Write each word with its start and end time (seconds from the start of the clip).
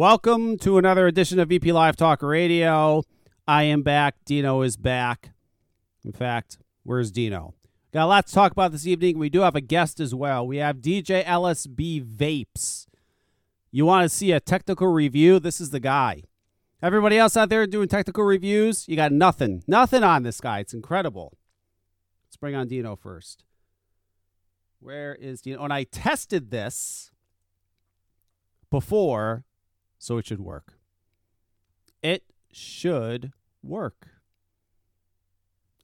Welcome 0.00 0.56
to 0.60 0.78
another 0.78 1.06
edition 1.06 1.38
of 1.40 1.50
VP 1.50 1.72
Live 1.72 1.94
Talk 1.94 2.22
Radio. 2.22 3.02
I 3.46 3.64
am 3.64 3.82
back. 3.82 4.14
Dino 4.24 4.62
is 4.62 4.78
back. 4.78 5.32
In 6.02 6.12
fact, 6.12 6.56
where's 6.84 7.10
Dino? 7.10 7.52
Got 7.92 8.04
a 8.04 8.06
lot 8.06 8.26
to 8.26 8.32
talk 8.32 8.50
about 8.50 8.72
this 8.72 8.86
evening. 8.86 9.18
We 9.18 9.28
do 9.28 9.40
have 9.40 9.54
a 9.54 9.60
guest 9.60 10.00
as 10.00 10.14
well. 10.14 10.46
We 10.46 10.56
have 10.56 10.78
DJ 10.78 11.22
LSB 11.26 12.02
Vapes. 12.02 12.86
You 13.70 13.84
want 13.84 14.04
to 14.04 14.08
see 14.08 14.32
a 14.32 14.40
technical 14.40 14.86
review? 14.86 15.38
This 15.38 15.60
is 15.60 15.68
the 15.68 15.80
guy. 15.80 16.22
Everybody 16.82 17.18
else 17.18 17.36
out 17.36 17.50
there 17.50 17.66
doing 17.66 17.88
technical 17.88 18.24
reviews, 18.24 18.88
you 18.88 18.96
got 18.96 19.12
nothing. 19.12 19.62
Nothing 19.66 20.02
on 20.02 20.22
this 20.22 20.40
guy. 20.40 20.60
It's 20.60 20.72
incredible. 20.72 21.36
Let's 22.26 22.38
bring 22.38 22.54
on 22.54 22.68
Dino 22.68 22.96
first. 22.96 23.44
Where 24.78 25.14
is 25.14 25.42
Dino? 25.42 25.62
And 25.62 25.74
I 25.74 25.84
tested 25.84 26.50
this 26.50 27.10
before 28.70 29.44
so 30.00 30.16
it 30.18 30.26
should 30.26 30.40
work. 30.40 30.72
It 32.02 32.24
should 32.50 33.32
work. 33.62 34.08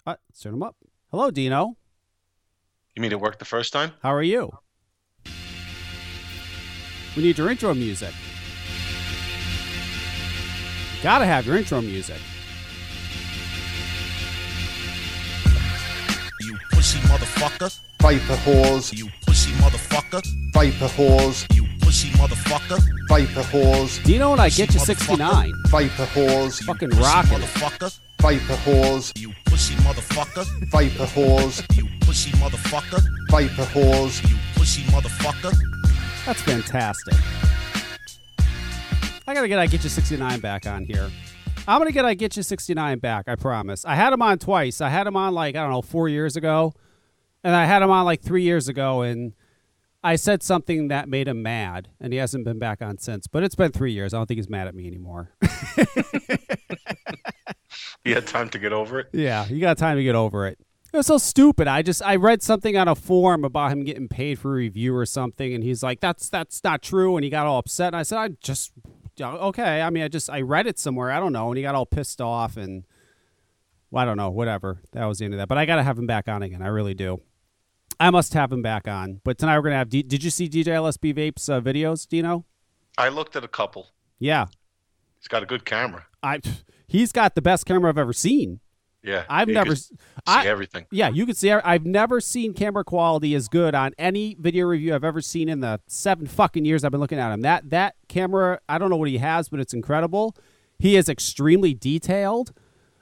Uh, 0.07 0.17
let's 0.29 0.41
turn 0.41 0.55
him 0.55 0.63
up. 0.63 0.75
Hello, 1.11 1.31
Dino. 1.31 1.77
You 2.97 3.03
mean 3.03 3.13
it 3.13 3.21
worked 3.21 3.39
the 3.39 3.45
first 3.45 3.73
time? 3.73 3.93
How 4.03 4.13
are 4.15 4.23
you? 4.23 4.51
We 7.17 7.23
need 7.23 7.37
your 7.39 7.51
intro 7.51 7.75
music. 7.75 8.13
You 10.97 11.03
Gotta 11.03 11.27
have 11.27 11.47
your 11.47 11.57
intro 11.57 11.81
music. 11.83 12.19
You 16.41 16.57
pussy 16.73 16.99
motherfucker. 17.01 17.79
Vapor 18.01 18.37
whores, 18.45 18.97
You 18.97 19.09
pussy 19.27 19.53
motherfucker. 19.53 20.23
vapor 20.53 20.87
whores, 20.89 21.47
You 21.55 21.66
pussy 21.87 22.09
motherfucker. 22.19 22.81
vapor 23.09 23.43
whores, 23.43 24.03
Dino 24.05 24.33
and 24.33 24.41
I 24.41 24.49
get 24.49 24.75
you 24.75 24.81
69. 24.81 25.53
vapor 25.69 26.05
whores, 26.07 26.61
Fucking 26.65 26.91
Pussy 26.91 27.01
rocking. 27.03 27.33
it. 27.35 27.41
motherfucker. 27.43 27.99
vapor 28.21 28.55
whores, 28.65 29.13
You 29.17 29.33
pussy 29.45 29.75
motherfucker. 29.77 30.45
vapor 30.73 31.05
whores, 31.07 31.77
You 31.77 31.87
pussy 32.01 32.31
motherfucker. 32.33 33.01
vapor 33.31 33.63
whores, 33.73 34.29
You 34.29 34.37
pussy 34.57 34.83
motherfucker. 34.91 35.55
That's 36.27 36.43
fantastic. 36.43 37.15
I 39.29 39.35
gotta 39.35 39.49
get 39.49 39.59
I 39.61 39.67
get 39.67 39.85
you 39.85 39.91
69 39.91 40.41
back 40.41 40.67
on 40.67 40.85
here. 40.85 41.09
I'm 41.69 41.79
gonna 41.79 41.93
get 41.93 42.05
I 42.05 42.15
get 42.15 42.37
you 42.37 42.43
69 42.43 42.99
back. 42.99 43.29
I 43.29 43.37
promise. 43.37 43.85
I 43.85 43.95
had 43.95 44.13
him 44.13 44.23
on 44.23 44.39
twice. 44.39 44.81
I 44.81 44.89
had 44.89 45.07
him 45.07 45.17
on 45.17 45.35
like 45.35 45.55
I 45.55 45.63
don't 45.63 45.71
know 45.71 45.83
four 45.83 46.09
years 46.09 46.37
ago, 46.37 46.73
and 47.45 47.55
I 47.55 47.65
had 47.65 47.83
him 47.83 47.91
on 47.91 48.05
like 48.05 48.23
three 48.23 48.43
years 48.43 48.67
ago, 48.69 49.03
and 49.03 49.33
I 50.07 50.15
said 50.17 50.43
something 50.43 50.89
that 50.89 51.09
made 51.09 51.27
him 51.27 51.43
mad, 51.43 51.89
and 52.01 52.13
he 52.13 52.19
hasn't 52.21 52.45
been 52.45 52.61
back 52.61 52.81
on 52.81 52.99
since. 52.99 53.27
But 53.27 53.43
it's 53.43 53.57
been 53.57 53.73
three 53.73 53.93
years. 53.93 54.15
I 54.15 54.19
don't 54.19 54.27
think 54.27 54.39
he's 54.39 54.49
mad 54.49 54.69
at 54.69 54.75
me 54.75 54.87
anymore. 54.87 55.33
You 58.05 58.15
had 58.15 58.29
time 58.29 58.49
to 58.51 58.59
get 58.61 58.73
over 58.73 59.01
it? 59.01 59.09
Yeah, 59.13 59.47
you 59.49 59.61
got 59.61 59.77
time 59.77 59.97
to 59.97 60.03
get 60.03 60.15
over 60.15 60.47
it. 60.47 60.61
It 60.93 60.97
was 60.97 61.09
so 61.09 61.19
stupid. 61.19 61.67
I 61.67 61.83
just 61.83 62.01
I 62.03 62.15
read 62.15 62.41
something 62.41 62.77
on 62.77 62.87
a 62.87 62.95
forum 62.95 63.45
about 63.45 63.73
him 63.73 63.83
getting 63.83 64.07
paid 64.07 64.39
for 64.39 64.53
a 64.53 64.57
review 64.59 64.95
or 64.95 65.05
something, 65.05 65.53
and 65.53 65.65
he's 65.65 65.83
like, 65.83 65.99
"That's 65.99 66.29
that's 66.29 66.63
not 66.63 66.83
true," 66.83 67.17
and 67.17 67.25
he 67.25 67.31
got 67.31 67.47
all 67.47 67.59
upset. 67.59 67.89
And 67.89 67.97
I 67.97 68.05
said, 68.05 68.19
"I 68.19 68.29
just 68.41 68.73
uh, 69.21 69.37
okay. 69.49 69.83
I 69.83 69.91
mean, 69.91 70.05
I 70.05 70.09
just 70.09 70.31
I 70.31 70.43
read 70.43 70.69
it 70.69 70.79
somewhere. 70.79 71.11
I 71.11 71.19
don't 71.19 71.33
know." 71.33 71.49
And 71.49 71.57
he 71.57 71.65
got 71.65 71.75
all 71.75 71.85
pissed 71.85 72.21
off, 72.21 72.57
and 72.57 72.85
well, 73.91 74.03
I 74.03 74.07
don't 74.07 74.17
know, 74.17 74.31
whatever. 74.31 74.81
That 74.93 75.05
was 75.07 75.19
the 75.19 75.25
end 75.25 75.35
of 75.35 75.39
that. 75.39 75.49
But 75.49 75.59
I 75.59 75.67
got 75.67 75.77
to 75.77 75.83
have 75.83 75.99
him 75.99 76.07
back 76.07 76.29
on 76.29 76.43
again. 76.45 76.63
I 76.63 76.69
really 76.69 76.95
do. 76.95 77.21
I 77.99 78.11
must 78.11 78.35
have 78.35 78.53
him 78.53 78.63
back 78.63 78.87
on. 78.89 79.21
But 79.25 79.39
tonight 79.39 79.57
we're 79.59 79.65
gonna 79.65 79.77
have. 79.77 79.89
D- 79.89 80.03
Did 80.03 80.23
you 80.23 80.31
see 80.31 80.49
DJ 80.49 80.67
LSB 80.67 81.15
Vapes 81.15 81.49
uh, 81.49 81.61
videos, 81.61 82.07
Dino? 82.07 82.45
I 82.99 83.09
looked 83.09 83.37
at 83.37 83.45
a 83.45 83.49
couple. 83.49 83.91
Yeah, 84.19 84.47
He's 85.19 85.29
got 85.29 85.43
a 85.43 85.47
good 85.47 85.65
camera. 85.65 86.07
I. 86.23 86.41
He's 86.87 87.11
got 87.11 87.35
the 87.35 87.43
best 87.43 87.67
camera 87.67 87.91
I've 87.91 87.99
ever 87.99 88.13
seen. 88.13 88.61
Yeah. 89.03 89.25
I've 89.29 89.49
never. 89.49 89.77
see 89.77 89.95
I, 90.27 90.47
everything. 90.47 90.87
Yeah, 90.91 91.09
you 91.09 91.27
can 91.27 91.35
see. 91.35 91.51
I've 91.51 91.85
never 91.87 92.21
seen 92.21 92.55
camera 92.55 92.85
quality 92.85 93.35
as 93.35 93.49
good 93.49 93.75
on 93.75 93.93
any 93.99 94.37
video 94.39 94.67
review 94.67 94.95
I've 94.95 95.05
ever 95.05 95.21
seen 95.21 95.49
in 95.49 95.61
the 95.61 95.81
seven 95.87 96.27
fucking 96.27 96.65
years 96.65 96.85
I've 96.85 96.91
been 96.91 97.01
looking 97.01 97.19
at 97.19 97.33
him. 97.33 97.43
That 97.43 97.71
that 97.71 97.97
camera, 98.09 98.61
I 98.69 98.79
don't 98.79 98.91
know 98.91 98.97
what 98.97 99.09
he 99.09 99.19
has, 99.19 99.49
but 99.49 99.61
it's 99.61 99.73
incredible. 99.75 100.37
He 100.79 100.97
is 100.97 101.09
extremely 101.09 101.73
detailed. 101.75 102.53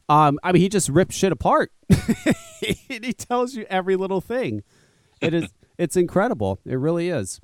Um, 0.09 0.39
I 0.43 0.53
mean, 0.53 0.61
he 0.63 0.69
just 0.69 0.91
rips 0.91 1.15
shit 1.15 1.33
apart, 1.33 1.73
and 1.91 3.05
he 3.05 3.13
tells 3.15 3.55
you 3.55 3.65
every 3.71 3.97
little 3.97 4.21
thing. 4.21 4.63
It 5.25 5.35
is. 5.35 5.53
it's 5.79 5.97
incredible. 5.97 6.61
It 6.65 6.79
really 6.79 7.09
is. 7.09 7.41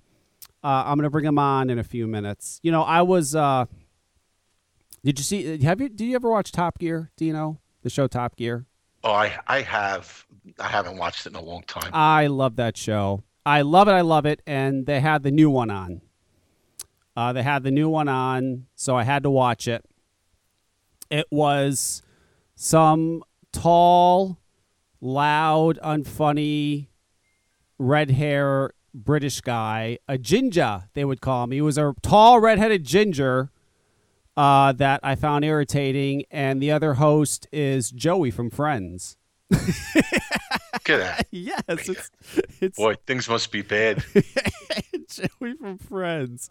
Uh, 0.62 0.84
I'm 0.86 0.98
gonna 0.98 1.10
bring 1.10 1.24
him 1.24 1.38
on 1.38 1.70
in 1.70 1.78
a 1.78 1.84
few 1.84 2.06
minutes. 2.06 2.60
You 2.62 2.72
know, 2.72 2.82
I 2.82 3.02
was. 3.02 3.34
Uh, 3.34 3.66
did 5.04 5.18
you 5.18 5.24
see? 5.24 5.58
Have 5.62 5.80
you? 5.80 5.88
Did 5.88 6.04
you 6.04 6.14
ever 6.14 6.30
watch 6.30 6.52
Top 6.52 6.78
Gear? 6.78 7.10
Do 7.16 7.24
you 7.24 7.32
know 7.32 7.58
the 7.82 7.90
show 7.90 8.06
Top 8.06 8.36
Gear? 8.36 8.66
Oh, 9.02 9.12
I 9.12 9.38
I 9.46 9.62
have. 9.62 10.26
I 10.58 10.68
haven't 10.68 10.98
watched 10.98 11.26
it 11.26 11.30
in 11.30 11.36
a 11.36 11.42
long 11.42 11.62
time. 11.62 11.90
I 11.92 12.26
love 12.26 12.56
that 12.56 12.76
show. 12.76 13.22
I 13.46 13.62
love 13.62 13.88
it. 13.88 13.92
I 13.92 14.02
love 14.02 14.26
it. 14.26 14.42
And 14.46 14.86
they 14.86 15.00
had 15.00 15.22
the 15.22 15.30
new 15.30 15.48
one 15.50 15.70
on. 15.70 16.02
Uh, 17.16 17.32
they 17.32 17.42
had 17.42 17.62
the 17.62 17.70
new 17.70 17.88
one 17.88 18.08
on, 18.08 18.66
so 18.74 18.96
I 18.96 19.02
had 19.02 19.22
to 19.24 19.30
watch 19.30 19.66
it. 19.66 19.84
It 21.10 21.26
was 21.30 22.02
some 22.54 23.24
tall, 23.52 24.38
loud, 25.00 25.78
unfunny, 25.82 26.86
red 27.80 28.10
hair 28.10 28.74
British 28.92 29.40
guy, 29.40 29.98
a 30.06 30.18
ginger, 30.18 30.84
they 30.94 31.04
would 31.04 31.20
call 31.20 31.44
him. 31.44 31.50
He 31.52 31.60
was 31.60 31.78
a 31.78 31.94
tall, 32.02 32.38
redheaded 32.38 32.84
ginger 32.84 33.50
uh, 34.36 34.72
that 34.72 35.00
I 35.02 35.14
found 35.14 35.44
irritating. 35.44 36.24
And 36.30 36.62
the 36.62 36.70
other 36.70 36.94
host 36.94 37.48
is 37.52 37.90
Joey 37.90 38.30
from 38.30 38.50
Friends. 38.50 39.16
Look 39.50 39.62
at 40.88 40.98
that. 40.98 41.26
Yes, 41.30 41.62
it's 41.68 42.10
it's 42.60 42.78
Boy, 42.78 42.94
things 43.06 43.28
must 43.28 43.50
be 43.50 43.62
bad. 43.62 44.04
Joey 45.08 45.54
from 45.54 45.78
Friends. 45.78 46.50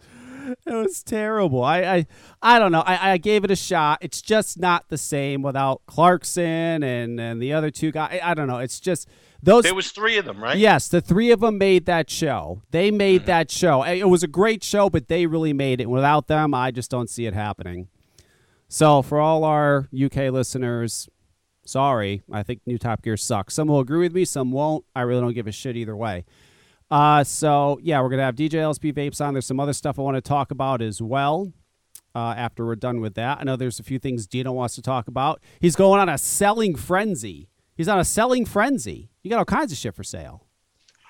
It 0.66 0.74
was 0.74 1.04
terrible. 1.04 1.64
I 1.64 1.82
I, 1.82 2.08
I 2.42 2.60
don't 2.60 2.72
know. 2.72 2.82
I, 2.82 3.12
I 3.12 3.18
gave 3.18 3.44
it 3.44 3.52
a 3.52 3.56
shot. 3.56 4.00
It's 4.02 4.22
just 4.22 4.60
not 4.60 4.90
the 4.90 4.98
same 4.98 5.42
without 5.42 5.82
Clarkson 5.86 6.84
and 6.84 7.20
and 7.20 7.42
the 7.42 7.54
other 7.54 7.72
two 7.72 7.92
guys. 7.92 8.20
I, 8.22 8.32
I 8.32 8.34
don't 8.34 8.48
know. 8.48 8.58
It's 8.60 8.80
just 8.80 9.08
those. 9.42 9.64
There 9.64 9.76
was 9.76 9.92
three 9.92 10.18
of 10.18 10.26
them, 10.26 10.42
right? 10.44 10.58
Yes, 10.58 10.88
the 10.88 11.02
three 11.02 11.32
of 11.32 11.40
them 11.40 11.58
made 11.58 11.86
that 11.86 12.10
show. 12.10 12.62
They 12.72 12.92
made 12.92 13.26
that 13.26 13.52
show. 13.52 13.84
It 13.84 14.10
was 14.10 14.24
a 14.24 14.28
great 14.28 14.64
show, 14.64 14.90
but 14.90 15.08
they 15.08 15.26
really 15.26 15.54
made 15.54 15.80
it. 15.80 15.90
Without 15.90 16.28
them, 16.28 16.54
I 16.54 16.72
just 16.72 16.92
don't 16.92 17.10
see 17.10 17.26
it 17.26 17.34
happening. 17.34 17.88
So, 18.68 19.02
for 19.02 19.20
all 19.20 19.44
our 19.44 19.88
UK 19.94 20.32
listeners, 20.32 21.10
sorry. 21.66 22.22
I 22.32 22.44
think 22.44 22.62
New 22.66 22.78
Top 22.78 23.02
Gear 23.02 23.18
sucks. 23.18 23.56
Some 23.56 23.68
will 23.68 23.80
agree 23.80 24.00
with 24.00 24.14
me, 24.14 24.26
some 24.26 24.52
won't. 24.52 24.86
I 24.96 25.02
really 25.02 25.22
don't 25.22 25.34
give 25.34 25.48
a 25.48 25.52
shit 25.52 25.76
either 25.76 25.96
way. 25.96 26.26
Uh, 26.92 27.24
so, 27.24 27.80
yeah, 27.82 28.02
we're 28.02 28.10
going 28.10 28.20
to 28.20 28.26
have 28.26 28.36
DJ 28.36 28.52
LSB 28.52 28.94
Vapes 28.94 29.26
on. 29.26 29.34
There's 29.34 29.46
some 29.46 29.60
other 29.60 29.74
stuff 29.74 30.00
I 30.00 30.02
want 30.02 30.16
to 30.16 30.22
talk 30.22 30.52
about 30.52 30.82
as 30.82 31.02
well 31.02 31.54
uh, 32.16 32.34
after 32.36 32.66
we're 32.66 32.76
done 32.76 33.02
with 33.02 33.16
that. 33.16 33.40
I 33.40 33.44
know 33.44 33.56
there's 33.56 33.80
a 33.80 33.84
few 33.84 34.00
things 34.00 34.28
Dino 34.28 34.52
wants 34.52 34.76
to 34.76 34.82
talk 34.82 35.08
about. 35.08 35.42
He's 35.60 35.76
going 35.76 36.00
on 36.00 36.10
a 36.10 36.18
selling 36.18 36.76
frenzy. 36.76 37.48
He's 37.80 37.88
on 37.88 37.98
a 37.98 38.04
selling 38.04 38.44
frenzy. 38.44 39.10
You 39.24 39.30
got 39.30 39.40
all 39.40 39.46
kinds 39.46 39.72
of 39.72 39.78
shit 39.78 39.96
for 39.96 40.04
sale. 40.04 40.46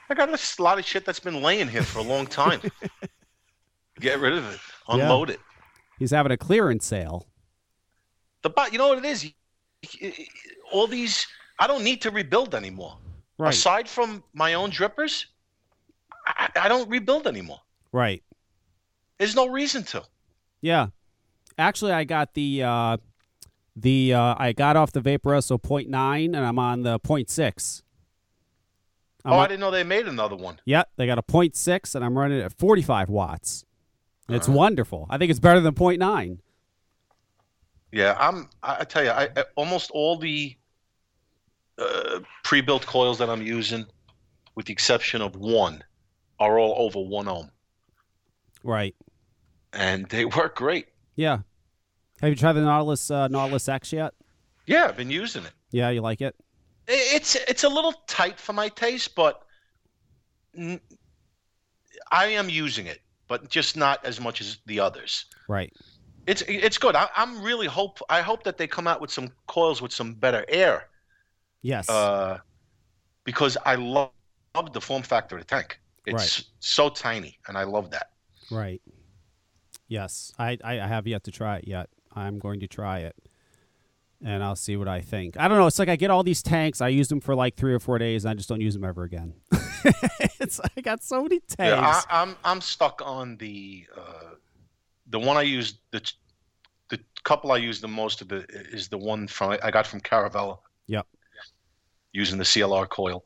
I 0.08 0.14
got 0.14 0.30
a 0.30 0.62
lot 0.62 0.78
of 0.78 0.86
shit 0.86 1.04
that's 1.04 1.20
been 1.20 1.42
laying 1.42 1.68
here 1.68 1.82
for 1.82 1.98
a 1.98 2.04
long 2.04 2.28
time. 2.28 2.62
Get 4.00 4.20
rid 4.20 4.34
of 4.34 4.54
it. 4.54 4.60
Unload 4.88 5.32
it. 5.32 5.40
He's 5.98 6.12
having 6.12 6.32
a 6.32 6.38
clearance 6.38 6.86
sale. 6.86 7.26
The 8.44 8.52
bo- 8.52 8.68
you 8.72 8.78
know 8.78 8.90
what 8.90 9.04
it 9.04 9.06
is? 9.06 9.32
All 10.72 10.86
these 10.86 11.26
I 11.58 11.66
don't 11.66 11.84
need 11.84 12.04
to 12.04 12.12
rebuild 12.12 12.54
anymore. 12.54 13.00
Right. 13.40 13.52
Aside 13.52 13.90
from 13.90 14.24
my 14.34 14.54
own 14.54 14.70
drippers, 14.70 15.26
I, 16.28 16.50
I 16.56 16.70
don't 16.70 16.88
rebuild 16.88 17.26
anymore. 17.26 17.62
Right. 17.92 18.22
There's 19.18 19.36
no 19.36 19.48
reason 19.48 19.82
to. 19.86 20.04
Yeah. 20.62 20.90
Actually, 21.58 21.94
I 21.94 22.04
got 22.04 22.36
the 22.36 22.62
uh, 22.62 22.98
the 23.82 24.14
uh, 24.14 24.36
I 24.38 24.52
got 24.54 24.76
off 24.76 24.92
the 24.92 25.02
Vaporesso 25.02 25.60
0.9 25.62 26.26
and 26.26 26.36
I'm 26.38 26.60
on 26.60 26.84
the 26.84 27.00
0.6. 27.00 27.82
I'm 29.26 29.34
oh, 29.34 29.36
on- 29.36 29.46
I 29.46 29.48
didn't 29.48 29.60
know 29.60 29.72
they 29.72 29.84
made 29.84 30.08
another 30.08 30.36
one. 30.36 30.60
Yeah, 30.66 30.84
they 30.98 31.06
got 31.06 31.18
a 31.18 31.24
0.6 31.24 31.96
and 31.96 32.04
I'm 32.06 32.18
running 32.18 32.40
it 32.40 32.44
at 32.44 32.54
45 32.54 33.10
watts. 33.10 33.66
It's 34.30 34.48
Uh-huh. 34.48 34.58
wonderful. 34.58 35.08
I 35.10 35.18
think 35.18 35.32
it's 35.32 35.40
better 35.40 35.60
than 35.60 35.74
0.9. 35.74 36.38
Yeah, 37.92 38.16
I'm. 38.20 38.50
I, 38.62 38.78
I 38.82 38.84
tell 38.84 39.04
you, 39.04 39.10
I, 39.10 39.30
I 39.36 39.46
almost 39.56 39.90
all 39.92 40.18
the 40.18 40.56
uh, 41.80 42.20
pre-built 42.44 42.86
coils 42.86 43.18
that 43.18 43.30
I'm 43.32 43.42
using, 43.42 43.86
with 44.56 44.68
the 44.68 44.74
exception 44.74 45.22
of 45.24 45.36
one, 45.36 45.84
are 46.40 46.60
all 46.60 46.76
over 46.86 47.00
one 47.00 47.28
ohm, 47.28 47.50
Right. 48.64 48.96
and 49.74 50.06
they 50.10 50.26
work 50.38 50.56
great. 50.56 50.88
Yeah. 51.16 51.40
Have 52.22 52.30
you 52.30 52.36
tried 52.36 52.54
the 52.54 52.62
Nautilus 52.62 53.10
uh, 53.12 53.28
Nautilus 53.28 53.68
X 53.70 53.94
yet? 53.94 54.14
Yeah, 54.66 54.86
I've 54.86 54.98
been 54.98 55.10
using 55.12 55.44
it. 55.46 55.52
Yeah, 55.72 55.90
you 55.90 56.02
like 56.02 56.22
it? 56.22 56.36
It's 56.88 57.36
it's 57.36 57.64
a 57.64 57.70
little 57.70 57.94
tight 58.08 58.40
for 58.40 58.54
my 58.54 58.70
taste, 58.70 59.16
but 59.16 59.42
n- 60.58 60.82
I 62.12 62.26
am 62.28 62.50
using 62.50 62.88
it, 62.88 63.00
but 63.28 63.50
just 63.50 63.78
not 63.78 64.04
as 64.06 64.20
much 64.20 64.42
as 64.42 64.58
the 64.66 64.80
others. 64.80 65.26
Right. 65.48 65.72
It's 66.28 66.42
it's 66.48 66.78
good. 66.78 66.96
I, 66.96 67.08
I'm 67.16 67.42
really 67.42 67.68
hope. 67.68 68.00
I 68.10 68.22
hope 68.22 68.44
that 68.44 68.58
they 68.58 68.68
come 68.68 68.88
out 68.88 69.02
with 69.02 69.12
some 69.12 69.32
coils 69.48 69.82
with 69.82 69.92
some 69.94 70.14
better 70.16 70.46
air. 70.48 70.90
Yes. 71.62 71.90
Uh, 71.90 72.40
because 73.24 73.58
I 73.66 73.76
love, 73.76 74.12
love 74.56 74.74
the 74.74 74.82
form 74.82 75.04
factor 75.04 75.36
of 75.36 75.42
the 75.42 75.46
tank. 75.48 75.80
It's 76.06 76.14
Right. 76.40 76.46
so 76.60 76.90
tiny, 76.90 77.38
and 77.48 77.58
I 77.58 77.64
love 77.64 77.92
that. 77.92 78.08
right. 78.52 78.82
Yes. 79.88 80.32
I, 80.40 80.58
I 80.64 80.80
I 80.82 80.88
have 80.88 81.08
yet 81.08 81.24
to 81.26 81.32
try 81.32 81.58
it 81.58 81.68
yet. 81.68 81.90
I'm 82.16 82.40
going 82.40 82.60
to 82.62 82.68
try 82.68 83.00
it. 83.00 83.16
And 84.24 84.44
I'll 84.44 84.56
see 84.56 84.76
what 84.76 84.88
I 84.88 85.00
think. 85.00 85.40
I 85.40 85.48
don't 85.48 85.58
know. 85.58 85.68
It's 85.68 85.80
like 85.80 85.88
I 85.88 85.96
get 85.96 86.12
all 86.12 86.24
these 86.24 86.44
tanks. 86.44 86.82
I 86.82 86.90
use 86.90 87.08
them 87.08 87.22
for 87.22 87.36
like 87.36 87.56
three 87.56 87.74
or 87.74 87.80
four 87.80 87.98
days, 87.98 88.26
and 88.26 88.32
I 88.32 88.34
just 88.34 88.50
don't 88.50 88.60
use 88.60 88.74
them 88.74 88.84
ever 88.84 89.04
again. 89.04 89.34
it's 90.40 90.60
I 90.76 90.82
got 90.82 91.02
so 91.02 91.24
many 91.24 91.40
tanks. 91.40 91.60
Yeah, 91.60 92.02
I, 92.10 92.22
I'm 92.22 92.36
I'm 92.44 92.60
stuck 92.60 93.02
on 93.06 93.38
the 93.38 93.88
uh, 93.98 94.36
the 95.08 95.20
one 95.20 95.38
I 95.38 95.44
used 95.44 95.78
the 95.92 96.02
the 96.90 97.00
couple 97.24 97.54
I 97.54 97.58
use 97.58 97.80
the 97.80 97.88
most 97.88 98.22
of 98.22 98.28
the 98.28 98.46
is 98.50 98.90
the 98.90 98.98
one 98.98 99.26
from 99.28 99.58
I 99.64 99.72
got 99.72 99.88
from 99.88 100.02
Caravella. 100.02 100.58
Yep. 100.88 101.08
Using 102.12 102.40
the 102.40 102.44
CLR 102.44 102.90
coil, 102.90 103.24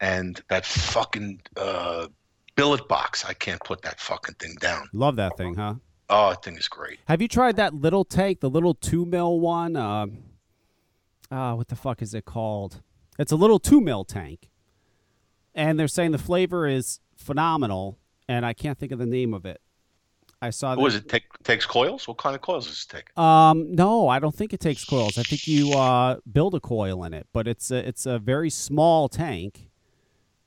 and 0.00 0.40
that 0.50 0.64
fucking 0.64 1.40
uh, 1.56 2.06
billet 2.54 2.86
box. 2.88 3.24
I 3.24 3.32
can't 3.32 3.62
put 3.64 3.82
that 3.82 3.98
fucking 3.98 4.34
thing 4.36 4.54
down. 4.60 4.88
Love 4.92 5.16
that 5.16 5.36
thing, 5.36 5.54
huh? 5.54 5.74
Oh, 6.10 6.28
I 6.28 6.34
think 6.34 6.56
it's 6.56 6.68
great. 6.68 7.00
Have 7.06 7.20
you 7.20 7.28
tried 7.28 7.56
that 7.56 7.74
little 7.74 8.04
tank, 8.04 8.40
the 8.40 8.50
little 8.50 8.74
two 8.74 9.04
mil 9.04 9.40
one? 9.40 9.76
Uh, 9.76 10.06
uh, 11.30 11.54
what 11.54 11.68
the 11.68 11.76
fuck 11.76 12.00
is 12.00 12.14
it 12.14 12.24
called? 12.24 12.82
It's 13.18 13.32
a 13.32 13.36
little 13.36 13.58
two 13.58 13.80
mil 13.80 14.04
tank, 14.04 14.50
and 15.54 15.78
they're 15.78 15.88
saying 15.88 16.12
the 16.12 16.18
flavor 16.18 16.66
is 16.66 17.00
phenomenal, 17.16 17.98
and 18.28 18.46
I 18.46 18.54
can't 18.54 18.78
think 18.78 18.92
of 18.92 18.98
the 18.98 19.06
name 19.06 19.34
of 19.34 19.44
it. 19.44 19.60
I 20.40 20.50
saw 20.50 20.74
that. 20.74 20.80
Was 20.80 20.94
it? 20.94 21.08
Take, 21.08 21.24
takes 21.42 21.66
coils? 21.66 22.06
What 22.06 22.16
kind 22.16 22.36
of 22.36 22.40
coils 22.40 22.68
does 22.68 22.86
it 22.88 22.94
take? 22.94 23.18
Um, 23.18 23.74
no, 23.74 24.08
I 24.08 24.20
don't 24.20 24.34
think 24.34 24.52
it 24.52 24.60
takes 24.60 24.84
coils. 24.84 25.18
I 25.18 25.24
think 25.24 25.48
you 25.48 25.72
uh, 25.72 26.18
build 26.30 26.54
a 26.54 26.60
coil 26.60 27.02
in 27.04 27.12
it, 27.12 27.26
but 27.32 27.48
it's 27.48 27.70
a, 27.70 27.86
it's 27.86 28.06
a 28.06 28.18
very 28.18 28.48
small 28.48 29.08
tank. 29.08 29.68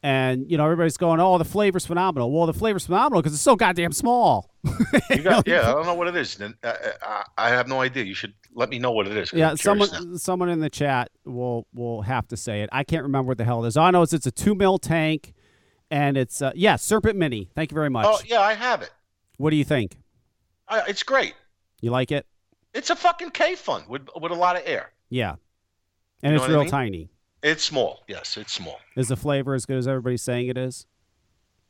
And 0.04 0.50
you 0.50 0.58
know 0.58 0.64
everybody's 0.64 0.98
going, 0.98 1.20
"Oh, 1.20 1.38
the 1.38 1.46
flavor's 1.46 1.86
phenomenal." 1.86 2.32
Well, 2.32 2.48
the 2.48 2.54
flavor's 2.54 2.88
phenomenal 2.88 3.22
because 3.22 3.34
it's 3.34 3.42
so 3.44 3.56
goddamn 3.56 3.92
small. 3.94 4.50
You 5.12 5.24
got, 5.24 5.46
yeah, 5.48 5.62
I 5.70 5.74
don't 5.74 5.86
know 5.86 5.94
what 5.94 6.08
it 6.08 6.16
is. 6.16 6.36
Then 6.36 6.56
uh, 6.64 6.74
I, 7.02 7.24
I 7.38 7.50
have 7.50 7.68
no 7.68 7.82
idea. 7.82 8.04
You 8.06 8.14
should 8.14 8.34
let 8.56 8.70
me 8.70 8.80
know 8.80 8.92
what 8.92 9.08
it 9.08 9.16
is. 9.18 9.32
Yeah, 9.34 9.56
someone 9.56 9.90
now. 9.92 10.16
someone 10.18 10.48
in 10.50 10.60
the 10.62 10.70
chat 10.70 11.12
will 11.26 11.68
will 11.74 12.02
have 12.04 12.28
to 12.30 12.38
say 12.38 12.62
it. 12.62 12.70
I 12.72 12.84
can't 12.84 13.04
remember 13.04 13.28
what 13.28 13.38
the 13.38 13.44
hell 13.44 13.64
it 13.64 13.68
is. 13.68 13.78
All 13.78 13.86
I 13.86 13.92
know 13.92 14.02
is 14.04 14.14
it's 14.14 14.26
a 14.26 14.32
two 14.32 14.56
mil 14.56 14.78
tank, 14.80 15.34
and 15.92 16.16
it's 16.18 16.42
uh, 16.42 16.52
yeah, 16.56 16.78
Serpent 16.78 17.18
Mini. 17.18 17.50
Thank 17.54 17.72
you 17.72 17.76
very 17.76 17.90
much. 17.90 18.06
Oh 18.10 18.20
yeah, 18.26 18.40
I 18.42 18.54
have 18.54 18.82
it. 18.82 18.92
What 19.38 19.50
do 19.50 19.58
you 19.58 19.66
think? 19.66 19.98
I, 20.68 20.82
it's 20.88 21.04
great. 21.04 21.34
You 21.82 21.92
like 21.92 22.12
it? 22.12 22.26
It's 22.74 22.90
a 22.90 22.96
fucking 22.96 23.32
Kayfun 23.32 23.88
with 23.90 24.08
with 24.20 24.32
a 24.32 24.36
lot 24.36 24.56
of 24.56 24.64
air. 24.66 24.92
Yeah, 25.10 25.36
and 26.24 26.32
You 26.32 26.36
it's 26.38 26.42
what 26.42 26.50
I 26.50 26.54
real 26.54 26.62
mean? 26.62 26.72
tiny. 26.72 27.10
It's 27.44 27.64
small. 27.64 28.04
Yes, 28.08 28.38
it's 28.38 28.54
small. 28.54 28.80
Is 28.96 29.08
the 29.08 29.16
flavor 29.16 29.54
as 29.56 29.66
good 29.66 29.78
as 29.78 29.88
everybody's 29.88 30.22
saying 30.22 30.48
it 30.48 30.58
is? 30.58 30.86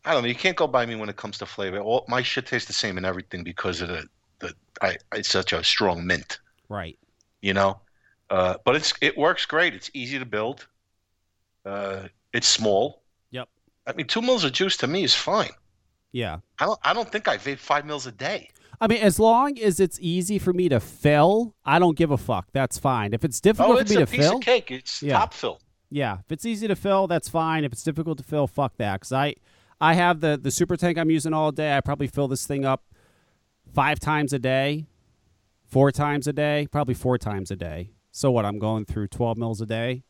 I 0.03 0.13
don't 0.13 0.23
know. 0.23 0.29
You 0.29 0.35
can't 0.35 0.57
go 0.57 0.67
by 0.67 0.85
me 0.85 0.95
when 0.95 1.09
it 1.09 1.15
comes 1.15 1.37
to 1.37 1.45
flavor. 1.45 1.79
All, 1.79 2.05
my 2.07 2.21
shit 2.21 2.47
tastes 2.47 2.67
the 2.67 2.73
same 2.73 2.97
in 2.97 3.05
everything 3.05 3.43
because 3.43 3.81
of 3.81 3.89
the 3.89 4.07
the. 4.39 4.53
I 4.81 4.97
it's 5.13 5.29
such 5.29 5.53
a 5.53 5.63
strong 5.63 6.05
mint. 6.05 6.39
Right. 6.69 6.97
You 7.41 7.53
know, 7.53 7.79
uh, 8.29 8.55
but 8.65 8.75
it's 8.75 8.93
it 9.01 9.17
works 9.17 9.45
great. 9.45 9.73
It's 9.73 9.91
easy 9.93 10.19
to 10.19 10.25
build. 10.25 10.67
Uh, 11.65 12.07
it's 12.33 12.47
small. 12.47 13.03
Yep. 13.31 13.47
I 13.87 13.93
mean, 13.93 14.07
two 14.07 14.21
mils 14.21 14.43
of 14.43 14.51
juice 14.51 14.77
to 14.77 14.87
me 14.87 15.03
is 15.03 15.15
fine. 15.15 15.51
Yeah. 16.11 16.39
I 16.59 16.65
don't. 16.65 16.79
I 16.83 16.93
don't 16.93 17.11
think 17.11 17.27
I 17.27 17.37
vape 17.37 17.59
five 17.59 17.85
mils 17.85 18.07
a 18.07 18.11
day. 18.11 18.49
I 18.81 18.87
mean, 18.87 18.97
as 19.01 19.19
long 19.19 19.59
as 19.59 19.79
it's 19.79 19.99
easy 20.01 20.39
for 20.39 20.51
me 20.53 20.67
to 20.69 20.79
fill, 20.79 21.53
I 21.63 21.77
don't 21.77 21.95
give 21.95 22.09
a 22.11 22.17
fuck. 22.17 22.47
That's 22.51 22.79
fine. 22.79 23.13
If 23.13 23.23
it's 23.23 23.39
difficult 23.39 23.73
Oh, 23.73 23.75
for 23.75 23.81
it's 23.83 23.91
me 23.91 23.97
a 24.01 24.05
to 24.07 24.11
piece 24.11 24.21
fill, 24.25 24.37
of 24.37 24.41
cake. 24.41 24.71
It's 24.71 25.03
Yeah. 25.03 25.19
top 25.19 25.33
fill. 25.35 25.61
Yeah, 25.91 26.19
if 26.25 26.31
it's 26.31 26.45
easy 26.45 26.67
to 26.67 26.75
fill, 26.75 27.05
that's 27.07 27.29
fine. 27.29 27.63
If 27.63 27.71
it's 27.73 27.83
difficult 27.83 28.17
to 28.17 28.23
fill, 28.23 28.47
fuck 28.47 28.77
that. 28.77 29.01
Cause 29.01 29.11
I, 29.11 29.35
I 29.79 29.93
have 29.93 30.19
the 30.21 30.39
the 30.41 30.49
super 30.51 30.75
tank 30.77 30.97
I'm 30.97 31.11
using 31.11 31.33
all 31.33 31.51
day. 31.51 31.75
I 31.77 31.81
probably 31.81 32.07
fill 32.07 32.27
this 32.27 32.47
thing 32.47 32.65
up 32.65 32.83
five 33.73 33.99
times 33.99 34.33
a 34.33 34.39
day, 34.39 34.87
four 35.65 35.91
times 35.91 36.27
a 36.27 36.33
day, 36.33 36.67
probably 36.71 36.93
four 36.95 37.17
times 37.17 37.51
a 37.51 37.55
day. 37.55 37.91
So 38.11 38.31
what? 38.31 38.45
I'm 38.45 38.57
going 38.59 38.85
through 38.85 39.07
12 39.09 39.37
mils 39.37 39.61
a 39.61 39.65
day. 39.65 40.03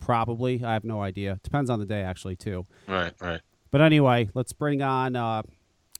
Probably. 0.00 0.64
I 0.64 0.72
have 0.72 0.84
no 0.84 1.02
idea. 1.02 1.38
Depends 1.42 1.70
on 1.70 1.78
the 1.78 1.86
day, 1.86 2.02
actually, 2.02 2.36
too. 2.36 2.66
Right. 2.86 3.12
Right. 3.20 3.40
But 3.70 3.80
anyway, 3.80 4.28
let's 4.34 4.52
bring 4.52 4.82
on 4.82 5.14
uh, 5.16 5.42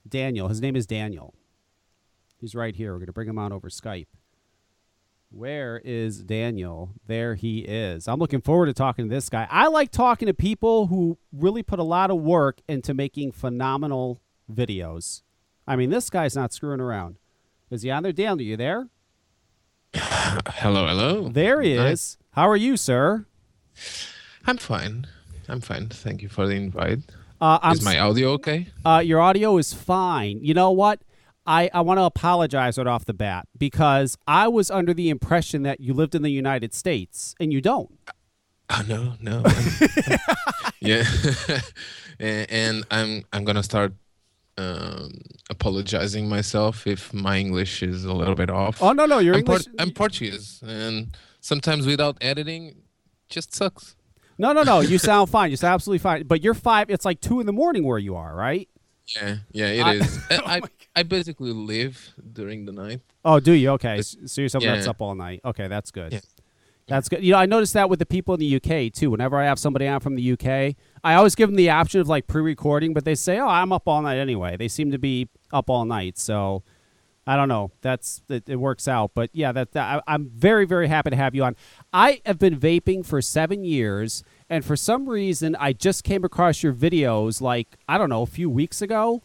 Daniel. 0.09 0.49
His 0.49 0.61
name 0.61 0.75
is 0.77 0.87
Daniel. 0.87 1.35
He's 2.41 2.55
right 2.55 2.75
here. 2.75 2.93
We're 2.93 2.99
going 3.01 3.07
to 3.07 3.13
bring 3.13 3.29
him 3.29 3.39
on 3.39 3.53
over 3.53 3.69
Skype. 3.69 4.07
Where 5.31 5.81
is 5.85 6.23
Daniel? 6.25 6.91
There 7.07 7.35
he 7.37 7.61
is. 7.61 8.09
I'm 8.09 8.19
looking 8.19 8.41
forward 8.41 8.67
to 8.67 8.73
talking 8.73 9.09
to 9.09 9.15
this 9.15 9.29
guy. 9.29 9.47
I 9.51 9.69
like 9.69 9.91
talking 9.93 10.27
to 10.27 10.35
people 10.35 10.89
who 10.89 11.19
really 11.33 11.63
put 11.63 11.79
a 11.79 11.85
lot 11.85 12.11
of 12.11 12.21
work 12.21 12.61
into 12.69 12.95
making 12.95 13.33
phenomenal 13.33 14.21
videos. 14.53 15.23
I 15.69 15.77
mean, 15.77 15.91
this 15.91 16.11
guy's 16.11 16.35
not 16.35 16.53
screwing 16.53 16.81
around. 16.81 17.17
Is 17.71 17.83
he 17.83 17.91
on 17.91 18.03
there? 18.03 18.13
Daniel, 18.13 18.41
you 18.43 18.57
there? 18.57 18.89
Hello, 19.95 20.87
hello. 20.87 21.29
There 21.29 21.63
he 21.63 21.77
Hi. 21.77 21.89
is. 21.91 22.19
How 22.33 22.49
are 22.49 22.57
you, 22.57 22.77
sir? 22.77 23.27
I'm 24.47 24.57
fine. 24.57 25.07
I'm 25.49 25.61
fine. 25.61 25.89
Thank 25.89 26.23
you 26.23 26.29
for 26.29 26.47
the 26.47 26.55
invite. 26.55 27.01
Uh, 27.41 27.71
Is 27.73 27.85
my 27.85 27.99
audio 27.99 28.33
okay? 28.33 28.69
Uh, 28.85 29.01
your 29.05 29.21
audio 29.21 29.57
is 29.59 29.73
fine. 29.73 30.41
You 30.43 30.55
know 30.55 30.71
what? 30.73 31.01
I, 31.51 31.69
I 31.75 31.81
want 31.81 31.99
to 31.99 32.05
apologize 32.05 32.79
right 32.79 32.87
off 32.87 33.07
the 33.07 33.13
bat 33.13 33.49
because 33.59 34.17
I 34.29 34.47
was 34.47 34.71
under 34.71 34.95
the 34.95 35.11
impression 35.11 35.65
that 35.65 35.81
you 35.81 35.93
lived 35.93 36.15
in 36.15 36.23
the 36.23 36.31
United 36.31 36.73
States 36.73 37.35
and 37.41 37.53
you 37.53 37.61
don't. 37.61 37.91
Oh 38.71 38.85
no, 38.87 39.15
no. 39.21 39.43
Yeah, 40.83 41.05
and, 42.19 42.51
and 42.51 42.85
I'm 42.91 43.25
I'm 43.35 43.45
gonna 43.45 43.63
start 43.63 43.93
um, 44.57 45.11
apologizing 45.51 46.27
myself 46.27 46.87
if 46.87 47.13
my 47.13 47.37
English 47.37 47.83
is 47.83 48.07
a 48.07 48.15
little 48.15 48.35
bit 48.35 48.49
off. 48.49 48.83
Oh 48.83 48.93
no, 48.93 49.05
no, 49.05 49.19
your 49.19 49.35
I'm, 49.35 49.41
English. 49.41 49.67
I'm 49.79 49.91
Portuguese, 49.91 50.63
and 50.67 51.15
sometimes 51.41 51.85
without 51.85 52.17
editing, 52.23 52.77
just 53.29 53.55
sucks. 53.55 53.95
no, 54.39 54.53
no, 54.55 54.63
no. 54.63 54.81
You 54.81 54.97
sound 54.97 55.29
fine. 55.29 55.51
You 55.51 55.59
sound 55.59 55.75
absolutely 55.75 55.99
fine. 55.99 56.27
But 56.27 56.43
you're 56.43 56.55
five. 56.55 56.89
It's 56.89 57.05
like 57.05 57.21
two 57.21 57.41
in 57.41 57.47
the 57.47 57.53
morning 57.53 57.85
where 57.85 57.99
you 57.99 58.17
are, 58.17 58.35
right? 58.35 58.67
Yeah, 59.17 59.37
yeah, 59.53 59.67
it 59.69 59.83
I- 59.85 59.95
is. 59.95 60.21
Oh 60.31 60.41
I, 60.47 60.61
I 60.97 61.03
basically 61.03 61.53
live 61.53 62.13
during 62.33 62.65
the 62.65 62.73
night. 62.73 63.01
Oh, 63.25 63.41
do 63.41 63.53
you? 63.53 63.71
Okay, 63.71 63.99
S- 63.99 64.17
so 64.27 64.41
you're 64.43 64.49
someone 64.49 64.73
that's 64.73 64.87
up 64.87 65.01
all 65.01 65.15
night. 65.15 65.41
Okay, 65.45 65.69
that's 65.69 65.91
good. 65.91 66.13
Yeah. 66.13 66.21
That's 66.89 67.09
good. 67.09 67.23
You 67.23 67.33
know, 67.33 67.39
I 67.39 67.47
noticed 67.47 67.75
that 67.75 67.89
with 67.89 68.01
the 68.01 68.07
people 68.07 68.35
in 68.35 68.41
the 68.41 68.57
UK 68.57 68.93
too. 68.93 69.11
Whenever 69.13 69.39
I 69.39 69.45
have 69.45 69.61
somebody 69.61 69.87
on 69.87 70.01
from 70.01 70.17
the 70.17 70.33
UK, 70.33 70.75
I 71.05 71.15
always 71.15 71.37
give 71.37 71.49
them 71.49 71.55
the 71.57 71.71
option 71.71 72.01
of 72.01 72.09
like 72.09 72.27
pre-recording, 72.27 72.95
but 72.95 73.05
they 73.05 73.15
say, 73.15 73.39
"Oh, 73.39 73.47
I'm 73.47 73.73
up 73.73 73.87
all 73.87 74.03
night 74.03 74.19
anyway." 74.19 74.57
They 74.57 74.67
seem 74.69 74.91
to 74.91 74.99
be 74.99 75.29
up 75.53 75.71
all 75.71 75.85
night, 75.85 76.19
so 76.19 76.65
I 77.29 77.37
don't 77.37 77.49
know. 77.49 77.71
That's 77.81 78.23
it, 78.29 78.49
it 78.49 78.57
works 78.57 78.89
out, 78.89 79.13
but 79.15 79.31
yeah, 79.33 79.53
that, 79.53 79.71
that 79.73 80.03
I, 80.09 80.13
I'm 80.15 80.31
very 80.31 80.65
very 80.65 80.89
happy 80.89 81.11
to 81.11 81.17
have 81.17 81.33
you 81.33 81.45
on. 81.45 81.55
I 81.93 82.23
have 82.27 82.41
been 82.41 82.59
vaping 82.59 83.07
for 83.07 83.23
seven 83.23 83.63
years, 83.65 84.25
and 84.51 84.65
for 84.65 84.77
some 84.77 85.09
reason, 85.09 85.57
I 85.59 85.73
just 85.73 86.05
came 86.05 86.25
across 86.25 86.63
your 86.63 86.73
videos 86.75 87.41
like 87.41 87.69
I 87.89 87.97
don't 87.97 88.11
know 88.11 88.23
a 88.23 88.27
few 88.27 88.51
weeks 88.51 88.83
ago. 88.83 89.23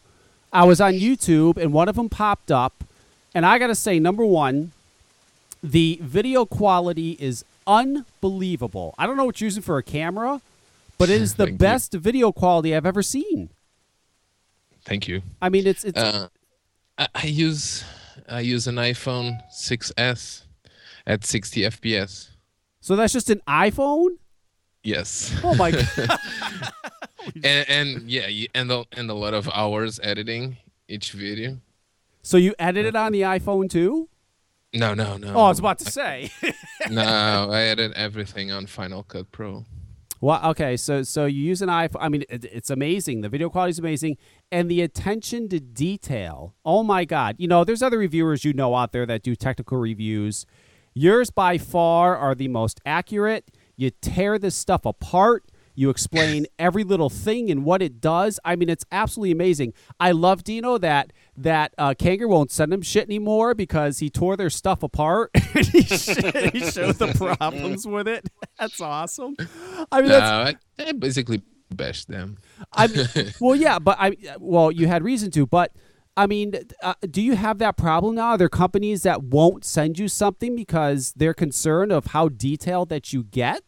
I 0.52 0.64
was 0.64 0.80
on 0.80 0.92
YouTube, 0.94 1.58
and 1.58 1.72
one 1.72 1.88
of 1.88 1.96
them 1.96 2.08
popped 2.08 2.50
up, 2.50 2.84
and 3.34 3.44
I 3.44 3.58
got 3.58 3.66
to 3.66 3.74
say, 3.74 3.98
number 3.98 4.24
one, 4.24 4.72
the 5.62 5.98
video 6.00 6.46
quality 6.46 7.16
is 7.20 7.44
unbelievable. 7.66 8.94
I 8.96 9.06
don't 9.06 9.16
know 9.16 9.24
what 9.24 9.40
you're 9.40 9.46
using 9.46 9.62
for 9.62 9.76
a 9.76 9.82
camera, 9.82 10.40
but 10.98 11.10
it 11.10 11.20
is 11.20 11.34
the 11.34 11.44
Thank 11.46 11.52
you. 11.54 11.58
best 11.58 11.92
video 11.94 12.32
quality 12.32 12.74
I've 12.74 12.86
ever 12.86 13.02
seen. 13.02 13.50
Thank 14.84 15.08
you. 15.08 15.22
I 15.42 15.48
mean, 15.48 15.66
it's 15.66 15.84
it's 15.84 15.98
Uh, 15.98 16.28
I, 16.96 17.08
I 17.14 17.26
use 17.26 17.84
I 18.28 18.40
use 18.40 18.66
an 18.68 18.76
iPhone 18.76 19.42
6s 19.52 20.42
at 21.06 21.24
60 21.24 21.60
FPS. 21.62 22.28
so 22.80 22.96
that's 22.96 23.12
just 23.12 23.28
an 23.30 23.42
iPhone. 23.48 24.16
Yes. 24.86 25.34
Oh 25.42 25.54
my 25.56 25.70
god! 25.72 26.18
and, 27.42 27.68
and 27.68 28.10
yeah, 28.10 28.28
you- 28.28 28.46
and 28.54 28.70
a, 28.70 28.84
and 28.92 29.10
a 29.10 29.14
lot 29.14 29.34
of 29.34 29.48
hours 29.52 29.98
editing 30.02 30.58
each 30.88 31.10
video. 31.12 31.58
so 32.22 32.36
you 32.36 32.54
edit 32.58 32.86
it 32.86 32.94
on 32.94 33.10
the 33.12 33.22
iPhone 33.22 33.68
too? 33.68 34.08
No, 34.72 34.94
no, 34.94 35.16
no. 35.16 35.32
Oh, 35.34 35.44
I 35.46 35.48
was 35.48 35.58
about 35.58 35.78
to 35.80 35.90
say. 35.90 36.30
no, 36.90 37.02
I 37.50 37.62
edit 37.62 37.92
everything 37.96 38.50
on 38.52 38.66
Final 38.66 39.02
Cut 39.02 39.32
Pro. 39.32 39.64
well, 40.20 40.40
okay, 40.50 40.76
so 40.76 41.02
so 41.02 41.24
you 41.26 41.42
use 41.42 41.62
an 41.62 41.68
iPhone. 41.68 41.98
I 42.00 42.08
mean, 42.08 42.22
it, 42.28 42.44
it's 42.44 42.70
amazing. 42.70 43.22
The 43.22 43.28
video 43.28 43.48
quality 43.50 43.70
is 43.70 43.78
amazing, 43.80 44.18
and 44.52 44.70
the 44.70 44.82
attention 44.82 45.48
to 45.48 45.58
detail. 45.58 46.54
Oh 46.64 46.84
my 46.84 47.04
god! 47.04 47.36
You 47.38 47.48
know, 47.48 47.64
there's 47.64 47.82
other 47.82 47.98
reviewers 47.98 48.44
you 48.44 48.52
know 48.52 48.74
out 48.76 48.92
there 48.92 49.06
that 49.06 49.22
do 49.24 49.34
technical 49.34 49.78
reviews. 49.78 50.46
Yours 50.94 51.30
by 51.30 51.58
far 51.58 52.16
are 52.16 52.34
the 52.36 52.48
most 52.48 52.80
accurate. 52.86 53.50
You 53.76 53.90
tear 53.90 54.38
this 54.38 54.54
stuff 54.54 54.84
apart. 54.84 55.44
You 55.74 55.90
explain 55.90 56.46
every 56.58 56.84
little 56.84 57.10
thing 57.10 57.50
and 57.50 57.64
what 57.64 57.82
it 57.82 58.00
does. 58.00 58.40
I 58.44 58.56
mean, 58.56 58.68
it's 58.70 58.84
absolutely 58.90 59.32
amazing. 59.32 59.74
I 60.00 60.12
love 60.12 60.42
Dino 60.42 60.78
that 60.78 61.12
that 61.36 61.74
uh, 61.76 61.92
Kanger 61.92 62.28
won't 62.28 62.50
send 62.50 62.72
him 62.72 62.80
shit 62.80 63.04
anymore 63.04 63.54
because 63.54 63.98
he 63.98 64.08
tore 64.08 64.36
their 64.36 64.48
stuff 64.50 64.82
apart 64.82 65.30
and 65.34 65.66
he, 65.66 65.82
sh- 65.82 66.16
he 66.52 66.70
showed 66.70 66.96
the 66.96 67.12
problems 67.36 67.86
with 67.86 68.08
it. 68.08 68.28
That's 68.58 68.80
awesome. 68.80 69.36
I 69.92 70.00
mean, 70.00 70.08
that's, 70.08 70.22
No, 70.78 70.84
I, 70.84 70.88
I 70.88 70.92
basically 70.92 71.42
bashed 71.70 72.08
them. 72.08 72.38
I 72.72 72.86
mean, 72.86 73.06
well, 73.40 73.54
yeah, 73.54 73.78
but 73.78 73.98
I 74.00 74.16
well, 74.38 74.72
you 74.72 74.86
had 74.86 75.04
reason 75.04 75.30
to, 75.32 75.46
but 75.46 75.72
I 76.16 76.26
mean, 76.26 76.54
uh, 76.82 76.94
do 77.10 77.20
you 77.20 77.36
have 77.36 77.58
that 77.58 77.76
problem 77.76 78.14
now? 78.14 78.28
Are 78.28 78.38
there 78.38 78.48
companies 78.48 79.02
that 79.02 79.22
won't 79.22 79.64
send 79.64 79.98
you 79.98 80.08
something 80.08 80.56
because 80.56 81.12
they're 81.14 81.34
concerned 81.34 81.92
of 81.92 82.06
how 82.06 82.28
detailed 82.28 82.88
that 82.88 83.12
you 83.12 83.24
get? 83.24 83.62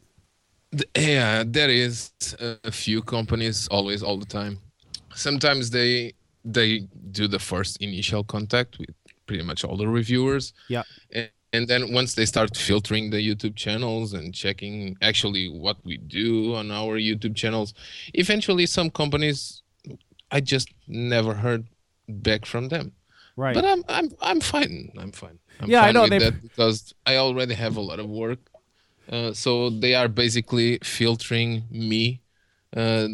Yeah, 0.97 1.45
there 1.47 1.71
is 1.71 2.13
a 2.41 2.71
few 2.71 3.03
companies 3.03 3.69
always 3.69 4.03
all 4.03 4.19
the 4.19 4.27
time. 4.27 4.61
Sometimes 5.15 5.71
they 5.71 6.15
they 6.45 6.89
do 7.11 7.27
the 7.27 7.39
first 7.39 7.77
initial 7.83 8.25
contact 8.25 8.79
with 8.79 8.95
pretty 9.27 9.43
much 9.43 9.65
all 9.65 9.77
the 9.77 9.89
reviewers. 9.89 10.53
Yeah. 10.69 10.83
And, 11.13 11.31
and 11.53 11.69
then 11.69 11.93
once 11.93 12.15
they 12.15 12.27
start 12.27 12.57
filtering 12.57 13.11
the 13.11 13.17
YouTube 13.17 13.57
channels 13.57 14.13
and 14.13 14.35
checking 14.35 14.97
actually 15.03 15.49
what 15.49 15.77
we 15.85 15.97
do 15.97 16.55
on 16.55 16.71
our 16.71 16.99
YouTube 16.99 17.35
channels, 17.35 17.75
eventually 18.15 18.67
some 18.67 18.91
companies 18.91 19.63
I 20.31 20.41
just 20.41 20.69
never 20.87 21.35
heard 21.35 21.67
back 22.09 22.47
from 22.47 22.69
them. 22.69 22.93
Right. 23.37 23.55
But 23.55 23.65
I'm 23.65 23.85
I'm 23.89 24.11
I'm 24.21 24.41
fine. 24.41 24.93
I'm 24.99 25.13
fine. 25.13 25.39
I'm 25.61 25.71
Yeah, 25.71 25.83
I 25.83 25.93
know, 25.93 26.03
with 26.03 26.11
that 26.11 26.43
because 26.43 26.93
I 27.07 27.17
already 27.17 27.55
have 27.55 27.77
a 27.77 27.81
lot 27.81 28.01
of 28.01 28.09
work. 28.09 28.41
Uh, 29.11 29.33
so 29.33 29.71
they 29.71 29.95
are 29.95 30.09
basically 30.09 30.79
filtering 30.83 31.65
me, 31.71 32.21
uh, 32.77 33.09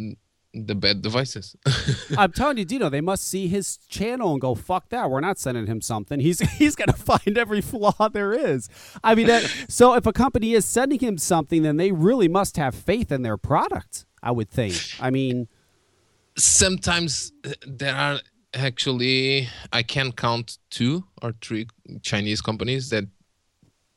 the 0.53 0.75
bad 0.75 1.03
devices. 1.03 1.55
I'm 2.19 2.33
telling 2.33 2.59
you, 2.59 2.65
Dino, 2.65 2.89
they 2.89 3.01
must 3.01 3.29
see 3.29 3.47
his 3.49 3.77
channel 3.89 4.33
and 4.33 4.41
go, 4.41 4.55
"Fuck 4.55 4.89
that! 4.89 5.11
We're 5.11 5.21
not 5.21 5.39
sending 5.39 5.67
him 5.67 5.81
something. 5.81 6.21
He's 6.21 6.39
he's 6.59 6.75
gonna 6.75 6.95
find 6.95 7.37
every 7.37 7.61
flaw 7.61 8.09
there 8.09 8.33
is." 8.33 8.69
I 9.03 9.15
mean, 9.15 9.27
that, 9.27 9.43
so 9.69 9.95
if 9.95 10.07
a 10.07 10.13
company 10.13 10.55
is 10.55 10.65
sending 10.65 11.01
him 11.01 11.19
something, 11.19 11.63
then 11.63 11.77
they 11.77 11.93
really 11.93 12.29
must 12.29 12.57
have 12.57 12.75
faith 12.75 13.13
in 13.13 13.23
their 13.23 13.37
product. 13.37 14.07
I 14.23 14.31
would 14.31 14.49
think. 14.49 14.75
I 15.01 15.11
mean, 15.11 15.49
Sometimes 16.37 17.33
there 17.67 17.95
are 17.95 18.19
actually 18.55 19.49
I 19.73 19.83
can 19.83 20.13
count 20.13 20.59
two 20.71 21.05
or 21.23 21.35
three 21.43 21.67
Chinese 22.03 22.41
companies 22.41 22.91
that 22.91 23.05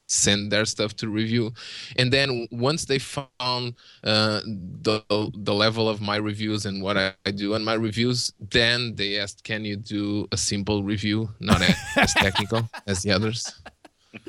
send 0.10 0.52
their 0.52 0.64
stuff 0.64 0.96
to 0.96 1.10
review 1.10 1.52
and 1.98 2.14
then 2.14 2.48
once 2.50 2.86
they 2.86 2.98
found 2.98 3.76
uh, 4.06 4.40
the 4.46 5.04
the 5.36 5.54
level 5.54 5.90
of 5.90 6.00
my 6.00 6.16
reviews 6.16 6.66
and 6.66 6.82
what 6.82 6.98
I, 6.98 7.14
I 7.26 7.32
do 7.32 7.56
on 7.56 7.66
my 7.66 7.74
reviews 7.74 8.32
then 8.40 8.96
they 8.96 9.20
asked 9.20 9.44
can 9.44 9.66
you 9.66 9.76
do 9.76 10.26
a 10.32 10.38
simple 10.38 10.82
review 10.82 11.30
not 11.42 11.62
as 11.98 12.14
technical 12.18 12.70
as 12.88 13.04
the 13.04 13.12
others 13.12 13.62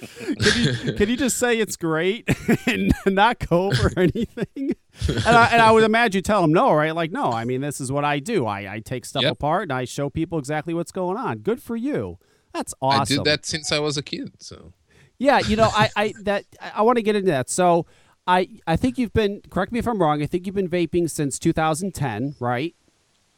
can 0.00 0.62
you, 0.62 0.92
can 0.94 1.08
you 1.08 1.16
just 1.16 1.38
say 1.38 1.58
it's 1.58 1.76
great 1.76 2.28
and 2.66 2.92
not 3.06 3.38
go 3.48 3.66
over 3.66 3.92
anything? 3.96 4.74
And 5.08 5.20
I, 5.28 5.46
and 5.52 5.62
I 5.62 5.70
would 5.70 5.84
imagine 5.84 6.18
you 6.18 6.22
tell 6.22 6.42
them 6.42 6.52
no, 6.52 6.72
right? 6.72 6.94
Like, 6.94 7.10
no, 7.12 7.30
I 7.30 7.44
mean, 7.44 7.60
this 7.60 7.80
is 7.80 7.90
what 7.92 8.04
I 8.04 8.18
do. 8.18 8.46
I, 8.46 8.74
I 8.74 8.80
take 8.80 9.04
stuff 9.04 9.22
Yep. 9.22 9.32
apart 9.32 9.62
and 9.64 9.72
I 9.72 9.84
show 9.84 10.10
people 10.10 10.38
exactly 10.38 10.74
what's 10.74 10.92
going 10.92 11.16
on. 11.16 11.38
Good 11.38 11.62
for 11.62 11.76
you. 11.76 12.18
That's 12.52 12.74
awesome. 12.82 13.00
i 13.00 13.04
did 13.04 13.24
that 13.24 13.46
since 13.46 13.70
i 13.72 13.78
was 13.78 13.96
a 13.98 14.02
kid 14.02 14.32
so 14.38 14.72
Yeah, 15.18 15.38
you 15.40 15.54
know, 15.56 15.70
I, 15.72 15.90
I 15.96 16.14
that 16.22 16.44
I 16.74 16.82
want 16.82 16.96
to 16.96 17.02
get 17.02 17.14
into 17.16 17.30
that. 17.30 17.48
So 17.50 17.86
I 18.26 18.48
I 18.66 18.76
think 18.76 18.98
you've 18.98 19.12
been 19.12 19.42
correct 19.50 19.70
me 19.72 19.78
if 19.78 19.86
I'm 19.86 20.00
wrong. 20.00 20.22
I 20.22 20.26
think 20.26 20.46
you've 20.46 20.54
been 20.54 20.68
vaping 20.68 21.08
since 21.10 21.38
2010, 21.38 22.36
right? 22.40 22.74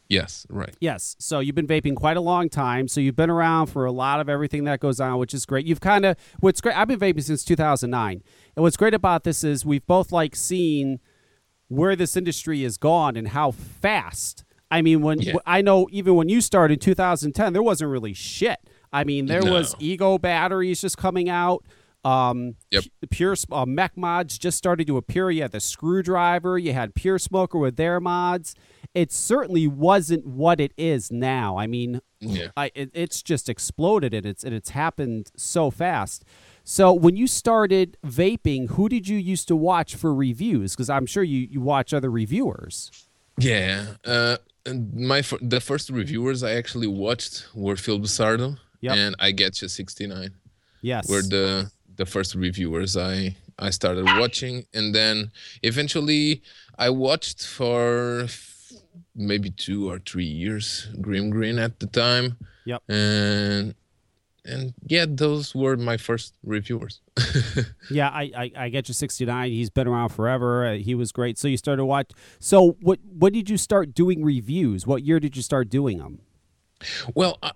yes 0.09 0.45
right 0.49 0.75
Yes. 0.81 1.15
So 1.19 1.39
you've 1.39 1.55
been 1.55 1.67
vaping 1.67 1.95
quite 1.95 2.17
a 2.17 2.21
long 2.21 2.49
time. 2.49 2.87
So 2.89 2.99
you've 2.99 3.15
been 3.15 3.29
around 3.29 3.67
for 3.67 3.85
a 3.85 3.91
lot 3.93 4.19
of 4.19 4.27
everything 4.27 4.65
that 4.65 4.79
goes 4.81 4.99
on, 4.99 5.17
which 5.19 5.33
is 5.33 5.45
great. 5.45 5.65
You've 5.65 5.79
kind 5.79 6.03
of 6.05 6.17
what's 6.41 6.59
great. 6.61 6.75
I've 6.77 6.87
been 6.89 6.99
vaping 6.99 7.23
since 7.23 7.43
2009, 7.45 8.21
and 8.55 8.63
what's 8.63 8.75
great 8.77 8.93
about 8.93 9.23
this 9.23 9.43
is 9.43 9.65
we've 9.65 9.85
both 9.87 10.11
like 10.11 10.35
seen 10.35 10.99
where 11.71 11.95
this 11.95 12.17
industry 12.17 12.63
is 12.65 12.77
gone 12.77 13.15
and 13.15 13.29
how 13.29 13.51
fast. 13.51 14.43
I 14.69 14.81
mean, 14.81 15.01
when 15.01 15.21
Yeah. 15.21 15.35
I 15.45 15.61
know 15.61 15.87
even 15.91 16.15
when 16.15 16.27
you 16.29 16.41
started 16.41 16.73
in 16.75 16.79
2010, 16.79 17.53
there 17.53 17.63
wasn't 17.63 17.89
really 17.91 18.13
shit. 18.13 18.57
I 18.91 19.05
mean, 19.05 19.25
there 19.27 19.43
was 19.43 19.73
eGo 19.75 20.19
batteries 20.19 20.81
just 20.81 20.97
coming 20.97 21.29
out. 21.29 21.63
Um, 22.03 22.55
Yep. 22.71 22.83
Pu- 23.01 23.07
Pure 23.07 23.35
uh, 23.51 23.65
mech 23.65 23.95
mods 23.95 24.37
just 24.37 24.57
started 24.57 24.85
to 24.87 24.97
appear. 24.97 25.29
You 25.29 25.43
had 25.43 25.51
the 25.51 25.59
screwdriver. 25.61 26.57
You 26.57 26.73
had 26.73 26.93
Pure 26.93 27.19
Smoker 27.19 27.57
with 27.57 27.77
their 27.77 27.99
mods. 28.01 28.53
It 28.93 29.11
certainly 29.13 29.67
wasn't 29.67 30.25
what 30.25 30.59
it 30.59 30.73
is 30.77 31.09
now. 31.11 31.57
I 31.57 31.67
mean, 31.67 32.01
yeah 32.19 32.47
I, 32.57 32.71
it, 32.75 32.89
it's 32.93 33.21
just 33.23 33.47
exploded 33.47 34.13
and 34.13 34.25
it's 34.25 34.43
and 34.43 34.53
it's 34.53 34.71
happened 34.71 35.31
so 35.37 35.71
fast. 35.71 36.25
So 36.63 36.93
when 36.93 37.15
you 37.15 37.27
started 37.27 37.97
vaping, 38.05 38.69
who 38.71 38.87
did 38.89 39.07
you 39.07 39.17
used 39.17 39.47
to 39.47 39.55
watch 39.55 39.95
for 39.95 40.13
reviews? 40.13 40.73
Because 40.73 40.89
I'm 40.89 41.05
sure 41.05 41.23
you, 41.23 41.47
you 41.49 41.59
watch 41.61 41.93
other 41.93 42.09
reviewers. 42.11 42.91
Yeah, 43.37 43.85
uh, 44.05 44.37
and 44.65 44.93
my 44.93 45.23
the 45.41 45.59
first 45.59 45.89
reviewers 45.89 46.43
I 46.43 46.51
actually 46.51 46.87
watched 46.87 47.47
were 47.55 47.75
Phil 47.75 47.99
Busardo 47.99 48.57
Yep. 48.81 48.95
and 48.97 49.15
I 49.19 49.31
Get 49.31 49.61
You 49.61 49.67
69 49.67 50.31
Yes. 50.81 51.09
were 51.09 51.21
the 51.21 51.71
the 51.95 52.05
first 52.05 52.35
reviewers 52.35 52.95
I 52.97 53.35
I 53.57 53.69
started 53.71 54.05
watching, 54.05 54.65
and 54.73 54.93
then 54.93 55.31
eventually 55.63 56.41
I 56.77 56.89
watched 56.89 57.45
for 57.45 58.21
f- 58.23 58.71
maybe 59.15 59.49
two 59.51 59.89
or 59.89 59.99
three 59.99 60.25
years 60.25 60.87
Grim 60.99 61.29
Green 61.29 61.57
at 61.59 61.79
the 61.79 61.87
time, 61.87 62.37
Yep. 62.65 62.83
and 62.89 63.75
and 64.45 64.73
yeah, 64.87 65.05
those 65.07 65.53
were 65.53 65.77
my 65.77 65.97
first 65.97 66.35
reviewers. 66.43 67.01
Yeah, 67.89 68.09
I, 68.09 68.31
I, 68.37 68.51
I 68.55 68.69
get 68.69 68.87
you 68.87 68.93
69. 68.93 69.51
He's 69.51 69.69
been 69.69 69.87
around 69.87 70.09
forever. 70.09 70.65
Uh, 70.65 70.73
he 70.75 70.95
was 70.95 71.11
great. 71.11 71.37
So 71.37 71.49
you 71.49 71.57
started 71.57 71.83
watch. 71.85 72.11
So 72.39 72.77
what 72.81 72.99
what 73.03 73.33
did 73.33 73.49
you 73.49 73.57
start 73.57 73.93
doing 73.93 74.23
reviews? 74.23 74.87
What 74.87 75.03
year 75.03 75.19
did 75.19 75.35
you 75.35 75.41
start 75.41 75.69
doing 75.69 75.97
them? 75.97 76.19
Well, 77.13 77.37
I, 77.43 77.51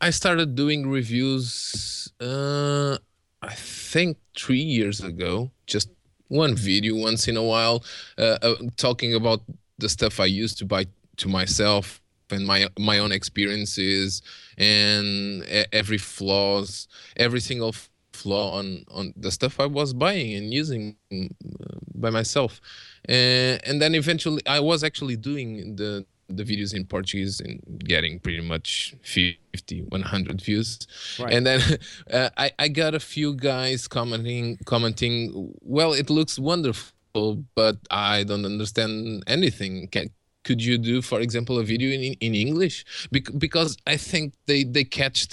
I 0.00 0.10
started 0.10 0.54
doing 0.54 0.88
reviews. 0.88 2.12
Uh, 2.20 2.98
I 3.42 3.54
think 3.54 4.18
three 4.38 4.62
years 4.62 5.00
ago. 5.00 5.50
Just 5.66 5.90
one 6.28 6.54
video 6.54 6.94
once 6.94 7.28
in 7.28 7.36
a 7.36 7.42
while, 7.42 7.84
uh, 8.18 8.38
uh, 8.42 8.54
talking 8.76 9.14
about 9.14 9.40
the 9.78 9.88
stuff 9.88 10.20
I 10.20 10.26
used 10.26 10.58
to 10.58 10.64
buy 10.64 10.86
to 11.18 11.28
myself 11.28 12.00
and 12.30 12.46
my 12.46 12.68
my 12.78 12.98
own 12.98 13.12
experiences 13.12 14.22
and 14.58 15.44
every 15.72 15.98
flaws, 15.98 16.88
every 17.16 17.40
single 17.40 17.74
flaw 18.12 18.58
on 18.58 18.84
on 18.90 19.12
the 19.16 19.30
stuff 19.30 19.60
I 19.60 19.66
was 19.66 19.92
buying 19.92 20.34
and 20.34 20.52
using 20.52 20.96
mm, 21.12 21.30
uh, 21.30 21.78
by 21.94 22.10
myself. 22.10 22.60
Uh, 23.08 23.58
and 23.68 23.80
then 23.80 23.94
eventually, 23.94 24.42
I 24.46 24.60
was 24.60 24.82
actually 24.82 25.16
doing 25.16 25.76
the 25.76 26.06
the 26.28 26.44
videos 26.44 26.74
in 26.74 26.84
Portuguese 26.84 27.40
and 27.40 27.60
getting 27.84 28.18
pretty 28.18 28.40
much 28.40 28.94
50, 29.02 29.82
100 29.82 30.40
views. 30.40 30.86
Right. 31.20 31.32
And 31.32 31.46
then 31.46 31.60
uh, 32.12 32.30
I, 32.36 32.50
I 32.58 32.68
got 32.68 32.94
a 32.94 33.00
few 33.00 33.34
guys 33.34 33.86
commenting, 33.86 34.58
commenting, 34.64 35.54
well, 35.60 35.92
it 35.92 36.10
looks 36.10 36.36
wonderful, 36.36 37.44
but 37.54 37.76
I 37.90 38.24
don't 38.24 38.44
understand 38.44 39.22
anything. 39.26 39.88
Can, 39.88 40.10
could 40.46 40.62
you 40.62 40.78
do, 40.78 41.02
for 41.02 41.18
example, 41.26 41.58
a 41.58 41.64
video 41.64 41.90
in, 41.90 42.14
in 42.26 42.34
English? 42.46 42.76
Bec- 43.10 43.36
because 43.36 43.76
I 43.94 43.96
think 43.96 44.34
they, 44.46 44.62
they 44.62 44.84
catched, 44.84 45.32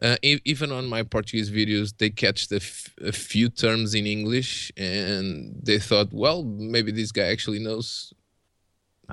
uh, 0.00 0.16
e- 0.22 0.44
even 0.52 0.70
on 0.70 0.84
my 0.86 1.02
Portuguese 1.02 1.50
videos, 1.50 1.88
they 1.98 2.10
catched 2.10 2.52
a, 2.52 2.60
f- 2.70 2.94
a 3.12 3.12
few 3.12 3.48
terms 3.48 3.94
in 3.94 4.06
English 4.06 4.70
and 4.76 5.26
they 5.68 5.78
thought, 5.80 6.12
well, 6.12 6.44
maybe 6.44 6.92
this 6.92 7.10
guy 7.10 7.26
actually 7.34 7.58
knows 7.58 8.14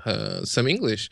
uh, 0.05 0.45
some 0.45 0.67
English. 0.67 1.09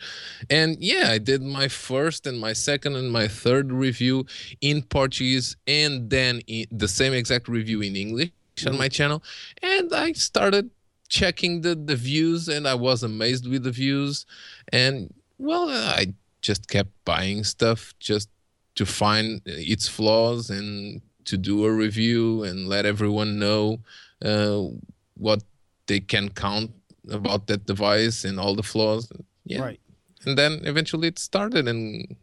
And 0.51 0.77
yeah, 0.79 1.05
I 1.15 1.17
did 1.17 1.41
my 1.41 1.67
first 1.67 2.27
and 2.27 2.39
my 2.39 2.53
second 2.53 2.95
and 2.95 3.11
my 3.11 3.27
third 3.27 3.71
review 3.71 4.25
in 4.61 4.83
Portuguese 4.83 5.57
and 5.65 6.11
then 6.11 6.41
in 6.45 6.67
the 6.71 6.87
same 6.87 7.13
exact 7.13 7.47
review 7.47 7.81
in 7.81 7.95
English 7.95 8.31
on 8.67 8.77
my 8.77 8.87
channel. 8.87 9.23
And 9.63 9.93
I 9.93 10.13
started 10.13 10.69
checking 11.09 11.61
the, 11.61 11.75
the 11.75 11.95
views 11.95 12.47
and 12.47 12.67
I 12.67 12.75
was 12.75 13.03
amazed 13.03 13.47
with 13.47 13.63
the 13.63 13.71
views. 13.71 14.25
And 14.71 15.13
well, 15.37 15.69
I 15.69 16.13
just 16.41 16.67
kept 16.67 16.91
buying 17.05 17.43
stuff 17.43 17.93
just 17.99 18.29
to 18.75 18.85
find 18.85 19.41
its 19.45 19.87
flaws 19.87 20.49
and 20.49 21.01
to 21.25 21.37
do 21.37 21.65
a 21.65 21.71
review 21.71 22.43
and 22.43 22.67
let 22.69 22.85
everyone 22.85 23.39
know 23.39 23.79
uh, 24.23 24.63
what 25.15 25.43
they 25.87 25.99
can 25.99 26.29
count 26.29 26.71
about 27.09 27.47
that 27.47 27.65
device 27.65 28.23
and 28.23 28.39
all 28.39 28.55
the 28.55 28.63
flaws. 28.63 29.11
Yeah. 29.45 29.61
Right. 29.61 29.79
And 30.25 30.37
then 30.37 30.61
eventually 30.63 31.07
it 31.07 31.19
started 31.19 31.67
and 31.67 32.15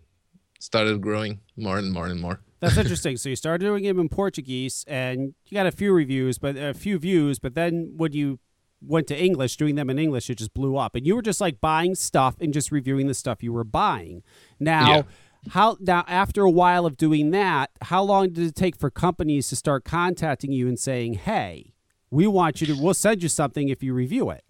started 0.58 1.00
growing 1.00 1.40
more 1.56 1.78
and 1.78 1.92
more 1.92 2.06
and 2.06 2.20
more. 2.20 2.40
That's 2.60 2.76
interesting. 2.84 3.16
so 3.16 3.28
you 3.28 3.36
started 3.36 3.64
doing 3.64 3.84
it 3.84 3.96
in 3.96 4.08
Portuguese, 4.08 4.84
and 4.88 5.34
you 5.46 5.54
got 5.54 5.66
a 5.66 5.72
few 5.72 5.92
reviews, 5.92 6.38
but 6.38 6.56
a 6.56 6.74
few 6.74 6.98
views. 6.98 7.38
But 7.38 7.54
then 7.54 7.94
when 7.96 8.12
you 8.12 8.38
went 8.80 9.06
to 9.08 9.18
English, 9.18 9.56
doing 9.56 9.74
them 9.74 9.88
in 9.90 9.98
English, 9.98 10.28
it 10.30 10.36
just 10.38 10.54
blew 10.54 10.76
up. 10.76 10.94
And 10.94 11.06
you 11.06 11.14
were 11.16 11.22
just 11.22 11.40
like 11.40 11.60
buying 11.60 11.94
stuff 11.94 12.36
and 12.40 12.52
just 12.52 12.70
reviewing 12.70 13.06
the 13.06 13.14
stuff 13.14 13.42
you 13.42 13.52
were 13.52 13.64
buying. 13.64 14.22
Now, 14.60 14.88
Yeah. 14.96 15.02
how 15.50 15.76
now 15.80 16.04
after 16.06 16.42
a 16.42 16.50
while 16.50 16.84
of 16.86 16.96
doing 16.96 17.30
that, 17.30 17.70
how 17.82 18.02
long 18.02 18.30
did 18.30 18.46
it 18.46 18.54
take 18.54 18.76
for 18.76 18.90
companies 18.90 19.48
to 19.48 19.56
start 19.56 19.84
contacting 19.84 20.52
you 20.52 20.68
and 20.68 20.78
saying, 20.78 21.14
"Hey, 21.14 21.72
we 22.10 22.26
want 22.26 22.60
you 22.60 22.66
to 22.68 22.74
we'll 22.80 22.94
send 22.94 23.22
you 23.22 23.28
something 23.28 23.68
if 23.68 23.82
you 23.82 23.94
review 23.94 24.30
it." 24.30 24.44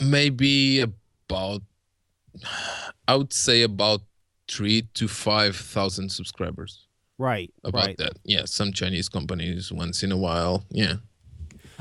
maybe 0.00 0.80
about 0.80 1.62
i 3.08 3.14
would 3.16 3.32
say 3.32 3.62
about 3.62 4.00
three 4.48 4.82
to 4.94 5.08
five 5.08 5.56
thousand 5.56 6.10
subscribers 6.10 6.86
Right. 7.18 7.52
about 7.64 7.84
right. 7.86 7.96
that 7.98 8.18
yeah 8.24 8.44
some 8.44 8.72
chinese 8.72 9.08
companies 9.08 9.72
once 9.72 10.02
in 10.02 10.12
a 10.12 10.16
while 10.16 10.64
yeah 10.70 10.96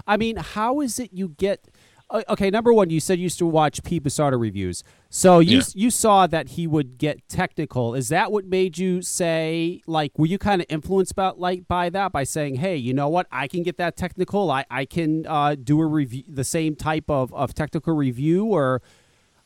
I 0.07 0.17
mean, 0.17 0.37
how 0.37 0.81
is 0.81 0.99
it 0.99 1.11
you 1.13 1.29
get? 1.29 1.67
o- 2.09 2.23
Okay, 2.29 2.49
number 2.49 2.73
one, 2.73 2.89
you 2.89 2.99
said 2.99 3.17
you 3.17 3.23
used 3.23 3.39
to 3.39 3.45
watch 3.45 3.81
Pete 3.83 4.03
Busardo 4.03 4.39
reviews, 4.39 4.83
so 5.09 5.39
you 5.39 5.57
Yeah. 5.57 5.63
you 5.73 5.89
saw 5.89 6.27
that 6.27 6.49
he 6.49 6.67
would 6.67 6.97
get 6.97 7.27
technical. 7.29 7.95
Is 7.95 8.09
that 8.09 8.31
what 8.31 8.45
made 8.45 8.77
you 8.77 9.01
say 9.01 9.81
like? 9.87 10.11
Were 10.19 10.25
you 10.27 10.37
kind 10.37 10.61
of 10.61 10.67
influenced 10.69 11.11
about 11.13 11.39
like 11.39 11.67
by 11.67 11.89
that 11.89 12.11
by 12.11 12.23
saying, 12.23 12.55
hey, 12.55 12.75
you 12.75 12.93
know 12.93 13.07
what, 13.09 13.27
I 13.31 13.47
can 13.47 13.63
get 13.63 13.77
that 13.77 13.95
technical. 13.97 14.51
I 14.51 14.65
I 14.69 14.85
can 14.85 15.25
uh, 15.27 15.55
do 15.55 15.79
a 15.81 15.85
review, 15.85 16.23
the 16.27 16.43
same 16.43 16.75
type 16.75 17.09
of 17.09 17.33
of 17.33 17.53
technical 17.53 17.95
review, 17.95 18.45
or 18.45 18.81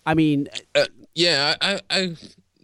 I 0.05 0.13
mean, 0.13 0.47
yeah 1.15 1.55
i 1.61 1.73
i, 1.75 1.81
I 1.99 2.15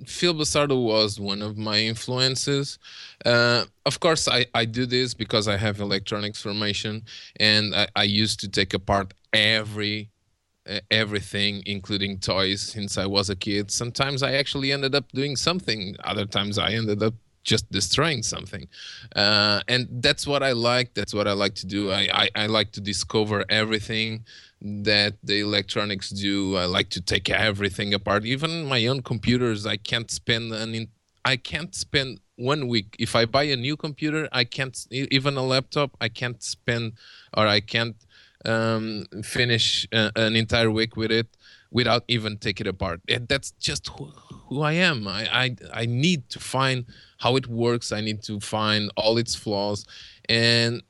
Phil 0.05 0.33
Busardo 0.33 0.81
was 0.81 1.19
one 1.19 1.41
of 1.41 1.57
my 1.57 1.79
influences. 1.79 2.79
Uh, 3.25 3.65
of 3.85 3.99
course, 3.99 4.27
I, 4.27 4.45
I 4.53 4.65
do 4.65 4.85
this 4.85 5.13
because 5.13 5.47
I 5.47 5.57
have 5.57 5.79
electronics 5.79 6.41
formation, 6.41 7.03
and 7.39 7.75
I, 7.75 7.87
I 7.95 8.03
used 8.03 8.39
to 8.41 8.49
take 8.49 8.73
apart 8.73 9.13
every 9.33 10.09
uh, 10.69 10.79
everything, 10.89 11.61
including 11.65 12.19
toys, 12.19 12.61
since 12.61 12.97
I 12.97 13.05
was 13.05 13.29
a 13.29 13.35
kid. 13.35 13.69
Sometimes 13.69 14.23
I 14.23 14.33
actually 14.33 14.71
ended 14.71 14.95
up 14.95 15.11
doing 15.11 15.35
something. 15.35 15.95
Other 16.03 16.25
times 16.25 16.57
I 16.57 16.71
ended 16.71 17.03
up 17.03 17.13
just 17.43 17.69
destroying 17.71 18.23
something, 18.23 18.67
uh, 19.15 19.61
and 19.67 19.87
that's 20.01 20.25
what 20.25 20.41
I 20.41 20.53
like. 20.53 20.93
That's 20.93 21.13
what 21.13 21.27
I 21.27 21.33
like 21.33 21.55
to 21.55 21.65
do. 21.65 21.91
I, 21.91 22.07
I, 22.13 22.29
I 22.35 22.45
like 22.47 22.71
to 22.73 22.81
discover 22.81 23.43
everything 23.49 24.23
that 24.63 25.15
the 25.23 25.41
electronics 25.41 26.09
do. 26.09 26.55
I 26.55 26.65
like 26.65 26.89
to 26.91 27.01
take 27.01 27.29
everything 27.29 27.93
apart. 27.93 28.25
Even 28.25 28.65
my 28.65 28.87
own 28.87 29.01
computers, 29.01 29.65
I 29.65 29.77
can't 29.77 30.09
spend 30.09 30.53
an 30.53 30.73
in, 30.73 30.87
I 31.25 31.35
can't 31.35 31.75
spend 31.75 32.21
one 32.37 32.67
week 32.67 32.95
if 32.97 33.15
I 33.15 33.25
buy 33.25 33.43
a 33.43 33.55
new 33.55 33.75
computer. 33.75 34.27
I 34.31 34.45
can't 34.45 34.77
even 34.89 35.37
a 35.37 35.43
laptop. 35.43 35.95
I 35.99 36.09
can't 36.09 36.41
spend 36.41 36.93
or 37.35 37.45
I 37.45 37.59
can't 37.59 37.95
um, 38.45 39.05
finish 39.23 39.87
uh, 39.93 40.11
an 40.15 40.35
entire 40.35 40.71
week 40.71 40.95
with 40.95 41.11
it 41.11 41.27
without 41.71 42.03
even 42.07 42.37
take 42.37 42.61
it 42.61 42.67
apart. 42.67 43.01
And 43.09 43.27
that's 43.27 43.51
just 43.51 43.87
who, 43.89 44.05
who 44.47 44.61
I 44.61 44.73
am. 44.73 45.07
I, 45.07 45.27
I 45.43 45.55
I 45.73 45.85
need 45.85 46.29
to 46.29 46.39
find 46.39 46.85
how 47.19 47.35
it 47.35 47.47
works. 47.47 47.91
I 47.91 48.01
need 48.01 48.21
to 48.23 48.39
find 48.39 48.91
all 48.95 49.17
its 49.17 49.35
flaws, 49.35 49.85
and 50.29 50.83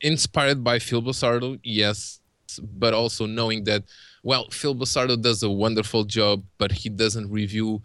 inspired 0.00 0.64
by 0.64 0.78
Phil 0.78 1.02
Busardo, 1.02 1.58
yes, 1.62 2.19
but 2.58 2.94
also 2.94 3.26
knowing 3.26 3.64
that 3.64 3.84
well, 4.22 4.48
Phil 4.50 4.74
Busardo 4.74 5.20
does 5.20 5.42
a 5.42 5.50
wonderful 5.50 6.04
job, 6.04 6.44
but 6.58 6.70
he 6.72 6.90
doesn't 6.90 7.30
review 7.30 7.80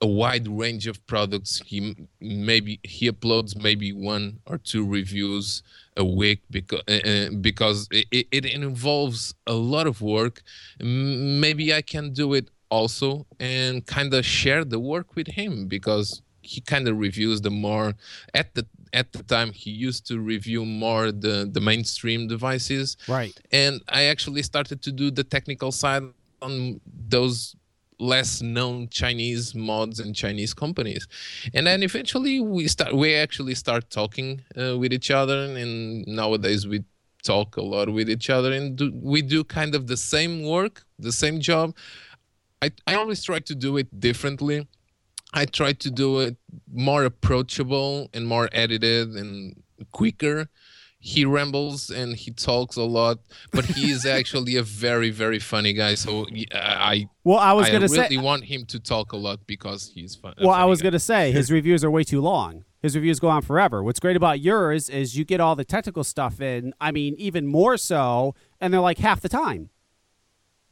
a 0.00 0.06
wide 0.06 0.48
range 0.48 0.86
of 0.86 1.04
products. 1.06 1.62
He 1.64 1.94
maybe 2.20 2.80
he 2.82 3.10
uploads 3.10 3.56
maybe 3.56 3.92
one 3.92 4.40
or 4.46 4.58
two 4.58 4.84
reviews 4.86 5.62
a 5.96 6.04
week 6.04 6.40
because 6.50 6.82
uh, 6.88 7.30
because 7.40 7.88
it- 7.90 8.26
it 8.32 8.44
involves 8.44 9.34
a 9.46 9.54
lot 9.54 9.86
of 9.86 10.00
work. 10.02 10.42
Maybe 10.80 11.72
I 11.72 11.82
can 11.82 12.12
do 12.12 12.34
it 12.34 12.50
also 12.70 13.26
and 13.38 13.86
kind 13.86 14.12
of 14.14 14.24
share 14.24 14.64
the 14.64 14.80
work 14.80 15.14
with 15.14 15.28
him 15.28 15.68
because 15.68 16.22
he 16.42 16.60
kind 16.60 16.88
of 16.88 16.98
reviews 16.98 17.40
the 17.40 17.50
more 17.50 17.94
at 18.34 18.54
the 18.54 18.66
at 18.92 19.12
the 19.12 19.22
time 19.22 19.52
he 19.52 19.70
used 19.70 20.06
to 20.06 20.20
review 20.20 20.64
more 20.64 21.10
the 21.10 21.48
the 21.50 21.60
mainstream 21.60 22.28
devices 22.28 22.96
right. 23.08 23.38
and 23.52 23.80
I 23.88 24.04
actually 24.04 24.42
started 24.42 24.82
to 24.82 24.92
do 24.92 25.10
the 25.10 25.24
technical 25.24 25.72
side 25.72 26.02
on 26.42 26.80
those 27.08 27.56
less 28.02 28.42
known 28.42 28.88
Chinese 28.88 29.54
mods 29.54 30.00
and 30.00 30.14
Chinese 30.14 30.52
companies, 30.52 31.06
and 31.54 31.66
then 31.66 31.82
eventually 31.82 32.40
we 32.40 32.66
start 32.68 32.94
we 32.94 33.14
actually 33.14 33.54
start 33.54 33.88
talking 33.90 34.42
uh, 34.60 34.76
with 34.76 34.92
each 34.92 35.10
other, 35.10 35.44
and 35.56 36.06
nowadays 36.06 36.66
we 36.66 36.84
talk 37.22 37.56
a 37.56 37.62
lot 37.62 37.88
with 37.88 38.10
each 38.10 38.28
other, 38.28 38.52
and 38.52 38.76
do, 38.76 38.92
we 38.94 39.22
do 39.22 39.44
kind 39.44 39.74
of 39.74 39.86
the 39.86 39.96
same 39.96 40.42
work, 40.42 40.84
the 40.98 41.12
same 41.12 41.40
job. 41.40 41.74
I 42.60 42.70
I 42.86 42.94
always 42.94 43.22
try 43.22 43.38
to 43.38 43.54
do 43.54 43.76
it 43.76 43.88
differently. 44.00 44.66
I 45.32 45.46
try 45.46 45.72
to 45.72 45.90
do 45.90 46.20
it 46.20 46.36
more 46.72 47.04
approachable 47.04 48.08
and 48.12 48.26
more 48.26 48.48
edited 48.52 49.10
and 49.10 49.62
quicker. 49.90 50.48
He 51.04 51.24
rambles 51.24 51.90
and 51.90 52.14
he 52.16 52.30
talks 52.30 52.76
a 52.76 52.82
lot, 52.82 53.18
but 53.50 53.64
he 53.64 53.90
is 53.90 54.06
actually 54.18 54.56
a 54.56 54.62
very, 54.62 55.10
very 55.10 55.38
funny 55.40 55.72
guy. 55.72 55.94
So 55.96 56.26
uh, 56.26 56.58
I 56.58 57.08
Well, 57.24 57.38
I 57.38 57.52
was 57.54 57.68
I 57.68 57.72
gonna 57.72 57.88
really 57.88 58.16
say. 58.16 58.16
want 58.18 58.44
him 58.44 58.64
to 58.66 58.78
talk 58.78 59.12
a 59.12 59.16
lot 59.16 59.46
because 59.46 59.90
he's 59.94 60.14
fun. 60.14 60.34
a 60.38 60.46
Well, 60.46 60.54
I 60.54 60.64
was 60.64 60.80
guy. 60.80 60.90
gonna 60.90 60.98
say 61.00 61.32
his 61.32 61.50
reviews 61.50 61.82
are 61.82 61.90
way 61.90 62.04
too 62.04 62.20
long. 62.20 62.64
His 62.82 62.94
reviews 62.94 63.18
go 63.20 63.28
on 63.28 63.42
forever. 63.42 63.82
What's 63.82 64.00
great 64.00 64.16
about 64.16 64.40
yours 64.40 64.88
is 64.88 65.16
you 65.16 65.24
get 65.24 65.40
all 65.40 65.56
the 65.56 65.64
technical 65.64 66.04
stuff 66.04 66.40
in. 66.40 66.72
I 66.80 66.92
mean, 66.92 67.14
even 67.16 67.46
more 67.46 67.76
so, 67.76 68.34
and 68.60 68.72
they're 68.72 68.80
like 68.80 68.98
half 68.98 69.20
the 69.20 69.28
time, 69.28 69.70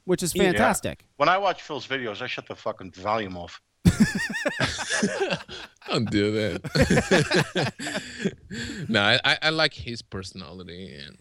which 0.05 0.23
is 0.23 0.35
Yeah. 0.35 0.45
fantastic. 0.45 1.07
When 1.17 1.29
I 1.29 1.39
watch 1.39 1.63
Phil's 1.63 1.87
videos, 1.87 2.21
I 2.23 2.27
shut 2.27 2.47
the 2.47 2.57
fucking 2.57 2.93
volume 2.93 3.37
off. 3.37 3.61
Don't 5.89 6.11
do 6.11 6.33
that. 6.33 7.73
no, 8.89 9.01
I, 9.25 9.39
I- 9.43 9.51
like 9.51 9.75
his 9.75 10.03
personality 10.03 10.95
and 10.97 11.17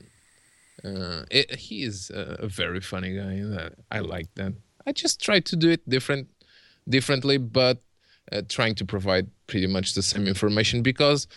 uh, 0.84 1.26
it, 1.30 1.56
he 1.56 1.84
is 1.84 2.10
a, 2.13 2.48
very 2.48 2.80
funny 2.82 3.15
guy. 3.15 3.70
I 3.92 4.00
like 4.00 4.34
that. 4.36 4.54
I 4.86 4.92
just 4.94 5.22
try 5.22 5.39
to 5.42 5.56
do 5.56 5.70
it 5.70 5.88
different, 5.89 6.30
differently, 6.88 7.38
but 7.38 7.82
uh, 8.32 8.42
trying 8.48 8.76
to 8.76 8.86
provide 8.86 9.28
pretty 9.48 9.68
much 9.68 9.94
the 9.94 10.02
same 10.02 10.28
information 10.28 10.82
because 10.82 11.28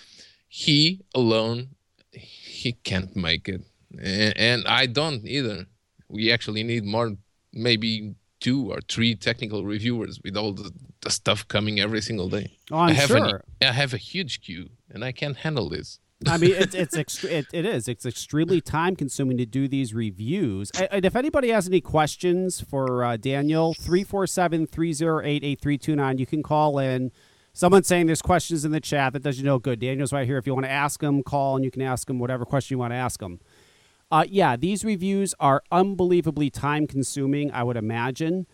he 0.48 1.00
alone 1.14 1.70
he 2.12 2.72
can't 2.85 3.16
make 3.16 3.48
it, 3.48 3.62
and, 3.98 4.37
and 4.37 4.66
I 4.66 4.87
don't 4.87 5.26
either. 5.26 5.66
We 6.09 6.31
actually 6.31 6.62
need 6.62 6.85
more, 6.85 7.16
maybe 7.52 8.14
two 8.40 8.70
or 8.70 8.81
three 8.88 9.14
technical 9.14 9.64
reviewers 9.64 10.20
with 10.22 10.37
all 10.37 10.52
the 10.52 10.70
stuff 11.10 11.48
coming 11.48 11.80
every 11.80 12.00
single 12.00 12.28
day. 12.28 12.52
Oh, 12.70 12.78
I'm 12.78 12.90
I 12.90 12.92
have 12.92 13.10
an- 13.10 13.40
I 13.60 13.72
have 13.72 13.92
a 13.92 13.98
huge 13.98 14.42
queue, 14.42 14.70
and 14.90 15.04
I 15.04 15.12
can't 15.12 15.38
handle 15.38 15.68
this. 15.68 15.98
I 16.26 16.38
mean, 16.38 16.52
it's 16.52 16.74
it's 16.82 16.96
ext- 16.96 17.28
it, 17.28 17.46
it 17.52 17.66
is. 17.66 17.88
It's 17.88 18.06
extremely 18.06 18.60
time 18.60 18.96
consuming 18.96 19.36
to 19.38 19.46
do 19.46 19.68
these 19.68 19.94
reviews. 19.94 20.70
And, 20.72 21.04
if 21.04 21.16
anybody 21.16 21.48
has 21.48 21.66
any 21.66 21.80
questions 21.80 22.60
for 22.60 23.04
uh, 23.04 23.16
Daniel, 23.16 23.74
347-308-8329, 23.74 26.18
you 26.18 26.26
can 26.26 26.42
call 26.42 26.78
in. 26.78 27.10
Someone's 27.52 27.86
saying 27.86 28.06
there's 28.06 28.22
questions 28.22 28.64
in 28.64 28.72
the 28.72 28.80
chat. 28.80 29.12
That 29.12 29.22
does 29.22 29.38
you 29.38 29.44
no 29.44 29.58
good. 29.58 29.78
Daniel's 29.78 30.12
right 30.12 30.26
here. 30.26 30.38
If 30.38 30.46
you 30.46 30.54
want 30.54 30.64
to 30.64 30.70
ask 30.70 31.02
him, 31.02 31.22
call 31.22 31.56
and 31.56 31.64
you 31.64 31.70
can 31.70 31.82
ask 31.82 32.08
him 32.08 32.18
whatever 32.18 32.46
question 32.46 32.76
you 32.76 32.78
want 32.78 32.92
to 32.92 32.96
ask 32.96 33.20
him. 33.20 33.40
Uh, 34.10 34.24
yeah, 34.28 34.56
these 34.56 34.84
reviews 34.84 35.34
are 35.40 35.62
unbelievably 35.70 36.50
time 36.50 36.86
consuming. 36.86 37.50
I 37.50 37.62
would 37.62 37.76
imagine. 37.76 38.46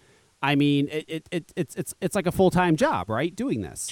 I 0.42 0.54
mean, 0.54 0.88
it, 0.90 1.04
it, 1.08 1.28
it 1.30 1.52
it's 1.56 1.74
it's 1.74 1.94
it's 2.00 2.14
like 2.14 2.26
a 2.26 2.32
full 2.32 2.50
time 2.50 2.76
job, 2.76 3.08
right? 3.08 3.34
Doing 3.34 3.62
this. 3.62 3.90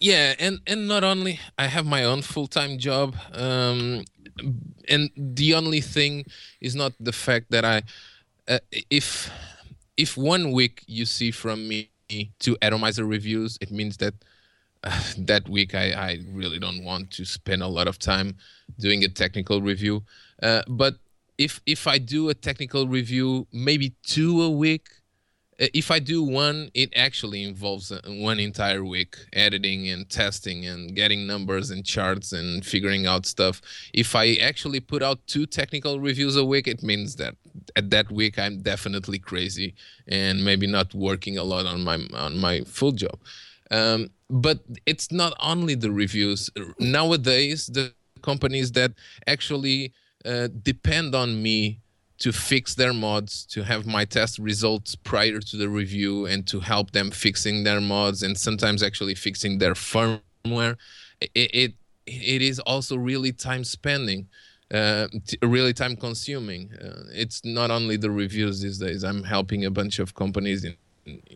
Yeah, 0.00 0.34
and 0.38 0.60
and 0.66 0.88
not 0.88 1.04
only 1.04 1.40
I 1.58 1.66
have 1.66 1.86
my 1.86 2.04
own 2.04 2.22
full 2.22 2.46
time 2.46 2.78
job, 2.78 3.16
um, 3.32 4.04
and 4.88 5.10
the 5.16 5.54
only 5.54 5.80
thing 5.80 6.24
is 6.60 6.74
not 6.74 6.92
the 7.00 7.12
fact 7.12 7.50
that 7.50 7.64
I, 7.64 7.82
uh, 8.48 8.58
if 8.90 9.30
if 9.96 10.16
one 10.16 10.52
week 10.52 10.82
you 10.86 11.06
see 11.06 11.30
from 11.30 11.68
me 11.68 11.90
two 12.38 12.56
atomizer 12.60 13.04
reviews, 13.04 13.58
it 13.60 13.70
means 13.70 13.96
that 13.98 14.14
uh, 14.84 15.00
that 15.18 15.48
week 15.48 15.74
I, 15.74 15.92
I 15.92 16.18
really 16.30 16.58
don't 16.58 16.84
want 16.84 17.10
to 17.12 17.24
spend 17.24 17.62
a 17.62 17.68
lot 17.68 17.88
of 17.88 17.98
time 17.98 18.36
doing 18.78 19.04
a 19.04 19.08
technical 19.08 19.62
review. 19.62 20.02
Uh, 20.42 20.62
but 20.68 20.96
if 21.38 21.60
if 21.66 21.86
I 21.86 21.98
do 21.98 22.28
a 22.28 22.34
technical 22.34 22.86
review, 22.86 23.46
maybe 23.52 23.94
two 24.02 24.42
a 24.42 24.50
week, 24.50 24.88
if 25.58 25.90
I 25.90 25.98
do 25.98 26.22
one, 26.22 26.70
it 26.74 26.92
actually 26.94 27.42
involves 27.42 27.90
uh, 27.90 28.00
one 28.06 28.38
entire 28.38 28.84
week 28.84 29.16
editing 29.32 29.88
and 29.88 30.08
testing 30.08 30.66
and 30.66 30.94
getting 30.94 31.26
numbers 31.26 31.70
and 31.70 31.84
charts 31.84 32.32
and 32.32 32.64
figuring 32.64 33.06
out 33.06 33.24
stuff. 33.24 33.62
If 33.94 34.14
I 34.14 34.34
actually 34.34 34.80
put 34.80 35.02
out 35.02 35.26
two 35.26 35.46
technical 35.46 35.98
reviews 35.98 36.36
a 36.36 36.44
week, 36.44 36.68
it 36.68 36.82
means 36.82 37.16
that 37.16 37.36
at 37.74 37.90
that 37.90 38.10
week 38.10 38.38
I'm 38.38 38.60
definitely 38.60 39.18
crazy 39.18 39.74
and 40.06 40.44
maybe 40.44 40.66
not 40.66 40.94
working 40.94 41.38
a 41.38 41.44
lot 41.44 41.66
on 41.66 41.82
my 41.82 41.98
on 42.14 42.38
my 42.38 42.60
full 42.60 42.92
job. 42.92 43.18
Um, 43.70 44.10
but 44.28 44.60
it's 44.84 45.10
not 45.10 45.34
only 45.40 45.74
the 45.74 45.90
reviews. 45.90 46.50
Nowadays, 46.78 47.66
the 47.66 47.94
companies 48.22 48.72
that 48.72 48.92
actually 49.26 49.92
uh, 50.24 50.48
depend 50.62 51.14
on 51.14 51.42
me 51.42 51.80
to 52.18 52.32
fix 52.32 52.74
their 52.74 52.92
mods, 52.92 53.44
to 53.46 53.62
have 53.64 53.86
my 53.86 54.04
test 54.04 54.38
results 54.38 54.94
prior 54.94 55.38
to 55.40 55.56
the 55.56 55.68
review, 55.68 56.26
and 56.26 56.46
to 56.48 56.60
help 56.60 56.92
them 56.92 57.10
fixing 57.10 57.64
their 57.64 57.80
mods, 57.80 58.22
and 58.22 58.38
sometimes 58.38 58.82
actually 58.82 59.14
fixing 59.14 59.58
their 59.58 59.74
firmware. 59.74 60.76
It 61.20 61.30
it, 61.34 61.74
it 62.06 62.42
is 62.42 62.58
also 62.60 62.96
really 62.96 63.32
time 63.32 63.64
spending, 63.64 64.28
uh, 64.72 65.08
t- 65.26 65.38
really 65.42 65.72
time 65.72 65.96
consuming. 65.96 66.72
Uh, 66.72 67.04
it's 67.12 67.44
not 67.44 67.70
only 67.70 67.96
the 67.96 68.10
reviews 68.10 68.60
these 68.60 68.78
days. 68.78 69.04
I'm 69.04 69.24
helping 69.24 69.64
a 69.64 69.70
bunch 69.70 69.98
of 69.98 70.14
companies 70.14 70.64
in 70.64 70.76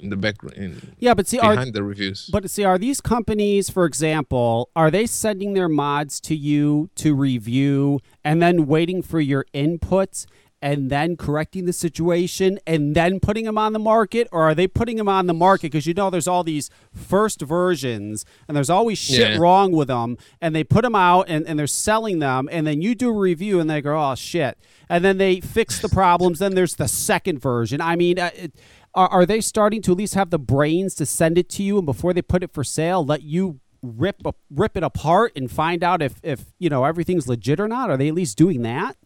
in 0.01 0.11
the 0.11 0.16
background, 0.16 0.95
Yeah, 0.99 1.14
but 1.14 1.29
see, 1.29 1.38
are 1.38 1.53
behind 1.53 1.75
the 1.75 1.83
reviews. 1.83 2.29
But 2.33 2.51
see, 2.51 2.64
are 2.64 2.79
these 2.79 3.01
companies, 3.01 3.71
for 3.71 3.85
example, 3.85 4.69
are 4.75 4.90
they 4.90 5.07
sending 5.07 5.55
their 5.55 5.69
mods 5.69 6.21
to 6.23 6.35
you 6.35 6.90
to 6.97 7.14
review 7.14 8.01
and 8.25 8.43
then 8.43 8.66
waiting 8.66 9.01
for 9.03 9.21
your 9.21 9.47
inputs 9.55 10.27
and 10.62 10.90
then 10.90 11.16
correcting 11.16 11.64
the 11.64 11.73
situation 11.73 12.59
and 12.66 12.94
then 12.94 13.18
putting 13.20 13.44
them 13.46 13.57
on 13.57 13.73
the 13.73 13.79
market? 13.79 14.29
Or 14.31 14.42
are 14.42 14.55
they 14.55 14.66
putting 14.66 14.96
them 14.96 15.09
on 15.09 15.27
the 15.27 15.35
market? 15.35 15.73
Because 15.73 15.87
you 15.87 15.94
know 15.94 16.11
there's 16.11 16.29
all 16.29 16.44
these 16.44 16.68
first 16.92 17.40
versions 17.42 18.25
and 18.46 18.57
there's 18.57 18.70
always 18.70 18.99
shit 18.99 19.31
Yeah. 19.33 19.37
wrong 19.38 19.73
with 19.73 19.88
them 19.88 20.18
and 20.40 20.55
they 20.55 20.64
put 20.64 20.83
them 20.83 20.94
out 20.94 21.27
and, 21.29 21.46
and 21.46 21.59
they're 21.59 21.66
selling 21.66 22.18
them 22.18 22.49
and 22.53 22.66
then 22.66 22.83
you 22.83 22.94
do 22.94 23.09
a 23.11 23.12
review 23.18 23.59
and 23.61 23.70
they 23.70 23.81
go, 23.81 23.99
oh 23.99 24.14
shit. 24.14 24.59
And 24.88 25.05
then 25.05 25.18
they 25.18 25.40
fix 25.40 25.79
the 25.81 25.88
problems. 25.88 26.38
then 26.40 26.55
there's 26.55 26.77
the 26.77 26.88
second 26.88 27.38
version. 27.40 27.81
I 27.81 27.96
mean, 27.96 28.18
uh, 28.18 28.31
it, 28.35 28.53
are, 28.94 29.09
are 29.09 29.27
they 29.27 29.40
starting 29.40 29.81
to 29.83 29.92
at 29.92 29.99
least 29.99 30.14
have 30.14 30.31
the 30.31 30.38
brains 30.38 30.94
to 30.96 31.07
send 31.07 31.38
it 31.38 31.49
to 31.51 31.62
you 31.62 31.79
and 31.79 31.87
before 31.87 32.12
they 32.12 32.23
put 32.23 32.42
it 32.42 32.53
for 32.53 32.64
sale 32.64 33.05
let 33.07 33.23
you 33.23 33.61
rip 33.83 34.20
rip 34.51 34.77
it 34.77 34.83
apart 34.83 35.33
and 35.37 35.49
find 35.51 35.83
out 35.85 36.03
if 36.03 36.16
if 36.25 36.46
you 36.59 36.68
know 36.68 36.85
everything's 36.85 37.29
legit 37.29 37.61
or 37.61 37.68
not 37.68 37.88
are 37.88 37.96
they 37.96 38.09
at 38.09 38.14
least 38.14 38.37
doing 38.37 38.62
that 38.62 38.96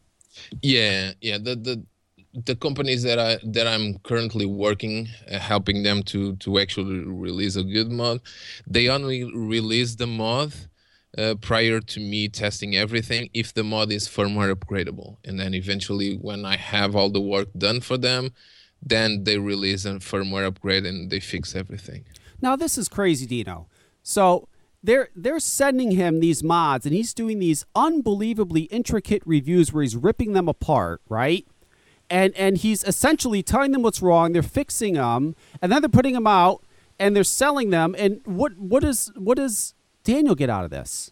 Yeah, 0.63 1.13
yeah. 1.21 1.39
The 1.39 1.57
the 1.57 1.85
the 2.47 2.57
companies 2.57 3.03
that 3.05 3.19
I 3.19 3.39
that 3.45 3.67
I'm 3.67 3.99
currently 3.99 4.47
working, 4.47 5.09
uh, 5.31 5.39
helping 5.39 5.83
them 5.83 6.03
to 6.05 6.37
to 6.37 6.59
actually 6.59 7.05
release 7.05 7.57
a 7.57 7.63
good 7.63 7.91
mod, 7.91 8.21
they 8.67 8.89
only 8.89 9.25
release 9.25 9.95
the 9.97 10.07
mod 10.07 10.53
uh, 11.17 11.35
prior 11.41 11.81
to 11.81 12.01
me 12.01 12.29
testing 12.29 12.75
everything 12.77 13.31
if 13.35 13.55
the 13.55 13.63
mod 13.63 13.93
is 13.93 14.09
firmware 14.09 14.53
upgradable, 14.55 15.19
and 15.25 15.39
then 15.39 15.55
eventually 15.55 16.17
when 16.17 16.45
I 16.45 16.57
have 16.57 16.97
all 16.97 17.11
the 17.11 17.21
work 17.21 17.49
done 17.57 17.81
for 17.81 17.97
them, 17.97 18.33
then 18.83 19.25
they 19.25 19.39
release 19.39 19.85
a 19.85 19.95
firmware 19.95 20.47
upgrade 20.47 20.85
and 20.85 21.11
they 21.11 21.21
fix 21.21 21.55
everything. 21.55 22.05
now 22.43 22.57
this 22.57 22.77
is 22.77 22.89
crazy 22.89 23.27
dino 23.27 23.67
so 24.03 24.49
they're 24.85 25.09
they're 25.17 25.41
sending 25.41 25.93
him 25.93 26.21
these 26.21 26.45
mods 26.45 26.85
and 26.87 26.95
he's 26.95 27.13
doing 27.15 27.39
these 27.39 27.65
unbelievably 27.75 28.63
intricate 28.65 29.23
reviews 29.27 29.73
where 29.73 29.83
he's 29.83 29.97
ripping 29.97 30.35
them 30.35 30.49
apart 30.49 31.01
right 31.09 31.47
and 32.11 32.35
and 32.37 32.59
he's 32.59 32.85
essentially 32.85 33.43
telling 33.43 33.73
them 33.73 33.83
what's 33.83 34.03
wrong 34.03 34.33
they're 34.33 34.43
fixing 34.43 34.95
them 34.95 35.35
and 35.63 35.73
then 35.73 35.81
they're 35.83 35.89
putting 35.89 36.13
them 36.15 36.27
out 36.27 36.63
and 36.99 37.17
they're 37.17 37.25
selling 37.25 37.71
them 37.71 37.97
and 37.99 38.21
what 38.27 38.57
what 38.59 38.85
is 38.85 39.11
what 39.17 39.37
does 39.39 39.75
daniel 40.05 40.35
get 40.35 40.51
out 40.51 40.65
of 40.65 40.71
this 40.71 41.11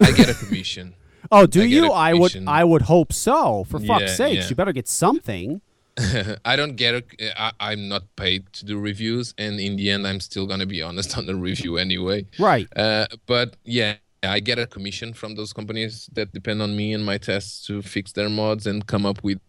I 0.00 0.10
get 0.12 0.28
a 0.28 0.34
commission. 0.34 0.94
Oh, 1.32 1.44
do 1.44 1.62
I 1.62 1.64
you? 1.64 1.90
I 1.90 2.14
would. 2.14 2.44
I 2.46 2.62
would 2.62 2.82
hope 2.82 3.12
so. 3.12 3.64
For 3.64 3.80
fuck's 3.80 4.02
Yeah, 4.02 4.06
sakes, 4.14 4.44
yeah. 4.44 4.48
you 4.50 4.54
better 4.54 4.70
get 4.72 4.86
something. 4.86 5.60
I 6.44 6.56
don't 6.56 6.76
get 6.76 6.94
it. 6.94 7.32
I, 7.36 7.52
I'm 7.58 7.88
not 7.88 8.04
paid 8.16 8.52
to 8.54 8.64
do 8.64 8.78
reviews, 8.78 9.34
and 9.38 9.58
in 9.58 9.76
the 9.76 9.90
end, 9.90 10.06
I'm 10.06 10.20
still 10.20 10.46
gonna 10.46 10.66
be 10.66 10.82
honest 10.88 11.16
on 11.16 11.26
the 11.26 11.34
review 11.34 11.78
anyway. 11.78 12.26
Right. 12.38 12.68
Uh, 12.76 13.06
but 13.26 13.56
yeah, 13.64 13.96
I 14.22 14.40
get 14.40 14.58
a 14.58 14.66
commission 14.66 15.12
from 15.12 15.34
those 15.34 15.52
companies 15.52 16.08
that 16.12 16.32
depend 16.32 16.62
on 16.62 16.76
me 16.76 16.92
and 16.92 17.04
my 17.04 17.18
tests 17.18 17.66
to 17.66 17.82
fix 17.82 18.12
their 18.12 18.28
mods 18.28 18.66
and 18.66 18.86
come 18.86 19.06
up 19.06 19.22
with 19.22 19.40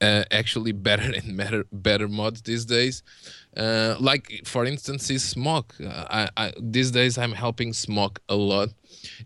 uh, 0.00 0.24
actually 0.30 0.72
better 0.72 1.12
and 1.16 1.36
better 1.36 1.64
better 1.72 2.08
mods 2.08 2.42
these 2.42 2.64
days. 2.64 3.02
Uh, 3.56 3.96
like 3.98 4.42
for 4.44 4.64
instance, 4.64 5.10
is 5.10 5.34
SMOK. 5.34 5.64
Uh, 5.80 6.06
I, 6.10 6.28
I 6.36 6.52
these 6.60 6.90
days 6.90 7.18
I'm 7.18 7.32
helping 7.32 7.72
SMOK 7.72 8.18
a 8.28 8.36
lot, 8.36 8.70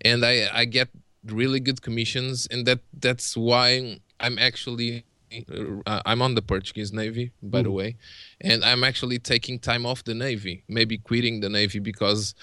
and 0.04 0.24
I 0.24 0.48
I 0.52 0.64
get 0.64 0.88
really 1.26 1.60
good 1.60 1.82
commissions, 1.82 2.46
and 2.50 2.66
that 2.66 2.80
that's 2.98 3.36
why 3.36 3.98
I'm 4.20 4.38
actually. 4.38 5.04
Uh, 5.87 6.03
I'm 6.07 6.23
on 6.23 6.35
the 6.35 6.42
Portuguese 6.42 6.92
Navy, 6.92 7.33
by 7.42 7.62
the 7.62 7.70
way, 7.70 7.97
and 8.40 8.64
I'm 8.64 8.85
actually 8.85 9.18
taking 9.18 9.59
time 9.59 9.87
off 9.87 10.05
the 10.05 10.14
Navy, 10.14 10.64
maybe 10.68 10.99
quitting 10.99 11.40
the 11.40 11.49
Navy 11.49 11.79
because 11.79 12.35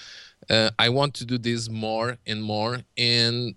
uh, 0.50 0.70
I 0.78 0.88
want 0.88 1.14
to 1.14 1.24
do 1.24 1.38
this 1.38 1.68
more 1.68 2.18
and 2.26 2.42
more. 2.42 2.80
And 2.96 3.54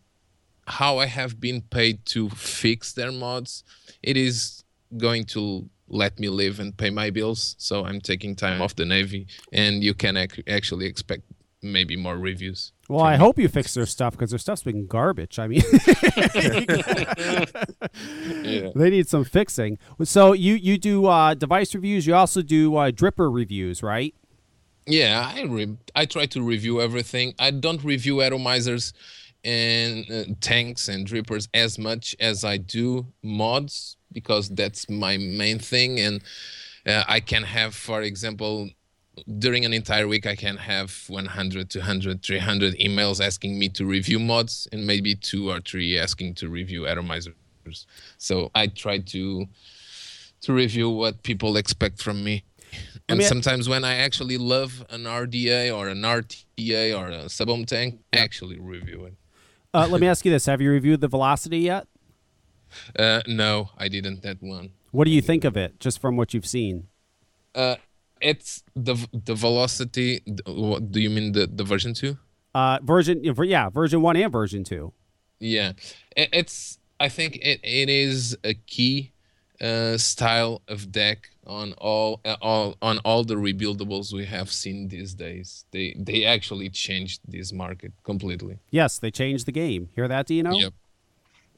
how 0.67 0.97
I 0.97 1.05
have 1.05 1.39
been 1.39 1.61
paid 1.61 2.05
to 2.07 2.29
fix 2.29 2.93
their 2.93 3.11
mods, 3.11 3.63
it 4.01 4.17
is 4.17 4.63
going 4.97 5.25
to 5.25 5.69
let 5.87 6.19
me 6.19 6.29
live 6.29 6.59
and 6.59 6.75
pay 6.75 6.89
my 6.89 7.09
bills. 7.09 7.55
So 7.59 7.85
I'm 7.85 8.01
taking 8.01 8.35
time 8.35 8.61
off 8.61 8.75
the 8.75 8.85
Navy, 8.85 9.27
and 9.51 9.83
you 9.83 9.93
can 9.93 10.17
ac- 10.17 10.43
actually 10.47 10.85
expect 10.87 11.23
maybe 11.71 11.95
more 11.95 12.17
reviews. 12.17 12.71
Well, 12.87 13.03
I 13.03 13.15
hope 13.15 13.39
you 13.39 13.47
fix 13.47 13.73
their 13.73 13.85
stuff 13.85 14.13
because 14.13 14.29
their 14.29 14.39
stuff's 14.39 14.63
been 14.63 14.85
garbage. 14.87 15.39
I 15.39 15.47
mean, 15.47 15.61
Yeah. 18.43 18.69
they 18.75 18.89
need 18.89 19.07
some 19.07 19.23
fixing. 19.23 19.77
So 20.03 20.33
you 20.33 20.53
you 20.55 20.77
do 20.77 21.05
uh, 21.07 21.33
device 21.33 21.73
reviews. 21.73 22.05
You 22.07 22.15
also 22.15 22.41
do 22.41 22.75
uh, 22.75 22.91
dripper 22.91 23.33
reviews, 23.33 23.81
right? 23.83 24.13
Yeah, 24.85 25.31
I 25.33 25.43
re- 25.43 25.77
I 25.95 26.05
try 26.05 26.25
to 26.27 26.41
review 26.41 26.81
everything. 26.81 27.33
I 27.39 27.51
don't 27.51 27.83
review 27.83 28.17
atomizers 28.17 28.93
and 29.43 30.09
uh, 30.11 30.23
tanks 30.41 30.87
and 30.87 31.07
drippers 31.07 31.47
as 31.53 31.77
much 31.79 32.15
as 32.19 32.43
I 32.43 32.57
do 32.57 33.07
mods 33.23 33.97
because 34.11 34.49
that's 34.49 34.89
my 34.89 35.17
main 35.17 35.59
thing. 35.59 35.99
And 35.99 36.21
uh, 36.85 37.03
I 37.07 37.19
can 37.19 37.43
have, 37.43 37.73
for 37.73 38.01
example, 38.03 38.69
during 39.39 39.65
an 39.65 39.73
entire 39.73 40.07
week, 40.07 40.25
I 40.25 40.35
can 40.35 40.57
have 40.57 41.05
100, 41.07 41.69
200, 41.69 42.23
300 42.23 42.77
emails 42.79 43.25
asking 43.25 43.57
me 43.57 43.69
to 43.69 43.85
review 43.85 44.19
mods 44.19 44.67
and 44.71 44.85
maybe 44.85 45.15
two 45.15 45.49
or 45.49 45.59
three 45.61 45.97
asking 45.97 46.35
to 46.35 46.49
review 46.49 46.81
atomizers. 46.81 47.33
So 48.17 48.51
I 48.53 48.67
try 48.67 48.99
to 48.99 49.45
to 50.41 50.53
review 50.53 50.89
what 50.89 51.23
people 51.23 51.57
expect 51.57 52.01
from 52.01 52.23
me. 52.23 52.43
And 53.09 53.19
mean- 53.19 53.27
sometimes 53.27 53.67
when 53.67 53.83
I 53.83 53.95
actually 53.95 54.37
love 54.37 54.85
an 54.89 55.05
RDA 55.05 55.75
or 55.75 55.87
an 55.87 56.01
RTA 56.01 56.97
or 56.97 57.07
a 57.07 57.29
sub-ohm 57.29 57.65
tank, 57.65 57.99
I 58.13 58.17
actually 58.17 58.59
review 58.59 59.05
it. 59.05 59.13
Uh, 59.73 59.87
let 59.87 59.99
me 60.01 60.07
ask 60.07 60.23
you 60.25 60.31
this: 60.31 60.45
Have 60.45 60.61
you 60.61 60.71
reviewed 60.71 61.01
the 61.01 61.07
Velocity 61.07 61.59
yet? 61.59 61.87
Uh, 62.97 63.21
no, 63.27 63.69
I 63.77 63.87
didn't 63.87 64.21
that 64.23 64.41
one. 64.41 64.71
What 64.91 65.05
do 65.05 65.11
you 65.11 65.21
think 65.21 65.43
of 65.43 65.57
it, 65.57 65.79
just 65.79 65.99
from 65.99 66.15
what 66.15 66.33
you've 66.33 66.45
seen? 66.45 66.87
Uh, 67.53 67.75
it's 68.21 68.63
the 68.75 68.95
the 69.11 69.35
velocity. 69.35 70.21
What 70.45 70.91
do 70.91 70.99
you 70.99 71.09
mean 71.09 71.31
the 71.31 71.47
the 71.47 71.63
version 71.63 71.93
two? 71.93 72.17
Uh, 72.53 72.79
version, 72.83 73.21
yeah, 73.23 73.69
version 73.69 74.01
one 74.01 74.15
and 74.15 74.31
version 74.31 74.63
two. 74.63 74.93
Yeah, 75.39 75.73
it, 76.15 76.29
it's. 76.31 76.79
I 76.99 77.09
think 77.09 77.35
it, 77.35 77.59
it 77.61 77.89
is 77.89 78.37
a 78.45 78.53
key 78.53 79.11
uh, 79.59 79.97
style 79.97 80.61
of 80.67 80.91
deck 80.91 81.29
on 81.45 81.73
all 81.73 82.21
uh, 82.23 82.37
all 82.41 82.77
on 82.81 82.99
all 82.99 83.23
the 83.23 83.35
rebuildables 83.35 84.13
we 84.13 84.25
have 84.25 84.51
seen 84.51 84.87
these 84.87 85.13
days. 85.13 85.65
They 85.71 85.95
they 85.97 86.25
actually 86.25 86.69
changed 86.69 87.21
this 87.27 87.51
market 87.51 87.93
completely. 88.03 88.59
Yes, 88.71 88.99
they 88.99 89.11
changed 89.11 89.45
the 89.45 89.51
game. 89.51 89.89
Hear 89.95 90.07
that, 90.07 90.27
Do 90.27 90.35
Dino? 90.35 90.51
Yep. 90.51 90.73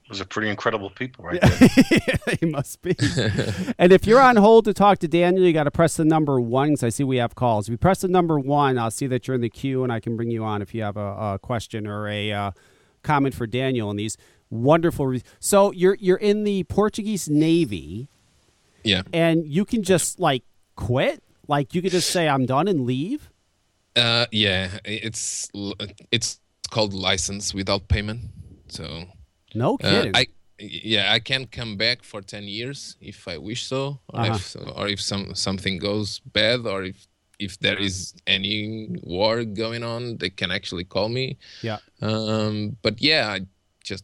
Those 0.10 0.22
are 0.22 0.26
pretty 0.26 0.50
incredible 0.50 0.90
people, 0.90 1.26
right 1.26 1.42
there. 1.42 2.38
they 2.42 2.48
must 2.48 2.82
be. 2.82 2.96
and 3.78 3.92
if 3.92 4.08
you're 4.08 4.22
on 4.22 4.38
hold 4.38 4.66
to 4.66 4.74
talk 4.74 5.00
to 5.00 5.08
Daniel, 5.08 5.44
you 5.46 5.52
got 5.52 5.66
to 5.66 5.72
press 5.72 5.98
the 5.98 6.06
number 6.06 6.40
one 6.40 6.70
because 6.70 6.84
I 6.84 6.90
see 6.90 7.04
we 7.04 7.18
have 7.18 7.36
calls. 7.36 7.68
If 7.68 7.72
you 7.72 7.78
press 7.78 8.02
the 8.02 8.08
number 8.08 8.40
one, 8.40 8.78
I'll 8.78 8.92
see 8.92 9.08
that 9.08 9.28
you're 9.28 9.36
in 9.36 9.42
the 9.42 9.50
queue 9.50 9.84
and 9.84 9.92
I 9.92 10.00
can 10.00 10.16
bring 10.16 10.32
you 10.32 10.44
on 10.46 10.62
if 10.62 10.74
you 10.74 10.82
have 10.84 10.96
a, 10.96 11.34
a 11.34 11.40
question 11.42 11.86
or 11.88 12.08
a 12.08 12.32
uh, 12.32 12.52
comment 13.04 13.36
for 13.36 13.46
Daniel 13.48 13.92
in 13.92 13.98
these 13.98 14.18
wonderful. 14.50 15.08
Re- 15.08 15.24
so 15.40 15.72
you're 15.72 15.98
you're 16.00 16.18
in 16.18 16.46
the 16.46 16.64
Portuguese 16.64 17.28
Navy 17.30 18.08
Yeah. 18.84 19.02
and 19.12 19.46
you 19.46 19.66
can 19.66 19.84
just 19.84 20.20
like 20.20 20.44
quit. 20.78 21.22
Like 21.50 21.76
you 21.76 21.82
could 21.82 21.92
just 21.92 22.10
say 22.10 22.30
I'm 22.30 22.46
done 22.46 22.68
and 22.70 22.86
leave. 22.86 23.30
Uh, 23.96 24.26
yeah, 24.32 24.80
it's 24.86 25.50
it's 26.12 26.40
called 26.70 26.94
license 26.94 27.54
without 27.54 27.88
payment. 27.88 28.22
So 28.70 29.06
No 29.58 29.76
uh, 29.76 29.78
kidding. 29.90 30.16
I 30.16 30.26
yeah 30.60 31.14
I 31.16 31.20
can 31.20 31.46
come 31.58 31.78
back 31.78 32.04
for 32.04 32.22
ten 32.34 32.44
years 32.58 32.96
if 33.02 33.28
I 33.28 33.38
wish 33.50 33.62
so, 33.74 33.82
or 34.14 34.20
Uh-huh. 34.22 34.34
if 34.36 34.56
or 34.78 34.86
if 34.96 35.00
some 35.02 35.36
something 35.36 35.76
goes 35.80 36.20
bad, 36.34 36.60
or 36.74 36.84
if 36.92 37.08
if 37.40 37.54
there 37.60 37.78
is 37.88 38.14
any 38.26 38.88
war 39.04 39.44
going 39.64 39.84
on, 39.84 40.18
they 40.18 40.30
can 40.32 40.50
actually 40.52 40.84
call 40.86 41.10
me. 41.10 41.38
yeah. 41.62 41.78
Um, 42.02 42.78
but 42.82 42.96
yeah, 43.02 43.24
I 43.36 43.40
just 43.84 44.04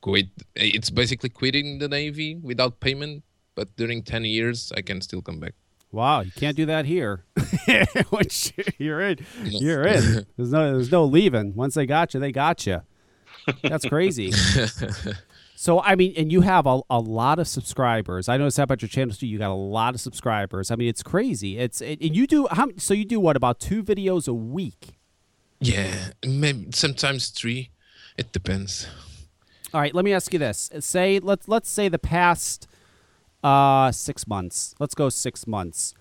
quit. 0.00 0.28
It's 0.54 0.90
basically 0.90 1.30
quitting 1.30 1.78
the 1.78 1.88
navy 1.88 2.36
without 2.36 2.80
payment. 2.80 3.22
But 3.54 3.76
during 3.76 4.02
ten 4.02 4.24
years, 4.24 4.72
I 4.76 4.82
can 4.82 5.00
still 5.00 5.20
come 5.22 5.38
back. 5.40 5.54
Wow, 5.90 6.20
you 6.22 6.30
can't 6.32 6.56
do 6.56 6.64
that 6.66 6.86
here. 6.86 7.24
Once 8.10 8.50
you're 8.78 9.00
in, 9.02 9.18
you're 9.44 9.86
in. 9.86 10.24
There's 10.36 10.50
no, 10.52 10.72
there's 10.72 10.90
no 10.90 11.04
leaving. 11.04 11.54
Once 11.54 11.74
they 11.74 11.84
got 11.86 12.14
you, 12.14 12.20
they 12.20 12.32
got 12.32 12.66
you. 12.66 12.80
That's 13.62 13.86
crazy. 13.86 14.32
So 15.62 15.80
I 15.80 15.94
mean, 15.94 16.12
and 16.16 16.32
you 16.32 16.40
have 16.40 16.66
a, 16.66 16.80
a 16.90 16.98
lot 16.98 17.38
of 17.38 17.46
subscribers. 17.46 18.28
I 18.28 18.36
noticed 18.36 18.56
that 18.56 18.64
about 18.64 18.82
your 18.82 18.88
channel 18.88 19.14
too. 19.14 19.28
You 19.28 19.38
got 19.38 19.52
a 19.52 19.54
lot 19.54 19.94
of 19.94 20.00
subscribers. 20.00 20.72
I 20.72 20.74
mean, 20.74 20.88
it's 20.88 21.04
crazy. 21.04 21.56
It's 21.56 21.80
it, 21.80 22.00
and 22.00 22.16
you 22.16 22.26
do 22.26 22.48
how 22.50 22.66
so 22.78 22.94
you 22.94 23.04
do 23.04 23.20
what 23.20 23.36
about 23.36 23.60
two 23.60 23.84
videos 23.84 24.26
a 24.26 24.32
week? 24.32 24.96
Yeah, 25.60 25.94
maybe 26.26 26.66
sometimes 26.72 27.28
three. 27.28 27.70
It 28.18 28.32
depends. 28.32 28.88
All 29.72 29.80
right, 29.80 29.94
let 29.94 30.04
me 30.04 30.12
ask 30.12 30.32
you 30.32 30.40
this. 30.40 30.68
Say 30.80 31.20
let's 31.20 31.46
let's 31.46 31.70
say 31.70 31.88
the 31.88 31.96
past 31.96 32.66
uh 33.44 33.92
6 33.92 34.26
months. 34.26 34.74
Let's 34.80 34.96
go 34.96 35.10
6 35.10 35.46
months. 35.46 35.94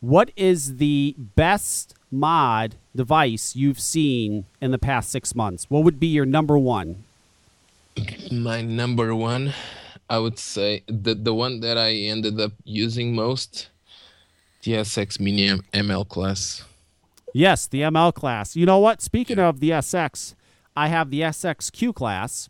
What 0.00 0.30
is 0.36 0.76
the 0.76 1.14
best 1.16 1.94
mod 2.10 2.76
device 2.94 3.56
you've 3.56 3.80
seen 3.80 4.46
in 4.60 4.70
the 4.70 4.78
past 4.78 5.10
6 5.10 5.34
months? 5.34 5.66
What 5.68 5.84
would 5.84 6.00
be 6.00 6.06
your 6.06 6.26
number 6.26 6.56
1? 6.58 7.04
My 8.30 8.60
number 8.60 9.14
one, 9.14 9.54
I 10.08 10.18
would 10.18 10.38
say 10.38 10.82
the 10.86 11.14
the 11.14 11.34
one 11.34 11.60
that 11.60 11.78
I 11.78 11.92
ended 11.92 12.40
up 12.40 12.52
using 12.64 13.14
most, 13.14 13.68
the 14.62 14.72
SX 14.72 15.18
Mini 15.18 15.48
ML 15.72 16.08
class. 16.08 16.64
Yes, 17.32 17.66
the 17.66 17.82
ML 17.82 18.14
class. 18.14 18.56
You 18.56 18.66
know 18.66 18.78
what? 18.78 19.02
Speaking 19.02 19.38
of 19.38 19.60
the 19.60 19.70
SX, 19.70 20.34
I 20.76 20.88
have 20.88 21.10
the 21.10 21.20
SXQ 21.22 21.94
class. 21.94 22.48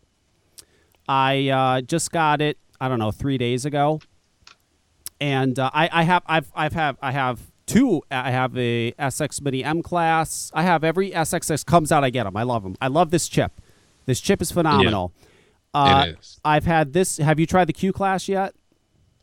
I 1.07 1.49
uh, 1.49 1.81
just 1.81 2.11
got 2.11 2.41
it. 2.41 2.57
I 2.79 2.87
don't 2.87 2.99
know, 2.99 3.11
three 3.11 3.37
days 3.37 3.65
ago, 3.65 4.01
and 5.19 5.57
uh, 5.57 5.71
I, 5.73 5.89
I 5.91 6.03
have 6.03 6.23
I've 6.27 6.51
I've 6.55 6.73
have 6.73 6.97
I 7.01 7.11
have 7.11 7.39
two. 7.67 8.01
I 8.09 8.31
have 8.31 8.57
a 8.57 8.93
SX 8.93 9.41
Mini 9.41 9.63
M 9.63 9.83
class. 9.83 10.51
I 10.53 10.63
have 10.63 10.83
every 10.83 11.11
SX 11.11 11.47
that 11.47 11.65
comes 11.65 11.91
out. 11.91 12.03
I 12.03 12.09
get 12.09 12.23
them. 12.23 12.35
I 12.35 12.43
love 12.43 12.63
them. 12.63 12.75
I 12.81 12.87
love 12.87 13.11
this 13.11 13.27
chip. 13.29 13.61
This 14.05 14.19
chip 14.19 14.41
is 14.41 14.51
phenomenal. 14.51 15.13
Uh, 15.73 16.05
it 16.07 16.19
is. 16.19 16.39
I've 16.43 16.65
had 16.65 16.93
this. 16.93 17.17
Have 17.17 17.39
you 17.39 17.45
tried 17.45 17.65
the 17.65 17.73
Q 17.73 17.93
class 17.93 18.27
yet? 18.27 18.55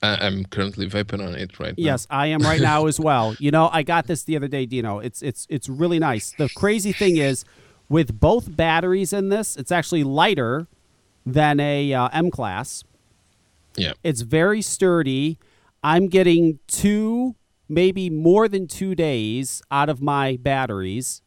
I, 0.02 0.26
I'm 0.26 0.44
currently 0.44 0.88
vaping 0.88 1.26
on 1.26 1.34
it 1.34 1.58
right 1.58 1.76
now. 1.76 1.84
Yes, 1.84 2.06
I 2.10 2.26
am 2.28 2.42
right 2.42 2.60
now 2.60 2.86
as 2.86 3.00
well. 3.08 3.34
You 3.38 3.50
know, 3.50 3.70
I 3.72 3.82
got 3.82 4.06
this 4.06 4.22
the 4.22 4.36
other 4.36 4.48
day, 4.48 4.66
Dino. 4.66 4.98
It's 4.98 5.22
it's 5.22 5.46
it's 5.50 5.68
really 5.68 5.98
nice. 5.98 6.34
The 6.36 6.48
crazy 6.54 6.92
thing 6.92 7.16
is, 7.16 7.44
with 7.88 8.20
both 8.20 8.54
batteries 8.54 9.12
in 9.12 9.30
this, 9.30 9.56
it's 9.56 9.72
actually 9.72 10.04
lighter 10.04 10.66
than 11.24 11.58
a 11.60 11.92
uh, 11.92 12.08
M 12.12 12.30
class. 12.30 12.84
Yeah. 13.76 13.94
It's 14.02 14.20
very 14.20 14.62
sturdy. 14.62 15.38
I'm 15.82 16.08
getting 16.08 16.60
two, 16.66 17.34
maybe 17.74 18.08
more 18.10 18.48
than 18.48 18.66
two 18.66 18.94
days 18.94 19.60
out 19.70 19.88
of 19.88 20.00
my 20.00 20.38
batteries. 20.40 21.20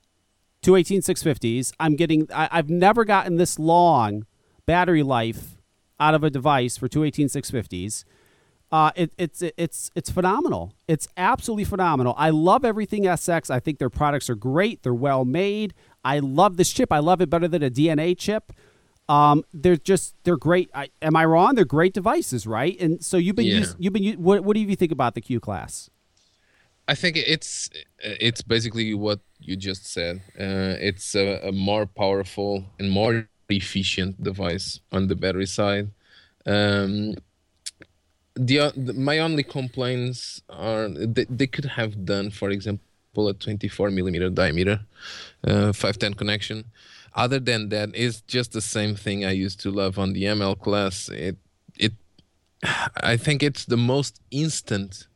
Two 0.61 0.71
18650s. 0.71 1.71
I'm 1.79 1.95
getting. 1.95 2.27
I, 2.33 2.49
I've 2.51 2.69
never 2.69 3.05
gotten 3.05 3.37
this 3.37 3.59
long 3.59 4.25
battery 4.65 5.03
life 5.03 5.57
out 5.99 6.13
of 6.15 6.23
a 6.23 6.29
device 6.29 6.77
for 6.77 6.87
two 6.87 7.01
18650s. 7.01 8.03
Uh, 8.69 8.91
it, 8.95 9.13
it's 9.17 9.41
it's 9.55 9.91
it's 9.95 10.09
phenomenal. 10.11 10.73
It's 10.87 11.07
absolutely 11.15 11.63
phenomenal. 11.63 12.13
I 12.17 12.31
love 12.31 12.65
everything 12.65 13.03
SX. 13.03 13.49
I 13.49 13.59
think 13.61 13.77
their 13.79 13.89
products 13.89 14.29
are 14.29 14.35
great. 14.35 14.83
They're 14.83 14.93
well 14.93 15.23
made. 15.23 15.73
I 16.03 16.19
love 16.19 16.57
this 16.57 16.73
chip. 16.73 16.91
I 16.91 16.99
love 16.99 17.21
it 17.21 17.29
better 17.29 17.47
than 17.47 17.63
a 17.63 17.69
DNA 17.69 18.17
chip. 18.17 18.51
Um, 19.07 19.45
they're 19.53 19.77
just 19.77 20.15
they're 20.25 20.35
great. 20.35 20.69
I, 20.73 20.89
am 21.01 21.15
I 21.15 21.23
wrong? 21.23 21.55
They're 21.55 21.63
great 21.63 21.93
devices, 21.93 22.45
right? 22.45 22.75
And 22.81 23.01
so 23.01 23.15
you've 23.15 23.37
been 23.37 23.45
Yeah. 23.45 23.59
use, 23.59 23.75
you've 23.79 23.93
been 23.93 24.21
what 24.21 24.43
what 24.43 24.53
do 24.55 24.59
you 24.59 24.75
think 24.75 24.91
about 24.91 25.15
the 25.15 25.21
Q 25.21 25.39
class? 25.39 25.89
I 26.87 26.95
think 26.95 27.17
it's 27.17 27.69
it's 27.99 28.41
basically 28.41 28.93
what 28.93 29.19
you 29.39 29.55
just 29.55 29.85
said. 29.85 30.21
Uh, 30.39 30.75
it's 30.79 31.15
a, 31.15 31.39
a 31.49 31.51
more 31.51 31.85
powerful 31.85 32.65
and 32.79 32.89
more 32.89 33.27
efficient 33.49 34.23
device 34.23 34.79
on 34.91 35.07
the 35.07 35.15
battery 35.15 35.45
side. 35.47 35.91
Um, 36.45 37.15
the, 38.35 38.59
o- 38.59 38.71
the 38.75 38.93
my 38.93 39.19
only 39.19 39.43
complaints 39.43 40.41
are 40.49 40.89
they, 40.89 41.25
they 41.29 41.47
could 41.47 41.65
have 41.65 42.05
done, 42.05 42.29
for 42.29 42.49
example, 42.49 43.27
a 43.27 43.33
24 43.33 43.89
millimeter 43.91 44.29
diameter, 44.29 44.81
uh, 45.45 45.73
510 45.73 46.13
connection. 46.13 46.65
Other 47.15 47.39
than 47.39 47.69
that, 47.69 47.89
it's 47.95 48.21
just 48.21 48.51
the 48.51 48.61
same 48.61 48.95
thing 48.95 49.25
I 49.25 49.31
used 49.31 49.59
to 49.61 49.71
love 49.71 49.97
on 49.97 50.13
the 50.13 50.25
ML 50.25 50.55
class. 50.55 51.09
It 51.09 51.37
it 51.75 51.93
I 53.03 53.17
think 53.17 53.43
it's 53.43 53.65
the 53.65 53.77
most 53.77 54.21
instant 54.31 55.07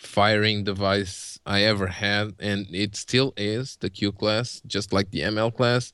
firing 0.00 0.64
device 0.64 1.38
I 1.46 1.62
ever 1.62 1.86
had, 1.86 2.34
and 2.38 2.66
it 2.74 2.96
still 2.96 3.32
is 3.36 3.76
the 3.80 3.90
Q 3.90 4.12
class, 4.12 4.62
just 4.66 4.92
like 4.92 5.10
the 5.10 5.20
ML 5.20 5.54
class. 5.54 5.92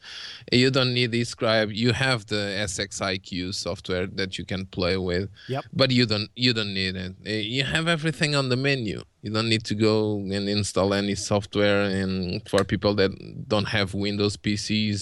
You 0.52 0.70
don't 0.70 0.94
need 0.94 1.10
the 1.12 1.24
scribe. 1.24 1.70
You 1.72 1.92
have 1.92 2.26
the 2.26 2.42
SXIQ 2.70 3.54
software 3.54 4.06
that 4.06 4.38
you 4.38 4.44
can 4.44 4.66
play 4.66 4.96
with, 4.96 5.28
Yep. 5.48 5.64
but 5.72 5.90
you 5.90 6.06
don't 6.06 6.30
you 6.36 6.52
don't 6.52 6.72
need 6.74 6.94
it. 6.96 7.14
Uh, 7.26 7.30
You 7.30 7.64
have 7.64 7.88
everything 7.88 8.34
on 8.36 8.48
the 8.48 8.56
menu. 8.56 9.02
You 9.22 9.32
don't 9.32 9.48
need 9.48 9.64
to 9.64 9.74
go 9.74 10.18
and 10.18 10.48
install 10.48 10.94
any 10.94 11.16
software. 11.16 11.82
And 11.82 12.42
for 12.48 12.62
people 12.64 12.94
that 12.94 13.10
don't 13.48 13.66
have 13.68 13.92
Windows 13.92 14.36
PCs, 14.36 15.00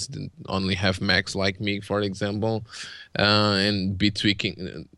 only 0.48 0.74
have 0.76 1.00
Macs 1.02 1.34
like 1.34 1.60
me, 1.60 1.80
for 1.80 2.00
example, 2.00 2.64
uh, 3.18 3.56
and 3.66 3.98
be 3.98 4.10
tweaking, 4.10 4.88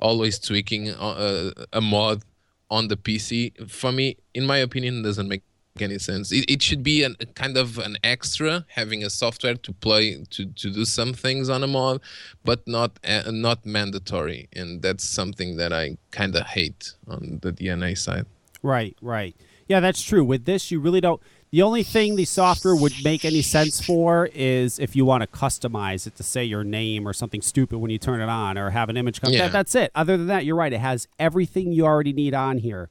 always 0.00 0.38
tweaking 0.38 0.90
uh, 0.90 1.52
a 1.72 1.80
mod 1.80 2.22
on 2.70 2.88
the 2.88 2.96
PC, 2.96 3.70
for 3.70 3.92
me, 3.92 4.16
in 4.34 4.46
my 4.46 4.58
opinion, 4.58 5.02
doesn't 5.02 5.28
make 5.28 5.42
any 5.80 5.98
sense. 5.98 6.30
It, 6.32 6.44
it 6.50 6.62
should 6.62 6.82
be 6.82 7.02
an, 7.02 7.16
a 7.20 7.26
kind 7.26 7.56
of 7.56 7.78
an 7.78 7.96
extra, 8.04 8.64
having 8.68 9.02
a 9.02 9.10
software 9.10 9.54
to 9.54 9.72
play 9.72 10.24
to, 10.30 10.46
to 10.46 10.70
do 10.70 10.84
some 10.84 11.12
things 11.12 11.48
on 11.48 11.62
a 11.64 11.66
mod, 11.66 12.00
but 12.44 12.66
not 12.66 12.98
uh, 13.04 13.30
not 13.30 13.66
mandatory. 13.66 14.48
And 14.52 14.82
that's 14.82 15.04
something 15.04 15.56
that 15.56 15.72
I 15.72 15.96
kind 16.10 16.36
of 16.36 16.46
hate 16.46 16.94
on 17.08 17.40
the 17.42 17.52
DNA 17.52 17.96
side. 17.98 18.26
Right, 18.62 18.96
right. 19.02 19.36
Yeah, 19.66 19.80
that's 19.80 20.02
true. 20.02 20.24
With 20.24 20.44
this, 20.44 20.70
you 20.70 20.80
really 20.80 21.00
don't. 21.00 21.20
The 21.54 21.62
only 21.62 21.84
thing 21.84 22.16
the 22.16 22.24
software 22.24 22.74
would 22.74 22.94
make 23.04 23.24
any 23.24 23.40
sense 23.40 23.80
for 23.80 24.28
is 24.34 24.80
if 24.80 24.96
you 24.96 25.04
want 25.04 25.20
to 25.20 25.28
customize 25.28 26.04
it 26.04 26.16
to 26.16 26.24
say 26.24 26.42
your 26.42 26.64
name 26.64 27.06
or 27.06 27.12
something 27.12 27.40
stupid 27.40 27.78
when 27.78 27.92
you 27.92 27.98
turn 27.98 28.20
it 28.20 28.28
on 28.28 28.58
or 28.58 28.70
have 28.70 28.88
an 28.88 28.96
image 28.96 29.20
come. 29.20 29.32
Yeah. 29.32 29.42
That, 29.42 29.52
that's 29.52 29.74
it. 29.76 29.92
Other 29.94 30.16
than 30.16 30.26
that, 30.26 30.44
you're 30.44 30.56
right. 30.56 30.72
It 30.72 30.80
has 30.80 31.06
everything 31.16 31.70
you 31.70 31.84
already 31.84 32.12
need 32.12 32.34
on 32.34 32.58
here. 32.58 32.90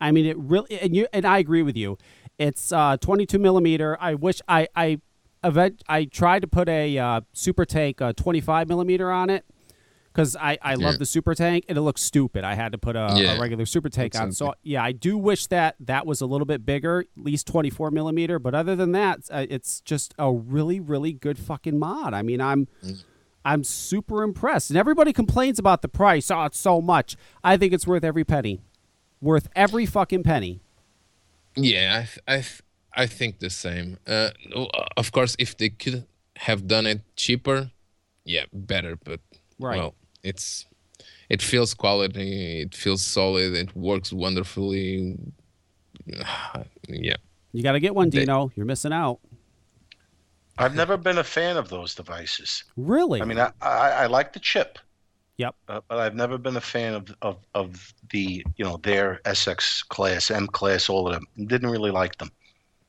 I 0.00 0.12
mean, 0.12 0.26
it 0.26 0.38
really, 0.38 0.78
and 0.80 0.94
you 0.94 1.08
and 1.12 1.26
I 1.26 1.38
agree 1.38 1.64
with 1.64 1.76
you. 1.76 1.98
It's 2.38 2.70
uh, 2.70 2.98
22 2.98 3.36
millimeter. 3.40 3.98
I 4.00 4.14
wish 4.14 4.40
I 4.46 4.68
I 4.76 5.00
event, 5.42 5.82
I 5.88 6.04
tried 6.04 6.42
to 6.42 6.46
put 6.46 6.68
a 6.68 6.96
uh, 6.96 7.22
super 7.32 7.64
tank 7.64 8.00
uh, 8.00 8.12
25 8.12 8.68
millimeter 8.68 9.10
on 9.10 9.28
it 9.28 9.44
because 10.14 10.36
I, 10.36 10.56
I 10.62 10.74
love 10.76 10.94
Yeah. 10.94 10.98
the 10.98 11.06
super 11.06 11.34
tank 11.34 11.64
and 11.68 11.76
it 11.76 11.80
looks 11.80 12.00
stupid. 12.00 12.44
I 12.44 12.54
had 12.54 12.70
to 12.72 12.78
put 12.78 12.94
a, 12.94 13.06
a 13.36 13.40
regular 13.40 13.66
super 13.66 13.88
tank 13.88 14.14
on. 14.14 14.30
So 14.30 14.54
yeah, 14.62 14.82
I 14.84 14.92
do 14.92 15.18
wish 15.18 15.48
that 15.48 15.74
that 15.80 16.06
was 16.06 16.20
a 16.20 16.26
little 16.26 16.44
bit 16.46 16.64
bigger, 16.64 17.00
at 17.00 17.06
least 17.24 17.48
24 17.48 17.90
millimeter. 17.90 18.38
But 18.38 18.54
other 18.54 18.76
than 18.76 18.92
that, 18.92 19.20
uh, 19.30 19.46
it's 19.50 19.80
just 19.80 20.14
a 20.18 20.30
really 20.32 20.78
really 20.78 21.12
good 21.12 21.36
fucking 21.38 21.78
mod. 21.78 22.14
I 22.14 22.22
mean, 22.22 22.40
I'm 22.40 22.68
Mm. 22.82 23.04
I'm 23.46 23.62
super 23.64 24.22
impressed, 24.22 24.70
and 24.70 24.78
everybody 24.78 25.12
complains 25.12 25.58
about 25.58 25.82
the 25.82 25.88
price. 25.88 26.30
Oh, 26.30 26.44
it's 26.44 26.58
so 26.58 26.80
much. 26.80 27.14
I 27.42 27.58
think 27.58 27.74
it's 27.74 27.86
worth 27.86 28.02
every 28.02 28.24
penny, 28.24 28.60
worth 29.20 29.48
every 29.54 29.84
fucking 29.84 30.22
penny. 30.22 30.60
Yeah, 31.56 32.06
I 32.26 32.36
I 32.36 32.44
I 32.94 33.06
think 33.06 33.40
the 33.40 33.50
same. 33.50 33.98
Uh, 34.06 34.30
of 34.96 35.12
course, 35.12 35.36
if 35.38 35.56
they 35.56 35.68
could 35.68 36.06
have 36.36 36.66
done 36.66 36.86
it 36.86 37.02
cheaper, 37.16 37.70
yeah, 38.24 38.44
better. 38.52 38.96
But 38.96 39.20
Right. 39.58 39.76
well, 39.78 39.94
it's 40.24 40.66
it 41.28 41.42
feels 41.42 41.74
quality. 41.74 42.62
It 42.62 42.74
feels 42.74 43.02
solid. 43.02 43.54
It 43.54 43.74
works 43.76 44.12
wonderfully. 44.12 45.16
Yeah, 46.86 47.16
You 47.52 47.62
got 47.62 47.72
to 47.72 47.80
get 47.80 47.94
one, 47.94 48.10
They- 48.10 48.20
Dino. 48.20 48.50
You're 48.54 48.66
missing 48.66 48.92
out. 48.92 49.20
I've 50.58 50.74
never 50.74 50.96
been 50.96 51.18
a 51.18 51.24
fan 51.24 51.56
of 51.56 51.68
those 51.68 51.94
devices. 51.94 52.62
Really? 52.76 53.20
I 53.22 53.24
mean, 53.24 53.38
I, 53.40 53.50
I, 53.62 53.88
I 54.02 54.06
like 54.06 54.32
the 54.34 54.38
chip, 54.38 54.78
yep. 55.36 55.54
uh, 55.68 55.80
but 55.88 55.98
I've 55.98 56.14
never 56.14 56.38
been 56.38 56.56
a 56.56 56.60
fan 56.60 56.94
of, 56.94 57.12
of, 57.22 57.38
of 57.54 57.92
the, 58.10 58.44
you 58.56 58.64
know, 58.64 58.76
their 58.76 59.20
SX 59.24 59.88
class, 59.88 60.30
M 60.30 60.46
class, 60.46 60.88
all 60.88 61.08
of 61.08 61.14
them. 61.14 61.26
Didn't 61.48 61.70
really 61.70 61.90
like 61.90 62.18
them. 62.18 62.30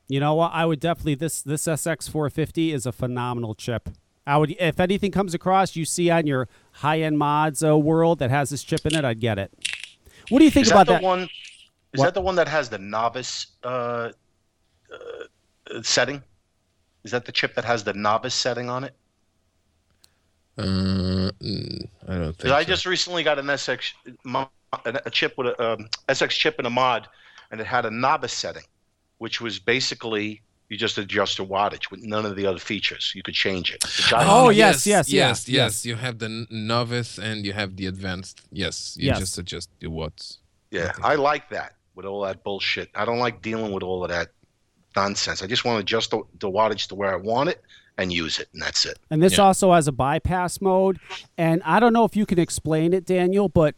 You 0.08 0.20
know 0.20 0.34
what? 0.34 0.52
I 0.52 0.64
would 0.64 0.78
definitely 0.78 1.16
this 1.16 1.42
this 1.42 1.64
SX 1.64 2.08
450 2.08 2.72
is 2.72 2.86
a 2.86 2.92
phenomenal 2.92 3.54
chip. 3.56 3.88
I 4.26 4.36
would 4.38 4.56
if 4.58 4.80
anything 4.80 5.12
comes 5.12 5.34
across 5.34 5.76
you 5.76 5.84
see 5.84 6.10
on 6.10 6.26
your 6.26 6.48
high 6.72 7.00
end 7.00 7.18
mods 7.18 7.62
uh, 7.62 7.78
world 7.78 8.18
that 8.18 8.30
has 8.30 8.50
this 8.50 8.62
chip 8.64 8.84
in 8.86 8.94
it, 8.94 9.04
I'd 9.04 9.20
get 9.20 9.38
it. 9.38 9.52
What 10.28 10.40
do 10.40 10.44
you 10.44 10.50
think 10.50 10.66
Is 10.66 10.72
about 10.72 10.86
that 10.88 10.94
that? 10.94 11.00
the 11.00 11.06
one? 11.06 11.28
Is 11.92 12.00
What? 12.00 12.06
that 12.06 12.14
the 12.14 12.20
one 12.20 12.34
that 12.36 12.48
has 12.48 12.68
the 12.68 12.78
novice 12.78 13.46
uh, 13.62 14.10
uh, 14.92 15.82
setting? 15.82 16.22
Is 17.04 17.12
that 17.12 17.24
the 17.24 17.32
chip 17.32 17.54
that 17.54 17.64
has 17.64 17.84
the 17.84 17.92
novice 17.92 18.34
setting 18.34 18.68
on 18.68 18.84
it? 18.84 18.94
uh, 20.58 20.62
mm, 20.62 21.88
I 22.08 22.14
don't 22.16 22.36
think. 22.36 22.38
Because 22.38 22.52
I 22.52 22.62
so. 22.62 22.68
just 22.68 22.86
recently 22.86 23.22
got 23.22 23.38
an 23.38 23.46
SX 23.46 23.92
mo- 24.24 24.50
a 24.84 25.00
a 25.06 25.10
chip 25.10 25.38
with 25.38 25.48
a 25.48 25.62
um, 25.74 25.88
SX 26.08 26.30
chip 26.30 26.56
and 26.58 26.66
a 26.66 26.70
mod, 26.70 27.08
and 27.50 27.60
it 27.60 27.66
had 27.66 27.86
a 27.86 27.90
novice 27.90 28.32
setting, 28.32 28.64
which 29.18 29.40
was 29.40 29.58
basically 29.58 30.42
You 30.68 30.76
just 30.76 30.98
adjust 30.98 31.36
the 31.36 31.44
wattage 31.44 31.90
with 31.92 32.02
none 32.02 32.26
of 32.26 32.34
the 32.34 32.44
other 32.46 32.58
features. 32.58 33.12
You 33.14 33.22
could 33.22 33.34
change 33.34 33.72
it. 33.72 33.84
Oh, 34.12 34.48
yes, 34.50 34.84
yes, 34.86 35.08
yes, 35.08 35.48
yes. 35.48 35.48
yes. 35.48 35.86
You 35.86 35.94
have 35.94 36.18
the 36.18 36.46
novice 36.50 37.18
and 37.18 37.46
you 37.46 37.52
have 37.52 37.76
the 37.76 37.86
advanced. 37.86 38.42
Yes, 38.50 38.96
you 38.98 39.06
Yes. 39.06 39.18
just 39.20 39.38
adjust 39.38 39.70
the 39.80 39.88
watts. 39.88 40.38
yeah, 40.72 40.92
I 41.02 41.14
like 41.14 41.48
that 41.50 41.76
with 41.94 42.04
all 42.04 42.22
that 42.22 42.42
bullshit. 42.42 42.90
I 42.96 43.04
don't 43.04 43.20
like 43.20 43.40
dealing 43.42 43.72
with 43.72 43.82
all 43.84 44.02
of 44.02 44.10
that 44.10 44.28
nonsense. 44.96 45.40
I 45.42 45.46
just 45.46 45.64
want 45.64 45.76
to 45.76 45.80
adjust 45.80 46.10
the, 46.10 46.22
the 46.40 46.50
wattage 46.50 46.88
to 46.88 46.94
where 46.94 47.12
I 47.12 47.16
want 47.16 47.48
it 47.50 47.62
and 47.98 48.12
use 48.12 48.38
it, 48.38 48.48
and 48.52 48.60
that's 48.60 48.84
it. 48.84 48.98
And 49.10 49.22
this 49.22 49.38
Yeah. 49.38 49.44
also 49.44 49.72
has 49.72 49.86
a 49.88 49.92
bypass 49.92 50.60
mode. 50.60 50.98
And 51.38 51.62
I 51.64 51.78
don't 51.80 51.92
know 51.92 52.04
if 52.04 52.16
you 52.16 52.26
can 52.26 52.38
explain 52.38 52.92
it, 52.92 53.06
Daniel, 53.06 53.48
but 53.48 53.74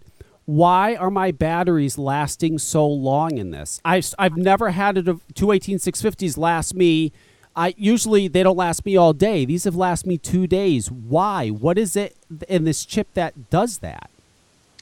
why 0.48 0.94
are 0.94 1.10
my 1.10 1.30
batteries 1.30 1.98
lasting 1.98 2.58
so 2.58 2.86
long 2.86 3.36
in 3.36 3.50
this? 3.50 3.82
I've, 3.84 4.14
I've 4.18 4.38
never 4.38 4.70
had 4.70 4.96
a, 4.96 5.02
two 5.34 5.48
18650s 5.48 6.38
last 6.38 6.74
me. 6.74 7.12
I 7.54 7.74
usually 7.76 8.28
they 8.28 8.42
don't 8.42 8.56
last 8.56 8.86
me 8.86 8.96
all 8.96 9.12
day. 9.12 9.44
These 9.44 9.64
have 9.64 9.76
lasted 9.76 10.06
me 10.08 10.16
two 10.16 10.46
days. 10.46 10.90
Why? 10.90 11.48
What 11.50 11.76
is 11.76 11.96
it 11.96 12.16
in 12.48 12.64
this 12.64 12.86
chip 12.86 13.12
that 13.12 13.50
does 13.50 13.80
that? 13.80 14.08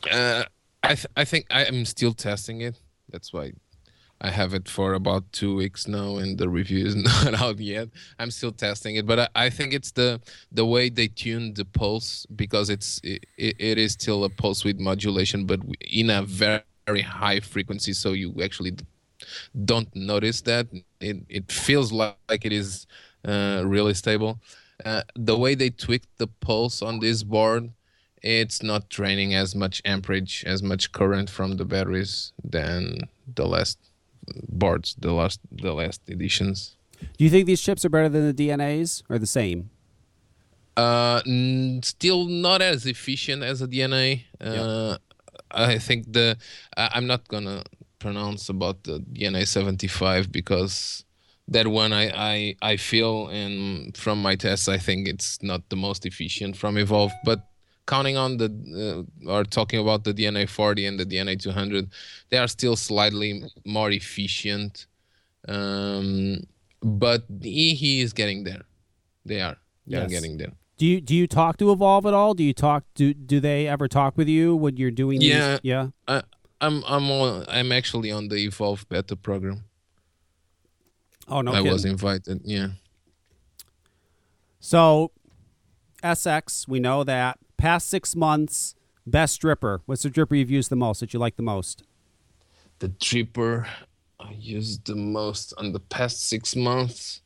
Uh, 0.08 0.44
I 0.84 0.94
th- 0.94 1.06
I 1.16 1.24
think 1.24 1.46
I 1.50 1.64
am 1.64 1.84
still 1.84 2.12
testing 2.12 2.60
it. 2.60 2.78
That's 3.10 3.32
why 3.32 3.54
I 4.20 4.30
have 4.30 4.54
it 4.54 4.68
for 4.68 4.94
about 4.94 5.30
two 5.32 5.54
weeks 5.54 5.86
now, 5.86 6.16
and 6.16 6.38
the 6.38 6.48
review 6.48 6.86
is 6.86 6.96
not 7.24 7.34
out 7.40 7.58
yet. 7.58 7.88
I'm 8.18 8.30
still 8.30 8.52
testing 8.52 8.96
it, 8.96 9.06
but 9.06 9.18
I, 9.18 9.28
I 9.34 9.50
think 9.50 9.74
it's 9.74 9.92
the 9.92 10.20
the 10.50 10.64
way 10.64 10.88
they 10.88 11.08
tune 11.08 11.54
the 11.54 11.64
pulse 11.64 12.26
because 12.34 12.70
it's 12.70 13.00
it, 13.04 13.24
it 13.36 13.78
is 13.78 13.92
still 13.92 14.24
a 14.24 14.30
pulse 14.30 14.64
width 14.64 14.80
modulation, 14.80 15.44
but 15.44 15.60
in 15.80 16.10
a 16.10 16.22
very 16.22 16.62
very 16.86 17.02
high 17.02 17.40
frequency, 17.40 17.92
so 17.92 18.12
you 18.12 18.34
actually 18.42 18.72
don't 19.64 19.94
notice 19.94 20.40
that. 20.42 20.66
It 21.00 21.18
it 21.28 21.52
feels 21.52 21.92
like, 21.92 22.16
like 22.28 22.44
it 22.44 22.52
is 22.52 22.86
uh, 23.24 23.62
really 23.66 23.94
stable. 23.94 24.40
Uh, 24.84 25.02
the 25.14 25.36
way 25.36 25.54
they 25.54 25.70
tweaked 25.70 26.18
the 26.18 26.26
pulse 26.26 26.82
on 26.82 27.00
this 27.00 27.22
board 27.22 27.70
it's 28.22 28.62
not 28.62 28.88
draining 28.88 29.34
as 29.34 29.54
much 29.54 29.80
amperage, 29.84 30.44
as 30.44 30.62
much 30.62 30.90
current 30.90 31.30
from 31.30 31.56
the 31.56 31.64
batteries 31.64 32.32
than 32.42 32.98
the 33.34 33.46
last 33.46 33.78
boards, 34.48 34.96
the 34.98 35.12
last 35.12 35.40
the 35.50 35.72
last 35.72 36.00
editions. 36.08 36.76
Do 37.18 37.24
you 37.24 37.30
think 37.30 37.46
these 37.46 37.60
chips 37.60 37.84
are 37.84 37.90
better 37.90 38.08
than 38.08 38.34
the 38.34 38.48
DNAs 38.48 39.02
or 39.08 39.18
the 39.18 39.26
same? 39.26 39.70
Uh, 40.76 41.22
n- 41.26 41.80
still 41.82 42.26
not 42.26 42.60
as 42.62 42.86
efficient 42.86 43.42
as 43.42 43.62
a 43.62 43.66
DNA. 43.66 44.24
Uh, 44.40 44.98
I 45.50 45.78
think 45.78 46.12
the 46.12 46.36
I, 46.76 46.90
I'm 46.94 47.06
not 47.06 47.28
gonna 47.28 47.64
pronounce 47.98 48.48
about 48.48 48.84
the 48.84 49.00
DNA 49.00 49.46
75 49.46 50.30
because 50.30 51.04
that 51.48 51.66
one 51.66 51.92
I, 51.92 52.10
I 52.14 52.56
I 52.60 52.76
feel 52.76 53.28
and 53.28 53.96
from 53.96 54.20
my 54.20 54.36
tests 54.36 54.68
I 54.68 54.78
think 54.78 55.08
it's 55.08 55.42
not 55.42 55.68
the 55.70 55.76
most 55.76 56.04
efficient 56.04 56.56
from 56.56 56.74
Evolv, 56.76 57.12
but 57.24 57.40
counting 57.86 58.16
on 58.16 58.36
the 58.36 59.04
uh, 59.26 59.30
or 59.30 59.44
talking 59.44 59.80
about 59.80 60.04
the 60.04 60.12
DNA 60.12 60.48
40 60.48 60.86
and 60.86 60.98
the 61.00 61.06
DNA 61.06 61.40
200, 61.40 61.88
they 62.30 62.38
are 62.38 62.48
still 62.48 62.76
slightly 62.76 63.42
more 63.64 63.90
efficient. 63.90 64.86
Um, 65.48 66.44
but 66.82 67.24
he, 67.42 67.74
he 67.74 68.00
is 68.00 68.12
getting 68.12 68.44
there. 68.44 68.62
They 69.24 69.40
are. 69.40 69.56
They 69.86 69.98
are 69.98 70.08
getting 70.08 70.36
there. 70.36 70.52
Do 70.78 70.84
you 70.84 71.00
do 71.00 71.14
you 71.14 71.26
talk 71.26 71.56
to 71.58 71.66
Evolv 71.66 72.04
at 72.04 72.12
all? 72.12 72.34
Do 72.34 72.44
you 72.44 72.52
talk 72.52 72.84
do 72.94 73.14
do 73.14 73.40
they 73.40 73.66
ever 73.66 73.88
talk 73.88 74.16
with 74.16 74.28
you 74.28 74.54
when 74.54 74.76
you're 74.76 74.90
doing 74.90 75.20
these? 75.20 75.30
Yeah. 75.30 75.58
Yeah. 75.62 75.88
I, 76.06 76.22
I'm 76.60 76.82
I'm 76.86 77.10
on, 77.10 77.44
I'm 77.48 77.72
actually 77.72 78.10
on 78.10 78.28
the 78.28 78.46
Evolv 78.48 78.86
beta 78.88 79.16
program. 79.16 79.64
Oh 81.28 81.40
no 81.40 81.52
I 81.52 81.58
kidding. 81.58 81.72
was 81.72 81.84
invited. 81.84 82.42
Yeah. 82.44 82.68
So, 84.60 85.12
SX, 86.02 86.66
we 86.66 86.80
know 86.80 87.04
that. 87.04 87.38
Past 87.56 87.88
six 87.88 88.14
months, 88.14 88.74
best 89.06 89.40
dripper. 89.40 89.80
What's 89.86 90.02
the 90.02 90.10
dripper 90.10 90.38
you've 90.38 90.50
used 90.50 90.70
the 90.70 90.76
most 90.76 91.00
that 91.00 91.12
you 91.14 91.18
like 91.18 91.36
the 91.36 91.42
most? 91.42 91.84
The 92.78 92.88
dripper 92.88 93.66
I 94.20 94.32
used 94.32 94.86
the 94.86 94.94
most 94.96 95.54
on 95.58 95.72
the 95.72 95.80
past 95.80 96.28
six 96.28 96.56
months. 96.56 97.22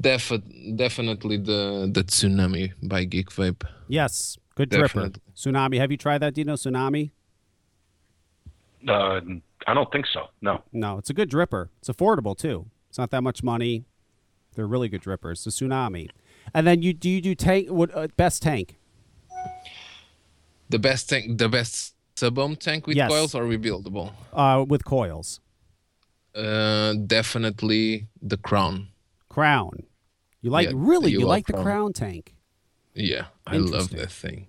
Defi- 0.00 0.74
definitely 0.76 1.36
the 1.38 1.90
the 1.92 2.04
tsunami 2.04 2.72
by 2.82 3.04
Geek 3.04 3.30
Vape. 3.30 3.64
Yes, 3.88 4.38
good 4.54 4.70
dripper. 4.70 4.82
Definitely. 4.82 5.22
Tsunami. 5.34 5.78
Have 5.78 5.90
you 5.90 5.96
tried 5.96 6.18
that, 6.18 6.34
Dino? 6.34 6.54
Tsunami? 6.54 7.10
Uh, 8.88 9.20
I 9.66 9.74
don't 9.74 9.90
think 9.92 10.06
so. 10.06 10.28
No. 10.40 10.62
No, 10.72 10.98
it's 10.98 11.10
a 11.10 11.14
good 11.14 11.30
dripper. 11.30 11.68
It's 11.80 11.88
affordable 11.88 12.36
too. 12.36 12.66
It's 12.88 12.98
not 12.98 13.10
that 13.10 13.22
much 13.22 13.42
money. 13.42 13.84
They're 14.54 14.66
really 14.66 14.88
good 14.88 15.02
drippers. 15.02 15.44
The 15.44 15.50
Tsunami. 15.50 16.10
And 16.54 16.66
then 16.66 16.82
you 16.82 16.92
do 16.92 17.08
you 17.08 17.20
do 17.20 17.34
tank? 17.34 17.68
What 17.68 17.94
uh, 17.94 18.08
best 18.16 18.42
tank? 18.42 18.76
The 20.68 20.78
best 20.78 21.08
tank, 21.08 21.38
the 21.38 21.48
best 21.48 21.94
sub 22.16 22.38
ohm 22.38 22.56
tank 22.56 22.86
with 22.86 22.96
Yes. 22.96 23.10
coils 23.10 23.34
or 23.34 23.44
rebuildable. 23.44 24.12
Uh, 24.32 24.64
with 24.66 24.84
coils. 24.84 25.40
Uh, 26.34 26.94
definitely 27.06 28.08
the 28.22 28.36
crown. 28.38 28.88
Crown. 29.28 29.82
You 30.40 30.50
like 30.50 30.68
Yeah, 30.68 30.74
really? 30.76 31.12
you 31.12 31.26
like 31.26 31.46
the 31.46 31.52
Crown. 31.52 31.64
crown 31.64 31.92
tank? 31.92 32.34
Yeah, 32.94 33.26
I 33.46 33.56
love 33.58 33.90
that 33.90 34.10
thing. 34.10 34.46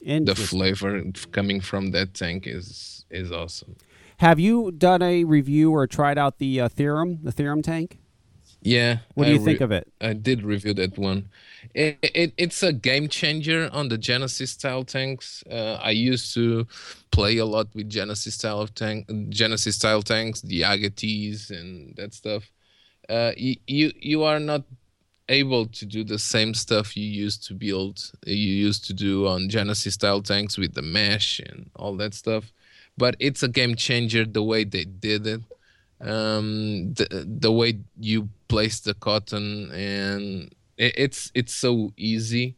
The 0.00 0.34
flavor 0.34 1.02
coming 1.30 1.60
from 1.60 1.90
that 1.92 2.14
tank 2.14 2.46
is 2.46 3.04
is 3.10 3.30
awesome. 3.30 3.76
Have 4.18 4.38
you 4.40 4.70
done 4.72 5.02
a 5.02 5.24
review 5.24 5.72
or 5.72 5.86
tried 5.86 6.18
out 6.18 6.38
the 6.38 6.60
uh, 6.60 6.68
theorem, 6.68 7.18
the 7.22 7.32
theorem 7.32 7.62
tank? 7.62 7.98
Yeah. 8.62 8.98
What 9.14 9.26
do 9.26 9.32
you 9.32 9.38
think 9.38 9.60
re- 9.60 9.64
of 9.64 9.72
it? 9.72 9.92
I 10.00 10.12
did 10.12 10.42
review 10.42 10.72
that 10.74 10.96
one. 10.96 11.30
It, 11.74 11.98
it 12.02 12.32
it's 12.36 12.62
a 12.62 12.72
game 12.72 13.08
changer 13.08 13.68
on 13.72 13.88
the 13.88 13.98
Genesis 13.98 14.52
style 14.52 14.84
tanks. 14.84 15.42
Uh, 15.50 15.78
I 15.82 15.90
used 15.90 16.32
to 16.34 16.66
play 17.10 17.38
a 17.38 17.44
lot 17.44 17.68
with 17.74 17.88
Genesis 17.88 18.34
style 18.34 18.60
of 18.60 18.74
tank, 18.74 19.08
Genesis 19.30 19.76
style 19.76 20.02
tanks, 20.02 20.40
the 20.42 20.62
Agates 20.62 21.50
and 21.50 21.94
that 21.96 22.14
stuff. 22.14 22.50
Uh, 23.08 23.32
you, 23.36 23.56
you 23.66 23.92
you 24.00 24.22
are 24.22 24.38
not 24.38 24.62
able 25.28 25.66
to 25.66 25.84
do 25.86 26.04
the 26.04 26.18
same 26.18 26.54
stuff 26.54 26.96
you 26.96 27.06
used 27.06 27.44
to 27.46 27.54
build, 27.54 28.12
you 28.26 28.36
used 28.36 28.84
to 28.86 28.92
do 28.92 29.26
on 29.26 29.48
Genesis 29.48 29.94
style 29.94 30.22
tanks 30.22 30.56
with 30.56 30.74
the 30.74 30.82
mesh 30.82 31.40
and 31.40 31.68
all 31.76 31.96
that 31.96 32.14
stuff. 32.14 32.52
But 32.96 33.16
it's 33.18 33.42
a 33.42 33.48
game 33.48 33.74
changer 33.74 34.24
the 34.24 34.42
way 34.42 34.64
they 34.64 34.84
did 34.84 35.26
it 35.26 35.40
um 36.02 36.92
the 36.94 37.24
the 37.40 37.52
way 37.52 37.78
you 37.98 38.28
place 38.48 38.80
the 38.80 38.94
cotton 38.94 39.70
and 39.72 40.52
it, 40.76 40.94
it's 40.96 41.30
it's 41.34 41.54
so 41.54 41.92
easy. 41.96 42.56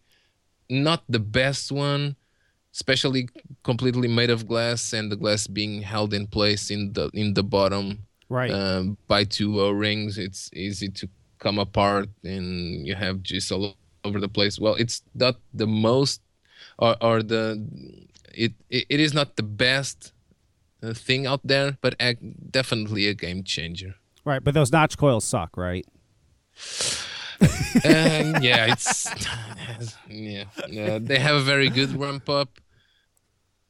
Not 0.70 1.04
the 1.08 1.18
best 1.20 1.70
one 1.70 2.16
especially 2.72 3.28
completely 3.62 4.08
made 4.08 4.30
of 4.30 4.48
glass 4.48 4.92
and 4.92 5.12
the 5.12 5.16
glass 5.16 5.46
being 5.46 5.82
held 5.82 6.12
in 6.12 6.26
place 6.26 6.70
in 6.70 6.92
the 6.94 7.08
in 7.14 7.34
the 7.34 7.42
bottom 7.42 8.00
Right. 8.28 8.50
um, 8.50 8.96
by 9.06 9.22
two 9.24 9.60
o-rings 9.60 10.18
it's 10.18 10.50
easy 10.54 10.88
to 10.88 11.08
come 11.38 11.58
apart 11.60 12.08
and 12.24 12.84
you 12.86 12.94
have 12.96 13.22
just 13.22 13.52
all 13.52 13.76
over 14.02 14.18
the 14.18 14.28
place. 14.28 14.58
Well 14.58 14.74
it's 14.74 15.02
not 15.14 15.36
the 15.52 15.66
most 15.68 16.20
or, 16.78 16.96
or 17.00 17.22
the 17.22 17.62
it, 18.32 18.52
it 18.70 18.86
it 18.88 19.00
is 19.00 19.14
not 19.14 19.36
the 19.36 19.44
best 19.44 20.10
uh, 20.10 20.13
thing 20.92 21.26
out 21.26 21.40
there 21.44 21.78
but 21.80 21.94
definitely 22.50 23.06
a 23.06 23.14
game 23.14 23.42
changer 23.44 23.94
right. 24.24 24.42
But 24.42 24.54
those 24.54 24.72
notch 24.72 24.98
coils 24.98 25.24
suck, 25.24 25.56
right? 25.56 25.86
um, 27.84 28.42
yeah 28.42 28.72
it's 28.72 29.08
yeah, 30.08 30.44
yeah 30.68 30.98
they 31.00 31.18
have 31.18 31.36
a 31.36 31.40
very 31.42 31.68
good 31.68 31.98
ramp 31.98 32.28
up 32.28 32.60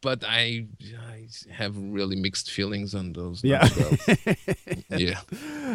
but 0.02 0.22
I, 0.22 0.66
I 1.10 1.26
have 1.50 1.78
really 1.78 2.14
mixed 2.14 2.50
feelings 2.50 2.94
on 2.94 3.14
those 3.14 3.42
Yeah. 3.42 3.66
yeah 4.90 5.20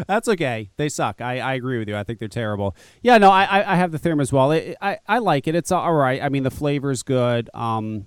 That's 0.08 0.28
okay. 0.30 0.70
They 0.78 0.88
suck. 0.88 1.20
I, 1.20 1.40
I 1.40 1.56
agree 1.56 1.80
with 1.80 1.90
you. 1.90 1.98
I 1.98 2.04
think 2.04 2.20
they're 2.20 2.28
terrible. 2.28 2.76
Yeah, 3.02 3.18
no, 3.18 3.32
I 3.32 3.46
I, 3.46 3.74
I 3.74 3.76
have 3.76 3.92
the 3.92 3.98
theorem 3.98 4.20
as 4.22 4.32
well. 4.32 4.52
It, 4.52 4.78
I 4.82 5.00
I 5.08 5.18
like 5.18 5.48
it. 5.48 5.56
It's 5.56 5.72
all 5.72 5.94
right. 5.94 6.22
I 6.22 6.30
mean, 6.30 6.44
the 6.44 6.52
flavor's 6.52 7.02
good. 7.02 7.50
Um, 7.56 8.06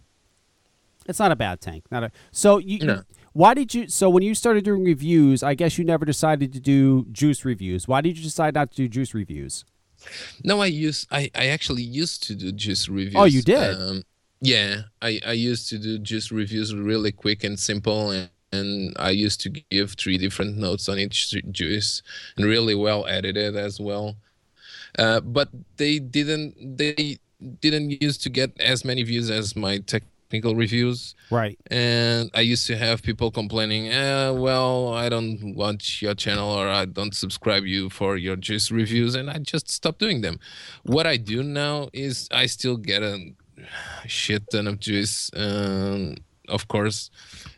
it's 1.07 1.19
not 1.19 1.33
a 1.33 1.37
bad 1.37 1.61
tank. 1.61 1.87
Not 1.91 2.05
a. 2.05 2.13
So 2.31 2.59
you. 2.59 2.79
No. 2.87 3.03
Why 3.33 3.55
did 3.55 3.75
you? 3.75 3.89
So 3.89 4.11
when 4.11 4.23
you 4.23 4.35
started 4.35 4.65
doing 4.65 4.85
reviews, 4.85 5.43
I 5.43 5.55
guess 5.55 5.79
you 5.79 5.85
never 5.85 6.05
decided 6.05 6.53
to 6.53 6.61
do 6.61 7.07
juice 7.11 7.45
reviews. 7.45 7.89
Why 7.89 8.01
did 8.01 8.19
you 8.19 8.25
decide 8.25 8.55
not 8.55 8.71
to 8.73 8.77
do 8.77 8.89
juice 8.89 9.15
reviews? 9.15 9.65
No, 10.45 10.61
I 10.61 10.67
use 10.67 11.07
I, 11.11 11.31
I 11.35 11.47
actually 11.47 11.83
used 11.83 12.23
to 12.25 12.35
do 12.35 12.53
juice 12.53 12.89
reviews. 12.89 13.17
Oh, 13.17 13.25
you 13.25 13.43
did? 13.43 13.81
Um, 13.81 14.03
yeah, 14.41 14.83
I, 15.01 15.21
I 15.25 15.33
used 15.33 15.69
to 15.71 15.79
do 15.79 15.99
juice 15.99 16.33
reviews 16.33 16.75
really 16.75 17.13
quick 17.13 17.45
and 17.45 17.59
simple, 17.59 18.11
and, 18.11 18.29
and 18.51 18.95
I 18.99 19.11
used 19.11 19.41
to 19.43 19.51
give 19.51 19.93
three 19.93 20.19
different 20.19 20.59
notes 20.59 20.89
on 20.89 20.99
each 20.99 21.35
juice, 21.53 22.03
and 22.37 22.45
really 22.45 22.75
well 22.75 23.07
edited 23.07 23.57
as 23.57 23.81
well. 23.81 24.17
Uh, 24.99 25.21
but 25.21 25.49
they 25.77 25.99
didn't 25.99 26.77
they 26.77 27.19
didn't 27.61 28.03
used 28.03 28.23
to 28.23 28.31
get 28.31 28.61
as 28.61 28.85
many 28.85 29.03
views 29.03 29.31
as 29.31 29.57
my 29.57 29.79
technical 30.33 30.55
reviews 30.57 31.15
Right. 31.31 31.59
and 31.71 32.31
I 32.35 32.41
used 32.41 32.67
to 32.69 32.77
have 32.77 33.03
people 33.03 33.31
complaining, 33.31 33.89
eh, 33.89 34.31
well, 34.31 34.93
I 34.95 35.09
don't 35.09 35.55
watch 35.55 36.01
your 36.03 36.15
channel 36.15 36.49
or 36.51 36.69
I 36.69 36.85
don't 36.87 37.15
subscribe 37.15 37.65
you 37.65 37.91
for 37.91 38.17
your 38.17 38.37
juice 38.37 38.71
reviews, 38.71 39.15
and 39.15 39.29
I 39.31 39.39
just 39.39 39.71
stopped 39.71 39.99
doing 39.99 40.21
them. 40.23 40.39
What 40.85 41.07
I 41.07 41.17
do 41.19 41.43
now 41.43 41.89
is 41.93 42.29
I 42.33 42.47
still 42.47 42.77
get 42.77 43.03
a 43.03 43.19
shit 44.07 44.43
ton 44.51 44.67
of 44.67 44.81
juice, 44.81 45.31
um, 45.37 46.17
of 46.49 46.69
course, 46.69 47.11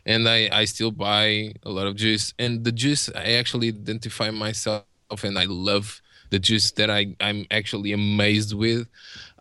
and 0.05 0.27
I 0.27 0.49
I 0.61 0.65
still 0.65 0.91
buy 0.91 1.53
a 1.63 1.69
lot 1.69 1.87
of 1.87 1.95
juice, 1.95 2.33
and 2.39 2.63
the 2.63 2.71
juice 2.71 3.09
I 3.15 3.33
actually 3.41 3.69
identify 3.69 4.31
myself 4.31 4.85
and 5.23 5.37
I 5.39 5.45
love 5.47 6.01
the 6.29 6.39
juice 6.39 6.71
that 6.71 6.89
I 6.89 7.15
I'm 7.19 7.45
actually 7.51 7.91
amazed 7.93 8.53
with. 8.53 8.87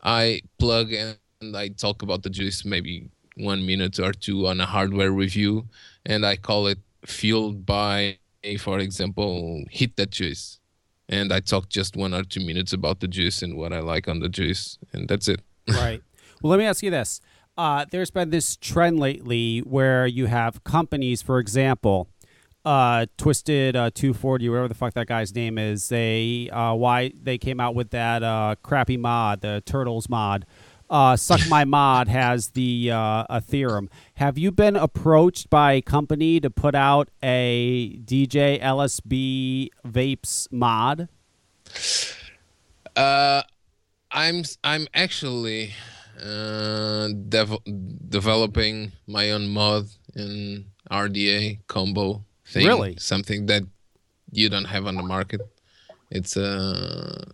I 0.03 0.43
plug 0.59 0.93
and 0.93 1.17
I 1.57 1.69
talk 1.69 2.03
about 2.03 2.23
the 2.23 2.31
juice 2.31 2.65
maybe 2.65 3.11
one 3.37 3.67
minute 3.67 3.99
or 3.99 4.13
two 4.13 4.47
on 4.47 4.61
a 4.61 4.67
hardware 4.67 5.11
review, 5.11 5.67
and 6.05 6.25
I 6.25 6.37
call 6.37 6.67
it 6.67 6.79
fueled 7.05 7.67
by, 7.67 8.19
for 8.59 8.79
example, 8.79 9.65
hit 9.71 9.97
that 9.97 10.11
juice. 10.11 10.61
And 11.09 11.33
I 11.33 11.41
talk 11.41 11.69
just 11.69 11.97
one 11.97 12.15
or 12.15 12.23
two 12.23 12.41
minutes 12.41 12.73
about 12.73 13.01
the 13.01 13.09
juice 13.09 13.43
and 13.43 13.57
what 13.57 13.73
I 13.73 13.81
like 13.81 14.09
on 14.09 14.21
the 14.21 14.29
juice, 14.29 14.79
and 14.93 15.07
that's 15.09 15.29
it. 15.29 15.41
right. 15.69 16.03
Well, 16.43 16.51
let 16.51 16.59
me 16.59 16.65
ask 16.65 16.83
you 16.83 16.91
this. 16.91 17.21
Uh, 17.57 17.85
there's 17.91 18.11
been 18.11 18.31
this 18.31 18.57
trend 18.57 18.99
lately 18.99 19.61
where 19.61 20.07
you 20.07 20.27
have 20.27 20.65
companies, 20.65 21.23
for 21.23 21.39
example, 21.39 22.09
uh, 22.65 23.07
Twisted 23.19 23.77
uh, 23.77 23.91
240, 23.95 24.49
whatever 24.49 24.69
the 24.69 24.75
fuck 24.75 24.95
that 24.95 25.07
guy's 25.07 25.35
name 25.35 25.59
is. 25.59 25.89
They 25.89 26.49
uh, 26.51 26.75
why 26.75 27.13
they 27.21 27.39
came 27.39 27.61
out 27.61 27.75
with 27.75 27.91
that 27.91 28.23
uh, 28.23 28.57
crappy 28.63 28.97
mod, 28.97 29.43
the 29.43 29.63
Turtles 29.65 30.09
mod. 30.09 30.47
Uh, 30.91 31.17
Suck 31.17 31.41
My 31.49 31.65
Mod 31.65 32.09
has 32.09 32.49
the 32.51 32.91
uh, 32.91 33.25
a 33.31 33.41
theorem. 33.41 33.89
Have 34.15 34.37
you 34.37 34.51
been 34.51 34.77
approached 34.77 35.51
by 35.51 35.73
a 35.73 35.83
company 35.83 36.41
to 36.41 36.51
put 36.51 36.75
out 36.75 37.09
a 37.23 37.99
DJ 38.05 38.61
LSB 38.61 39.71
vapes 39.87 40.47
mod? 40.53 41.09
Uh, 42.95 43.43
I'm 44.11 44.45
I'm 44.63 44.87
actually 44.95 45.73
uh, 46.23 47.09
dev- 47.29 47.65
developing 48.09 48.93
my 49.07 49.31
own 49.31 49.49
mod 49.49 49.89
in 50.15 50.67
RDA 50.91 51.61
combo 51.67 52.25
thing. 52.47 52.67
Really? 52.67 52.97
Something 52.99 53.47
that 53.47 53.63
you 54.31 54.49
don't 54.49 54.67
have 54.67 54.87
on 54.87 54.97
the 54.97 55.03
market. 55.03 55.41
It's 56.11 56.37
uh, 56.37 57.25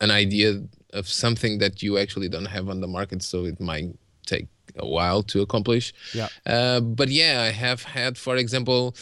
an 0.00 0.10
idea 0.10 0.62
of 0.92 1.08
something 1.08 1.58
that 1.58 1.82
you 1.82 1.98
actually 1.98 2.28
don't 2.28 2.46
have 2.46 2.68
on 2.68 2.80
the 2.80 2.88
market, 2.88 3.22
so 3.22 3.44
it 3.44 3.60
might 3.60 3.90
take 4.26 4.46
a 4.76 4.86
while 4.86 5.22
to 5.24 5.42
accomplish. 5.42 5.92
Yeah. 6.14 6.28
Uh, 6.46 6.80
but 6.80 7.08
yeah, 7.08 7.42
I 7.42 7.50
have 7.50 7.82
had, 7.82 8.16
for 8.16 8.36
example, 8.36 8.94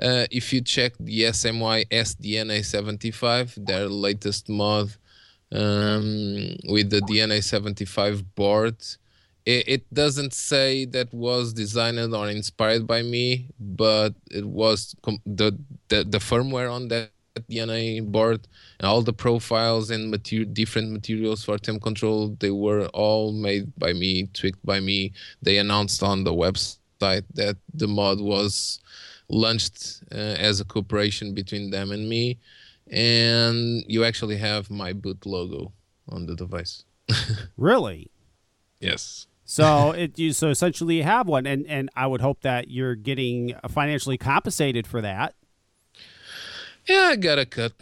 uh, 0.00 0.26
if 0.30 0.52
you 0.52 0.60
check 0.60 0.94
the 0.98 1.22
SMY 1.24 1.86
SDNA 1.88 2.64
75, 2.64 3.58
their 3.64 3.88
latest 3.88 4.48
mod 4.48 4.90
um, 5.52 6.56
with 6.68 6.90
the 6.90 7.00
DNA 7.02 7.42
75 7.42 8.34
board, 8.34 8.76
it, 9.44 9.68
it 9.68 9.94
doesn't 9.94 10.32
say 10.32 10.84
that 10.86 11.12
was 11.12 11.52
designed 11.52 11.98
or 12.14 12.28
inspired 12.28 12.86
by 12.86 13.02
me, 13.02 13.48
but 13.60 14.14
it 14.30 14.44
was 14.44 14.94
com- 15.02 15.22
the, 15.26 15.56
the 15.88 16.04
the 16.04 16.18
firmware 16.18 16.72
on 16.72 16.88
that 16.88 17.10
DNA 17.40 18.04
board 18.04 18.46
and 18.78 18.86
all 18.86 19.02
the 19.02 19.12
profiles 19.12 19.90
and 19.90 20.10
mater- 20.10 20.44
different 20.44 20.90
materials 20.90 21.44
for 21.44 21.58
temp 21.58 21.82
control 21.82 22.36
they 22.40 22.50
were 22.50 22.86
all 22.88 23.32
made 23.32 23.72
by 23.78 23.92
me 23.92 24.28
tweaked 24.34 24.64
by 24.64 24.80
me 24.80 25.12
they 25.40 25.58
announced 25.58 26.02
on 26.02 26.24
the 26.24 26.32
website 26.32 27.24
that 27.34 27.56
the 27.74 27.88
mod 27.88 28.20
was 28.20 28.80
launched 29.28 30.02
uh, 30.12 30.16
as 30.16 30.60
a 30.60 30.64
cooperation 30.64 31.32
between 31.34 31.70
them 31.70 31.90
and 31.90 32.08
me 32.08 32.38
and 32.90 33.82
you 33.86 34.04
actually 34.04 34.36
have 34.36 34.70
my 34.70 34.92
boot 34.92 35.24
logo 35.24 35.72
on 36.08 36.26
the 36.26 36.34
device 36.34 36.84
Really? 37.56 38.10
yes 38.80 39.26
So 39.44 39.90
it 39.92 40.18
you 40.18 40.32
so 40.32 40.48
essentially 40.48 40.96
you 40.96 41.02
have 41.02 41.26
one, 41.28 41.46
and 41.46 41.66
and 41.66 41.90
I 41.94 42.06
would 42.06 42.20
hope 42.20 42.40
that 42.42 42.68
you're 42.70 42.94
getting 42.94 43.54
financially 43.68 44.16
compensated 44.16 44.86
for 44.86 45.00
that. 45.02 45.34
Yeah 46.86 47.10
i 47.12 47.16
got 47.16 47.38
a 47.38 47.46
cut 47.46 47.72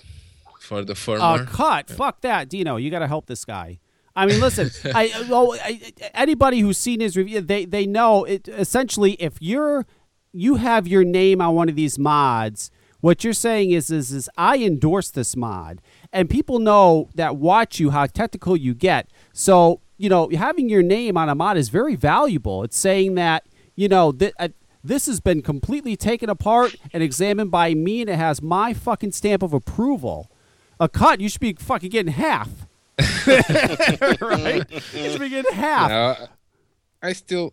for 0.71 0.85
the 0.85 0.93
A 0.93 0.97
firmware 0.97 1.47
cut, 1.49 1.91
fuck 1.91 2.21
that, 2.21 2.49
Dino. 2.49 2.77
You 2.77 2.91
got 2.91 3.01
to 3.01 3.09
help 3.09 3.27
this 3.27 3.45
guy. 3.45 3.81
I 4.15 4.27
mean, 4.27 4.41
listen. 4.41 4.71
I, 4.95 5.27
well, 5.29 5.55
I 5.55 5.93
anybody 6.15 6.61
who's 6.61 6.79
seen 6.79 7.01
his 7.01 7.17
review, 7.17 7.41
they 7.41 7.65
they 7.65 7.87
know 7.87 8.25
it. 8.25 8.47
Essentially, 8.47 9.15
if 9.15 9.39
you're 9.41 9.85
you 10.33 10.57
have 10.57 10.87
your 10.87 11.03
name 11.03 11.41
on 11.41 11.57
one 11.57 11.69
of 11.69 11.75
these 11.75 11.99
mods, 11.99 12.71
what 13.01 13.25
you're 13.25 13.33
saying 13.33 13.73
is 13.73 13.91
is 13.91 14.13
is 14.13 14.31
I 14.37 14.59
endorse 14.59 15.11
this 15.11 15.35
mod, 15.35 15.81
and 16.13 16.31
people 16.31 16.61
know 16.61 17.09
that 17.17 17.37
watch 17.37 17.81
you 17.81 17.91
how 17.91 18.07
technical 18.07 18.57
you 18.57 18.73
get. 18.73 19.11
So 19.33 19.81
you 19.97 20.09
know, 20.09 20.29
having 20.29 20.69
your 20.69 20.85
name 20.85 21.17
on 21.17 21.29
a 21.29 21.35
mod 21.35 21.57
is 21.57 21.69
very 21.69 21.97
valuable. 21.97 22.63
It's 22.63 22.79
saying 22.79 23.17
that 23.17 23.45
you 23.75 23.89
know 23.89 24.13
that. 24.13 24.35
Uh, 24.39 24.49
This 24.83 25.07
has 25.07 25.20
been 25.20 25.43
completely 25.43 25.97
taken 25.97 26.31
apart 26.31 26.74
and 26.93 27.03
examined 27.03 27.51
by 27.51 27.74
me, 27.74 28.01
and 28.01 28.11
it 28.11 28.16
has 28.16 28.41
my 28.41 28.72
fucking 28.72 29.12
stamp 29.12 29.43
of 29.43 29.53
approval. 29.53 30.31
A 30.78 30.89
cut, 30.89 31.20
you 31.20 31.28
should 31.28 31.41
be 31.41 31.53
fucking 31.53 31.91
getting 31.91 32.12
half. 32.12 32.49
right? 33.26 34.64
You 34.70 35.11
should 35.11 35.20
be 35.20 35.28
getting 35.28 35.53
half. 35.53 36.28
I 37.03 37.12
still, 37.12 37.53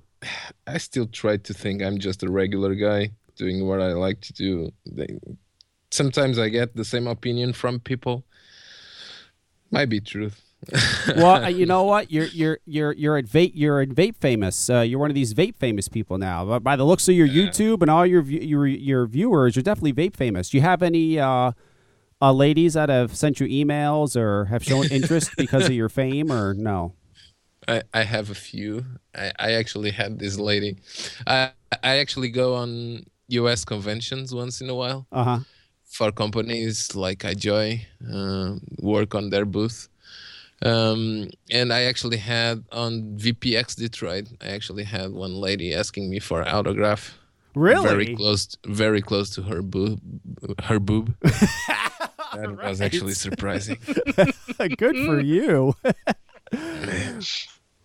I 0.65 0.77
still 0.77 1.07
try 1.07 1.37
to 1.37 1.53
think 1.53 1.81
I'm 1.81 1.97
just 1.97 2.23
a 2.23 2.29
regular 2.29 2.75
guy 2.75 3.11
doing 3.35 3.67
what 3.67 3.81
I 3.81 3.93
like 3.93 4.21
to 4.21 4.33
do. 4.33 4.71
They, 4.85 5.19
sometimes 5.91 6.39
I 6.39 6.49
get 6.49 6.75
the 6.75 6.85
same 6.85 7.07
opinion 7.07 7.53
from 7.53 7.79
people. 7.79 8.23
Might 9.69 9.89
be 9.89 9.99
truth. 9.99 10.41
well, 11.15 11.43
uh, 11.43 11.47
you 11.47 11.65
know 11.65 11.83
what? 11.83 12.11
You're 12.11 12.25
you're 12.25 12.59
you're 12.65 12.91
you're 12.93 13.17
at 13.17 13.25
vape 13.25 13.51
you're 13.53 13.79
at 13.81 13.89
vape 13.89 14.17
famous. 14.17 14.69
Uh, 14.69 14.79
you're 14.81 14.99
one 14.99 15.11
of 15.11 15.15
these 15.15 15.33
vape 15.33 15.55
famous 15.55 15.87
people 15.87 16.17
now. 16.17 16.45
But 16.45 16.63
by 16.63 16.75
the 16.75 16.83
looks 16.83 17.07
of 17.07 17.15
your 17.15 17.27
YouTube 17.27 17.81
and 17.81 17.91
all 17.91 18.05
your 18.05 18.23
your 18.23 18.65
your 18.65 19.05
viewers, 19.05 19.55
you're 19.55 19.63
definitely 19.63 19.93
vape 19.93 20.15
famous. 20.15 20.49
Do 20.49 20.57
you 20.57 20.61
have 20.63 20.81
any 20.81 21.19
uh, 21.19 21.51
uh, 22.21 22.31
ladies 22.33 22.73
that 22.73 22.89
have 22.89 23.15
sent 23.15 23.39
you 23.39 23.47
emails 23.47 24.15
or 24.15 24.45
have 24.45 24.63
shown 24.63 24.85
interest 24.91 25.29
because 25.37 25.65
of 25.65 25.73
your 25.73 25.89
fame, 25.89 26.31
or 26.31 26.53
no? 26.55 26.93
I, 27.67 27.83
I 27.93 28.03
have 28.03 28.29
a 28.31 28.35
few. 28.35 28.83
I, 29.13 29.31
I 29.39 29.51
actually 29.53 29.91
had 29.91 30.19
this 30.19 30.37
lady. 30.39 30.77
I 31.27 31.51
I 31.83 31.97
actually 31.97 32.29
go 32.29 32.55
on 32.55 33.05
U.S. 33.29 33.63
conventions 33.63 34.33
once 34.33 34.59
in 34.61 34.69
a 34.69 34.75
while 34.75 35.05
Uh 35.11 35.23
huh. 35.23 35.39
for 35.85 36.11
companies 36.11 36.95
like 36.95 37.19
iJoy, 37.19 37.81
uh, 38.11 38.55
work 38.79 39.13
on 39.15 39.29
their 39.29 39.45
booth. 39.45 39.89
Um, 40.63 41.29
and 41.51 41.71
I 41.71 41.83
actually 41.83 42.17
had 42.17 42.63
on 42.71 43.17
VPX 43.17 43.75
Detroit. 43.75 44.27
I 44.41 44.47
actually 44.47 44.83
had 44.83 45.11
one 45.11 45.35
lady 45.35 45.73
asking 45.73 46.09
me 46.09 46.19
for 46.19 46.47
autograph. 46.47 47.17
Really? 47.53 47.87
Very 47.87 48.15
close, 48.15 48.57
very 48.65 49.01
close 49.01 49.29
to 49.31 49.43
her 49.43 49.61
boob, 49.61 49.99
her 50.63 50.79
boob. 50.79 51.15
that 51.21 52.57
was 52.63 52.81
actually 52.81 53.13
surprising. 53.13 53.77
Good 54.77 54.95
for 55.05 55.19
you. 55.19 55.75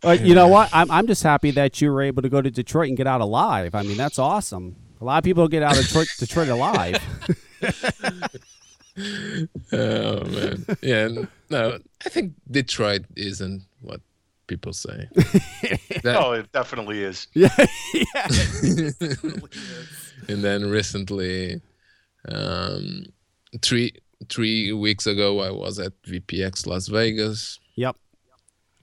Uh, 0.04 0.10
you 0.10 0.34
know 0.34 0.48
what? 0.48 0.68
I'm 0.72 0.90
I'm 0.90 1.06
just 1.06 1.22
happy 1.22 1.52
that 1.52 1.80
you 1.80 1.92
were 1.92 2.02
able 2.02 2.22
to 2.22 2.28
go 2.28 2.42
to 2.42 2.50
Detroit 2.50 2.88
and 2.88 2.96
get 2.96 3.06
out 3.06 3.20
alive. 3.20 3.72
I 3.76 3.82
mean, 3.82 3.96
that's 3.96 4.18
awesome. 4.18 4.74
A 5.00 5.04
lot 5.04 5.18
of 5.18 5.24
people 5.24 5.46
get 5.46 5.62
out 5.62 5.78
of 5.78 5.84
Detroit, 5.84 6.08
Detroit 6.18 6.48
alive. 6.48 6.98
oh 9.72 10.24
man, 10.24 10.66
yeah. 10.82 11.08
N- 11.54 11.70
No, 11.70 11.78
I 12.04 12.08
think 12.08 12.34
Detroit 12.50 13.02
isn't 13.16 13.62
what 13.80 14.00
people 14.46 14.72
say. 14.72 15.08
That- 16.02 16.16
Oh, 16.18 16.32
it 16.32 16.50
definitely 16.52 17.02
is. 17.02 17.26
yeah, 17.34 17.48
yeah. 17.94 18.28
and 20.28 20.44
then 20.44 20.70
recently, 20.70 21.60
um, 22.28 23.04
three 23.60 23.92
three 24.28 24.72
weeks 24.72 25.06
ago, 25.06 25.40
I 25.40 25.50
was 25.50 25.78
at 25.78 25.92
VPX 26.02 26.66
Las 26.66 26.88
Vegas. 26.88 27.58
Yep. 27.76 27.96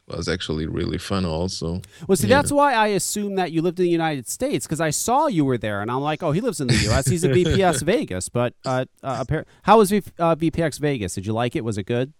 was 0.07 0.27
actually 0.27 0.65
really 0.65 0.97
fun. 0.97 1.23
Also, 1.23 1.81
Well, 2.07 2.15
see, 2.17 2.27
Yeah. 2.27 2.37
that's 2.37 2.51
why 2.51 2.73
I 2.73 2.87
assumed 2.87 3.37
that 3.37 3.51
you 3.51 3.61
lived 3.61 3.79
in 3.79 3.85
the 3.85 3.91
United 3.91 4.27
States 4.27 4.65
because 4.65 4.81
I 4.81 4.89
saw 4.89 5.27
you 5.27 5.45
were 5.45 5.57
there, 5.57 5.81
and 5.81 5.91
I'm 5.91 6.01
like, 6.01 6.23
oh, 6.23 6.31
he 6.31 6.41
lives 6.41 6.59
in 6.59 6.67
the 6.67 6.75
U.S. 6.89 7.07
He's 7.07 7.23
at 7.23 7.31
VPX 7.31 7.83
Vegas. 7.83 8.27
But 8.27 8.53
uh, 8.65 8.85
uh, 9.03 9.23
how 9.63 9.77
was 9.77 9.91
v- 9.91 10.01
uh, 10.17 10.35
VPX 10.35 10.79
Vegas? 10.79 11.13
Did 11.15 11.25
you 11.27 11.33
like 11.33 11.55
it? 11.55 11.63
Was 11.63 11.77
it 11.77 11.83
good? 11.83 12.13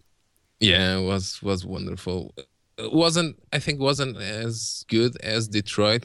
Yeah, 0.60 0.98
it 0.98 1.04
was 1.04 1.42
was 1.42 1.64
wonderful. 1.64 2.34
It 2.78 2.92
wasn't 2.92 3.36
I 3.52 3.58
think 3.58 3.80
wasn't 3.80 4.16
as 4.18 4.84
good 4.88 5.16
as 5.22 5.48
Detroit, 5.48 6.04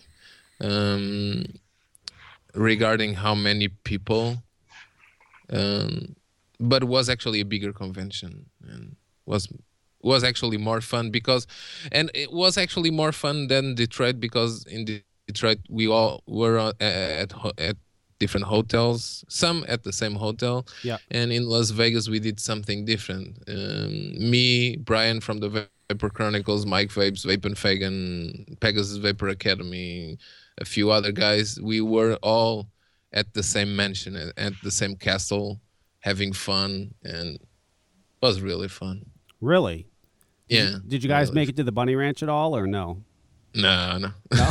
um, 0.61 1.45
regarding 2.53 3.15
how 3.15 3.35
many 3.35 3.67
people. 3.67 4.37
Um, 5.49 6.15
but 6.59 6.85
was 6.85 7.09
actually 7.09 7.41
a 7.41 7.45
bigger 7.45 7.73
convention 7.73 8.45
and 8.67 8.95
was 9.25 9.47
was 10.01 10.23
actually 10.23 10.57
more 10.57 10.81
fun 10.81 11.11
because 11.11 11.45
and 11.91 12.09
it 12.13 12.31
was 12.31 12.57
actually 12.57 12.91
more 12.91 13.11
fun 13.11 13.47
than 13.47 13.75
Detroit 13.75 14.19
because 14.19 14.65
in 14.65 14.85
Detroit, 15.27 15.59
we 15.69 15.87
all 15.87 16.23
were 16.27 16.57
uh, 16.59 16.73
at 16.79 17.33
at 17.57 17.77
different 18.19 18.45
hotels. 18.45 19.23
Some 19.27 19.65
at 19.67 19.83
the 19.83 19.93
same 19.93 20.15
hotel. 20.15 20.65
Yeah. 20.83 20.97
And 21.11 21.31
in 21.31 21.47
Las 21.47 21.69
Vegas, 21.71 22.09
we 22.09 22.19
did 22.19 22.39
something 22.39 22.85
different. 22.85 23.37
Um, 23.47 24.29
me, 24.29 24.77
Brian 24.77 25.21
from 25.21 25.39
the 25.39 25.67
Vapor 25.89 26.09
Chronicles, 26.09 26.65
Mike 26.65 26.89
Vapes, 26.89 27.25
Vape 27.25 27.45
and 27.45 27.57
Fagan, 27.57 28.57
Pegasus 28.59 28.97
Vapor 28.97 29.29
Academy, 29.29 30.17
a 30.57 30.65
few 30.65 30.91
other 30.91 31.11
guys. 31.11 31.59
We 31.61 31.81
were 31.81 32.17
all 32.23 32.67
at 33.13 33.33
the 33.33 33.43
same 33.43 33.75
mansion, 33.75 34.15
at, 34.15 34.37
at 34.37 34.53
the 34.63 34.71
same 34.71 34.95
castle, 34.95 35.59
having 35.99 36.33
fun, 36.33 36.93
and 37.03 37.35
it 37.35 37.41
was 38.21 38.41
really 38.41 38.67
fun. 38.67 39.05
Really? 39.41 39.87
Yeah. 40.47 40.75
Did 40.87 41.03
you 41.03 41.09
guys 41.09 41.29
really. 41.29 41.41
make 41.41 41.49
it 41.49 41.55
to 41.57 41.63
the 41.63 41.71
Bunny 41.71 41.95
Ranch 41.95 42.23
at 42.23 42.29
all, 42.29 42.55
or 42.55 42.67
no? 42.67 43.03
No, 43.55 43.97
no. 43.97 44.09
No. 44.31 44.49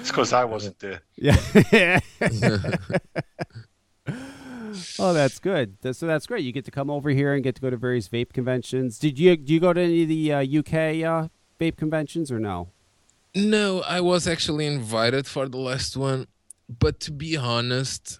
It's 0.00 0.08
because 0.10 0.32
I 0.32 0.44
wasn't 0.44 0.78
there. 0.78 1.00
Yeah. 1.16 1.36
oh, 4.98 5.12
that's 5.12 5.38
good. 5.38 5.80
Th- 5.82 5.94
So 5.94 6.06
that's 6.06 6.26
great. 6.26 6.44
You 6.44 6.52
get 6.52 6.64
to 6.66 6.70
come 6.70 6.90
over 6.90 7.10
here 7.10 7.34
and 7.34 7.42
get 7.42 7.54
to 7.56 7.60
go 7.60 7.70
to 7.70 7.76
various 7.76 8.08
vape 8.08 8.32
conventions. 8.32 8.98
Did 8.98 9.18
you 9.18 9.36
do 9.36 9.52
you 9.54 9.60
go 9.60 9.72
to 9.72 9.80
any 9.80 10.02
of 10.02 10.08
the 10.08 10.32
uh, 10.32 10.38
UK 10.42 10.74
uh, 11.04 11.28
vape 11.58 11.76
conventions 11.76 12.30
or 12.30 12.38
no? 12.38 12.68
No, 13.34 13.80
I 13.82 14.00
was 14.00 14.26
actually 14.26 14.66
invited 14.66 15.26
for 15.26 15.48
the 15.48 15.58
last 15.58 15.96
one, 15.96 16.26
but 16.68 16.98
to 17.00 17.12
be 17.12 17.36
honest, 17.36 18.18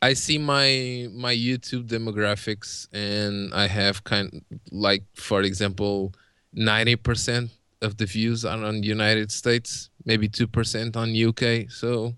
I 0.00 0.14
see 0.14 0.38
my 0.38 1.08
my 1.12 1.34
YouTube 1.34 1.86
demographics 1.88 2.88
and 2.92 3.52
I 3.54 3.66
have 3.66 4.02
kind 4.04 4.42
like 4.70 5.04
for 5.14 5.42
example, 5.42 6.12
90% 6.56 7.50
of 7.82 7.96
the 7.96 8.06
views 8.06 8.44
are 8.44 8.62
on 8.62 8.82
United 8.82 9.30
States, 9.32 9.90
maybe 10.04 10.28
2% 10.28 10.96
on 10.96 11.14
UK. 11.14 11.70
So 11.70 12.14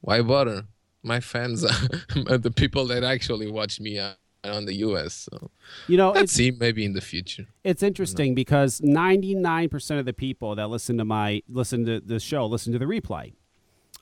why 0.00 0.22
bother? 0.22 0.64
My 1.02 1.20
fans 1.20 1.64
are 2.28 2.38
the 2.38 2.50
people 2.50 2.86
that 2.86 3.02
actually 3.04 3.50
watch 3.50 3.80
me 3.80 3.98
are 3.98 4.14
on 4.44 4.64
the 4.66 4.74
US. 4.86 5.28
So 5.30 5.50
You 5.88 5.96
know, 5.96 6.10
let's 6.12 6.24
it's 6.24 6.32
see 6.32 6.50
maybe 6.52 6.84
in 6.84 6.92
the 6.94 7.00
future. 7.00 7.46
it's 7.64 7.82
interesting 7.82 8.34
because 8.34 8.80
99% 8.80 9.98
of 9.98 10.04
the 10.04 10.12
people 10.12 10.54
that 10.56 10.68
listen 10.68 10.98
to 10.98 11.04
my 11.04 11.42
listen 11.48 11.84
to 11.86 12.00
the 12.00 12.18
show 12.20 12.46
listen 12.46 12.72
to 12.72 12.78
the 12.78 12.84
replay. 12.86 13.34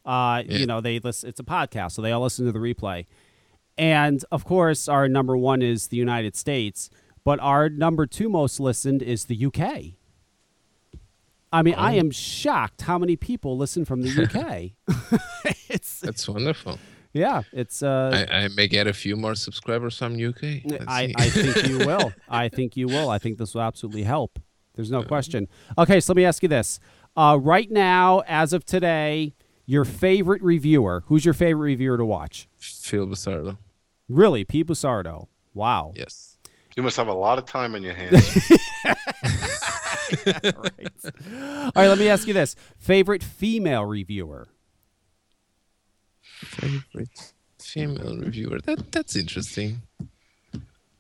Uh, 0.04 0.42
Yeah. 0.46 0.58
you 0.58 0.66
know, 0.66 0.80
they 0.80 0.98
listen 0.98 1.28
it's 1.28 1.40
a 1.40 1.44
podcast, 1.44 1.92
so 1.92 2.02
they 2.02 2.12
all 2.12 2.22
listen 2.22 2.46
to 2.46 2.52
the 2.52 2.58
replay. 2.58 3.06
And 3.76 4.22
of 4.30 4.44
course, 4.44 4.88
our 4.88 5.08
number 5.08 5.36
1 5.36 5.62
is 5.62 5.88
the 5.88 5.96
United 5.96 6.36
States, 6.36 6.90
but 7.24 7.38
our 7.40 7.68
number 7.68 8.06
2 8.06 8.28
most 8.28 8.60
listened 8.60 9.02
is 9.02 9.26
the 9.26 9.46
UK. 9.46 9.94
I 11.52 11.62
mean, 11.62 11.74
I 11.74 11.96
Oh. 11.96 12.00
am 12.00 12.10
shocked 12.10 12.82
how 12.82 12.98
many 12.98 13.16
people 13.16 13.56
listen 13.56 13.84
from 13.84 14.02
the 14.02 14.08
UK. 14.24 14.72
it's 15.68 16.00
That's 16.00 16.28
wonderful. 16.28 16.78
yeah, 17.12 17.42
it's 17.52 17.82
uh 17.82 18.26
I, 18.30 18.44
I 18.44 18.48
may 18.48 18.68
get 18.68 18.86
a 18.86 18.92
few 18.92 19.16
more 19.16 19.34
subscribers 19.34 19.98
from 19.98 20.14
UK. 20.14 20.62
Let's 20.64 20.84
I. 20.86 21.12
I 21.16 21.28
think 21.28 21.68
you 21.68 21.78
will. 21.86 22.12
I 22.28 22.48
think 22.48 22.76
you 22.76 22.86
will. 22.86 23.08
I 23.10 23.18
think 23.18 23.38
this 23.38 23.54
will 23.54 23.62
absolutely 23.62 24.04
help. 24.04 24.38
There's 24.76 24.90
no 24.92 25.02
question. 25.02 25.48
Okay, 25.76 25.98
so 26.00 26.12
let 26.12 26.16
me 26.16 26.24
ask 26.24 26.42
you 26.42 26.48
this. 26.48 26.78
Uh, 27.16 27.36
right 27.40 27.70
now, 27.70 28.22
as 28.28 28.52
of 28.52 28.64
today, 28.64 29.34
your 29.66 29.84
favorite 29.84 30.40
reviewer, 30.42 31.02
who's 31.06 31.24
your 31.24 31.34
favorite 31.34 31.64
reviewer 31.64 31.96
to 31.98 32.04
watch? 32.04 32.48
Phil 32.56 33.06
Busardo. 33.06 33.58
Really, 34.08 34.44
Pete 34.44 34.68
Busardo. 34.68 35.26
Wow. 35.52 35.92
Yes. 35.96 36.29
You 36.76 36.82
must 36.82 36.96
have 36.96 37.08
a 37.08 37.12
lot 37.14 37.38
of 37.38 37.46
time 37.46 37.74
on 37.74 37.82
your 37.82 37.94
hands. 37.94 38.50
All 40.26 41.72
right, 41.76 41.88
let 41.88 41.98
me 41.98 42.08
ask 42.08 42.26
you 42.26 42.34
this. 42.34 42.56
Favorite 42.78 43.22
female 43.22 43.84
reviewer? 43.84 44.48
Favorite 46.22 47.32
female 47.58 48.18
reviewer. 48.18 48.60
That 48.60 48.92
that's 48.92 49.16
interesting. 49.16 49.82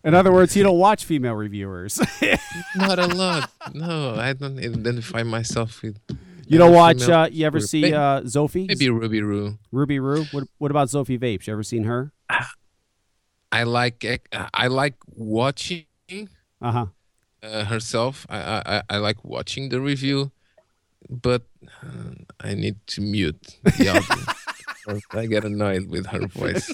In 0.02 0.14
other 0.14 0.32
words, 0.32 0.56
you 0.56 0.62
don't 0.62 0.78
watch 0.78 1.04
female 1.04 1.34
reviewers. 1.34 2.00
Not 2.76 2.98
a 2.98 3.06
lot. 3.06 3.50
No, 3.74 4.14
I 4.16 4.32
don't 4.32 4.58
identify 4.58 5.22
myself 5.22 5.82
with. 5.82 5.98
you 6.46 6.56
don't 6.58 6.72
watch, 6.72 7.02
uh, 7.06 7.28
you 7.30 7.44
ever 7.46 7.60
see 7.60 7.82
May- 7.82 7.92
uh, 7.92 8.22
Zophie? 8.22 8.66
Maybe 8.66 8.88
Ruby 8.88 9.20
Roo. 9.22 9.58
Ruby 9.72 10.00
Roo? 10.00 10.24
What, 10.32 10.44
what 10.56 10.70
about 10.70 10.88
Zophie 10.88 11.18
Vapes? 11.18 11.46
You 11.46 11.52
ever 11.52 11.62
seen 11.62 11.84
her? 11.84 12.12
I 13.52 13.62
like 13.64 14.04
I 14.54 14.66
like 14.68 14.94
watching 15.06 15.84
Uh 16.62 16.72
huh. 16.72 16.86
uh, 17.42 17.64
herself. 17.64 18.26
I, 18.28 18.38
I 18.38 18.62
I- 18.76 18.82
I 18.90 18.96
like 18.98 19.24
watching 19.24 19.70
the 19.70 19.80
review, 19.80 20.30
but 21.08 21.42
uh, 21.82 22.14
I 22.40 22.54
need 22.54 22.76
to 22.94 23.00
mute 23.00 23.58
the 23.64 23.88
audio. 23.88 24.16
I 25.12 25.26
get 25.26 25.44
annoyed 25.44 25.88
with 25.88 26.06
her 26.06 26.26
voice. 26.26 26.72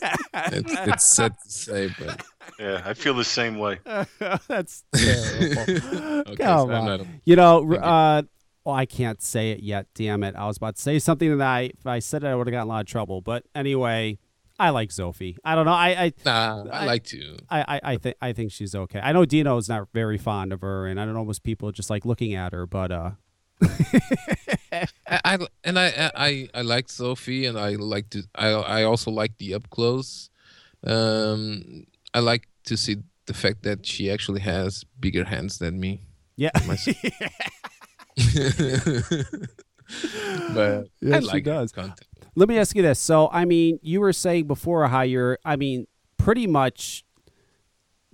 It's, 0.52 0.72
it's 0.72 1.04
sad 1.04 1.34
to 1.44 1.50
say, 1.50 1.90
but 1.98 2.22
yeah, 2.58 2.80
I 2.84 2.94
feel 2.94 3.14
the 3.14 3.24
same 3.24 3.58
way. 3.58 3.80
That's 4.48 4.84
terrible. 4.94 6.22
okay, 6.32 6.36
Come 6.36 6.68
so 6.68 6.74
on. 6.74 7.00
a- 7.00 7.06
You 7.24 7.36
know, 7.36 7.60
Thank 7.60 7.72
you. 7.72 7.78
uh, 7.78 8.22
well, 8.64 8.74
I 8.74 8.86
can't 8.86 9.20
say 9.22 9.50
it 9.50 9.60
yet. 9.60 9.86
Damn 9.94 10.22
it! 10.24 10.34
I 10.34 10.46
was 10.46 10.56
about 10.56 10.76
to 10.76 10.82
say 10.82 10.98
something 10.98 11.38
that 11.38 11.46
I, 11.46 11.60
if 11.78 11.86
I 11.86 11.98
said 12.00 12.24
it, 12.24 12.28
I 12.28 12.34
would 12.34 12.46
have 12.46 12.52
gotten 12.52 12.68
a 12.68 12.72
lot 12.72 12.80
of 12.80 12.86
trouble. 12.86 13.20
But 13.20 13.44
anyway, 13.54 14.18
I 14.58 14.70
like 14.70 14.90
Sophie. 14.90 15.36
I 15.44 15.54
don't 15.54 15.66
know. 15.66 15.72
I, 15.72 15.88
I, 16.04 16.12
Nah, 16.24 16.64
I, 16.72 16.82
I- 16.82 16.86
like 16.86 17.04
to. 17.04 17.36
I, 17.50 17.60
I, 17.76 17.80
I 17.92 17.96
think, 17.98 18.16
I 18.22 18.32
think 18.32 18.52
she's 18.52 18.74
okay. 18.74 19.00
I 19.00 19.12
know 19.12 19.24
Dino 19.26 19.56
is 19.58 19.68
not 19.68 19.88
very 19.92 20.16
fond 20.18 20.52
of 20.52 20.62
her, 20.62 20.86
and 20.86 20.98
I 21.00 21.04
don't 21.04 21.14
know 21.14 21.24
most 21.24 21.42
people 21.42 21.70
just 21.72 21.90
like 21.90 22.04
looking 22.06 22.34
at 22.34 22.52
her. 22.52 22.66
But 22.66 22.90
uh, 22.90 23.10
I, 24.72 24.86
I 25.24 25.38
and 25.64 25.78
I 25.78 26.10
I 26.14 26.48
I 26.54 26.62
like 26.62 26.88
Sophie, 26.88 27.44
and 27.46 27.58
I 27.58 27.70
like 27.76 28.08
to. 28.10 28.22
I 28.34 28.48
I 28.48 28.82
also 28.84 29.10
like 29.10 29.36
the 29.38 29.54
up 29.54 29.68
close. 29.70 30.30
Um, 30.86 31.84
I 32.14 32.20
like 32.20 32.48
to 32.64 32.76
see 32.76 32.96
the 33.26 33.34
fact 33.34 33.62
that 33.64 33.84
she 33.86 34.10
actually 34.10 34.40
has 34.40 34.84
bigger 35.00 35.24
hands 35.24 35.58
than 35.58 35.78
me. 35.80 36.00
yeah, 36.36 36.50
but 40.54 40.86
Yeah, 41.00 41.16
I 41.16 41.20
she 41.20 41.26
like 41.26 41.44
her 41.46 41.52
does. 41.52 41.72
content. 41.72 42.06
Let 42.36 42.48
me 42.48 42.58
ask 42.58 42.76
you 42.76 42.82
this. 42.82 42.98
So, 42.98 43.30
I 43.32 43.44
mean, 43.46 43.78
you 43.82 44.00
were 44.00 44.12
saying 44.12 44.46
before 44.46 44.86
how 44.88 45.00
you're, 45.00 45.38
I 45.44 45.56
mean, 45.56 45.86
pretty 46.18 46.46
much 46.46 47.02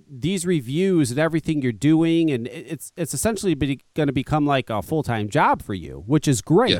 these 0.09 0.45
reviews 0.45 1.11
and 1.11 1.19
everything 1.19 1.61
you're 1.61 1.71
doing, 1.71 2.31
and 2.31 2.47
it's 2.47 2.91
it's 2.95 3.13
essentially 3.13 3.55
going 3.55 4.07
to 4.07 4.13
become 4.13 4.45
like 4.45 4.69
a 4.69 4.81
full 4.81 5.03
time 5.03 5.27
job 5.29 5.61
for 5.61 5.73
you, 5.73 6.03
which 6.07 6.27
is 6.27 6.41
great. 6.41 6.71
Yeah. 6.71 6.79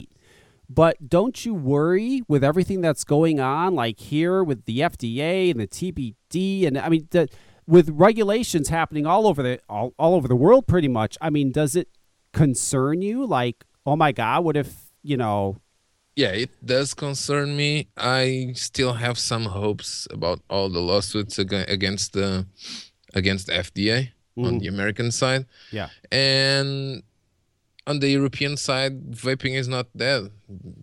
But 0.70 1.10
don't 1.10 1.46
you 1.46 1.54
worry 1.54 2.22
with 2.28 2.44
everything 2.44 2.82
that's 2.82 3.04
going 3.04 3.40
on, 3.40 3.76
like 3.76 4.00
here 4.00 4.44
with 4.44 4.66
the 4.66 4.80
FDA 4.80 5.52
and 5.52 5.60
the 5.60 5.68
TPD, 5.68 6.66
and 6.66 6.78
I 6.78 6.90
mean, 6.90 7.08
the, 7.12 7.28
with 7.68 7.90
regulations 7.90 8.70
happening 8.70 9.06
all 9.06 9.28
over 9.28 9.44
the 9.44 9.60
all, 9.68 9.94
all 10.00 10.16
over 10.16 10.28
the 10.28 10.36
world, 10.36 10.68
pretty 10.68 10.88
much. 10.88 11.18
I 11.20 11.30
mean, 11.30 11.52
does 11.52 11.76
it 11.76 11.90
concern 12.32 13.02
you? 13.02 13.26
Like, 13.26 13.66
oh 13.86 13.96
my 13.96 14.12
God, 14.12 14.44
what 14.44 14.56
if 14.56 14.92
you 15.02 15.18
know? 15.18 15.58
Yeah, 16.16 16.30
it 16.30 16.52
does 16.64 16.94
concern 16.94 17.56
me. 17.58 17.88
I 17.98 18.52
still 18.56 18.94
have 18.94 19.18
some 19.18 19.46
hopes 19.46 20.08
about 20.12 20.42
all 20.50 20.70
the 20.70 20.80
lawsuits 20.82 21.40
against 21.40 22.14
the 22.14 22.46
against 23.16 23.48
the 23.48 23.54
FDA 23.54 24.12
on 24.38 24.56
Mhm. 24.56 24.60
the 24.62 24.68
American 24.68 25.12
side. 25.12 25.46
Yeah. 25.72 25.90
And 26.12 27.04
on 27.86 28.00
the 28.00 28.10
European 28.10 28.58
side, 28.58 29.12
vaping 29.12 29.56
is 29.56 29.68
not 29.68 29.88
dead 29.96 30.32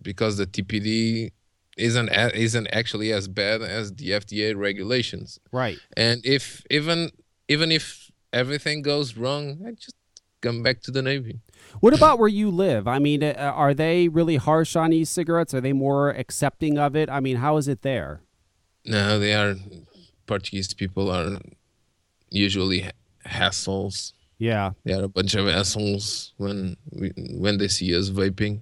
because 0.01 0.37
the 0.37 0.45
TPD 0.45 1.31
isn't 1.77 2.09
isn't 2.35 2.67
actually 2.71 3.11
as 3.13 3.27
bad 3.27 3.61
as 3.61 3.93
the 3.93 4.11
FDA 4.13 4.53
regulations. 4.57 5.39
Right. 5.51 5.79
And 5.97 6.21
if 6.25 6.63
even 6.69 7.11
even 7.47 7.71
if 7.71 8.11
everything 8.33 8.81
goes 8.81 9.15
wrong, 9.17 9.43
I 9.65 9.71
just 9.71 9.95
come 10.41 10.61
back 10.63 10.81
to 10.83 10.91
the 10.91 11.01
Navy. 11.01 11.39
What 11.79 11.93
about 11.93 12.19
where 12.19 12.27
you 12.27 12.49
live? 12.49 12.87
I 12.87 12.99
mean, 12.99 13.23
uh, 13.23 13.33
are 13.55 13.73
they 13.73 14.07
really 14.07 14.35
harsh 14.35 14.75
on 14.75 14.93
e-cigarettes? 14.93 15.53
Are 15.53 15.61
they 15.61 15.73
more 15.73 16.09
accepting 16.09 16.77
of 16.77 16.95
it? 16.95 17.09
I 17.09 17.19
mean, 17.19 17.37
how 17.37 17.57
is 17.57 17.67
it 17.67 17.81
there? 17.81 18.21
No, 18.85 19.19
they 19.19 19.33
are 19.33 19.55
Portuguese 20.25 20.73
people 20.73 21.11
are 21.11 21.39
usually 22.29 22.89
hassles. 23.25 24.13
Yeah. 24.37 24.71
They 24.83 24.93
are 24.93 25.03
a 25.03 25.07
bunch 25.07 25.35
of 25.35 25.47
assholes 25.47 26.33
when 26.37 26.77
we, 26.91 27.11
when 27.15 27.57
they 27.57 27.67
see 27.67 27.95
us 27.95 28.09
vaping. 28.09 28.61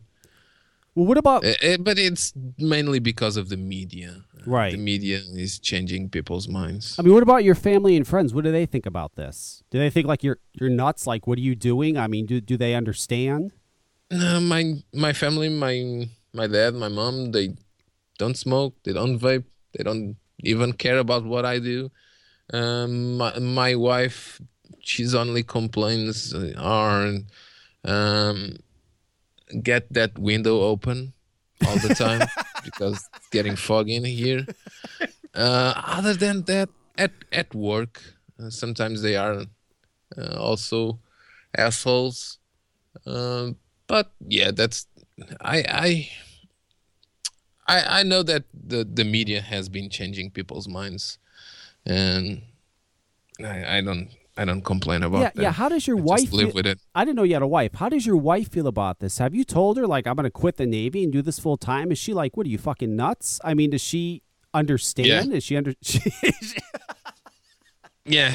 Well, 0.99 1.07
what 1.07 1.17
about 1.17 1.45
eh, 1.45 1.77
but 1.79 1.97
it's 1.97 2.33
mainly 2.57 2.99
because 2.99 3.37
of 3.37 3.47
the 3.47 3.55
media. 3.55 4.25
Right. 4.45 4.73
The 4.73 4.77
media 4.77 5.21
is 5.31 5.57
changing 5.57 6.09
people's 6.09 6.49
minds. 6.49 6.97
I 6.99 7.03
mean, 7.03 7.13
what 7.13 7.23
about 7.23 7.45
your 7.45 7.55
family 7.55 7.95
and 7.95 8.05
friends? 8.05 8.33
What 8.33 8.43
do 8.43 8.51
they 8.51 8.65
think 8.65 8.85
about 8.85 9.15
this? 9.15 9.63
Do 9.71 9.79
they 9.79 9.89
think 9.89 10.07
like 10.07 10.25
you're 10.25 10.39
you're 10.51 10.69
nuts? 10.69 11.07
Like, 11.07 11.25
what 11.25 11.37
are 11.37 11.41
you 11.41 11.55
doing? 11.55 11.97
I 11.97 12.07
mean, 12.07 12.25
do 12.25 12.41
do 12.41 12.57
they 12.57 12.75
understand? 12.75 13.53
No, 14.11 14.41
my 14.41 14.83
my 14.93 15.13
family, 15.13 15.47
my 15.47 16.09
my 16.33 16.47
dad, 16.47 16.73
my 16.73 16.89
mom, 16.89 17.31
they 17.31 17.55
don't 18.17 18.35
smoke, 18.35 18.75
they 18.83 18.91
don't 18.91 19.17
vape, 19.17 19.45
they 19.77 19.85
don't 19.85 20.17
even 20.43 20.73
care 20.73 20.97
about 20.97 21.23
what 21.23 21.45
I 21.45 21.59
do. 21.59 21.91
Um, 22.51 23.15
my 23.15 23.39
my 23.39 23.73
wife, 23.75 24.41
she's 24.81 25.15
only 25.15 25.43
complaints 25.43 26.33
uh, 26.33 26.51
are 26.57 27.23
um, 27.85 28.57
get 29.63 29.91
that 29.93 30.17
window 30.17 30.61
open 30.61 31.13
all 31.65 31.77
the 31.79 31.93
time 31.95 32.27
because 32.63 33.09
it's 33.15 33.29
getting 33.29 33.55
foggy 33.55 33.95
in 33.95 34.05
here. 34.05 34.45
Uh, 35.33 35.73
other 35.75 36.13
than 36.13 36.43
that, 36.43 36.69
at 36.97 37.11
at 37.31 37.53
work, 37.55 38.01
uh, 38.39 38.49
sometimes 38.49 39.01
they 39.01 39.15
are 39.15 39.45
uh, 40.17 40.37
also 40.37 40.99
assholes. 41.57 42.39
Um, 43.05 43.57
but 43.87 44.11
yeah, 44.27 44.51
that's 44.51 44.87
I 45.41 45.63
I 45.67 46.09
I 47.67 47.99
I 47.99 48.03
know 48.03 48.23
that 48.23 48.43
the 48.53 48.83
the 48.83 49.03
media 49.03 49.41
has 49.41 49.69
been 49.69 49.89
changing 49.89 50.31
people's 50.31 50.67
minds, 50.67 51.17
and 51.85 52.41
I 53.43 53.77
I 53.77 53.81
don't 53.81 54.09
I 54.39 54.45
don't 54.45 54.63
complain 54.63 55.03
about 55.03 55.19
yeah, 55.19 55.31
that. 55.35 55.41
yeah. 55.41 55.51
How 55.51 55.67
does 55.67 55.85
your 55.85 55.97
I 55.97 56.01
wife 56.01 56.31
live 56.31 56.47
feel- 56.47 56.55
with 56.55 56.65
it? 56.65 56.79
I 56.95 57.03
didn't 57.03 57.17
know 57.17 57.23
you 57.23 57.33
had 57.33 57.41
a 57.41 57.47
wife. 57.47 57.73
How 57.75 57.89
does 57.89 58.05
your 58.05 58.15
wife 58.15 58.49
feel 58.49 58.67
about 58.67 58.99
this? 58.99 59.17
Have 59.17 59.35
you 59.35 59.43
told 59.43 59.75
her 59.77 59.85
like 59.85 60.07
I'm 60.07 60.15
going 60.15 60.23
to 60.23 60.31
quit 60.31 60.55
the 60.55 60.65
Navy 60.65 61.03
and 61.03 61.11
do 61.11 61.21
this 61.21 61.39
full 61.39 61.57
time? 61.57 61.91
Is 61.91 61.97
she 61.97 62.13
like, 62.13 62.37
what 62.37 62.45
are 62.47 62.49
you 62.49 62.57
fucking 62.57 62.95
nuts? 62.95 63.41
I 63.43 63.53
mean, 63.53 63.71
does 63.71 63.81
she 63.81 64.21
understand? 64.53 65.33
Is 65.33 65.43
she 65.43 65.57
under? 65.57 65.73
Yeah, 68.05 68.33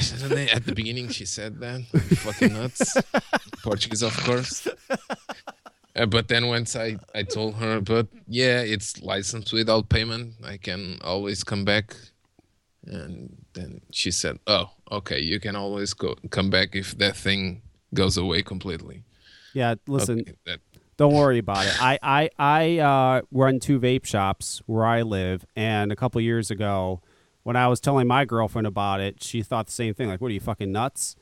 at 0.52 0.66
the 0.66 0.72
beginning 0.72 1.08
she 1.08 1.24
said 1.24 1.58
that. 1.58 1.82
Fucking 2.18 2.52
nuts. 2.52 2.96
Portuguese, 3.64 4.02
of 4.02 4.16
course. 4.18 4.68
Uh, 5.96 6.06
but 6.06 6.28
then 6.28 6.46
once 6.46 6.76
I, 6.76 6.96
I 7.12 7.24
told 7.24 7.56
her, 7.56 7.80
but 7.80 8.06
yeah, 8.28 8.60
it's 8.60 9.02
licensed 9.02 9.52
without 9.52 9.88
payment. 9.88 10.34
I 10.44 10.58
can 10.58 10.98
always 11.02 11.42
come 11.42 11.64
back. 11.64 11.96
And 12.86 13.44
then 13.54 13.80
she 13.90 14.10
said, 14.10 14.38
oh, 14.46 14.70
okay, 14.90 15.20
you 15.20 15.40
can 15.40 15.56
always 15.56 15.94
go 15.94 16.16
come 16.30 16.50
back 16.50 16.74
if 16.76 16.96
that 16.98 17.16
thing 17.16 17.62
goes 17.94 18.16
away 18.16 18.42
completely. 18.42 19.04
yeah. 19.54 19.74
Listen, 19.86 20.20
Okay, 20.20 20.34
that, 20.46 20.60
Don't 20.96 21.14
worry 21.14 21.38
about 21.38 21.66
it. 21.66 21.74
I 21.82 21.98
I 22.02 22.30
I 22.38 22.78
uh, 22.78 23.22
run 23.32 23.58
two 23.60 23.80
vape 23.80 24.04
shops 24.04 24.62
where 24.66 24.84
I 24.86 25.02
live, 25.02 25.44
and 25.56 25.90
a 25.92 25.96
couple 25.96 26.20
years 26.20 26.50
ago, 26.50 27.00
when 27.42 27.56
I 27.56 27.68
was 27.68 27.80
telling 27.80 28.06
my 28.06 28.24
girlfriend 28.24 28.66
about 28.66 29.00
it, 29.00 29.22
she 29.22 29.42
thought 29.42 29.66
the 29.66 29.72
same 29.72 29.94
thing. 29.94 30.08
Like, 30.08 30.20
"What 30.20 30.28
are 30.30 30.34
you 30.34 30.40
fucking 30.40 30.70
nuts?" 30.72 31.16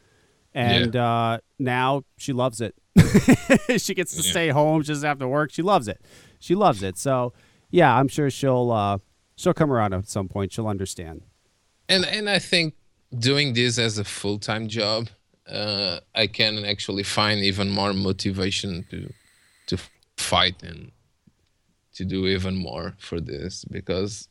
And 0.55 0.95
uh, 0.97 1.39
now 1.59 2.05
she 2.19 2.33
loves 2.35 2.61
it. 2.61 2.75
she 3.81 3.95
gets 3.95 4.15
to 4.17 4.23
Yeah. 4.23 4.31
stay 4.31 4.49
home. 4.51 4.83
She 4.83 4.89
doesn't 4.89 5.07
have 5.09 5.19
to 5.21 5.29
work. 5.29 5.51
She 5.51 5.63
loves 5.63 5.89
it. 5.89 6.01
She 6.39 6.55
loves 6.55 6.83
it. 6.83 6.99
So, 6.99 7.33
yeah, 7.71 7.97
I'm 7.97 8.09
sure 8.09 8.29
she'll 8.31 8.71
uh, 8.71 8.99
she'll 9.37 9.55
come 9.55 9.73
around 9.73 9.95
at 9.95 10.09
some 10.09 10.29
point. 10.29 10.53
She'll 10.53 10.69
understand. 10.69 11.23
And 11.93 12.05
and 12.05 12.31
I 12.31 12.39
think 12.39 12.75
doing 13.19 13.53
this 13.55 13.79
as 13.79 13.99
a 13.99 14.05
full 14.05 14.39
time 14.39 14.69
job, 14.69 15.09
uh, 15.49 16.01
I 16.15 16.27
can 16.27 16.65
actually 16.65 17.03
find 17.03 17.41
even 17.41 17.71
more 17.71 17.93
motivation 17.93 18.85
to 18.91 19.13
to 19.67 19.79
fight 20.17 20.63
and 20.63 20.93
to 21.95 22.05
do 22.05 22.27
even 22.27 22.57
more 22.57 22.95
for 22.99 23.21
this 23.21 23.65
because 23.65 24.29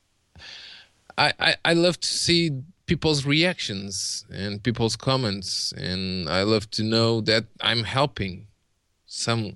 I, 1.18 1.34
I 1.40 1.56
I 1.64 1.74
love 1.74 2.00
to 2.00 2.08
see 2.08 2.64
people's 2.92 3.26
reactions 3.26 4.26
and 4.34 4.62
people's 4.62 4.98
comments. 4.98 5.72
And 5.78 6.28
I 6.28 6.44
love 6.44 6.70
to 6.72 6.84
know 6.84 7.22
that 7.22 7.46
I'm 7.62 7.84
helping 7.86 8.48
some 9.06 9.54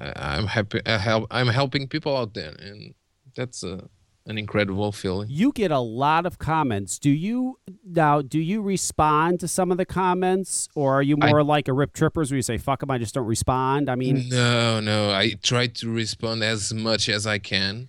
I'm 0.00 0.46
happy 0.46 0.80
I 0.84 0.98
help 0.98 1.26
I'm 1.30 1.48
helping 1.48 1.86
people 1.86 2.16
out 2.16 2.34
there. 2.34 2.54
And 2.58 2.94
that's 3.36 3.62
a 3.62 3.88
an 4.26 4.38
incredible 4.38 4.90
feeling. 4.92 5.28
You 5.30 5.52
get 5.52 5.70
a 5.70 5.78
lot 5.78 6.26
of 6.26 6.38
comments. 6.38 6.98
Do 6.98 7.10
you 7.10 7.58
now? 7.84 8.22
Do 8.22 8.38
you 8.40 8.60
respond 8.62 9.40
to 9.40 9.48
some 9.48 9.70
of 9.70 9.78
the 9.78 9.86
comments, 9.86 10.68
or 10.74 10.94
are 10.98 11.02
you 11.02 11.16
I- 11.20 11.30
more 11.30 11.42
like 11.44 11.68
a 11.68 11.72
Rip 11.72 11.92
Trippers 11.92 12.30
where 12.30 12.36
you 12.36 12.42
say 12.42 12.58
"fuck 12.58 12.80
them"? 12.80 12.90
I 12.90 12.98
just 12.98 13.14
don't 13.14 13.26
respond. 13.26 13.88
I 13.88 13.94
mean, 13.94 14.28
No, 14.28 14.80
no. 14.80 15.10
I 15.10 15.34
try 15.42 15.66
to 15.68 15.90
respond 15.90 16.42
as 16.42 16.72
much 16.74 17.08
as 17.08 17.26
I 17.26 17.38
can. 17.38 17.88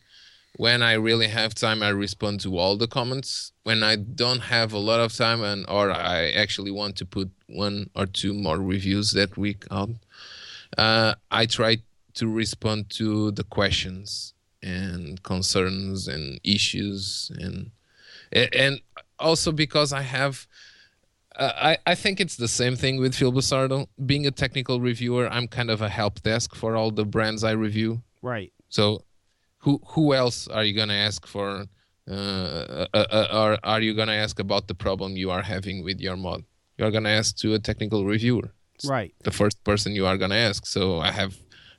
When 0.57 0.81
I 0.81 0.93
really 0.93 1.27
have 1.27 1.53
time, 1.53 1.83
I 1.83 1.89
respond 1.89 2.39
to 2.41 2.57
all 2.57 2.77
the 2.77 2.87
comments. 2.87 3.51
When 3.63 3.83
I 3.83 3.95
don't 3.95 4.39
have 4.39 4.73
a 4.73 4.79
lot 4.79 4.99
of 4.99 5.13
time, 5.13 5.43
and 5.43 5.65
or 5.69 5.91
I 5.91 6.31
actually 6.31 6.71
want 6.71 6.95
to 6.97 7.05
put 7.05 7.29
one 7.47 7.89
or 7.95 8.05
two 8.07 8.33
more 8.33 8.57
reviews 8.59 9.11
that 9.11 9.37
week 9.37 9.65
out, 9.69 9.91
uh, 10.77 11.13
I 11.29 11.45
try 11.45 11.77
to 12.15 12.27
respond 12.27 12.89
to 12.91 13.29
the 13.31 13.43
questions 13.43 14.33
and 14.67 15.23
concerns 15.23 16.07
and 16.07 16.39
issues 16.43 17.31
and 17.39 17.71
and 18.31 18.81
also 19.19 19.51
because 19.51 19.93
I 19.93 20.01
have 20.01 20.47
uh, 21.37 21.51
I, 21.55 21.77
I 21.85 21.95
think 21.95 22.19
it's 22.19 22.35
the 22.35 22.47
same 22.47 22.75
thing 22.75 22.99
with 22.99 23.13
Phil 23.13 23.31
Busardo. 23.31 23.87
Being 24.05 24.25
a 24.25 24.31
technical 24.31 24.81
reviewer, 24.81 25.29
I'm 25.31 25.47
kind 25.47 25.69
of 25.69 25.81
a 25.81 25.89
help 25.89 26.21
desk 26.23 26.55
for 26.55 26.75
all 26.75 26.89
the 26.91 27.05
brands 27.05 27.43
I 27.43 27.51
review. 27.51 28.01
right? 28.21 28.51
So, 28.69 29.05
who 29.59 29.79
who 29.89 30.13
else 30.13 30.47
are 30.47 30.63
you 30.63 30.73
gonna 30.73 31.01
ask 31.09 31.27
for, 31.27 31.65
uh, 32.09 32.13
uh, 32.13 32.87
uh, 32.93 33.27
or 33.31 33.57
are 33.63 33.81
you 33.81 33.93
gonna 33.93 34.19
ask 34.25 34.39
about 34.39 34.67
the 34.67 34.73
problem 34.75 35.15
you 35.15 35.29
are 35.29 35.43
having 35.43 35.83
with 35.83 35.99
your 36.01 36.17
mod? 36.17 36.43
You're 36.77 36.91
gonna 36.91 37.15
ask 37.21 37.37
to 37.37 37.53
a 37.53 37.59
technical 37.59 38.05
reviewer. 38.05 38.53
It's 38.75 38.85
Right. 38.85 39.13
The 39.23 39.31
first 39.31 39.63
person 39.63 39.93
you 39.93 40.05
are 40.05 40.17
gonna 40.17 40.41
ask. 40.49 40.65
So 40.65 40.99
I 40.99 41.11
have 41.11 41.35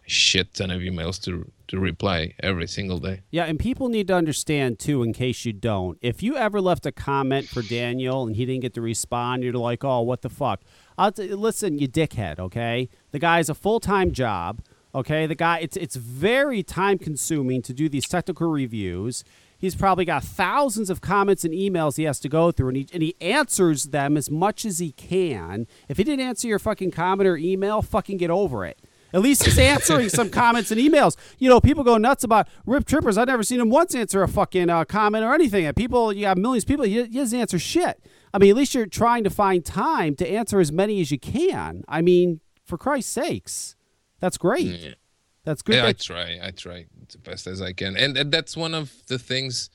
shit 0.08 0.54
ton 0.54 0.70
of 0.70 0.80
emails 0.80 1.22
to 1.24 1.50
to 1.68 1.78
reply 1.78 2.34
every 2.40 2.66
single 2.66 2.98
day. 2.98 3.20
Yeah, 3.30 3.44
and 3.44 3.58
people 3.58 3.88
need 3.90 4.08
to 4.08 4.14
understand 4.14 4.78
too, 4.78 5.02
in 5.02 5.12
case 5.12 5.44
you 5.44 5.52
don't. 5.52 5.98
If 6.00 6.22
you 6.22 6.36
ever 6.36 6.60
left 6.60 6.86
a 6.86 6.92
comment 6.92 7.46
for 7.46 7.60
Daniel 7.60 8.26
and 8.26 8.34
he 8.34 8.46
didn't 8.46 8.62
get 8.62 8.74
to 8.74 8.80
respond, 8.80 9.44
you're 9.44 9.52
like, 9.52 9.84
"Oh, 9.84 10.00
what 10.00 10.22
the 10.22 10.30
fuck?" 10.30 10.62
I'll 10.96 11.12
t- 11.12 11.28
listen, 11.34 11.78
you 11.78 11.86
dickhead. 11.86 12.38
Okay, 12.38 12.88
the 13.12 13.18
guy's 13.18 13.48
a 13.48 13.54
full 13.54 13.80
time 13.80 14.12
job. 14.12 14.62
Okay, 14.94 15.26
the 15.26 15.34
guy 15.34 15.58
it's 15.58 15.76
it's 15.76 15.96
very 15.96 16.62
time 16.62 16.98
consuming 16.98 17.60
to 17.62 17.72
do 17.72 17.88
these 17.88 18.08
technical 18.08 18.48
reviews. 18.48 19.22
He's 19.58 19.74
probably 19.74 20.04
got 20.04 20.22
thousands 20.22 20.88
of 20.88 21.00
comments 21.00 21.44
and 21.44 21.52
emails 21.52 21.96
he 21.96 22.04
has 22.04 22.20
to 22.20 22.28
go 22.28 22.52
through, 22.52 22.68
and 22.68 22.76
he 22.76 22.88
and 22.92 23.02
he 23.02 23.14
answers 23.20 23.84
them 23.86 24.16
as 24.16 24.30
much 24.30 24.64
as 24.64 24.78
he 24.78 24.92
can. 24.92 25.66
If 25.88 25.98
he 25.98 26.04
didn't 26.04 26.24
answer 26.24 26.48
your 26.48 26.58
fucking 26.58 26.92
comment 26.92 27.28
or 27.28 27.36
email, 27.36 27.82
fucking 27.82 28.16
get 28.16 28.30
over 28.30 28.64
it. 28.64 28.78
At 29.12 29.20
least 29.20 29.44
he's 29.44 29.58
answering 29.58 30.08
some 30.08 30.30
comments 30.30 30.70
and 30.70 30.80
emails. 30.80 31.16
You 31.38 31.48
know, 31.48 31.60
people 31.60 31.84
go 31.84 31.96
nuts 31.96 32.24
about 32.24 32.48
Rip 32.66 32.86
Trippers. 32.86 33.16
I've 33.16 33.28
never 33.28 33.42
seen 33.42 33.60
him 33.60 33.70
once 33.70 33.94
answer 33.94 34.22
a 34.22 34.28
fucking 34.28 34.68
uh, 34.68 34.84
comment 34.84 35.24
or 35.24 35.32
anything. 35.34 35.64
And 35.64 35.74
people, 35.74 36.12
you 36.12 36.26
have 36.26 36.38
millions 36.38 36.64
of 36.64 36.68
people, 36.68 36.84
he, 36.84 37.02
he 37.04 37.18
doesn't 37.18 37.38
answer 37.38 37.58
shit. 37.58 38.04
I 38.34 38.38
mean, 38.38 38.50
at 38.50 38.56
least 38.56 38.74
you're 38.74 38.86
trying 38.86 39.24
to 39.24 39.30
find 39.30 39.64
time 39.64 40.14
to 40.16 40.28
answer 40.28 40.60
as 40.60 40.70
many 40.70 41.00
as 41.00 41.10
you 41.10 41.18
can. 41.18 41.84
I 41.88 42.02
mean, 42.02 42.40
for 42.64 42.76
Christ's 42.76 43.12
sakes, 43.12 43.76
that's 44.20 44.36
great. 44.36 44.66
Yeah. 44.66 44.94
That's 45.44 45.62
good. 45.62 45.76
Yeah, 45.76 45.86
I 45.86 45.92
try. 45.94 46.38
I 46.42 46.50
try 46.50 46.84
the 47.10 47.16
best 47.18 47.46
as 47.46 47.62
I 47.62 47.72
can, 47.72 47.96
and, 47.96 48.18
and 48.18 48.30
that's 48.30 48.54
one 48.54 48.74
of 48.74 48.92
the 49.06 49.18
things 49.18 49.70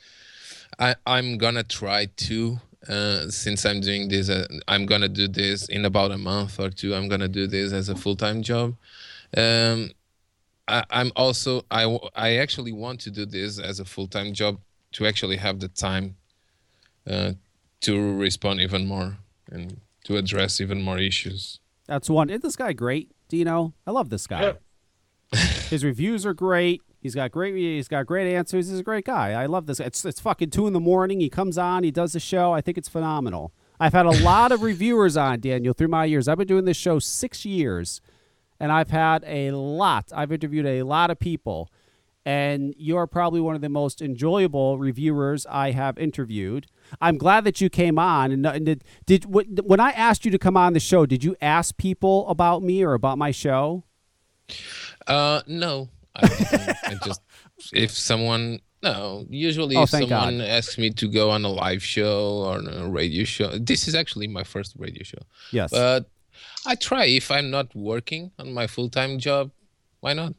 I 0.77 0.95
I'm 1.07 1.39
gonna 1.39 1.63
try 1.63 2.05
to. 2.05 2.59
Uh, 2.87 3.29
since 3.29 3.65
I'm 3.65 3.79
doing 3.79 4.09
this, 4.09 4.29
uh, 4.29 4.45
I'm 4.67 4.85
gonna 4.85 5.09
do 5.09 5.27
this 5.27 5.67
in 5.69 5.85
about 5.85 6.11
a 6.11 6.17
month 6.19 6.59
or 6.59 6.69
two. 6.69 6.93
I'm 6.93 7.07
gonna 7.07 7.27
do 7.27 7.47
this 7.47 7.73
as 7.73 7.89
a 7.89 7.95
full 7.95 8.15
time 8.15 8.43
job. 8.43 8.75
Um, 9.35 9.91
I, 10.67 10.83
I'm 10.89 11.11
also 11.15 11.65
I 11.71 11.97
I 12.15 12.35
actually 12.37 12.71
want 12.71 13.01
to 13.01 13.11
do 13.11 13.25
this 13.25 13.59
as 13.59 13.79
a 13.79 13.85
full 13.85 14.07
time 14.07 14.33
job 14.33 14.59
to 14.93 15.05
actually 15.05 15.37
have 15.37 15.59
the 15.59 15.67
time 15.67 16.15
uh, 17.09 17.33
to 17.81 18.17
respond 18.17 18.61
even 18.61 18.87
more 18.87 19.17
and 19.51 19.81
to 20.05 20.17
address 20.17 20.61
even 20.61 20.81
more 20.81 20.99
issues. 20.99 21.59
That's 21.87 22.09
one. 22.09 22.29
Isn't 22.29 22.43
this 22.43 22.55
guy 22.55 22.73
great, 22.73 23.11
Dino? 23.27 23.73
I 23.85 23.91
love 23.91 24.09
this 24.09 24.27
guy. 24.27 24.55
His 25.69 25.83
reviews 25.83 26.25
are 26.25 26.33
great. 26.33 26.81
He's 27.01 27.15
got 27.15 27.31
great. 27.31 27.55
He's 27.55 27.89
got 27.89 28.05
great 28.05 28.33
answers. 28.33 28.69
He's 28.69 28.79
a 28.79 28.83
great 28.83 29.03
guy. 29.03 29.31
I 29.31 29.47
love 29.47 29.65
this. 29.65 29.79
It's 29.79 30.05
it's 30.05 30.21
fucking 30.21 30.51
two 30.51 30.67
in 30.67 30.73
the 30.73 30.79
morning. 30.79 31.19
He 31.19 31.29
comes 31.29 31.57
on. 31.57 31.83
He 31.83 31.91
does 31.91 32.13
the 32.13 32.19
show. 32.19 32.53
I 32.53 32.61
think 32.61 32.77
it's 32.77 32.87
phenomenal. 32.87 33.51
I've 33.79 33.93
had 33.93 34.05
a 34.05 34.23
lot 34.23 34.53
of 34.53 34.61
reviewers 34.71 35.17
on 35.17 35.41
Daniel 35.41 35.73
through 35.73 35.89
my 35.89 36.05
years. 36.05 36.29
I've 36.29 36.37
been 36.37 36.47
doing 36.47 36.63
this 36.63 36.77
show 36.77 36.99
six 36.99 37.43
years, 37.43 37.99
and 38.59 38.71
I've 38.71 38.89
had 38.89 39.23
a 39.25 39.51
lot. 39.51 40.11
I've 40.13 40.31
interviewed 40.31 40.65
a 40.65 40.83
lot 40.83 41.09
of 41.11 41.19
people, 41.19 41.71
and 42.25 42.73
you're 42.77 43.07
probably 43.07 43.41
one 43.41 43.55
of 43.55 43.61
the 43.61 43.69
most 43.69 44.01
enjoyable 44.01 44.77
reviewers 44.77 45.45
I 45.49 45.71
have 45.71 45.97
interviewed. 45.97 46.67
I'm 47.01 47.17
glad 47.17 47.43
that 47.43 47.59
you 47.61 47.69
came 47.69 47.99
on. 47.99 48.31
And, 48.31 48.45
and 48.45 48.65
did, 48.65 48.83
did 49.05 49.25
when 49.25 49.79
I 49.79 49.91
asked 49.91 50.25
you 50.25 50.31
to 50.31 50.39
come 50.39 50.55
on 50.57 50.73
the 50.73 50.79
show, 50.79 51.05
did 51.05 51.23
you 51.23 51.35
ask 51.41 51.75
people 51.77 52.27
about 52.29 52.63
me 52.63 52.83
or 52.83 52.93
about 52.93 53.17
my 53.17 53.31
show? 53.31 53.83
Uh, 55.07 55.41
no, 55.47 55.89
I. 56.15 56.75
I 56.83 56.95
just 57.05 57.21
if 57.73 57.91
someone 57.91 58.59
no, 58.83 59.25
usually 59.29 59.77
Oh, 59.77 59.83
if 59.83 59.89
someone 59.89 60.09
God. 60.39 60.41
asks 60.41 60.77
me 60.77 60.89
to 60.91 61.07
go 61.07 61.29
on 61.29 61.45
a 61.45 61.49
live 61.49 61.81
show 61.81 62.43
or 62.45 62.57
on 62.57 62.67
a 62.67 62.89
radio 62.89 63.23
show, 63.23 63.57
this 63.57 63.87
is 63.87 63.95
actually 63.95 64.27
my 64.27 64.43
first 64.43 64.75
radio 64.77 65.03
show. 65.03 65.19
Yes. 65.51 65.71
But 65.71 66.09
I 66.65 66.75
try 66.75 67.05
if 67.05 67.29
I'm 67.31 67.49
not 67.51 67.75
working 67.75 68.31
on 68.39 68.53
my 68.53 68.67
full 68.67 68.89
time 68.89 69.19
job, 69.19 69.51
why 69.99 70.13
not? 70.13 70.33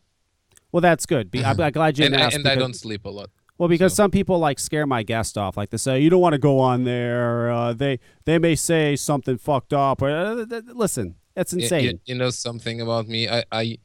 well, 0.72 0.80
that's 0.80 1.06
good. 1.06 1.30
Be, 1.30 1.44
I'm, 1.44 1.60
I'm 1.60 1.72
glad 1.78 1.98
you 1.98 2.04
And, 2.06 2.14
didn't 2.14 2.32
I, 2.32 2.34
and 2.36 2.48
I 2.48 2.54
don't 2.56 2.74
sleep 2.74 3.04
a 3.04 3.08
lot. 3.10 3.30
Well, 3.58 3.68
because 3.68 3.92
So- 3.92 4.02
some 4.04 4.10
people 4.10 4.38
like 4.40 4.58
scare 4.58 4.86
my 4.86 5.02
guest 5.04 5.38
off, 5.38 5.56
like 5.56 5.70
they 5.70 5.76
say 5.76 6.00
you 6.00 6.10
don't 6.10 6.20
want 6.20 6.32
to 6.32 6.38
go 6.38 6.58
on 6.58 6.84
there. 6.84 7.50
Uh, 7.52 7.72
they 7.72 8.00
they 8.24 8.38
may 8.38 8.56
say 8.56 8.96
something 8.96 9.38
fucked 9.38 9.72
up. 9.72 10.02
Or 10.02 10.10
uh, 10.10 10.44
listen, 10.74 11.14
that's 11.34 11.52
insane. 11.52 12.00
You, 12.04 12.16
know 12.16 12.30
something 12.30 12.80
about 12.80 13.06
me? 13.06 13.28
I 13.28 13.78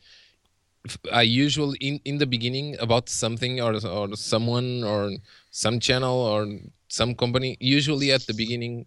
I 1.12 1.22
usually 1.22 1.78
in 1.80 2.00
in 2.06 2.18
the 2.18 2.26
beginning 2.26 2.78
about 2.80 3.10
something 3.10 3.62
or 3.62 3.74
or 3.86 4.16
someone 4.16 4.84
or 4.84 5.12
some 5.52 5.80
channel 5.80 6.18
or 6.18 6.48
some 6.88 7.14
company. 7.14 7.56
Usually 7.60 8.12
at 8.12 8.26
the 8.26 8.34
beginning, 8.34 8.86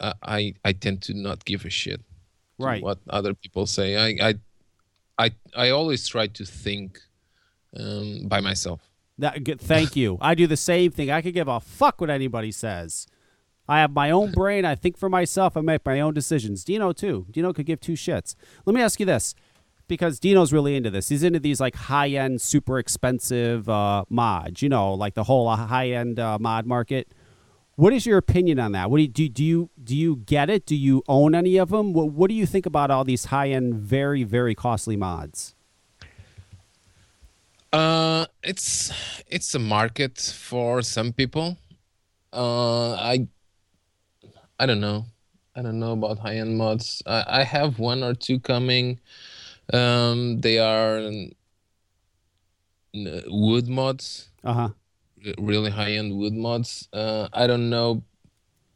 uh, 0.00 0.14
I 0.22 0.54
I 0.64 0.72
tend 0.72 1.02
to 1.02 1.14
not 1.14 1.44
give 1.44 1.64
a 1.64 1.70
shit 1.70 2.00
Right. 2.58 2.82
what 2.82 2.98
other 3.08 3.34
people 3.34 3.66
say. 3.66 3.96
I 3.96 4.28
I 4.28 4.34
I 5.18 5.30
I 5.56 5.70
always 5.70 6.06
try 6.08 6.26
to 6.26 6.44
think 6.44 7.00
um, 7.78 8.26
by 8.26 8.40
myself. 8.40 8.80
That, 9.18 9.42
good, 9.42 9.60
thank 9.60 9.96
you. 9.96 10.16
I 10.20 10.34
do 10.34 10.46
the 10.46 10.56
same 10.56 10.92
thing. 10.92 11.10
I 11.10 11.22
could 11.22 11.34
give 11.34 11.48
a 11.48 11.58
fuck 11.58 12.00
what 12.00 12.08
anybody 12.10 12.52
says. 12.52 13.06
I 13.68 13.80
have 13.80 13.92
my 13.92 14.10
own 14.10 14.30
brain. 14.32 14.64
I 14.64 14.76
think 14.76 14.96
for 14.96 15.08
myself. 15.08 15.56
I 15.56 15.60
make 15.60 15.84
my 15.84 16.00
own 16.00 16.14
decisions. 16.14 16.64
Dino 16.64 16.92
too. 16.92 17.26
Dino 17.30 17.52
could 17.52 17.66
give 17.66 17.80
two 17.80 17.94
shits. 17.94 18.34
Let 18.64 18.74
me 18.74 18.80
ask 18.80 18.98
you 19.00 19.06
this, 19.06 19.34
because 19.88 20.18
Dino's 20.20 20.52
really 20.52 20.76
into 20.76 20.90
this. 20.90 21.08
He's 21.08 21.22
into 21.22 21.40
these 21.40 21.60
like 21.60 21.74
high 21.74 22.10
end, 22.10 22.40
super 22.40 22.78
expensive 22.78 23.68
uh, 23.68 24.04
mods. 24.08 24.62
You 24.62 24.68
know, 24.68 24.94
like 24.94 25.14
the 25.14 25.24
whole 25.24 25.50
high 25.54 25.90
end 25.90 26.18
uh, 26.18 26.38
mod 26.40 26.64
market. 26.64 27.12
What 27.78 27.92
is 27.92 28.06
your 28.06 28.18
opinion 28.18 28.58
on 28.58 28.72
that? 28.72 28.90
What 28.90 28.96
do 28.96 29.02
you 29.02 29.08
do? 29.08 29.28
Do 29.28 29.44
you 29.44 29.70
do 29.84 29.94
you 29.96 30.16
get 30.26 30.50
it? 30.50 30.66
Do 30.66 30.74
you 30.74 31.04
own 31.06 31.32
any 31.32 31.58
of 31.58 31.68
them? 31.68 31.92
What, 31.92 32.10
what 32.10 32.28
do 32.28 32.34
you 32.34 32.44
think 32.44 32.66
about 32.66 32.90
all 32.90 33.04
these 33.04 33.26
high 33.26 33.50
end, 33.50 33.74
very 33.74 34.24
very 34.24 34.52
costly 34.56 34.96
mods? 34.96 35.54
Uh, 37.72 38.26
it's 38.42 38.90
it's 39.28 39.54
a 39.54 39.60
market 39.60 40.18
for 40.18 40.82
some 40.82 41.12
people. 41.12 41.56
Uh, 42.32 42.94
I 42.94 43.28
I 44.58 44.66
don't 44.66 44.80
know. 44.80 45.04
I 45.54 45.62
don't 45.62 45.78
know 45.78 45.92
about 45.92 46.18
high 46.18 46.34
end 46.38 46.58
mods. 46.58 47.00
I, 47.06 47.24
I 47.28 47.42
have 47.44 47.78
one 47.78 48.02
or 48.02 48.12
two 48.12 48.40
coming. 48.40 48.98
Um, 49.72 50.40
they 50.40 50.58
are 50.58 50.98
n- 50.98 51.32
wood 53.28 53.68
mods, 53.68 54.30
Uh 54.42 54.52
huh. 54.52 54.68
Really 55.38 55.70
high 55.70 55.92
end 55.92 56.16
wood 56.16 56.34
mods. 56.34 56.88
Uh, 56.92 57.28
I 57.32 57.46
don't 57.46 57.70
know, 57.70 58.02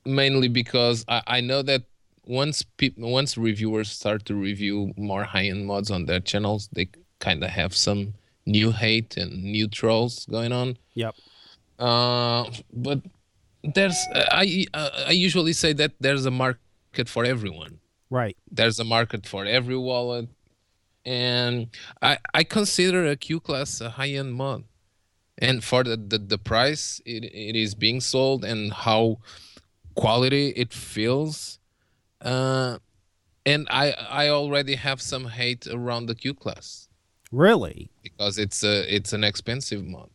mainly 0.05 0.49
because 0.49 1.05
I, 1.09 1.23
I 1.27 1.41
know 1.41 1.63
that 1.63 1.83
once 2.27 2.63
peop 2.63 2.97
once 2.99 3.37
reviewers 3.37 3.91
start 3.91 4.25
to 4.27 4.35
review 4.35 4.93
more 4.97 5.25
high 5.25 5.47
end 5.47 5.67
mods 5.67 5.91
on 5.91 6.07
their 6.07 6.21
channels, 6.21 6.69
they 6.73 6.89
kind 7.19 7.43
of 7.43 7.51
have 7.51 7.75
some 7.75 8.15
new 8.47 8.73
hate 8.73 9.17
and 9.17 9.43
new 9.43 9.69
trolls 9.69 10.27
going 10.27 10.53
on. 10.53 10.77
Yep. 10.95 11.15
Uh, 11.79 12.51
but 12.73 13.01
there's 13.65 13.97
I 14.15 14.67
uh, 14.75 14.91
I 15.09 15.13
usually 15.13 15.53
say 15.53 15.73
that 15.75 15.93
there's 16.01 16.27
a 16.27 16.31
market 16.31 17.09
for 17.09 17.25
everyone. 17.25 17.79
Right. 18.11 18.37
There's 18.51 18.79
a 18.79 18.85
market 18.85 19.27
for 19.27 19.45
every 19.45 19.77
wallet, 19.77 20.29
and 21.05 21.69
I 22.01 22.19
I 22.35 22.45
consider 22.45 23.07
a 23.07 23.17
Q 23.17 23.41
class 23.41 23.81
a 23.81 23.91
high 23.91 24.11
end 24.11 24.35
mod, 24.35 24.65
and 25.39 25.63
for 25.65 25.83
the, 25.85 25.97
the 25.97 26.19
the 26.19 26.39
price 26.39 27.01
it, 27.07 27.25
it 27.25 27.57
is 27.57 27.75
being 27.75 28.01
sold 28.01 28.45
and 28.45 28.73
how 28.73 29.19
quality 29.95 30.49
it 30.57 30.73
feels, 30.73 31.59
uh, 32.21 32.79
and 33.47 33.67
I 33.71 33.93
I 33.93 34.29
already 34.29 34.75
have 34.77 35.01
some 35.01 35.27
hate 35.27 35.67
around 35.67 36.07
the 36.07 36.15
Q 36.15 36.35
class 36.35 36.89
Really. 37.31 37.91
because 38.03 38.39
it's 38.39 38.63
a 38.63 38.95
it's 38.95 39.13
an 39.13 39.25
expensive 39.25 39.85
mod. 39.85 40.11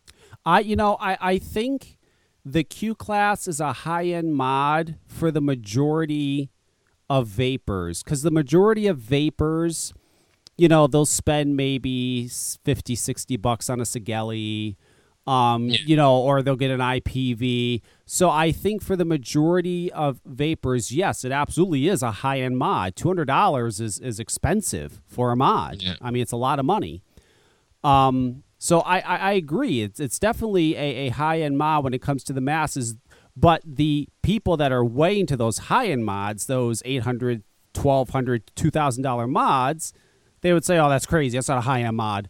I 0.45 0.59
you 0.61 0.75
know 0.75 0.97
I 0.99 1.17
I 1.19 1.37
think 1.39 1.97
the 2.45 2.63
Q 2.63 2.95
class 2.95 3.47
is 3.47 3.59
a 3.59 3.73
high 3.73 4.05
end 4.05 4.35
mod 4.35 4.95
for 5.07 5.31
the 5.31 5.41
majority 5.41 6.49
of 7.09 7.27
vapors 7.27 8.03
because 8.03 8.21
the 8.21 8.31
majority 8.31 8.87
of 8.87 8.97
vapors, 8.97 9.93
you 10.57 10.67
know, 10.67 10.87
they'll 10.87 11.05
spend 11.05 11.55
maybe 11.55 12.27
50, 12.27 12.95
60 12.95 13.37
bucks 13.37 13.69
on 13.69 13.79
a 13.79 13.83
Sigelei. 13.83 14.75
Um, 15.27 15.67
Yeah. 15.67 15.77
you 15.85 15.95
know, 15.97 16.17
or 16.19 16.41
they'll 16.41 16.55
get 16.55 16.71
an 16.71 16.79
IPV. 16.79 17.81
So 18.05 18.29
I 18.29 18.53
think 18.53 18.81
for 18.81 18.95
the 18.95 19.03
majority 19.03 19.91
of 19.91 20.21
vapors, 20.25 20.91
yes, 20.93 21.25
it 21.25 21.33
absolutely 21.33 21.89
is 21.89 22.01
a 22.01 22.11
high 22.11 22.39
end 22.39 22.57
mod. 22.57 22.95
Two 22.95 23.09
hundred 23.09 23.25
dollars 23.25 23.81
is 23.81 23.99
is 23.99 24.19
expensive 24.19 25.01
for 25.05 25.31
a 25.31 25.35
mod. 25.35 25.81
Yeah. 25.83 25.95
I 26.01 26.11
mean, 26.11 26.21
it's 26.21 26.31
a 26.31 26.37
lot 26.37 26.59
of 26.59 26.65
money. 26.65 27.03
Um, 27.83 28.43
so 28.57 28.79
I, 28.81 28.99
I, 28.99 29.15
I 29.17 29.31
agree. 29.33 29.81
It's 29.81 29.99
it's 29.99 30.17
definitely 30.19 30.75
a, 30.75 31.07
a 31.07 31.09
high 31.09 31.41
end 31.41 31.57
mod 31.57 31.83
when 31.83 31.93
it 31.93 32.01
comes 32.01 32.23
to 32.25 32.33
the 32.33 32.41
masses. 32.41 32.95
But 33.35 33.61
the 33.65 34.07
people 34.23 34.57
that 34.57 34.71
are 34.71 34.83
way 34.83 35.19
into 35.19 35.37
those 35.37 35.57
high 35.59 35.87
end 35.87 36.05
mods, 36.05 36.47
those 36.47 36.81
800 36.85 37.43
$1,200, 37.73 38.41
$2,000 38.55 39.29
mods, 39.29 39.93
they 40.41 40.51
would 40.51 40.65
say, 40.65 40.79
oh, 40.79 40.89
that's 40.89 41.05
crazy. 41.05 41.37
That's 41.37 41.47
not 41.47 41.59
a 41.59 41.61
high 41.61 41.83
end 41.83 41.97
mod. 41.97 42.27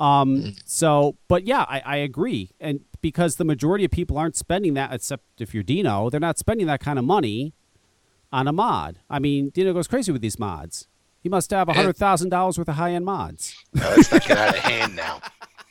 Um, 0.00 0.56
so, 0.64 1.16
but 1.28 1.44
yeah, 1.44 1.66
I, 1.68 1.82
I 1.84 1.96
agree. 1.98 2.50
And 2.58 2.80
because 3.02 3.36
the 3.36 3.44
majority 3.44 3.84
of 3.84 3.90
people 3.90 4.16
aren't 4.16 4.34
spending 4.34 4.74
that, 4.74 4.92
except 4.92 5.24
if 5.38 5.54
you're 5.54 5.62
Dino, 5.62 6.08
they're 6.08 6.18
not 6.18 6.38
spending 6.38 6.66
that 6.66 6.80
kind 6.80 6.98
of 6.98 7.04
money 7.04 7.52
on 8.32 8.48
a 8.48 8.52
mod. 8.52 8.98
I 9.10 9.18
mean, 9.18 9.50
Dino 9.50 9.72
goes 9.74 9.86
crazy 9.86 10.10
with 10.10 10.22
these 10.22 10.38
mods. 10.38 10.88
He 11.22 11.28
must 11.28 11.50
have 11.50 11.68
$100,000 11.68 12.58
worth 12.58 12.68
of 12.68 12.74
high 12.74 12.92
end 12.92 13.04
mods. 13.04 13.54
Uh, 13.78 13.92
let's 13.96 14.10
not 14.10 14.26
get 14.26 14.38
out 14.38 14.56
of 14.56 14.60
hand 14.60 14.96
now. 14.96 15.20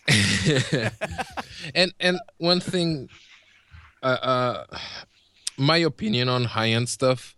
and 1.75 1.93
and 1.99 2.19
one 2.39 2.59
thing 2.59 3.09
uh, 4.01 4.05
uh 4.05 4.65
my 5.55 5.77
opinion 5.77 6.27
on 6.27 6.45
high-end 6.45 6.89
stuff 6.89 7.35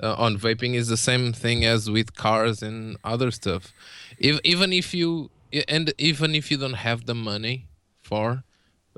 uh, 0.00 0.14
on 0.14 0.38
vaping 0.38 0.74
is 0.74 0.86
the 0.86 0.96
same 0.96 1.32
thing 1.32 1.64
as 1.64 1.90
with 1.90 2.14
cars 2.14 2.62
and 2.62 2.96
other 3.02 3.32
stuff 3.32 3.72
if, 4.16 4.38
even 4.44 4.72
if 4.72 4.94
you 4.94 5.28
and 5.68 5.92
even 5.98 6.34
if 6.34 6.50
you 6.50 6.56
don't 6.58 6.74
have 6.88 7.06
the 7.06 7.14
money 7.14 7.68
for 8.00 8.44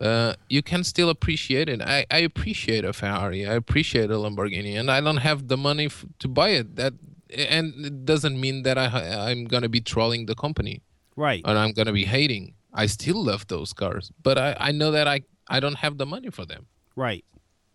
uh, 0.00 0.34
you 0.48 0.62
can 0.62 0.82
still 0.82 1.10
appreciate 1.10 1.68
it. 1.68 1.82
I, 1.82 2.06
I 2.10 2.18
appreciate 2.18 2.84
a 2.86 2.92
Ferrari. 2.94 3.46
I 3.46 3.52
appreciate 3.52 4.10
a 4.10 4.14
Lamborghini, 4.14 4.78
and 4.80 4.90
I 4.90 5.00
don't 5.02 5.18
have 5.18 5.48
the 5.48 5.58
money 5.58 5.86
f- 5.86 6.06
to 6.20 6.26
buy 6.28 6.50
it. 6.50 6.76
That 6.76 6.94
and 7.36 7.74
it 7.84 8.04
doesn't 8.06 8.40
mean 8.40 8.62
that 8.62 8.78
I 8.78 8.86
I'm 9.30 9.44
gonna 9.44 9.68
be 9.68 9.80
trolling 9.80 10.24
the 10.26 10.34
company 10.34 10.82
Right. 11.16 11.42
and 11.44 11.58
I'm 11.58 11.72
gonna 11.72 11.92
be 11.92 12.04
hating. 12.06 12.54
I 12.72 12.86
still 12.86 13.22
love 13.22 13.46
those 13.48 13.72
cars, 13.74 14.10
but 14.22 14.38
I, 14.38 14.56
I 14.58 14.72
know 14.72 14.90
that 14.92 15.06
I, 15.06 15.20
I 15.48 15.60
don't 15.60 15.76
have 15.84 15.98
the 15.98 16.06
money 16.06 16.30
for 16.30 16.46
them. 16.46 16.66
Right. 16.96 17.24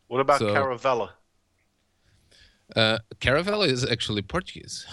What 0.08 0.20
about 0.22 0.40
So- 0.40 0.54
Caravela? 0.54 1.10
Uh, 2.76 2.98
Caravela 3.20 3.68
is 3.68 3.86
actually 3.90 4.22
Portuguese. 4.24 4.86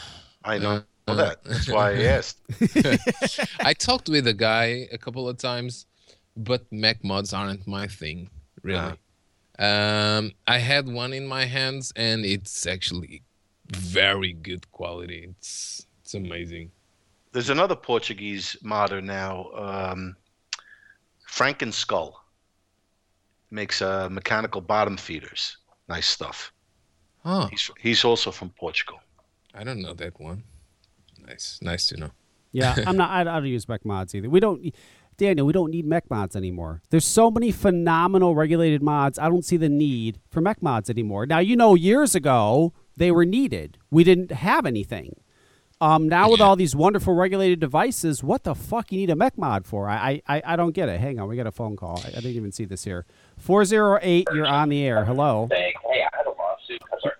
I 0.45 0.59
know 0.59 0.83
Uh, 1.07 1.15
that. 1.15 1.45
That's 1.45 1.69
why 1.69 1.93
I 1.93 2.03
asked. 2.17 2.39
I 3.61 3.75
talked 3.75 4.09
with 4.09 4.27
a 4.27 4.35
guy 4.35 4.89
a 4.93 4.99
couple 4.99 5.29
of 5.29 5.37
times, 5.39 5.87
but 6.37 6.71
Mech 6.71 7.03
mods 7.05 7.33
aren't 7.33 7.67
my 7.67 7.87
thing, 7.89 8.31
really. 8.63 8.95
Um, 9.59 10.33
I 10.47 10.59
had 10.59 10.89
one 10.89 11.13
in 11.13 11.27
my 11.27 11.45
hands, 11.45 11.93
and 11.97 12.25
it's 12.25 12.67
actually 12.67 13.23
very 13.71 14.33
good 14.33 14.71
quality. 14.73 15.27
It's 15.31 15.87
it's 16.03 16.15
amazing. 16.15 16.71
There's 17.33 17.51
another 17.51 17.77
Portuguese 17.77 18.57
modder 18.63 19.01
now, 19.01 19.51
um, 19.55 20.17
Frankenskull. 21.29 22.13
Makes 23.51 23.83
uh, 23.83 24.09
mechanical 24.09 24.63
bottom 24.63 24.97
feeders. 24.97 25.59
Nice 25.89 26.07
stuff. 26.07 26.53
Oh, 27.25 27.47
He's 27.51 27.71
he's 27.79 28.05
also 28.05 28.31
from 28.31 28.51
Portugal. 28.51 28.99
I 29.55 29.63
don't 29.63 29.83
know 29.83 29.93
that 29.95 30.19
one. 30.19 30.43
Nice, 31.33 31.59
nice 31.63 31.87
to 31.87 31.97
know. 31.97 32.11
Yeah, 32.53 32.77
I'm 32.87 32.97
not. 32.97 33.11
I, 33.11 33.21
I 33.23 33.25
don't 33.25 33.47
use 33.47 33.67
mech 33.69 33.85
mods 33.85 34.15
either. 34.15 34.29
We 34.29 34.39
don't, 34.39 34.75
Daniel. 35.17 35.47
We 35.47 35.55
don't 35.55 35.71
need 35.71 35.87
mech 35.87 36.11
mods 36.11 36.37
anymore. 36.37 36.83
There's 36.91 37.07
so 37.07 37.31
many 37.31 37.51
phenomenal 37.51 38.35
regulated 38.35 38.83
mods. 38.83 39.19
I 39.19 39.29
don't 39.29 39.45
see 39.45 39.57
the 39.57 39.71
need 39.71 40.19
for 40.31 40.43
mech 40.43 40.63
mods 40.63 40.91
anymore. 40.91 41.25
Now 41.25 41.39
you 41.39 41.57
know, 41.57 41.75
years 41.75 42.15
ago 42.15 42.75
they 42.97 43.11
were 43.11 43.25
needed. 43.25 43.79
We 43.91 44.05
didn't 44.05 44.31
have 44.31 44.67
anything. 44.67 45.17
Um, 45.81 46.09
now 46.09 46.31
with 46.31 46.41
all 46.41 46.55
these 46.55 46.77
wonderful 46.77 47.15
regulated 47.15 47.59
devices, 47.59 48.23
what 48.23 48.45
the 48.45 48.55
fuck 48.55 48.93
you 48.93 48.99
need 48.99 49.11
a 49.11 49.17
mech 49.17 49.37
mod 49.39 49.67
for? 49.67 49.89
I 49.89 50.21
I, 50.29 50.43
I 50.45 50.57
don't 50.57 50.73
get 50.73 50.91
it. 50.91 51.01
Hang 51.01 51.19
on, 51.19 51.29
we 51.29 51.37
got 51.37 51.47
a 51.47 51.51
phone 51.51 51.77
call. 51.77 52.01
I, 52.05 52.09
I 52.09 52.21
didn't 52.21 52.37
even 52.37 52.53
see 52.53 52.67
this 52.67 52.85
here. 52.85 53.07
Four 53.39 53.65
zero 53.65 53.99
eight. 54.03 54.29
You're 54.35 54.47
on 54.47 54.69
the 54.69 54.83
air. 54.83 55.05
Hello. 55.07 55.49
"Hey, 55.51 55.75
I 55.89 56.17
had 56.17 56.27
a 56.27 56.31
lawsuit." 56.31 56.83
Sorry. 57.01 57.15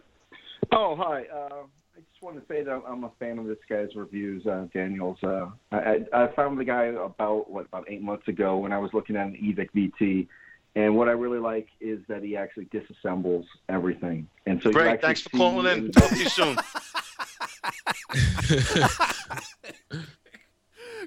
Oh, 0.71 0.97
hi. 0.97 1.25
Uh, 1.35 1.49
I 1.55 1.61
just 1.63 1.82
want 2.23 2.37
to 2.41 2.43
say 2.53 2.63
that 2.63 2.83
I'm 2.89 3.05
a 3.05 3.11
fan 3.19 3.39
of 3.39 3.47
this 3.47 3.59
guy's 3.69 3.95
reviews, 3.95 4.47
uh, 4.47 4.67
Daniel's. 4.73 5.19
Uh, 5.23 5.47
I, 5.73 5.77
I 6.13 6.25
I 6.25 6.27
found 6.35 6.59
the 6.59 6.65
guy 6.65 6.85
about 6.85 7.51
what 7.51 7.67
about 7.67 7.87
eight 7.89 8.03
months 8.03 8.29
ago 8.29 8.57
when 8.59 8.73
I 8.73 8.79
was 8.79 8.93
looking 8.95 9.17
at 9.17 9.27
an 9.27 9.37
Evic 9.43 9.71
VT, 9.75 10.29
and 10.77 10.97
what 10.97 11.09
I 11.09 11.13
really 11.13 11.39
like 11.41 11.69
is 11.81 11.99
that 12.09 12.23
he 12.23 12.37
actually 12.37 12.67
disassembles 12.67 13.45
everything. 13.69 14.29
And 14.47 14.63
so 14.63 14.71
Great. 14.71 15.01
Thanks 15.03 15.23
for 15.23 15.31
calling 15.31 15.67
in. 15.67 15.85
and- 15.87 15.93
Talk 15.95 16.11
to 16.11 16.17
you 16.17 16.29
soon. 16.29 16.57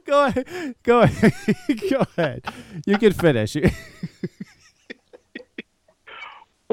Go 0.06 0.26
ahead. 0.26 0.76
Go 0.84 1.02
ahead. 1.02 1.34
Go 1.90 2.06
ahead. 2.18 2.46
You 2.86 2.98
can 2.98 3.14
finish. 3.14 3.56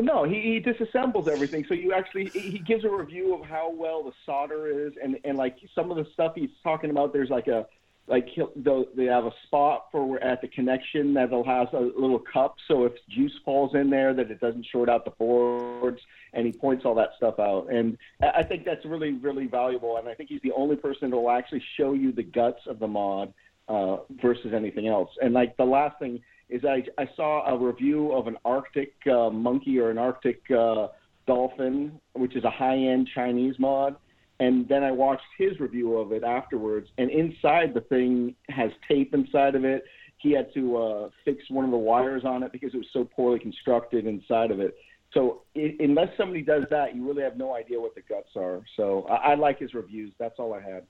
No, 0.03 0.25
he, 0.25 0.41
he 0.41 0.61
disassembles 0.61 1.29
everything. 1.29 1.65
So 1.69 1.75
you 1.75 1.93
actually 1.93 2.27
he 2.27 2.59
gives 2.59 2.85
a 2.85 2.91
review 2.91 3.35
of 3.35 3.47
how 3.47 3.71
well 3.71 4.03
the 4.03 4.13
solder 4.27 4.87
is, 4.87 4.95
and 5.03 5.17
and 5.25 5.39
like 5.39 5.57
some 5.75 5.91
of 5.93 5.97
the 5.97 6.07
stuff 6.13 6.33
he's 6.35 6.51
talking 6.65 6.91
about. 6.91 7.13
There's 7.13 7.31
like 7.31 7.47
a 7.47 7.67
like 8.09 8.29
they'll, 8.57 8.87
they 8.97 9.05
have 9.05 9.27
a 9.27 9.33
spot 9.47 9.87
for 9.93 10.21
at 10.21 10.41
the 10.41 10.49
connection 10.49 11.15
that'll 11.15 11.45
has 11.45 11.69
a 11.73 11.79
little 11.79 12.19
cup, 12.19 12.57
so 12.67 12.85
if 12.85 12.95
juice 13.09 13.39
falls 13.45 13.77
in 13.77 13.91
there, 13.91 14.13
that 14.13 14.29
it 14.29 14.41
doesn't 14.41 14.67
short 14.67 14.89
out 14.89 15.05
the 15.05 15.13
boards, 15.13 16.01
and 16.33 16.45
he 16.47 16.53
points 16.53 16.85
all 16.85 16.97
that 16.97 17.11
stuff 17.17 17.39
out. 17.39 17.69
And 17.73 17.97
I 18.21 18.43
think 18.43 18.65
that's 18.65 18.85
really 18.85 19.13
really 19.13 19.47
valuable. 19.47 19.99
And 19.99 20.09
I 20.09 20.15
think 20.15 20.31
he's 20.31 20.43
the 20.43 20.53
only 20.53 20.75
person 20.75 21.11
that 21.11 21.17
will 21.17 21.31
actually 21.31 21.63
show 21.77 21.93
you 21.93 22.11
the 22.11 22.25
guts 22.25 22.63
of 22.67 22.81
the 22.81 22.89
mod 22.89 23.33
uh, 23.69 23.99
versus 24.21 24.53
anything 24.53 24.89
else. 24.89 25.11
And 25.23 25.33
like 25.33 25.57
the 25.57 25.65
last 25.65 26.01
thing 26.01 26.23
is, 26.53 26.65
I 26.65 26.85
I 26.99 27.09
saw 27.17 27.47
a 27.47 27.59
review 27.59 28.13
of 28.13 28.27
an 28.27 28.37
Arctic 28.45 28.95
uh, 29.11 29.31
monkey 29.31 29.79
or 29.79 29.91
an 29.91 29.99
Arctic 29.99 30.43
uh, 30.51 30.89
dolphin, 31.27 32.01
which 32.15 32.37
is 32.37 32.45
a 32.45 32.51
high 32.51 32.77
end 32.77 33.09
Chinese 33.15 33.55
mod. 33.59 33.97
And 34.41 34.69
then 34.69 34.83
I 34.83 34.91
watched 34.91 35.23
his 35.39 35.61
review 35.61 35.99
of 35.99 36.11
it 36.13 36.25
afterwards, 36.25 36.89
and 36.99 37.11
inside 37.11 37.75
the 37.75 37.83
thing 37.83 38.35
has 38.49 38.73
tape 38.89 39.15
inside 39.15 39.55
of 39.55 39.65
it. 39.65 39.85
He 40.19 40.33
had 40.33 40.53
to 40.55 40.77
uh, 40.77 41.11
fix 41.25 41.43
one 41.49 41.65
of 41.65 41.71
the 41.71 41.77
wires 41.77 42.25
on 42.25 42.43
it 42.43 42.51
because 42.51 42.75
it 42.75 42.77
was 42.77 42.87
so 42.93 43.05
poorly 43.05 43.39
constructed 43.39 44.07
inside 44.07 44.51
of 44.51 44.59
it. 44.61 44.75
So 45.13 45.43
i 45.57 45.77
unless 45.79 46.09
somebody 46.17 46.43
does 46.43 46.65
that, 46.71 46.97
you 46.97 47.07
really 47.07 47.23
have 47.23 47.37
no 47.37 47.55
idea 47.55 47.81
what 47.81 47.95
the 47.95 48.01
guts 48.03 48.31
are. 48.37 48.63
So 48.77 49.05
I, 49.09 49.33
I 49.33 49.35
like 49.35 49.59
his 49.59 49.75
reviews. 49.75 50.13
That's 50.19 50.39
all 50.39 50.55
I 50.55 50.61
had. 50.61 50.87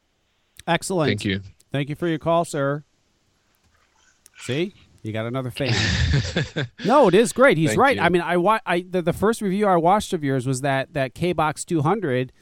Excellent. 0.66 1.08
Thank 1.08 1.24
you. 1.24 1.40
Thank 1.72 1.88
you 1.88 1.94
for 1.94 2.06
your 2.06 2.18
call, 2.18 2.44
sir. 2.44 2.84
See, 4.38 4.74
you 5.02 5.12
got 5.12 5.26
another 5.26 5.50
fan. 5.52 5.74
no, 6.84 7.08
it 7.08 7.14
is 7.14 7.32
great. 7.32 7.58
He's 7.58 7.70
Thank 7.70 7.80
right. 7.80 7.96
you. 7.96 8.02
I 8.02 8.08
mean, 8.08 8.22
I, 8.22 8.36
wa- 8.36 8.60
I 8.64 8.84
the, 8.88 9.02
the 9.02 9.12
first 9.12 9.40
review 9.42 9.66
I 9.66 9.76
watched 9.76 10.12
of 10.12 10.22
yours 10.22 10.46
was 10.46 10.60
that 10.60 10.94
that 10.94 11.14
K 11.14 11.32
Box 11.32 11.64
200, 11.64 12.32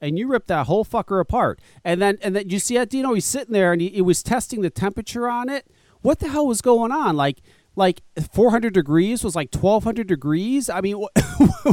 and 0.00 0.18
you 0.18 0.26
ripped 0.28 0.48
that 0.48 0.66
whole 0.66 0.84
fucker 0.84 1.20
apart. 1.20 1.60
And 1.84 2.00
then 2.00 2.18
and 2.22 2.36
then 2.36 2.48
you 2.50 2.58
see 2.58 2.74
that 2.76 2.90
Dino, 2.90 3.14
he's 3.14 3.24
sitting 3.24 3.52
there 3.52 3.72
and 3.72 3.80
he, 3.80 3.88
he 3.88 4.02
was 4.02 4.22
testing 4.22 4.60
the 4.62 4.70
temperature 4.70 5.28
on 5.28 5.48
it. 5.48 5.66
What 6.02 6.18
the 6.18 6.28
hell 6.28 6.46
was 6.46 6.60
going 6.60 6.92
on? 6.92 7.16
Like 7.16 7.38
like 7.76 8.02
400 8.32 8.74
degrees 8.74 9.22
was 9.24 9.34
like 9.36 9.54
1200 9.54 10.06
degrees. 10.06 10.68
I 10.68 10.80
mean, 10.80 10.96
what 10.98 11.12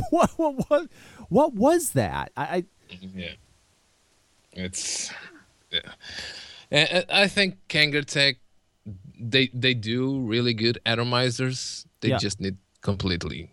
what 0.09 0.31
what 0.37 0.69
what, 0.69 0.89
what 1.29 1.53
was 1.53 1.91
that? 1.91 2.31
I, 2.37 2.43
I 2.43 2.65
Yeah. 3.13 3.31
It's 4.53 5.11
yeah. 5.71 7.03
I 7.09 7.27
think 7.27 7.57
Kangertech 7.69 8.37
they 9.19 9.49
they 9.53 9.73
do 9.73 10.19
really 10.21 10.53
good 10.53 10.79
atomizers. 10.85 11.85
They 12.01 12.09
Yeah. 12.09 12.17
just 12.19 12.39
need 12.39 12.57
completely 12.81 13.51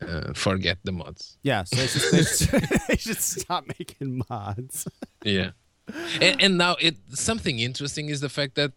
uh, 0.00 0.32
forget 0.34 0.78
the 0.84 0.92
mods. 0.92 1.38
yeah. 1.42 1.64
So 1.64 1.76
they 1.76 1.86
should, 1.86 2.12
they 2.12 2.22
should, 2.24 2.68
they 2.88 2.96
should 2.96 3.20
stop 3.22 3.64
making 3.78 4.22
mods. 4.28 4.86
Yeah. 5.24 5.50
And, 6.20 6.40
and 6.42 6.56
now 6.58 6.76
it 6.80 6.96
something 7.12 7.58
interesting 7.58 8.08
is 8.08 8.20
the 8.20 8.28
fact 8.30 8.54
that 8.54 8.72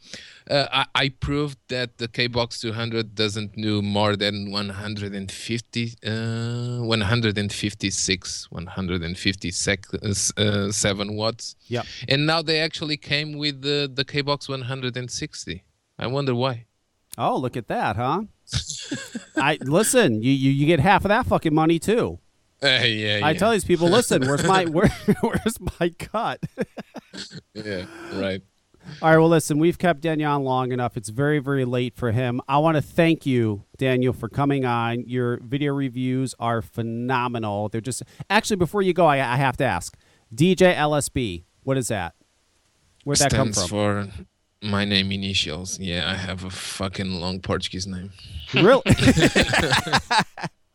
uh, 0.51 0.67
I, 0.71 0.85
I 1.03 1.09
proved 1.09 1.57
that 1.69 1.97
the 1.99 2.07
KBox 2.09 2.59
200 2.59 3.15
doesn't 3.15 3.55
do 3.55 3.81
more 3.81 4.17
than 4.17 4.51
150, 4.51 5.93
uh, 6.05 6.79
156, 6.83 8.51
157 8.51 11.15
watts. 11.15 11.55
Yeah. 11.67 11.83
And 12.09 12.25
now 12.25 12.41
they 12.41 12.59
actually 12.59 12.97
came 12.97 13.37
with 13.37 13.61
the 13.61 13.89
the 13.93 14.03
KBox 14.05 14.49
160. 14.49 15.63
I 15.99 16.07
wonder 16.07 16.35
why. 16.35 16.65
Oh, 17.17 17.37
look 17.37 17.57
at 17.57 17.67
that, 17.67 17.95
huh? 17.95 18.23
I 19.35 19.57
listen. 19.61 20.21
You, 20.21 20.31
you 20.31 20.51
you 20.51 20.67
get 20.67 20.79
half 20.79 21.03
of 21.03 21.09
that 21.09 21.25
fucking 21.25 21.53
money 21.53 21.79
too. 21.79 22.19
Uh, 22.61 22.67
yeah, 22.67 23.19
I 23.23 23.31
yeah. 23.31 23.33
tell 23.33 23.51
these 23.51 23.65
people, 23.65 23.87
listen. 23.87 24.25
Where's 24.27 24.43
my 24.43 24.65
where, 24.65 24.87
where's 25.21 25.59
my 25.79 25.89
cut? 25.99 26.43
Yeah, 27.53 27.85
right. 28.13 28.41
All 29.01 29.09
right. 29.09 29.17
Well, 29.17 29.27
listen. 29.27 29.57
We've 29.57 29.77
kept 29.77 30.01
Daniel 30.01 30.31
on 30.31 30.43
long 30.43 30.71
enough. 30.71 30.95
It's 30.95 31.09
very 31.09 31.39
very 31.39 31.65
late 31.65 31.95
for 31.95 32.11
him. 32.11 32.41
I 32.47 32.59
want 32.59 32.77
to 32.77 32.81
thank 32.81 33.25
you, 33.25 33.63
Daniel, 33.77 34.13
for 34.13 34.29
coming 34.29 34.65
on. 34.65 35.03
Your 35.07 35.39
video 35.41 35.73
reviews 35.73 36.35
are 36.39 36.61
phenomenal. 36.61 37.69
They're 37.69 37.81
just 37.81 38.03
actually. 38.29 38.57
Before 38.57 38.81
you 38.81 38.93
go, 38.93 39.05
I, 39.05 39.15
I 39.15 39.37
have 39.37 39.57
to 39.57 39.65
ask. 39.65 39.97
DJ 40.33 40.75
LSB. 40.75 41.43
What 41.63 41.77
is 41.77 41.89
that? 41.89 42.15
Where'd 43.03 43.19
that 43.19 43.31
come 43.31 43.53
from? 43.53 43.67
for 43.67 44.07
my 44.61 44.85
name 44.85 45.11
initials. 45.11 45.79
Yeah, 45.79 46.09
I 46.09 46.15
have 46.15 46.43
a 46.43 46.49
fucking 46.49 47.11
long 47.11 47.39
Portuguese 47.41 47.87
name. 47.87 48.11
Really? 48.53 48.81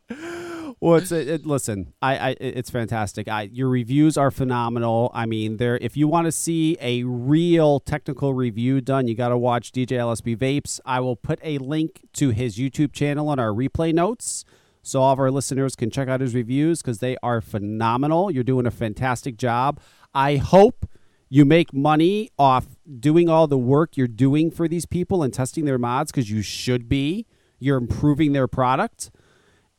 well, 0.80 0.96
it's 0.96 1.12
it, 1.12 1.28
it- 1.28 1.46
listen. 1.46 1.92
I, 2.02 2.30
I 2.30 2.36
it's 2.40 2.70
fantastic. 2.70 3.28
I 3.28 3.42
your 3.42 3.68
reviews 3.68 4.16
are 4.16 4.30
phenomenal. 4.30 5.10
I 5.14 5.26
mean, 5.26 5.56
there. 5.56 5.78
If 5.78 5.96
you 5.96 6.08
want 6.08 6.26
to 6.26 6.32
see 6.32 6.76
a 6.80 7.02
real 7.04 7.80
technical 7.80 8.34
review 8.34 8.80
done, 8.80 9.08
you 9.08 9.14
got 9.14 9.28
to 9.30 9.38
watch 9.38 9.72
DJ 9.72 9.98
LSB 9.98 10.36
Vapes. 10.36 10.80
I 10.84 11.00
will 11.00 11.16
put 11.16 11.38
a 11.42 11.58
link 11.58 12.02
to 12.14 12.30
his 12.30 12.56
YouTube 12.58 12.92
channel 12.92 13.28
on 13.28 13.38
our 13.38 13.50
replay 13.50 13.92
notes. 13.92 14.44
So 14.84 15.00
all 15.00 15.12
of 15.12 15.20
our 15.20 15.30
listeners 15.30 15.76
can 15.76 15.90
check 15.90 16.08
out 16.08 16.20
his 16.20 16.34
reviews 16.34 16.82
because 16.82 16.98
they 16.98 17.16
are 17.22 17.40
phenomenal. 17.40 18.30
You're 18.32 18.42
doing 18.42 18.66
a 18.66 18.70
fantastic 18.72 19.36
job. 19.36 19.78
I 20.12 20.36
hope 20.36 20.86
you 21.32 21.46
make 21.46 21.72
money 21.72 22.28
off 22.38 22.66
doing 23.00 23.26
all 23.26 23.46
the 23.46 23.56
work 23.56 23.96
you're 23.96 24.06
doing 24.06 24.50
for 24.50 24.68
these 24.68 24.84
people 24.84 25.22
and 25.22 25.32
testing 25.32 25.64
their 25.64 25.78
mods 25.78 26.12
because 26.12 26.30
you 26.30 26.42
should 26.42 26.90
be. 26.90 27.24
You're 27.58 27.78
improving 27.78 28.34
their 28.34 28.46
product. 28.46 29.10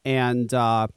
And 0.04 0.51
uh, 0.51 0.88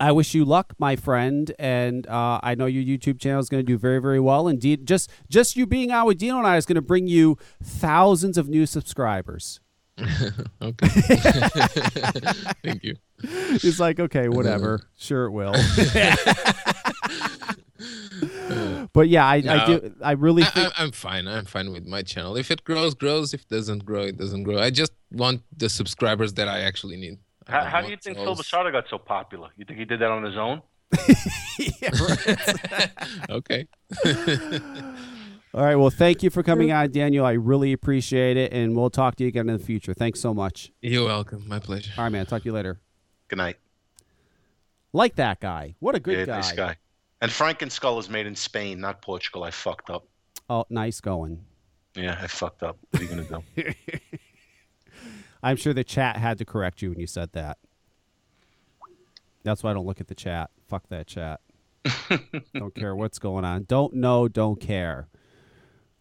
I 0.00 0.12
wish 0.12 0.32
you 0.32 0.46
luck, 0.46 0.72
my 0.78 0.96
friend. 0.96 1.52
And 1.58 2.06
uh, 2.06 2.40
I 2.42 2.54
know 2.54 2.64
your 2.64 2.82
YouTube 2.82 3.20
channel 3.20 3.40
is 3.40 3.50
going 3.50 3.62
to 3.62 3.66
do 3.70 3.76
very, 3.76 3.98
very 4.00 4.18
well. 4.18 4.48
Indeed, 4.48 4.86
just 4.86 5.10
just 5.28 5.54
you 5.54 5.66
being 5.66 5.90
out 5.90 6.06
with 6.06 6.16
Dino 6.16 6.38
and 6.38 6.46
I 6.46 6.56
is 6.56 6.64
going 6.64 6.76
to 6.76 6.80
bring 6.80 7.06
you 7.06 7.36
thousands 7.62 8.38
of 8.38 8.48
new 8.48 8.64
subscribers. 8.64 9.60
Okay. 10.60 10.86
Thank 12.64 12.84
you. 12.84 12.96
He's 13.60 13.78
like, 13.78 14.00
okay, 14.00 14.28
whatever. 14.28 14.80
Sure, 14.96 15.26
it 15.26 15.30
will. 15.30 15.54
but 18.92 19.08
yeah, 19.08 19.26
I, 19.26 19.36
I 19.36 19.66
do. 19.66 19.94
I 20.02 20.12
really 20.12 20.42
I, 20.42 20.46
think. 20.46 20.78
I, 20.78 20.82
I'm 20.82 20.92
fine. 20.92 21.28
I'm 21.28 21.44
fine 21.44 21.72
with 21.72 21.86
my 21.86 22.02
channel. 22.02 22.36
If 22.36 22.50
it 22.50 22.64
grows, 22.64 22.94
grows. 22.94 23.34
If 23.34 23.42
it 23.42 23.48
doesn't 23.48 23.84
grow, 23.84 24.02
it 24.02 24.18
doesn't 24.18 24.42
grow. 24.42 24.58
I 24.58 24.70
just 24.70 24.92
want 25.10 25.42
the 25.56 25.68
subscribers 25.68 26.34
that 26.34 26.48
I 26.48 26.60
actually 26.60 26.96
need. 26.96 27.18
I 27.46 27.52
How, 27.52 27.60
don't 27.60 27.70
how 27.70 27.80
do 27.80 27.86
you 27.86 27.92
want 27.92 28.02
think 28.02 28.16
Phil 28.16 28.34
those- 28.34 28.40
Bastardo 28.40 28.72
got 28.72 28.84
so 28.90 28.98
popular? 28.98 29.50
You 29.56 29.64
think 29.64 29.78
he 29.78 29.84
did 29.84 30.00
that 30.00 30.10
on 30.10 30.24
his 30.24 30.36
own? 30.36 30.62
Okay. 33.30 33.66
All 35.54 35.64
right. 35.64 35.76
Well, 35.76 35.90
thank 35.90 36.22
you 36.22 36.30
for 36.30 36.42
coming 36.42 36.72
on, 36.72 36.90
Daniel. 36.90 37.24
I 37.24 37.32
really 37.32 37.72
appreciate 37.72 38.36
it, 38.36 38.52
and 38.52 38.76
we'll 38.76 38.90
talk 38.90 39.16
to 39.16 39.24
you 39.24 39.28
again 39.28 39.48
in 39.48 39.56
the 39.56 39.64
future. 39.64 39.94
Thanks 39.94 40.20
so 40.20 40.34
much. 40.34 40.72
You're 40.82 41.06
welcome. 41.06 41.48
My 41.48 41.58
pleasure. 41.58 41.92
All 41.96 42.04
right, 42.04 42.10
man. 42.10 42.26
Talk 42.26 42.42
to 42.42 42.46
you 42.46 42.52
later. 42.52 42.80
Good 43.28 43.36
night. 43.36 43.56
Like 44.92 45.16
that 45.16 45.40
guy. 45.40 45.74
What 45.80 45.94
a 45.94 46.00
good 46.00 46.18
yeah, 46.18 46.24
guy. 46.26 46.34
nice 46.36 46.52
guy. 46.52 46.76
And 47.20 47.30
Frankenskull 47.30 47.98
is 47.98 48.08
made 48.08 48.26
in 48.26 48.36
Spain, 48.36 48.80
not 48.80 49.02
Portugal. 49.02 49.44
I 49.44 49.50
fucked 49.50 49.90
up. 49.90 50.06
Oh, 50.48 50.64
nice 50.70 51.00
going. 51.00 51.44
Yeah, 51.94 52.18
I 52.20 52.26
fucked 52.28 52.62
up. 52.62 52.78
What 52.90 53.02
are 53.02 53.04
you 53.04 53.10
gonna 53.10 53.42
do? 53.56 53.72
I'm 55.42 55.56
sure 55.56 55.72
the 55.72 55.84
chat 55.84 56.16
had 56.16 56.38
to 56.38 56.44
correct 56.44 56.82
you 56.82 56.90
when 56.90 57.00
you 57.00 57.06
said 57.06 57.32
that. 57.32 57.58
That's 59.42 59.62
why 59.62 59.70
I 59.70 59.74
don't 59.74 59.86
look 59.86 60.00
at 60.00 60.08
the 60.08 60.14
chat. 60.14 60.50
Fuck 60.68 60.88
that 60.88 61.06
chat. 61.06 61.40
don't 62.54 62.74
care 62.74 62.94
what's 62.94 63.18
going 63.18 63.44
on. 63.44 63.64
Don't 63.64 63.94
know, 63.94 64.28
don't 64.28 64.60
care. 64.60 65.08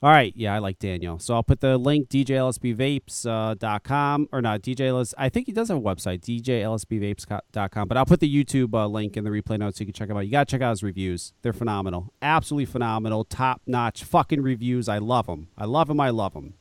All 0.04 0.12
right, 0.12 0.32
yeah, 0.36 0.54
I 0.54 0.60
like 0.60 0.78
Daniel. 0.78 1.18
So 1.18 1.34
I'll 1.34 1.42
put 1.42 1.60
the 1.60 1.76
link 1.76 2.08
djlsbvapes.com 2.10 4.30
or 4.32 4.44
not 4.44 4.62
djls. 4.62 5.16
I 5.18 5.30
think 5.30 5.48
he 5.48 5.52
does 5.52 5.70
have 5.70 5.78
a 5.78 5.82
website 5.82 6.20
djlsbvapes.com, 6.20 7.88
but 7.88 7.98
I'll 7.98 8.06
put 8.06 8.20
the 8.20 8.32
YouTube 8.32 8.76
uh, 8.76 8.86
link 8.86 9.18
in 9.18 9.24
the 9.24 9.32
replay 9.32 9.58
notes 9.58 9.80
so 9.80 9.82
you 9.82 9.88
can 9.88 9.94
check 9.94 10.10
him 10.10 10.18
out. 10.18 10.20
You 10.20 10.32
got 10.32 10.48
to 10.48 10.52
check 10.52 10.62
out 10.62 10.70
his 10.70 10.84
reviews. 10.84 11.34
They're 11.42 11.52
phenomenal. 11.52 12.14
Absolutely 12.22 12.66
phenomenal. 12.66 13.24
Top-notch 13.24 14.04
fucking 14.04 14.44
reviews. 14.44 14.88
I 14.88 15.00
love 15.00 15.26
them. 15.26 15.48
I 15.58 15.66
love 15.66 15.88
them. 15.88 16.00
I 16.00 16.12
love 16.12 16.34
them. 16.34 16.54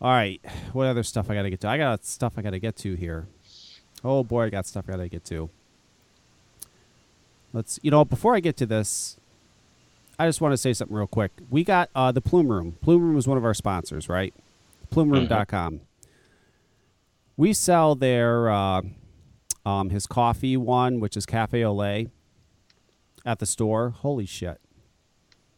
All 0.00 0.10
right, 0.10 0.40
what 0.72 0.86
other 0.86 1.02
stuff 1.02 1.30
I 1.30 1.34
got 1.34 1.42
to 1.42 1.50
get 1.50 1.60
to? 1.60 1.68
I 1.68 1.76
got 1.76 2.04
stuff 2.04 2.34
I 2.36 2.42
got 2.42 2.50
to 2.50 2.58
get 2.58 2.76
to 2.76 2.94
here. 2.94 3.28
Oh 4.04 4.24
boy, 4.24 4.44
I 4.44 4.50
got 4.50 4.66
stuff 4.66 4.84
I 4.88 4.92
got 4.92 4.98
to 4.98 5.08
get 5.08 5.24
to. 5.26 5.50
Let's, 7.52 7.78
you 7.82 7.90
know, 7.90 8.04
before 8.04 8.34
I 8.34 8.40
get 8.40 8.56
to 8.58 8.66
this, 8.66 9.16
I 10.18 10.26
just 10.26 10.40
want 10.40 10.52
to 10.52 10.56
say 10.56 10.72
something 10.72 10.96
real 10.96 11.06
quick. 11.06 11.32
We 11.50 11.62
got 11.62 11.90
uh, 11.94 12.12
the 12.12 12.20
Plume 12.20 12.48
Room. 12.48 12.78
Plume 12.80 13.02
Room 13.02 13.18
is 13.18 13.28
one 13.28 13.36
of 13.36 13.44
our 13.44 13.54
sponsors, 13.54 14.08
right? 14.08 14.34
PlumeRoom.com. 14.90 15.80
We 17.36 17.52
sell 17.52 17.94
their 17.94 18.48
uh, 18.48 18.82
um, 19.66 19.90
his 19.90 20.06
coffee 20.06 20.56
one, 20.56 21.00
which 21.00 21.16
is 21.16 21.26
Cafe 21.26 21.62
au 21.62 21.74
Lait, 21.74 22.08
at 23.26 23.40
the 23.40 23.46
store. 23.46 23.90
Holy 23.90 24.24
shit! 24.24 24.58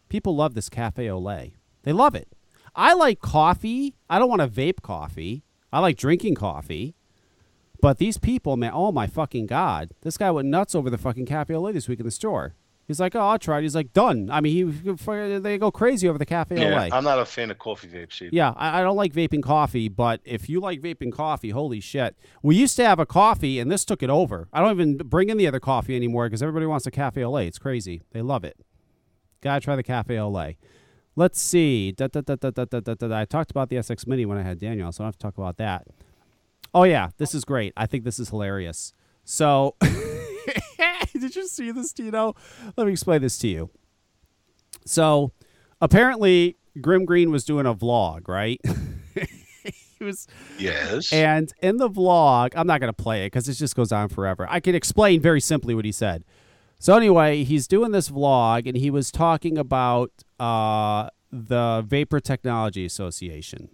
People 0.08 0.34
love 0.34 0.54
this 0.54 0.68
Cafe 0.68 1.08
au 1.08 1.18
Lait. 1.18 1.54
They 1.84 1.92
love 1.92 2.16
it. 2.16 2.28
I 2.74 2.94
like 2.94 3.20
coffee. 3.20 3.94
I 4.10 4.18
don't 4.18 4.28
want 4.28 4.42
to 4.42 4.48
vape 4.48 4.82
coffee. 4.82 5.44
I 5.72 5.78
like 5.78 5.96
drinking 5.96 6.34
coffee. 6.34 6.94
But 7.80 7.98
these 7.98 8.18
people, 8.18 8.56
man, 8.56 8.72
oh 8.74 8.90
my 8.90 9.06
fucking 9.06 9.46
god! 9.46 9.90
This 10.00 10.16
guy 10.16 10.32
went 10.32 10.48
nuts 10.48 10.74
over 10.74 10.90
the 10.90 10.98
fucking 10.98 11.26
Cafe 11.26 11.54
au 11.54 11.60
Lait 11.60 11.74
this 11.74 11.86
week 11.86 12.00
in 12.00 12.06
the 12.06 12.10
store. 12.10 12.54
He's 12.88 12.98
like, 12.98 13.14
oh, 13.14 13.20
I'll 13.20 13.38
try 13.38 13.58
it. 13.58 13.62
He's 13.64 13.74
like, 13.74 13.92
done. 13.92 14.30
I 14.30 14.40
mean, 14.40 14.72
he 14.74 15.38
they 15.38 15.58
go 15.58 15.70
crazy 15.70 16.08
over 16.08 16.16
the 16.16 16.24
cafe 16.24 16.58
Yeah. 16.58 16.88
I'm 16.90 17.04
not 17.04 17.18
a 17.18 17.26
fan 17.26 17.50
of 17.50 17.58
coffee 17.58 17.86
vapes 17.86 18.22
either. 18.22 18.30
Yeah, 18.32 18.54
I, 18.56 18.80
I 18.80 18.82
don't 18.82 18.96
like 18.96 19.12
vaping 19.12 19.42
coffee, 19.42 19.88
but 19.88 20.22
if 20.24 20.48
you 20.48 20.58
like 20.58 20.80
vaping 20.80 21.12
coffee, 21.12 21.50
holy 21.50 21.80
shit. 21.80 22.16
We 22.42 22.56
used 22.56 22.76
to 22.76 22.86
have 22.86 22.98
a 22.98 23.04
coffee, 23.04 23.58
and 23.58 23.70
this 23.70 23.84
took 23.84 24.02
it 24.02 24.08
over. 24.08 24.48
I 24.54 24.60
don't 24.60 24.70
even 24.70 24.96
bring 24.96 25.28
in 25.28 25.36
the 25.36 25.46
other 25.46 25.60
coffee 25.60 25.96
anymore 25.96 26.26
because 26.26 26.42
everybody 26.42 26.64
wants 26.64 26.86
a 26.86 26.90
cafe 26.90 27.22
au 27.22 27.30
lait. 27.30 27.48
It's 27.48 27.58
crazy. 27.58 28.00
They 28.12 28.22
love 28.22 28.42
it. 28.42 28.56
Gotta 29.42 29.60
try 29.60 29.76
the 29.76 29.82
cafe 29.82 30.18
au 30.18 30.30
lait. 30.30 30.56
Let's 31.14 31.38
see. 31.38 31.92
Da, 31.92 32.06
da, 32.06 32.22
da, 32.22 32.36
da, 32.36 32.50
da, 32.50 32.64
da, 32.64 32.80
da, 32.80 32.94
da. 32.94 33.18
I 33.18 33.26
talked 33.26 33.50
about 33.50 33.68
the 33.68 33.76
SX 33.76 34.06
Mini 34.06 34.24
when 34.24 34.38
I 34.38 34.42
had 34.42 34.58
Daniel, 34.58 34.90
so 34.92 35.02
I 35.02 35.04
don't 35.04 35.08
have 35.08 35.18
to 35.18 35.22
talk 35.22 35.36
about 35.36 35.58
that. 35.58 35.86
Oh, 36.72 36.84
yeah, 36.84 37.10
this 37.18 37.34
is 37.34 37.44
great. 37.44 37.74
I 37.76 37.84
think 37.84 38.04
this 38.04 38.18
is 38.18 38.30
hilarious. 38.30 38.94
So, 39.24 39.74
did 41.12 41.34
you 41.36 41.46
see 41.48 41.70
this, 41.70 41.92
Tito? 41.92 42.34
Let 42.76 42.86
me 42.86 42.92
explain 42.92 43.22
this 43.22 43.38
to 43.38 43.48
you. 43.48 43.70
So, 44.86 45.32
apparently, 45.80 46.56
Grim 46.80 47.04
Green 47.04 47.30
was 47.30 47.44
doing 47.44 47.66
a 47.66 47.74
vlog, 47.74 48.28
right? 48.28 48.60
he 49.98 50.04
was, 50.04 50.26
Yes. 50.58 51.12
and 51.12 51.52
in 51.60 51.76
the 51.76 51.90
vlog, 51.90 52.52
I'm 52.56 52.66
not 52.66 52.80
going 52.80 52.92
to 52.92 53.02
play 53.02 53.24
it 53.24 53.26
because 53.26 53.48
it 53.48 53.54
just 53.54 53.74
goes 53.76 53.92
on 53.92 54.08
forever. 54.08 54.46
I 54.48 54.60
can 54.60 54.74
explain 54.74 55.20
very 55.20 55.40
simply 55.40 55.74
what 55.74 55.84
he 55.84 55.92
said. 55.92 56.24
So 56.78 56.96
anyway, 56.96 57.42
he's 57.42 57.66
doing 57.66 57.90
this 57.90 58.08
vlog, 58.08 58.66
and 58.68 58.76
he 58.76 58.90
was 58.90 59.10
talking 59.10 59.58
about 59.58 60.12
uh, 60.38 61.08
the 61.32 61.84
Vapor 61.86 62.20
Technology 62.20 62.84
Association. 62.84 63.68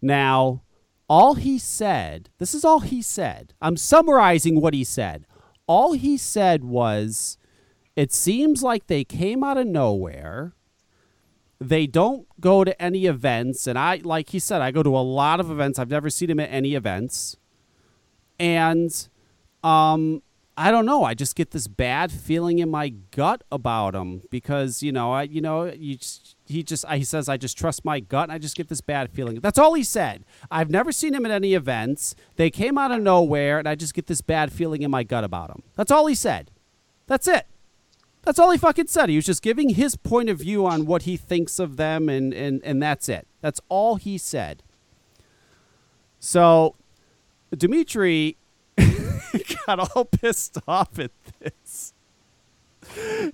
Now, 0.00 0.62
all 1.08 1.34
he 1.34 1.58
said, 1.58 2.30
this 2.38 2.54
is 2.54 2.64
all 2.64 2.80
he 2.80 3.02
said. 3.02 3.54
I'm 3.60 3.76
summarizing 3.76 4.60
what 4.60 4.72
he 4.72 4.84
said. 4.84 5.26
All 5.66 5.92
he 5.92 6.16
said 6.16 6.64
was, 6.64 7.38
it 7.96 8.12
seems 8.12 8.62
like 8.62 8.86
they 8.86 9.04
came 9.04 9.44
out 9.44 9.56
of 9.56 9.66
nowhere. 9.66 10.52
They 11.60 11.86
don't 11.86 12.26
go 12.40 12.64
to 12.64 12.80
any 12.82 13.06
events. 13.06 13.66
And 13.66 13.78
i 13.78 14.00
like 14.02 14.30
he 14.30 14.38
said 14.38 14.60
i 14.60 14.70
go 14.70 14.82
to 14.82 14.96
a 14.96 15.00
lot 15.00 15.40
of 15.40 15.50
events. 15.50 15.78
I've 15.78 15.90
never 15.90 16.10
seen 16.10 16.30
him 16.30 16.40
at 16.40 16.50
any 16.50 16.74
events. 16.74 17.36
And 18.38 19.08
um 19.62 20.22
i 20.56 20.70
don't 20.70 20.86
know. 20.86 21.04
I 21.04 21.14
just 21.14 21.36
get 21.36 21.52
this 21.52 21.68
bad 21.68 22.12
feeling 22.12 22.58
in 22.58 22.70
my 22.70 22.88
gut 22.88 23.42
about 23.50 23.94
him 23.94 24.22
because 24.30 24.82
you 24.82 24.92
know 24.92 25.12
i 25.12 25.22
you 25.22 25.40
know 25.40 25.64
you 25.64 25.96
just, 25.96 26.33
he 26.46 26.62
just 26.62 26.86
he 26.88 27.04
says 27.04 27.28
i 27.28 27.36
just 27.36 27.56
trust 27.56 27.84
my 27.84 28.00
gut 28.00 28.24
and 28.24 28.32
i 28.32 28.38
just 28.38 28.56
get 28.56 28.68
this 28.68 28.80
bad 28.80 29.10
feeling 29.10 29.40
that's 29.40 29.58
all 29.58 29.74
he 29.74 29.82
said 29.82 30.24
i've 30.50 30.70
never 30.70 30.92
seen 30.92 31.14
him 31.14 31.24
at 31.24 31.32
any 31.32 31.54
events 31.54 32.14
they 32.36 32.50
came 32.50 32.76
out 32.76 32.90
of 32.90 33.00
nowhere 33.00 33.58
and 33.58 33.68
i 33.68 33.74
just 33.74 33.94
get 33.94 34.06
this 34.06 34.20
bad 34.20 34.52
feeling 34.52 34.82
in 34.82 34.90
my 34.90 35.02
gut 35.02 35.24
about 35.24 35.50
him 35.50 35.62
that's 35.74 35.90
all 35.90 36.06
he 36.06 36.14
said 36.14 36.50
that's 37.06 37.26
it 37.26 37.46
that's 38.24 38.38
all 38.38 38.50
he 38.50 38.58
fucking 38.58 38.86
said. 38.86 39.10
He 39.10 39.16
was 39.16 39.26
just 39.26 39.42
giving 39.42 39.70
his 39.70 39.96
point 39.96 40.30
of 40.30 40.38
view 40.38 40.66
on 40.66 40.86
what 40.86 41.02
he 41.02 41.16
thinks 41.16 41.58
of 41.58 41.76
them, 41.76 42.08
and, 42.08 42.32
and, 42.32 42.62
and 42.64 42.82
that's 42.82 43.08
it. 43.08 43.28
That's 43.42 43.60
all 43.68 43.96
he 43.96 44.16
said. 44.16 44.62
So, 46.18 46.74
Dimitri 47.54 48.38
got 49.66 49.94
all 49.94 50.06
pissed 50.06 50.56
off 50.66 50.98
at 50.98 51.10
this. 51.38 51.92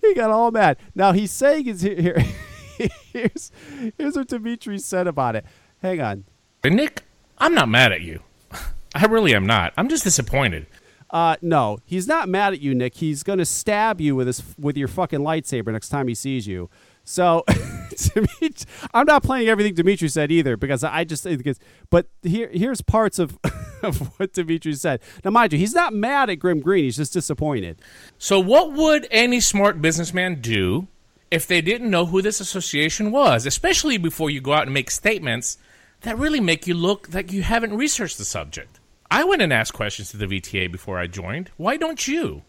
He 0.01 0.15
got 0.15 0.31
all 0.31 0.51
mad. 0.51 0.77
Now, 0.95 1.13
he's 1.13 1.31
saying 1.31 1.69
is 1.69 1.83
here, 1.83 2.25
here's, 3.13 3.51
here's 3.99 4.17
what 4.17 4.29
Dimitri 4.29 4.79
said 4.79 5.07
about 5.07 5.37
it. 5.37 5.45
Hang 5.83 6.01
on. 6.01 6.25
Nick, 6.65 7.03
I'm 7.39 7.55
not 7.55 7.69
mad 7.69 7.93
at 7.93 8.03
you. 8.03 8.21
I 8.95 9.07
really 9.07 9.35
am 9.35 9.47
not. 9.47 9.73
I'm 9.77 9.89
just 9.89 10.05
disappointed. 10.05 10.67
Uh, 11.11 11.37
no, 11.43 11.79
he's 11.85 12.07
not 12.07 12.29
mad 12.29 12.53
at 12.53 12.61
you, 12.61 12.75
Nick. 12.75 12.97
He's 12.97 13.23
gonna 13.23 13.45
stab 13.45 14.01
you 14.01 14.15
with 14.15 14.29
his 14.29 14.43
with 14.59 14.77
your 14.77 14.87
fucking 14.87 15.21
lightsaber 15.21 15.73
next 15.73 15.89
time 15.89 16.07
he 16.07 16.15
sees 16.15 16.47
you. 16.47 16.71
So, 17.03 17.43
Dimitri, 17.97 18.53
I'm 18.95 19.07
not 19.07 19.25
playing 19.25 19.49
everything 19.49 19.75
Dimitri 19.75 20.09
said 20.09 20.31
either 20.31 20.57
because 20.57 20.85
I 20.85 21.03
just 21.03 21.25
because. 21.25 21.59
But 21.91 22.07
here 22.23 22.49
here's 22.53 22.81
parts 22.81 23.19
of 23.19 23.37
of 23.83 24.19
what 24.19 24.35
Dimitri 24.35 24.75
said. 24.75 25.01
Now, 25.25 25.33
mind 25.33 25.53
you, 25.53 25.59
he's 25.59 25.75
not 25.75 25.93
mad 25.93 26.31
at 26.31 26.37
Grimm 26.37 26.61
Green. 26.61 26.85
He's 26.85 26.99
just 26.99 27.13
disappointed. 27.13 27.81
So, 28.19 28.39
what 28.39 28.73
would 28.73 29.09
any 29.11 29.41
smart 29.41 29.83
businessman 29.83 30.41
do 30.41 30.87
if 31.31 31.47
they 31.47 31.61
didn't 31.61 31.91
know 31.91 32.07
who 32.07 32.23
this 32.23 32.41
association 32.41 33.11
was, 33.11 33.47
especially 33.47 33.99
before 33.99 34.31
you 34.31 34.41
go 34.41 34.53
out 34.53 34.65
and 34.65 34.75
make 34.75 34.91
statements 34.91 35.59
that 36.01 36.19
really 36.19 36.41
make 36.41 36.67
you 36.67 36.75
look 36.75 37.13
like 37.13 37.33
you 37.33 37.43
haven't 37.43 37.77
researched 37.77 38.19
the 38.19 38.25
subject? 38.25 38.81
I 39.11 39.25
went 39.25 39.43
and 39.43 39.53
asked 39.53 39.73
questions 39.73 40.11
to 40.11 40.17
the 40.17 40.27
VTA 40.27 40.71
before 40.71 40.99
I 40.99 41.07
joined. 41.07 41.51
Why 41.57 41.77
don't 41.77 42.07
you? 42.07 42.43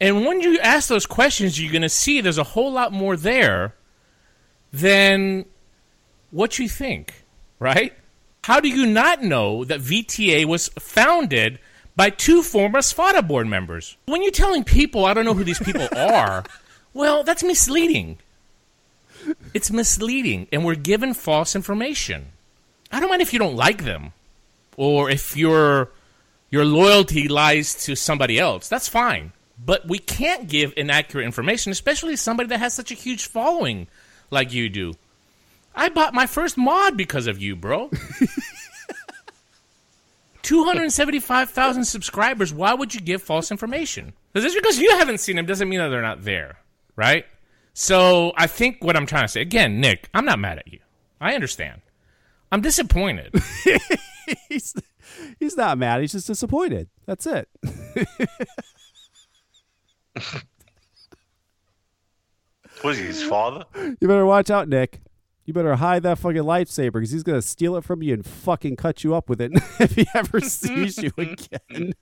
And 0.00 0.24
when 0.24 0.40
you 0.40 0.58
ask 0.58 0.88
those 0.88 1.06
questions, 1.06 1.60
you're 1.60 1.72
going 1.72 1.82
to 1.82 1.88
see 1.88 2.20
there's 2.20 2.38
a 2.38 2.44
whole 2.44 2.72
lot 2.72 2.92
more 2.92 3.16
there 3.16 3.74
than 4.72 5.44
what 6.30 6.58
you 6.58 6.68
think, 6.68 7.24
right? 7.60 7.92
How 8.44 8.60
do 8.60 8.68
you 8.68 8.86
not 8.86 9.22
know 9.22 9.64
that 9.64 9.80
VTA 9.80 10.44
was 10.44 10.68
founded 10.78 11.60
by 11.96 12.10
two 12.10 12.42
former 12.42 12.80
SFATA 12.80 13.26
board 13.26 13.46
members? 13.46 13.96
When 14.06 14.22
you're 14.22 14.32
telling 14.32 14.64
people, 14.64 15.04
I 15.06 15.14
don't 15.14 15.24
know 15.24 15.32
who 15.32 15.44
these 15.44 15.60
people 15.60 15.88
are, 15.96 16.44
well, 16.94 17.24
that's 17.24 17.42
misleading. 17.42 18.18
It's 19.52 19.70
misleading, 19.70 20.48
and 20.52 20.64
we're 20.64 20.74
given 20.74 21.14
false 21.14 21.54
information. 21.54 22.26
I 22.90 23.00
don't 23.00 23.08
mind 23.08 23.22
if 23.22 23.32
you 23.32 23.38
don't 23.38 23.56
like 23.56 23.84
them, 23.84 24.12
or 24.76 25.10
if 25.10 25.36
your 25.36 25.90
your 26.50 26.64
loyalty 26.64 27.26
lies 27.26 27.74
to 27.84 27.96
somebody 27.96 28.38
else. 28.38 28.68
That's 28.68 28.88
fine, 28.88 29.32
but 29.62 29.88
we 29.88 29.98
can't 29.98 30.48
give 30.48 30.72
inaccurate 30.76 31.24
information, 31.24 31.72
especially 31.72 32.16
somebody 32.16 32.48
that 32.50 32.60
has 32.60 32.74
such 32.74 32.90
a 32.90 32.94
huge 32.94 33.26
following 33.26 33.88
like 34.30 34.52
you 34.52 34.68
do. 34.68 34.94
I 35.74 35.88
bought 35.88 36.14
my 36.14 36.26
first 36.26 36.56
mod 36.56 36.96
because 36.96 37.26
of 37.26 37.42
you, 37.42 37.56
bro. 37.56 37.90
275,000 40.42 41.84
subscribers. 41.84 42.52
Why 42.52 42.74
would 42.74 42.94
you 42.94 43.00
give 43.00 43.22
false 43.22 43.50
information? 43.50 44.12
Just 44.36 44.54
because 44.54 44.78
you 44.78 44.90
haven't 44.90 45.18
seen 45.18 45.36
them 45.36 45.46
doesn't 45.46 45.68
mean 45.68 45.78
that 45.80 45.88
they're 45.88 46.02
not 46.02 46.22
there, 46.24 46.58
right? 46.96 47.26
So 47.72 48.32
I 48.36 48.46
think 48.46 48.82
what 48.82 48.96
I'm 48.96 49.06
trying 49.06 49.24
to 49.24 49.28
say, 49.28 49.40
again, 49.40 49.80
Nick, 49.80 50.08
I'm 50.14 50.24
not 50.24 50.38
mad 50.38 50.58
at 50.58 50.72
you. 50.72 50.78
I 51.20 51.34
understand. 51.34 51.80
I'm 52.52 52.60
disappointed. 52.60 53.34
he's 54.48 54.74
he's 55.40 55.56
not 55.56 55.78
mad. 55.78 56.00
He's 56.00 56.12
just 56.12 56.26
disappointed. 56.26 56.88
That's 57.06 57.26
it. 57.26 57.48
Was 62.84 62.98
he 62.98 63.04
his 63.04 63.22
father? 63.22 63.64
You 63.74 63.96
better 64.08 64.26
watch 64.26 64.50
out, 64.50 64.68
Nick. 64.68 65.00
You 65.44 65.52
better 65.52 65.76
hide 65.76 66.02
that 66.04 66.18
fucking 66.18 66.42
lightsaber 66.42 66.92
because 66.94 67.10
he's 67.10 67.22
gonna 67.22 67.42
steal 67.42 67.76
it 67.76 67.84
from 67.84 68.02
you 68.02 68.14
and 68.14 68.24
fucking 68.24 68.76
cut 68.76 69.04
you 69.04 69.14
up 69.14 69.28
with 69.28 69.40
it 69.40 69.52
if 69.80 69.94
he 69.94 70.06
ever 70.14 70.40
sees 70.40 70.98
you 70.98 71.10
again. 71.18 71.94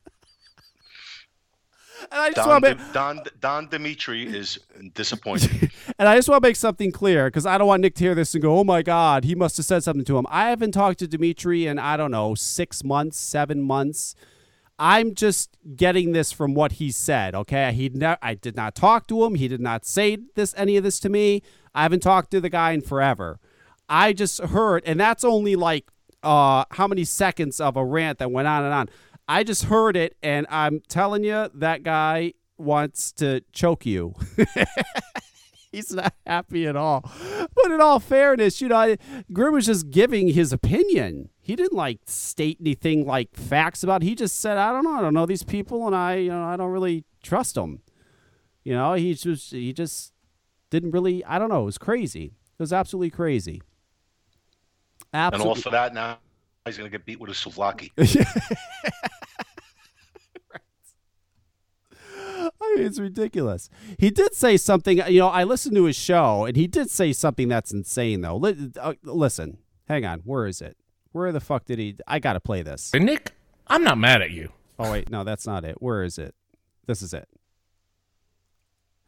And 2.13 2.21
I 2.21 2.29
just 2.29 2.37
Don, 2.37 2.49
want 2.49 2.65
to 2.65 2.75
Di- 2.75 2.93
Don 2.93 3.21
Don 3.41 3.69
Dimitri 3.69 4.27
is 4.27 4.59
disappointed. 4.93 5.71
and 5.99 6.09
I 6.09 6.17
just 6.17 6.29
want 6.29 6.43
to 6.43 6.49
make 6.49 6.57
something 6.57 6.93
clear 6.93 7.29
because 7.29 7.47
I 7.47 7.57
don't 7.57 7.67
want 7.67 7.81
Nick 7.81 7.95
to 7.97 8.05
hear 8.05 8.15
this 8.15 8.35
and 8.35 8.43
go, 8.43 8.59
"Oh 8.59 8.65
my 8.65 8.83
God, 8.83 9.25
he 9.25 9.35
must 9.35 9.57
have 9.57 9.65
said 9.65 9.83
something 9.83 10.05
to 10.05 10.19
him." 10.19 10.27
I 10.29 10.51
haven't 10.51 10.73
talked 10.73 10.99
to 10.99 11.09
Dimitri 11.09 11.67
in 11.67 11.79
I 11.79 11.97
don't 11.97 12.11
know 12.11 12.35
six 12.35 12.85
months, 12.85 13.19
seven 13.19 13.63
months. 13.63 14.15
I'm 14.79 15.15
just 15.15 15.57
getting 15.75 16.13
this 16.13 16.33
from 16.33 16.53
what 16.53 16.73
he 16.73 16.91
said. 16.91 17.35
Okay, 17.35 17.73
he 17.73 17.89
ne- 17.89 18.19
I 18.21 18.35
did 18.35 18.57
not 18.57 18.75
talk 18.75 19.07
to 19.07 19.25
him. 19.25 19.37
He 19.37 19.49
did 19.49 19.61
not 19.61 19.87
say 19.87 20.19
this 20.35 20.53
any 20.57 20.77
of 20.77 20.85
this 20.85 21.01
to 21.01 21.09
me. 21.09 21.43
I 21.75 21.83
haven't 21.83 22.01
talked 22.01 22.31
to 22.33 22.43
the 22.43 22.51
guy 22.51 22.73
in 22.73 22.83
forever. 22.83 23.41
I 23.89 24.13
just 24.13 24.43
heard, 24.43 24.83
and 24.85 25.01
that's 25.01 25.25
only 25.25 25.57
like 25.57 25.87
uh, 26.23 26.65
how 26.73 26.87
many 26.87 27.05
seconds 27.05 27.61
of 27.61 27.77
a 27.77 27.85
rant 27.85 28.19
that 28.19 28.31
went 28.31 28.49
on 28.49 28.65
and 28.65 28.75
on. 28.75 28.91
I 29.29 29.45
just 29.45 29.65
heard 29.65 29.97
it, 29.97 30.17
and 30.23 30.47
I'm 30.51 30.81
telling 30.89 31.25
you, 31.25 31.49
that 31.55 31.83
guy 31.83 32.35
wants 32.59 33.13
to 33.13 33.43
choke 33.53 33.87
you. 33.87 34.15
He's 35.73 35.91
not 35.93 36.13
happy 36.27 36.67
at 36.67 36.77
all. 36.77 37.11
But 37.55 37.71
in 37.73 37.81
all 37.81 37.99
fairness, 37.99 38.61
you 38.61 38.69
know, 38.69 38.77
I- 38.77 38.99
Grimm 39.33 39.55
was 39.55 39.65
just 39.67 39.91
giving 39.91 40.29
his 40.29 40.53
opinion. 40.53 41.31
He 41.41 41.57
didn't 41.57 41.73
like 41.77 42.01
state 42.07 42.59
anything 42.61 43.07
like 43.07 43.35
facts 43.35 43.83
about. 43.83 44.03
It. 44.03 44.07
He 44.07 44.15
just 44.15 44.39
said, 44.41 44.59
"I 44.59 44.71
don't 44.71 44.85
know. 44.85 44.93
I 44.95 45.01
don't 45.01 45.15
know 45.15 45.25
these 45.25 45.43
people, 45.45 45.87
and 45.87 45.97
I, 45.97 46.17
you 46.17 46.29
know, 46.31 46.45
I 46.45 46.57
don't 46.57 46.71
really 46.71 47.05
trust 47.23 47.55
them." 47.55 47.81
You 48.65 48.75
know, 48.75 48.93
he 48.95 49.15
just 49.15 49.51
he 49.51 49.73
just 49.73 50.13
didn't 50.71 50.91
really. 50.91 51.25
I 51.25 51.39
don't 51.39 51.49
know. 51.49 51.63
It 51.63 51.67
was 51.67 51.79
crazy. 51.79 52.25
It 52.27 52.59
was 52.63 52.73
absolutely 52.73 53.11
crazy. 53.11 53.63
and 55.13 55.35
Absolutely. 55.35 55.49
all 55.49 55.55
for 55.57 55.71
that 55.71 55.95
now 55.95 56.19
he's 56.67 56.77
gonna 56.77 56.91
get 56.91 57.05
beat 57.05 57.21
with 57.21 57.31
a 57.31 57.35
souvlaki. 57.35 57.91
I 62.61 62.75
mean, 62.77 62.87
it's 62.87 62.99
ridiculous. 62.99 63.71
He 63.99 64.11
did 64.11 64.35
say 64.35 64.57
something. 64.57 64.99
You 65.09 65.21
know, 65.21 65.29
I 65.29 65.45
listened 65.45 65.77
to 65.77 65.85
his 65.85 65.97
show, 65.97 66.45
and 66.45 66.57
he 66.57 66.67
did 66.67 66.91
say 66.91 67.13
something 67.13 67.49
that's 67.49 67.73
insane, 67.73 68.21
though. 68.21 68.37
Li- 68.37 68.73
uh, 68.81 68.95
listen, 69.05 69.59
hang 69.89 70.05
on. 70.05 70.21
Where 70.21 70.47
is 70.47 70.61
it? 70.61 70.77
Where 71.13 71.31
the 71.31 71.41
fuck 71.41 71.67
did 71.67 71.79
he? 71.79 71.97
I 72.07 72.19
gotta 72.19 72.41
play 72.41 72.63
this. 72.63 72.91
And 72.95 73.05
Nick, 73.05 73.33
I'm 73.67 73.85
not 73.85 73.99
mad 73.99 74.23
at 74.23 74.31
you. 74.31 74.53
Oh 74.79 74.91
wait, 74.91 75.11
no, 75.11 75.25
that's 75.25 75.47
not 75.47 75.65
it. 75.65 75.81
Where 75.81 76.03
is 76.03 76.19
it? 76.19 76.35
This 76.87 77.03
is 77.03 77.15
it. 77.15 77.29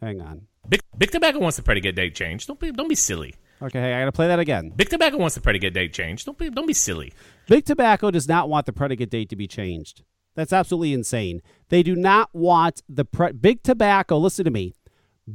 Hang 0.00 0.20
on. 0.20 0.46
Big, 0.68 0.80
Big 0.96 1.10
Tobacco 1.10 1.38
wants 1.38 1.58
a 1.58 1.62
predicate 1.62 1.96
date 1.96 2.14
change. 2.14 2.46
Don't 2.46 2.60
be 2.60 2.70
don't 2.70 2.88
be 2.88 2.94
silly. 2.94 3.34
Okay, 3.62 3.80
hey, 3.80 3.94
I 3.94 4.00
got 4.00 4.06
to 4.06 4.12
play 4.12 4.26
that 4.28 4.38
again. 4.38 4.70
Big 4.70 4.88
Tobacco 4.88 5.16
wants 5.16 5.34
the 5.34 5.40
predicate 5.40 5.74
date 5.74 5.92
changed. 5.92 6.26
Don't 6.26 6.36
be 6.36 6.50
don't 6.50 6.66
be 6.66 6.74
silly. 6.74 7.12
Big 7.46 7.64
Tobacco 7.64 8.10
does 8.10 8.28
not 8.28 8.48
want 8.48 8.66
the 8.66 8.72
predicate 8.72 9.10
date 9.10 9.28
to 9.30 9.36
be 9.36 9.46
changed. 9.46 10.02
That's 10.34 10.52
absolutely 10.52 10.92
insane. 10.92 11.40
They 11.68 11.82
do 11.82 11.94
not 11.94 12.30
want 12.32 12.82
the 12.88 13.04
pre- 13.04 13.32
Big 13.32 13.62
Tobacco. 13.62 14.18
Listen 14.18 14.44
to 14.44 14.50
me. 14.50 14.74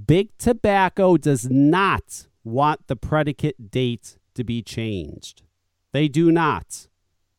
Big 0.06 0.38
Tobacco 0.38 1.18
does 1.18 1.50
not 1.50 2.28
want 2.44 2.88
the 2.88 2.96
predicate 2.96 3.72
date 3.72 4.18
to 4.36 4.44
be 4.44 4.62
changed. 4.62 5.44
They 5.92 6.08
do 6.08 6.32
not. 6.32 6.88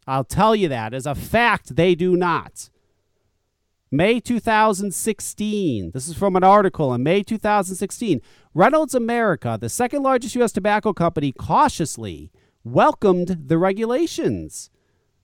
I'll 0.06 0.24
tell 0.24 0.56
you 0.56 0.68
that 0.68 0.94
as 0.94 1.06
a 1.06 1.14
fact. 1.14 1.76
They 1.76 1.94
do 1.94 2.16
not. 2.16 2.70
May 3.92 4.20
2016. 4.20 5.90
This 5.90 6.06
is 6.06 6.16
from 6.16 6.36
an 6.36 6.44
article 6.44 6.94
in 6.94 7.02
May 7.02 7.24
2016. 7.24 8.20
Reynolds 8.54 8.94
America, 8.94 9.58
the 9.60 9.68
second 9.68 10.04
largest 10.04 10.36
U.S. 10.36 10.52
tobacco 10.52 10.92
company, 10.92 11.32
cautiously 11.32 12.30
welcomed 12.62 13.48
the 13.48 13.58
regulations. 13.58 14.70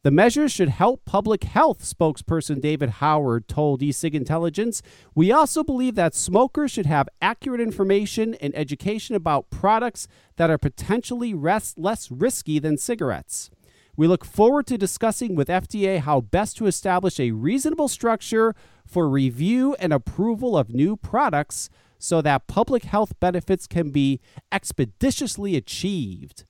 The 0.03 0.11
measures 0.11 0.51
should 0.51 0.71
help 0.71 1.05
public 1.05 1.45
health, 1.45 1.85
spokesperson 1.85 2.61
David 2.61 2.91
Howard 2.91 3.47
told 3.47 3.83
ECigIntelligence. 3.83 4.83
We 5.15 5.31
also 5.31 5.63
believe 5.63 5.95
that 5.95 6.17
smokers 6.17 6.73
should 6.73 6.87
have 6.87 7.09
accurate 7.23 7.61
information 7.61 8.35
and 8.35 8.53
education 8.57 9.15
about 9.15 9.49
products 9.49 10.09
that 10.39 10.51
are 10.51 10.59
potentially 10.59 11.35
less 11.35 12.11
risky 12.11 12.59
than 12.59 12.79
cigarettes. 12.79 13.49
We 13.97 14.07
look 14.07 14.25
forward 14.25 14.67
to 14.67 14.77
discussing 14.77 15.35
with 15.35 15.49
FDA 15.49 16.01
how 16.01 16.21
best 16.21 16.57
to 16.59 16.67
establish 16.67 17.19
a 17.19 17.31
reasonable 17.31 17.89
structure 17.89 18.55
for 18.87 19.09
review 19.09 19.75
and 19.79 19.93
approval 19.93 20.57
of 20.57 20.69
new 20.69 20.97
products 20.97 21.71
so 21.99 22.21
that 22.21 22.47
public 22.47 22.85
health 22.85 23.19
benefits 23.21 23.67
can 23.67 23.91
be 23.91 24.21
expeditiously 24.53 25.57
achieved. 25.57 26.45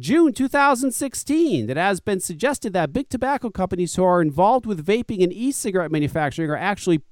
June 0.00 0.32
2016, 0.32 1.70
it 1.70 1.76
has 1.76 2.00
been 2.00 2.18
suggested 2.18 2.72
that 2.72 2.92
big 2.92 3.08
tobacco 3.08 3.50
companies 3.50 3.94
who 3.94 4.02
are 4.02 4.22
involved 4.22 4.66
with 4.66 4.84
vaping 4.84 5.22
and 5.22 5.32
e 5.32 5.52
cigarette 5.52 5.92
manufacturing 5.92 6.50
are 6.50 6.56
actually 6.56 7.02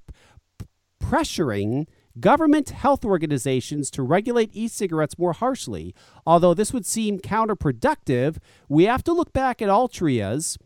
pressuring 1.00 1.86
government 2.20 2.70
health 2.70 3.04
organizations 3.04 3.90
to 3.90 4.02
regulate 4.02 4.50
e 4.52 4.68
cigarettes 4.68 5.18
more 5.18 5.32
harshly. 5.32 5.94
Although 6.26 6.54
this 6.54 6.72
would 6.72 6.86
seem 6.86 7.18
counterproductive, 7.18 8.38
we 8.68 8.84
have 8.84 9.04
to 9.04 9.12
look 9.12 9.32
back 9.32 9.62
at 9.62 9.68
Altria's 9.68 10.58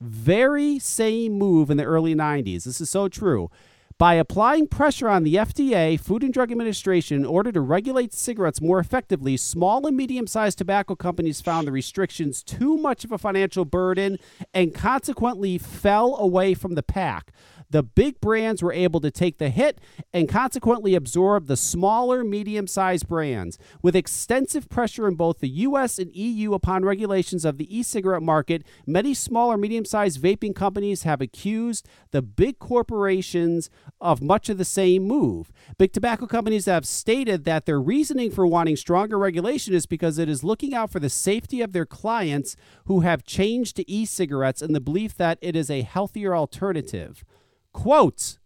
very 0.00 0.78
same 0.78 1.32
move 1.34 1.70
in 1.70 1.76
the 1.76 1.84
early 1.84 2.14
90s. 2.14 2.64
This 2.64 2.80
is 2.80 2.90
so 2.90 3.08
true. 3.08 3.50
By 3.98 4.14
applying 4.14 4.66
pressure 4.66 5.08
on 5.08 5.22
the 5.22 5.36
FDA, 5.36 6.00
Food 6.00 6.24
and 6.24 6.34
Drug 6.34 6.50
Administration, 6.50 7.18
in 7.18 7.24
order 7.24 7.52
to 7.52 7.60
regulate 7.60 8.12
cigarettes 8.12 8.60
more 8.60 8.80
effectively, 8.80 9.36
small 9.36 9.86
and 9.86 9.96
medium 9.96 10.26
sized 10.26 10.58
tobacco 10.58 10.96
companies 10.96 11.40
found 11.40 11.68
the 11.68 11.72
restrictions 11.72 12.42
too 12.42 12.76
much 12.78 13.04
of 13.04 13.12
a 13.12 13.18
financial 13.18 13.64
burden 13.64 14.18
and 14.52 14.74
consequently 14.74 15.56
fell 15.56 16.16
away 16.16 16.52
from 16.54 16.74
the 16.74 16.82
pack. 16.82 17.32
The 17.72 17.82
big 17.82 18.20
brands 18.20 18.62
were 18.62 18.72
able 18.72 19.00
to 19.00 19.10
take 19.10 19.38
the 19.38 19.48
hit 19.48 19.80
and 20.12 20.28
consequently 20.28 20.94
absorb 20.94 21.46
the 21.46 21.56
smaller, 21.56 22.22
medium 22.22 22.66
sized 22.66 23.08
brands. 23.08 23.58
With 23.80 23.96
extensive 23.96 24.68
pressure 24.68 25.08
in 25.08 25.14
both 25.14 25.38
the 25.38 25.48
US 25.48 25.98
and 25.98 26.14
EU 26.14 26.52
upon 26.52 26.84
regulations 26.84 27.46
of 27.46 27.56
the 27.56 27.74
e 27.74 27.82
cigarette 27.82 28.22
market, 28.22 28.62
many 28.86 29.14
smaller, 29.14 29.56
medium 29.56 29.86
sized 29.86 30.22
vaping 30.22 30.54
companies 30.54 31.04
have 31.04 31.22
accused 31.22 31.88
the 32.10 32.20
big 32.20 32.58
corporations 32.58 33.70
of 34.02 34.20
much 34.20 34.50
of 34.50 34.58
the 34.58 34.66
same 34.66 35.04
move. 35.04 35.50
Big 35.78 35.94
tobacco 35.94 36.26
companies 36.26 36.66
have 36.66 36.84
stated 36.84 37.44
that 37.44 37.64
their 37.64 37.80
reasoning 37.80 38.30
for 38.30 38.46
wanting 38.46 38.76
stronger 38.76 39.18
regulation 39.18 39.72
is 39.72 39.86
because 39.86 40.18
it 40.18 40.28
is 40.28 40.44
looking 40.44 40.74
out 40.74 40.90
for 40.90 41.00
the 41.00 41.08
safety 41.08 41.62
of 41.62 41.72
their 41.72 41.86
clients 41.86 42.54
who 42.84 43.00
have 43.00 43.24
changed 43.24 43.76
to 43.76 43.90
e 43.90 44.04
cigarettes 44.04 44.60
in 44.60 44.74
the 44.74 44.80
belief 44.80 45.16
that 45.16 45.38
it 45.40 45.56
is 45.56 45.70
a 45.70 45.80
healthier 45.80 46.36
alternative. 46.36 47.24
Quote, 47.72 48.38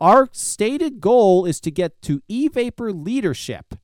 our 0.00 0.28
stated 0.32 1.00
goal 1.00 1.44
is 1.44 1.60
to 1.60 1.70
get 1.70 2.00
to 2.02 2.22
e 2.26 2.48
vapor 2.48 2.92
leadership. 2.92 3.74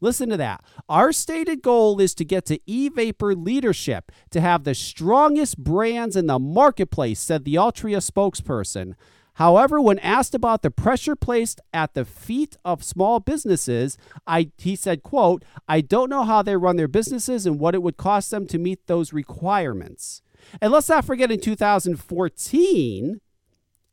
Listen 0.00 0.28
to 0.28 0.36
that. 0.36 0.62
Our 0.88 1.10
stated 1.12 1.62
goal 1.62 2.00
is 2.00 2.14
to 2.14 2.24
get 2.24 2.44
to 2.46 2.60
e 2.66 2.88
vapor 2.88 3.34
leadership, 3.34 4.12
to 4.30 4.40
have 4.40 4.64
the 4.64 4.74
strongest 4.74 5.58
brands 5.58 6.14
in 6.14 6.26
the 6.26 6.38
marketplace, 6.38 7.18
said 7.18 7.44
the 7.44 7.54
Altria 7.54 7.98
spokesperson. 7.98 8.94
However, 9.34 9.80
when 9.80 9.98
asked 9.98 10.34
about 10.34 10.62
the 10.62 10.70
pressure 10.70 11.16
placed 11.16 11.60
at 11.72 11.92
the 11.92 12.06
feet 12.06 12.56
of 12.64 12.82
small 12.82 13.20
businesses, 13.20 13.98
I, 14.26 14.50
he 14.56 14.76
said, 14.76 15.02
quote, 15.02 15.44
I 15.68 15.82
don't 15.82 16.08
know 16.08 16.24
how 16.24 16.40
they 16.40 16.56
run 16.56 16.76
their 16.76 16.88
businesses 16.88 17.44
and 17.44 17.60
what 17.60 17.74
it 17.74 17.82
would 17.82 17.98
cost 17.98 18.30
them 18.30 18.46
to 18.46 18.58
meet 18.58 18.86
those 18.86 19.12
requirements. 19.12 20.22
And 20.60 20.72
let's 20.72 20.88
not 20.88 21.04
forget 21.04 21.30
in 21.30 21.40
2014, 21.40 23.20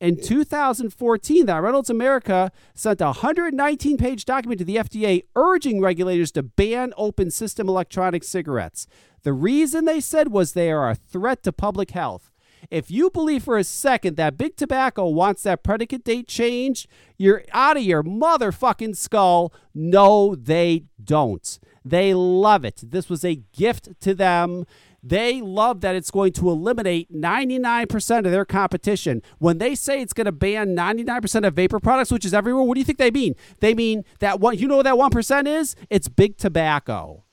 in 0.03 0.17
2014, 0.17 1.45
that 1.45 1.61
Reynolds 1.63 1.89
America 1.89 2.51
sent 2.73 2.99
a 2.99 3.05
119 3.05 3.97
page 3.97 4.25
document 4.25 4.59
to 4.59 4.65
the 4.65 4.75
FDA 4.75 5.23
urging 5.33 5.79
regulators 5.79 6.29
to 6.33 6.43
ban 6.43 6.91
open 6.97 7.31
system 7.31 7.69
electronic 7.69 8.25
cigarettes. 8.25 8.85
The 9.23 9.31
reason 9.31 9.85
they 9.85 10.01
said 10.01 10.27
was 10.27 10.51
they 10.51 10.69
are 10.71 10.89
a 10.89 10.95
threat 10.95 11.41
to 11.43 11.53
public 11.53 11.91
health. 11.91 12.31
If 12.69 12.91
you 12.91 13.11
believe 13.11 13.43
for 13.43 13.57
a 13.57 13.63
second 13.63 14.17
that 14.17 14.37
Big 14.37 14.57
Tobacco 14.57 15.07
wants 15.07 15.43
that 15.43 15.63
predicate 15.63 16.03
date 16.03 16.27
changed, 16.27 16.87
you're 17.17 17.43
out 17.53 17.77
of 17.77 17.83
your 17.83 18.03
motherfucking 18.03 18.97
skull. 18.97 19.53
No, 19.73 20.35
they 20.35 20.83
don't. 21.01 21.59
They 21.85 22.13
love 22.13 22.65
it. 22.65 22.81
This 22.83 23.09
was 23.09 23.23
a 23.23 23.41
gift 23.53 24.01
to 24.01 24.13
them. 24.13 24.65
They 25.05 25.41
love 25.41 25.81
that 25.81 25.95
it's 25.95 26.09
going 26.09 26.31
to 26.33 26.49
eliminate 26.49 27.13
99% 27.13 28.17
of 28.19 28.31
their 28.31 28.45
competition. 28.45 29.21
When 29.37 29.57
they 29.57 29.75
say 29.75 30.01
it's 30.01 30.13
going 30.13 30.25
to 30.25 30.31
ban 30.31 30.77
99% 30.77 31.45
of 31.45 31.53
vapor 31.53 31.81
products, 31.81 32.09
which 32.09 32.23
is 32.23 32.33
everywhere, 32.33 32.63
what 32.63 32.75
do 32.75 32.79
you 32.79 32.85
think 32.85 32.99
they 32.99 33.11
mean? 33.11 33.35
They 33.59 33.73
mean 33.73 34.05
that 34.19 34.39
one, 34.39 34.57
you 34.57 34.67
know 34.67 34.77
what 34.77 34.83
that 34.83 34.95
1% 34.95 35.45
is? 35.45 35.75
It's 35.89 36.07
big 36.07 36.37
tobacco. 36.37 37.25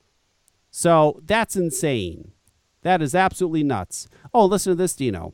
So 0.69 1.21
that's 1.25 1.55
insane. 1.55 2.33
That 2.81 3.01
is 3.01 3.15
absolutely 3.15 3.63
nuts. 3.63 4.09
Oh, 4.33 4.45
listen 4.45 4.71
to 4.71 4.75
this, 4.75 4.95
Dino. 4.95 5.33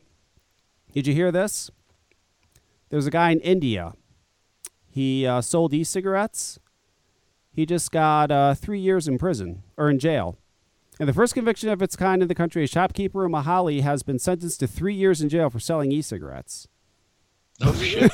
Did 0.92 1.08
you 1.08 1.14
hear 1.14 1.32
this? 1.32 1.70
There's 2.90 3.06
a 3.06 3.10
guy 3.10 3.30
in 3.30 3.40
India. 3.40 3.94
He 4.88 5.26
uh, 5.26 5.40
sold 5.40 5.74
e 5.74 5.82
cigarettes. 5.82 6.58
He 7.52 7.66
just 7.66 7.90
got 7.90 8.30
uh, 8.30 8.54
three 8.54 8.80
years 8.80 9.08
in 9.08 9.18
prison 9.18 9.62
or 9.76 9.90
in 9.90 9.98
jail. 9.98 10.38
And 10.98 11.08
the 11.08 11.12
first 11.12 11.34
conviction 11.34 11.68
of 11.68 11.80
its 11.80 11.94
kind 11.94 12.22
in 12.22 12.28
the 12.28 12.34
country, 12.34 12.64
a 12.64 12.66
shopkeeper 12.66 13.24
in 13.24 13.32
Mohali 13.32 13.82
has 13.82 14.02
been 14.02 14.18
sentenced 14.18 14.60
to 14.60 14.66
three 14.66 14.94
years 14.94 15.20
in 15.20 15.28
jail 15.28 15.48
for 15.48 15.60
selling 15.60 15.92
e 15.92 16.02
cigarettes. 16.02 16.66
Oh 17.60 17.72
shit! 17.82 18.12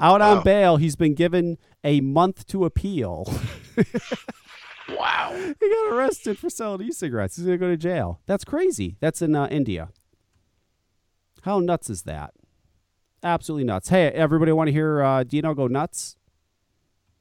Out 0.00 0.20
on 0.20 0.42
bail, 0.42 0.76
he's 0.76 0.96
been 0.96 1.14
given 1.14 1.58
a 1.84 2.00
month 2.00 2.46
to 2.48 2.64
appeal. 2.64 3.32
wow. 4.88 5.32
he 5.60 5.68
got 5.68 5.92
arrested 5.92 6.38
for 6.38 6.50
selling 6.50 6.82
e 6.82 6.92
cigarettes. 6.92 7.36
He's 7.36 7.46
going 7.46 7.58
to 7.58 7.64
go 7.64 7.70
to 7.70 7.76
jail. 7.76 8.20
That's 8.26 8.44
crazy. 8.44 8.96
That's 9.00 9.22
in 9.22 9.34
uh, 9.34 9.46
India. 9.46 9.90
How 11.42 11.60
nuts 11.60 11.88
is 11.88 12.02
that? 12.02 12.34
Absolutely 13.22 13.64
nuts. 13.64 13.88
Hey, 13.88 14.08
everybody 14.08 14.52
want 14.52 14.68
to 14.68 14.72
hear 14.72 15.02
uh, 15.02 15.22
Dino 15.22 15.54
go 15.54 15.68
nuts? 15.68 16.16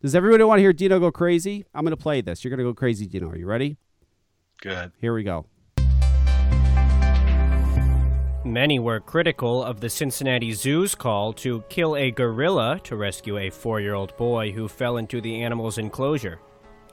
Does 0.02 0.16
everybody 0.16 0.44
want 0.44 0.58
to 0.60 0.62
hear 0.62 0.74
Dino 0.74 1.00
go 1.00 1.12
crazy? 1.12 1.66
I'm 1.74 1.84
going 1.84 1.96
to 1.96 2.02
play 2.02 2.22
this. 2.22 2.44
You're 2.44 2.50
going 2.50 2.66
to 2.66 2.72
go 2.72 2.74
crazy, 2.74 3.08
Dino. 3.08 3.30
Are 3.30 3.38
you 3.38 3.46
ready? 3.46 3.78
Good. 4.62 4.92
Here 5.00 5.14
we 5.14 5.24
go. 5.24 5.46
Many 8.46 8.78
were 8.78 9.00
critical 9.00 9.64
of 9.64 9.82
the 9.82 9.90
Cincinnati 9.90 10.54
Zoo's 10.54 10.94
call 10.94 11.34
to 11.34 11.64
kill 11.68 11.96
a 11.96 12.12
gorilla 12.12 12.80
to 12.84 12.96
rescue 12.96 13.40
a 13.40 13.50
four 13.50 13.82
year 13.82 13.96
old 13.96 14.16
boy 14.18 14.52
who 14.52 14.68
fell 14.68 14.98
into 14.98 15.20
the 15.20 15.42
animal's 15.42 15.80
enclosure. 15.80 16.40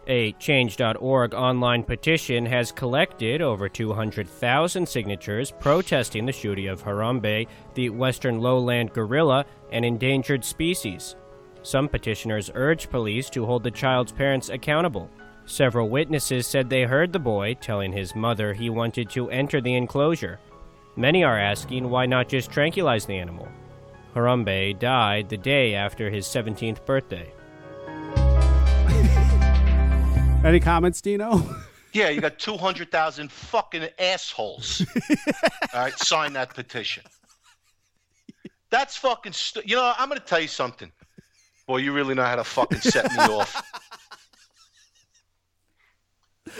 A 0.06 0.32
Change.org 0.32 1.34
online 1.34 1.84
petition 1.84 2.44
has 2.46 2.72
collected 2.72 3.40
over 3.40 3.68
200,000 3.68 4.88
signatures 4.88 5.52
protesting 5.60 6.26
the 6.26 6.32
shooting 6.32 6.68
of 6.68 6.82
Harambe, 6.82 7.46
the 7.74 7.90
western 7.90 8.40
lowland 8.40 8.92
gorilla, 8.92 9.44
an 9.70 9.84
endangered 9.84 10.44
species. 10.44 11.16
Some 11.62 11.88
petitioners 11.88 12.50
urged 12.54 12.90
police 12.90 13.30
to 13.30 13.46
hold 13.46 13.62
the 13.62 13.70
child's 13.70 14.10
parents 14.10 14.48
accountable. 14.48 15.08
Several 15.46 15.88
witnesses 15.88 16.46
said 16.46 16.70
they 16.70 16.84
heard 16.84 17.12
the 17.12 17.18
boy 17.18 17.54
telling 17.54 17.92
his 17.92 18.14
mother 18.14 18.54
he 18.54 18.70
wanted 18.70 19.10
to 19.10 19.30
enter 19.30 19.60
the 19.60 19.74
enclosure. 19.74 20.38
Many 20.96 21.24
are 21.24 21.38
asking 21.38 21.90
why 21.90 22.06
not 22.06 22.28
just 22.28 22.50
tranquilize 22.50 23.06
the 23.06 23.18
animal. 23.18 23.48
Harambe 24.14 24.78
died 24.78 25.28
the 25.28 25.36
day 25.36 25.74
after 25.74 26.10
his 26.10 26.26
17th 26.26 26.84
birthday. 26.84 27.32
Any 30.44 30.60
comments, 30.60 31.00
Dino? 31.00 31.56
Yeah, 31.94 32.08
you 32.08 32.22
got 32.22 32.38
200,000 32.38 33.30
fucking 33.30 33.86
assholes. 33.98 34.82
All 35.74 35.80
right, 35.82 35.98
sign 35.98 36.32
that 36.32 36.54
petition. 36.54 37.02
That's 38.70 38.96
fucking. 38.96 39.34
Stu- 39.34 39.60
you 39.66 39.76
know, 39.76 39.92
I'm 39.98 40.08
going 40.08 40.18
to 40.18 40.24
tell 40.24 40.40
you 40.40 40.48
something. 40.48 40.90
Boy, 41.66 41.76
you 41.78 41.92
really 41.92 42.14
know 42.14 42.24
how 42.24 42.36
to 42.36 42.44
fucking 42.44 42.80
set 42.80 43.12
me 43.12 43.18
off. 43.18 43.62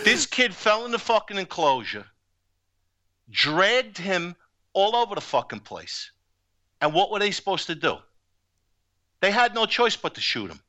This 0.05 0.27
kid 0.27 0.55
fell 0.55 0.85
in 0.85 0.91
the 0.91 0.99
fucking 0.99 1.39
enclosure, 1.39 2.07
dragged 3.31 3.99
him 3.99 4.37
all 4.73 4.97
over 4.97 5.15
the 5.15 5.21
fucking 5.21 5.61
place. 5.61 6.11
And 6.81 6.93
what 6.93 7.11
were 7.11 7.19
they 7.19 7.31
supposed 7.31 7.67
to 7.69 7.75
do? 7.75 7.99
They 9.21 9.31
had 9.31 9.55
no 9.55 9.67
choice 9.67 9.95
but 9.97 10.15
to 10.15 10.21
shoot 10.21 10.51
him. 10.51 10.61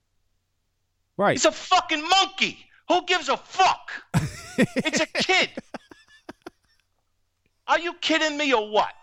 Right. 1.17 1.33
He's 1.33 1.45
a 1.45 1.51
fucking 1.51 2.07
monkey. 2.07 2.59
Who 2.87 3.03
gives 3.05 3.29
a 3.29 3.37
fuck? 3.37 3.91
it's 4.57 4.99
a 4.99 5.07
kid. 5.07 5.49
Are 7.67 7.79
you 7.79 7.93
kidding 7.93 8.37
me 8.37 8.53
or 8.53 8.69
what? 8.69 8.93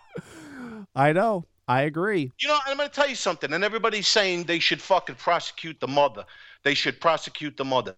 I 0.94 1.12
know. 1.12 1.46
I 1.66 1.82
agree. 1.82 2.32
You 2.38 2.48
know, 2.48 2.58
I'm 2.66 2.76
going 2.76 2.88
to 2.88 2.94
tell 2.94 3.08
you 3.08 3.14
something, 3.14 3.52
and 3.52 3.62
everybody's 3.62 4.08
saying 4.08 4.44
they 4.44 4.58
should 4.58 4.82
fucking 4.82 5.14
prosecute 5.14 5.78
the 5.80 5.88
mother. 5.88 6.24
They 6.62 6.74
should 6.74 7.00
prosecute 7.00 7.56
the 7.56 7.64
mother. 7.64 7.96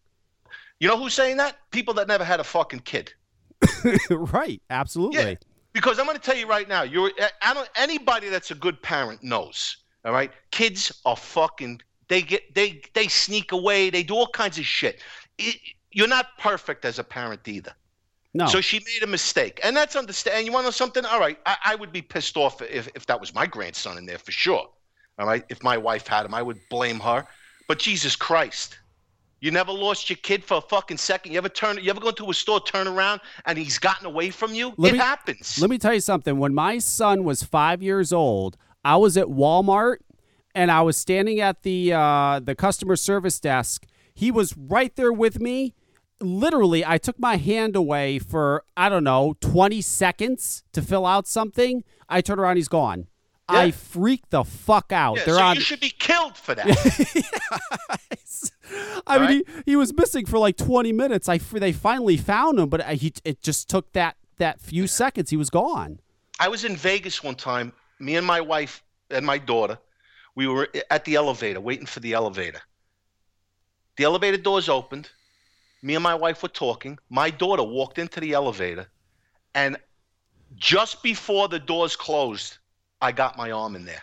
You 0.81 0.89
know 0.89 0.99
who's 0.99 1.15
saying 1.15 1.37
that? 1.37 1.57
People 1.71 1.95
that 1.95 2.09
never 2.09 2.25
had 2.25 2.41
a 2.41 2.45
fucking 2.45 2.81
kid. 2.81 3.13
right. 4.11 4.61
Absolutely. 4.71 5.23
Yeah. 5.23 5.35
Because 5.73 5.99
I'm 5.99 6.07
going 6.07 6.19
to 6.19 6.23
tell 6.23 6.37
you 6.37 6.47
right 6.47 6.69
now, 6.69 6.83
you're 6.83 7.11
I 7.41 7.55
don't, 7.55 7.69
anybody 7.77 8.29
that's 8.29 8.51
a 8.51 8.55
good 8.55 8.83
parent 8.83 9.23
knows. 9.23 9.77
All 10.05 10.13
right, 10.13 10.33
kids 10.51 10.93
are 11.05 11.17
fucking. 11.17 11.81
They 12.09 12.23
get 12.23 12.55
they 12.55 12.83
they 12.95 13.09
sneak 13.09 13.53
away. 13.53 13.89
They 13.91 14.03
do 14.03 14.15
all 14.15 14.27
kinds 14.27 14.59
of 14.59 14.67
shit. 14.67 15.01
It, 15.39 15.57
you're 15.93 16.09
not 16.09 16.27
perfect 16.39 16.85
as 16.85 16.99
a 16.99 17.05
parent 17.05 17.47
either. 17.47 17.73
No. 18.35 18.47
So 18.47 18.61
she 18.61 18.79
made 18.79 19.03
a 19.03 19.07
mistake, 19.07 19.61
and 19.63 19.77
that's 19.77 19.95
understand. 19.95 20.47
You 20.47 20.53
want 20.53 20.65
to 20.65 20.69
know 20.69 20.71
something? 20.73 21.05
All 21.05 21.21
right, 21.21 21.39
I, 21.47 21.57
I 21.67 21.75
would 21.77 21.93
be 21.93 22.03
pissed 22.03 22.37
off 22.37 22.61
if 22.63 22.89
if 22.95 23.07
that 23.07 23.21
was 23.21 23.35
my 23.35 23.47
grandson 23.47 23.97
in 23.99 24.07
there 24.07 24.19
for 24.19 24.33
sure. 24.33 24.69
All 25.19 25.27
right, 25.27 25.45
if 25.49 25.63
my 25.63 25.77
wife 25.79 26.07
had 26.07 26.27
him, 26.27 26.35
I 26.35 26.43
would 26.43 26.59
blame 26.69 26.99
her. 27.01 27.27
But 27.69 27.79
Jesus 27.79 28.17
Christ, 28.17 28.79
you 29.43 29.51
never 29.51 29.73
lost 29.73 30.09
your 30.09 30.19
kid 30.19 30.45
for 30.45 30.59
a 30.59 30.61
fucking 30.61 30.99
second. 30.99 31.33
You 31.33 31.39
ever 31.39 31.49
turn? 31.49 31.77
You 31.83 31.91
ever 31.91 32.01
go 32.01 32.11
into 32.11 32.31
a 32.31 32.35
store, 32.35 32.61
turn 32.61 32.87
around, 32.87 33.21
and 33.45 33.59
he's 33.59 33.77
gotten 33.77 34.07
away 34.07 34.31
from 34.31 34.55
you? 34.55 34.73
Let 34.77 34.91
it 34.91 34.93
me- 34.93 34.99
happens. 35.01 35.59
Let 35.61 35.69
me 35.69 35.79
tell 35.79 35.93
you 35.93 36.01
something. 36.01 36.39
When 36.39 36.55
my 36.55 36.79
son 36.79 37.25
was 37.25 37.43
five 37.43 37.83
years 37.83 38.13
old, 38.13 38.57
I 38.85 38.97
was 38.97 39.17
at 39.17 39.27
Walmart 39.27 39.97
and 40.55 40.71
I 40.71 40.83
was 40.83 40.97
standing 40.97 41.41
at 41.41 41.65
the 41.65 41.93
uh, 41.93 42.41
the 42.41 42.55
customer 42.55 42.95
service 42.95 43.41
desk. 43.41 43.85
He 44.15 44.31
was 44.31 44.57
right 44.57 44.95
there 44.95 45.13
with 45.13 45.41
me. 45.41 45.75
Literally, 46.21 46.85
I 46.87 46.99
took 46.99 47.19
my 47.19 47.37
hand 47.37 47.75
away 47.75 48.21
for 48.21 48.63
I 48.77 48.89
don't 48.89 49.03
know 49.03 49.35
twenty 49.41 49.81
seconds 49.81 50.63
to 50.73 50.81
fill 50.81 51.05
out 51.05 51.27
something. 51.27 51.83
I 52.09 52.21
turn 52.21 52.39
around, 52.39 52.57
he's 52.59 52.69
gone. 52.69 53.09
I 53.53 53.65
Yeah. 53.67 53.71
freaked 53.73 54.31
the 54.31 54.45
fuck 54.45 54.93
out. 54.93 55.19
yeah, 55.19 55.25
They're 55.25 55.35
so 55.35 55.43
on. 55.43 55.55
you 55.57 55.61
should 55.63 55.81
be 55.81 55.91
killed 55.91 56.37
for 56.37 56.55
that. 56.55 56.67
I 59.07 59.19
mean, 59.19 59.43
Alright. 59.43 59.49
he, 59.67 59.73
he 59.73 59.77
was 59.77 59.93
missing 59.95 60.27
for 60.27 60.39
like 60.39 60.57
20 60.57 60.93
minutes. 60.93 61.29
I 61.29 61.39
they 61.39 61.73
finally 61.73 62.17
found 62.17 62.59
him, 62.59 62.69
but 62.69 62.81
uh, 62.81 62.89
he 62.91 63.13
it 63.25 63.43
just 63.43 63.69
took 63.69 63.93
that 63.93 64.17
that 64.39 64.61
few 64.61 64.87
seconds. 64.87 65.31
He 65.31 65.37
was 65.37 65.51
gone. 65.51 66.01
I 66.41 66.49
was 66.49 66.65
in 66.65 66.77
Vegas 66.77 67.23
one 67.23 67.35
time. 67.35 67.73
Me 67.99 68.17
and 68.17 68.27
my 68.27 68.41
wife 68.41 68.83
and 69.11 69.25
my 69.27 69.39
daughter, 69.39 69.79
we 70.35 70.47
were 70.47 70.69
at 70.91 71.05
the 71.05 71.15
elevator 71.17 71.61
waiting 71.61 71.87
for 71.87 72.01
the 72.01 72.15
elevator. 72.15 72.61
The 73.97 74.05
elevator 74.05 74.39
doors 74.39 74.69
opened. 74.69 75.11
Me 75.83 75.95
and 75.95 76.03
my 76.03 76.15
wife 76.15 76.43
were 76.43 76.49
talking. 76.49 76.99
My 77.11 77.29
daughter 77.31 77.63
walked 77.63 77.99
into 77.99 78.21
the 78.21 78.33
elevator, 78.33 78.87
and 79.55 79.77
just 80.57 81.03
before 81.03 81.49
the 81.49 81.59
doors 81.59 81.97
closed, 81.97 82.59
I 83.03 83.13
got 83.13 83.37
my 83.37 83.51
arm 83.51 83.77
in 83.77 83.85
there. 83.85 84.03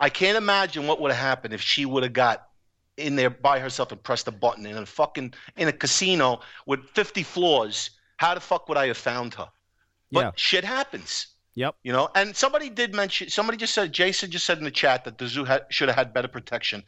I 0.00 0.10
can't 0.10 0.36
imagine 0.36 0.86
what 0.86 1.00
would 1.00 1.12
have 1.12 1.20
happened 1.20 1.54
if 1.54 1.62
she 1.62 1.86
would 1.86 2.02
have 2.02 2.12
got 2.12 2.48
in 2.96 3.14
there 3.16 3.30
by 3.30 3.60
herself 3.60 3.92
and 3.92 4.02
pressed 4.02 4.26
a 4.26 4.32
button 4.32 4.66
in 4.66 4.76
a 4.76 4.84
fucking 4.84 5.32
in 5.56 5.68
a 5.68 5.72
casino 5.72 6.40
with 6.66 6.80
50 6.90 7.22
floors. 7.22 7.90
How 8.16 8.34
the 8.34 8.40
fuck 8.40 8.68
would 8.68 8.76
I 8.76 8.88
have 8.88 8.96
found 8.96 9.34
her? 9.34 9.48
But 10.10 10.20
Yeah. 10.20 10.30
shit 10.34 10.64
happens. 10.64 11.28
Yep. 11.54 11.76
You 11.82 11.92
know, 11.92 12.08
and 12.14 12.36
somebody 12.36 12.70
did 12.70 12.94
mention, 12.94 13.30
somebody 13.30 13.56
just 13.56 13.74
said, 13.74 13.92
Jason 13.92 14.30
just 14.30 14.46
said 14.46 14.58
in 14.58 14.64
the 14.64 14.70
chat 14.70 15.04
that 15.04 15.18
the 15.18 15.26
zoo 15.26 15.44
had, 15.44 15.66
should 15.70 15.88
have 15.88 15.96
had 15.96 16.12
better 16.12 16.28
protection 16.28 16.84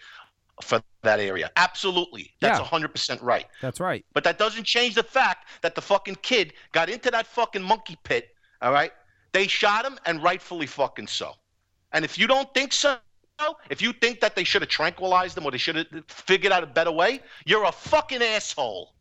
for 0.63 0.83
that 1.03 1.21
area. 1.21 1.51
Absolutely. 1.57 2.33
That's 2.41 2.59
Yeah. 2.59 2.65
100% 2.65 3.21
right. 3.23 3.47
That's 3.61 3.81
right. 3.81 4.05
But 4.13 4.25
that 4.25 4.39
doesn't 4.39 4.65
change 4.65 4.95
the 4.95 5.03
fact 5.03 5.49
that 5.63 5.75
the 5.75 5.81
fucking 5.81 6.17
kid 6.17 6.53
got 6.73 6.89
into 6.89 7.11
that 7.11 7.27
fucking 7.27 7.63
monkey 7.63 7.99
pit, 8.05 8.35
all 8.63 8.73
right? 8.73 8.93
They 9.33 9.47
shot 9.47 9.85
him, 9.85 9.99
and 10.07 10.23
rightfully 10.23 10.67
fucking 10.67 11.07
so. 11.07 11.35
And 11.93 12.05
if 12.05 12.19
you 12.19 12.27
don't 12.27 12.53
think 12.55 12.73
so, 12.73 12.97
if 13.71 13.81
you 13.81 13.93
think 13.93 14.21
that 14.21 14.37
they 14.37 14.45
should 14.45 14.63
have 14.63 14.69
tranquilized 14.69 15.37
him 15.37 15.45
or 15.45 15.51
they 15.51 15.59
should 15.59 15.77
have 15.77 16.05
figured 16.09 16.53
out 16.53 16.63
a 16.63 16.67
better 16.67 16.93
way, 16.93 17.21
you're 17.47 17.65
a 17.65 17.73
fucking 17.73 18.23
asshole. 18.23 18.95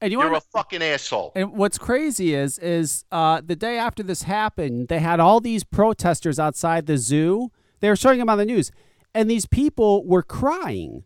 And 0.00 0.12
you 0.12 0.18
You're 0.20 0.30
want 0.30 0.42
a 0.42 0.46
fucking 0.50 0.82
asshole. 0.82 1.32
And 1.34 1.52
what's 1.52 1.76
crazy 1.76 2.34
is 2.34 2.58
is 2.58 3.04
uh, 3.12 3.42
the 3.44 3.56
day 3.56 3.78
after 3.78 4.02
this 4.02 4.22
happened, 4.22 4.88
they 4.88 4.98
had 4.98 5.20
all 5.20 5.40
these 5.40 5.62
protesters 5.62 6.38
outside 6.38 6.86
the 6.86 6.96
zoo. 6.96 7.50
They 7.80 7.88
were 7.88 7.96
showing 7.96 8.18
them 8.18 8.30
on 8.30 8.38
the 8.38 8.46
news, 8.46 8.70
and 9.14 9.30
these 9.30 9.44
people 9.46 10.06
were 10.06 10.22
crying. 10.22 11.04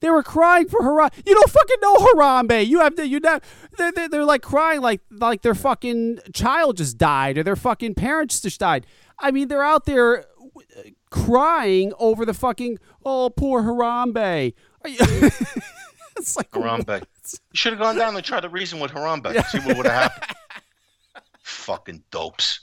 They 0.00 0.10
were 0.10 0.22
crying 0.22 0.68
for 0.68 0.80
Harambe. 0.80 1.10
You 1.26 1.34
don't 1.34 1.50
fucking 1.50 1.76
know 1.80 1.96
Harambe. 1.96 2.66
You 2.66 2.80
have 2.80 2.94
to. 2.96 3.06
You 3.06 3.20
know. 3.20 3.40
They're, 3.76 3.92
they're, 3.92 4.08
they're 4.08 4.24
like 4.24 4.42
crying 4.42 4.80
like 4.80 5.00
like 5.10 5.42
their 5.42 5.54
fucking 5.54 6.20
child 6.32 6.76
just 6.78 6.98
died 6.98 7.38
or 7.38 7.42
their 7.42 7.56
fucking 7.56 7.94
parents 7.94 8.40
just 8.40 8.60
died. 8.60 8.86
I 9.18 9.30
mean, 9.30 9.48
they're 9.48 9.62
out 9.62 9.86
there 9.86 10.20
uh, 10.20 10.82
crying 11.10 11.92
over 11.98 12.24
the 12.26 12.34
fucking 12.34 12.78
oh 13.04 13.30
poor 13.30 13.62
Harambe. 13.62 14.54
It's 16.18 16.36
like 16.36 16.50
Harambe. 16.50 17.00
You 17.00 17.38
should 17.52 17.72
have 17.74 17.80
gone 17.80 17.96
down 17.96 18.16
and 18.16 18.24
tried 18.24 18.40
to 18.40 18.48
reason 18.48 18.80
with 18.80 18.90
Harambe. 18.90 19.44
See 19.48 19.58
what 19.58 19.76
would 19.76 19.86
have 19.86 20.10
happened. 20.12 20.36
fucking 21.42 22.02
dopes. 22.10 22.60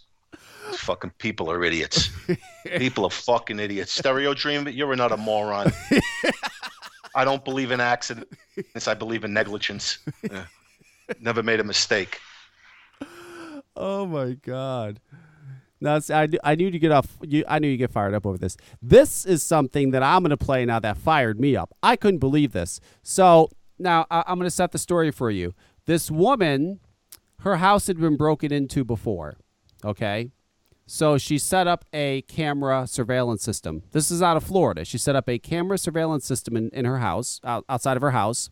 These 0.69 0.80
fucking 0.80 1.11
people 1.18 1.51
are 1.51 1.64
idiots. 1.64 2.10
People 2.77 3.05
are 3.05 3.11
fucking 3.11 3.60
idiots. 3.60 3.91
Stereo 3.91 4.34
Dream, 4.34 4.68
you're 4.69 4.93
another 4.93 5.18
moron. 5.18 5.72
I 7.15 7.26
don't 7.26 7.44
believe 7.45 7.72
in 7.72 7.80
accidents. 7.80 8.88
I 8.88 8.94
believe 8.94 9.23
in 9.23 9.34
negligence. 9.34 9.99
Yeah. 10.30 10.45
Never 11.19 11.44
made 11.44 11.60
a 11.60 11.64
mistake. 11.64 12.19
Oh 13.76 14.06
my 14.06 14.34
god. 14.34 14.99
That's 15.81 16.10
I, 16.10 16.27
knew- 16.27 16.40
I 16.44 16.56
knew 16.56 16.68
you 16.69 16.80
get 16.80 16.91
off 16.91 17.07
you 17.22 17.44
I 17.48 17.60
knew 17.60 17.68
you 17.68 17.77
get 17.77 17.91
fired 17.91 18.14
up 18.14 18.26
over 18.26 18.38
this. 18.38 18.56
This 18.81 19.26
is 19.26 19.44
something 19.44 19.91
that 19.91 20.02
I'm 20.03 20.22
gonna 20.23 20.38
play 20.38 20.65
now 20.65 20.80
that 20.80 20.98
fired 20.98 21.40
me 21.40 21.56
up. 21.56 21.73
I 21.84 21.95
couldn't 21.95 22.19
believe 22.19 22.53
this. 22.53 22.80
So 23.02 23.49
now 23.77 24.06
I, 24.10 24.23
I'm 24.27 24.38
gonna 24.38 24.49
set 24.52 24.72
the 24.72 24.77
story 24.77 25.11
for 25.11 25.30
you. 25.30 25.53
This 25.85 26.10
woman, 26.10 26.80
her 27.40 27.57
house 27.57 27.88
had 27.88 27.99
been 27.99 28.15
broken 28.15 28.53
into 28.53 28.84
before. 28.85 29.35
Okay. 29.84 30.31
So 30.94 31.18
she 31.18 31.40
set 31.40 31.65
up 31.65 31.86
a 31.91 32.22
camera 32.28 32.86
surveillance 32.86 33.41
system. 33.41 33.82
This 33.94 34.11
is 34.11 34.22
out 34.22 34.38
of 34.38 34.44
Florida. 34.44 34.86
She 34.86 34.99
set 34.99 35.15
up 35.15 35.28
a 35.28 35.40
camera 35.40 35.80
surveillance 35.80 36.24
system 36.24 36.56
in, 36.56 36.70
in 36.70 36.86
her 36.86 36.99
house, 36.99 37.41
out, 37.44 37.65
outside 37.68 37.98
of 37.98 38.03
her 38.03 38.11
house. 38.11 38.52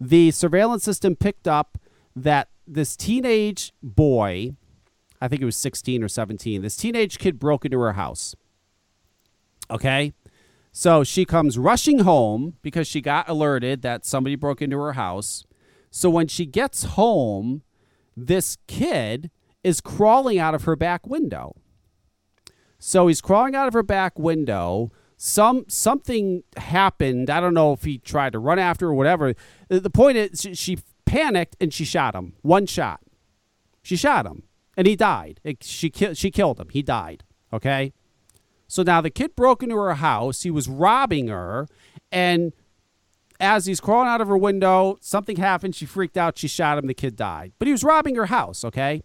The 0.00 0.30
surveillance 0.30 0.82
system 0.82 1.14
picked 1.14 1.46
up 1.46 1.76
that 2.16 2.48
this 2.66 2.96
teenage 2.96 3.74
boy, 3.82 4.54
I 5.20 5.28
think 5.28 5.42
it 5.42 5.44
was 5.44 5.56
16 5.56 6.02
or 6.02 6.08
17, 6.08 6.62
this 6.62 6.74
teenage 6.74 7.18
kid 7.18 7.38
broke 7.38 7.66
into 7.66 7.80
her 7.80 7.92
house. 7.92 8.34
Okay? 9.70 10.14
So 10.72 11.04
she 11.04 11.26
comes 11.26 11.58
rushing 11.58 11.98
home 11.98 12.54
because 12.62 12.88
she 12.88 13.02
got 13.02 13.28
alerted 13.28 13.82
that 13.82 14.06
somebody 14.06 14.36
broke 14.36 14.62
into 14.62 14.78
her 14.78 14.94
house. 14.94 15.44
So 15.90 16.08
when 16.08 16.28
she 16.28 16.46
gets 16.46 16.84
home, 16.84 17.60
this 18.16 18.56
kid 18.66 19.30
is 19.66 19.80
crawling 19.80 20.38
out 20.38 20.54
of 20.54 20.62
her 20.62 20.76
back 20.76 21.04
window. 21.08 21.56
So 22.78 23.08
he's 23.08 23.20
crawling 23.20 23.56
out 23.56 23.66
of 23.66 23.74
her 23.74 23.82
back 23.82 24.16
window. 24.16 24.92
Some 25.16 25.64
something 25.66 26.44
happened. 26.56 27.28
I 27.30 27.40
don't 27.40 27.52
know 27.54 27.72
if 27.72 27.82
he 27.82 27.98
tried 27.98 28.32
to 28.34 28.38
run 28.38 28.60
after 28.60 28.86
her 28.86 28.92
or 28.92 28.94
whatever. 28.94 29.34
The, 29.68 29.80
the 29.80 29.90
point 29.90 30.18
is, 30.18 30.40
she, 30.40 30.54
she 30.54 30.78
panicked 31.04 31.56
and 31.60 31.74
she 31.74 31.84
shot 31.84 32.14
him. 32.14 32.34
One 32.42 32.66
shot. 32.66 33.00
She 33.82 33.96
shot 33.96 34.24
him, 34.24 34.44
and 34.76 34.86
he 34.86 34.94
died. 34.94 35.40
It- 35.42 35.64
she 35.64 35.90
ki- 35.90 36.14
she 36.14 36.30
killed 36.30 36.60
him. 36.60 36.68
He 36.70 36.82
died. 36.82 37.24
Okay. 37.52 37.92
So 38.68 38.84
now 38.84 39.00
the 39.00 39.10
kid 39.10 39.34
broke 39.34 39.64
into 39.64 39.76
her 39.76 39.94
house. 39.94 40.42
He 40.42 40.50
was 40.50 40.68
robbing 40.68 41.26
her, 41.26 41.66
and 42.12 42.52
as 43.40 43.66
he's 43.66 43.80
crawling 43.80 44.08
out 44.08 44.20
of 44.20 44.28
her 44.28 44.38
window, 44.38 44.96
something 45.00 45.36
happened. 45.36 45.74
She 45.74 45.86
freaked 45.86 46.16
out. 46.16 46.38
She 46.38 46.46
shot 46.46 46.78
him. 46.78 46.86
The 46.86 46.94
kid 46.94 47.16
died. 47.16 47.52
But 47.58 47.66
he 47.66 47.72
was 47.72 47.82
robbing 47.82 48.14
her 48.14 48.26
house. 48.26 48.64
Okay. 48.64 49.02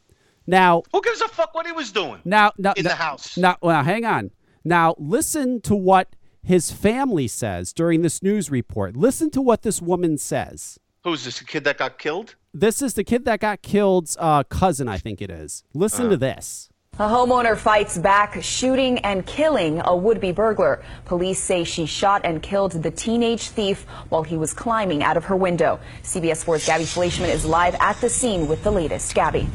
Now 0.51 0.83
Who 0.91 1.01
gives 1.01 1.21
a 1.21 1.29
fuck 1.29 1.55
what 1.55 1.65
he 1.65 1.71
was 1.71 1.91
doing? 1.91 2.19
now, 2.25 2.51
now, 2.57 2.73
In 2.75 2.83
now- 2.83 2.89
the 2.89 2.95
house. 2.95 3.37
Now, 3.37 3.57
well, 3.61 3.83
hang 3.83 4.05
on. 4.05 4.31
Now, 4.63 4.95
listen 4.99 5.61
to 5.61 5.73
what 5.75 6.15
his 6.43 6.69
family 6.71 7.27
says 7.27 7.71
during 7.73 8.01
this 8.01 8.21
news 8.21 8.51
report. 8.51 8.95
Listen 8.97 9.29
to 9.31 9.41
what 9.41 9.61
this 9.63 9.81
woman 9.81 10.17
says. 10.17 10.77
Who's 11.03 11.23
this 11.23 11.39
kid 11.41 11.63
that 11.63 11.77
got 11.77 11.97
killed? 11.97 12.35
This 12.53 12.81
is 12.81 12.93
the 12.95 13.03
kid 13.03 13.25
that 13.25 13.39
got 13.39 13.61
killed's 13.61 14.17
uh, 14.19 14.43
cousin, 14.43 14.87
I 14.89 14.97
think 14.97 15.21
it 15.21 15.31
is. 15.31 15.63
Listen 15.73 16.09
to 16.09 16.17
this. 16.17 16.67
A 16.99 17.03
homeowner 17.07 17.57
fights 17.57 17.97
back, 17.97 18.43
shooting 18.43 18.99
and 18.99 19.25
killing 19.25 19.81
a 19.85 19.95
would 19.95 20.19
be 20.19 20.33
burglar. 20.33 20.83
Police 21.05 21.39
say 21.39 21.63
she 21.63 21.85
shot 21.85 22.21
and 22.25 22.43
killed 22.43 22.73
the 22.73 22.91
teenage 22.91 23.47
thief 23.47 23.85
while 24.09 24.23
he 24.23 24.37
was 24.37 24.53
climbing 24.53 25.01
out 25.01 25.15
of 25.15 25.23
her 25.25 25.35
window. 25.35 25.79
CBS 26.03 26.43
4's 26.43 26.65
Gaby 26.67 26.83
Fleischman 26.83 27.29
is 27.29 27.45
live 27.45 27.75
at 27.79 27.99
the 28.01 28.09
scene 28.09 28.47
with 28.47 28.61
the 28.63 28.71
latest. 28.71 29.15
Gaby. 29.15 29.47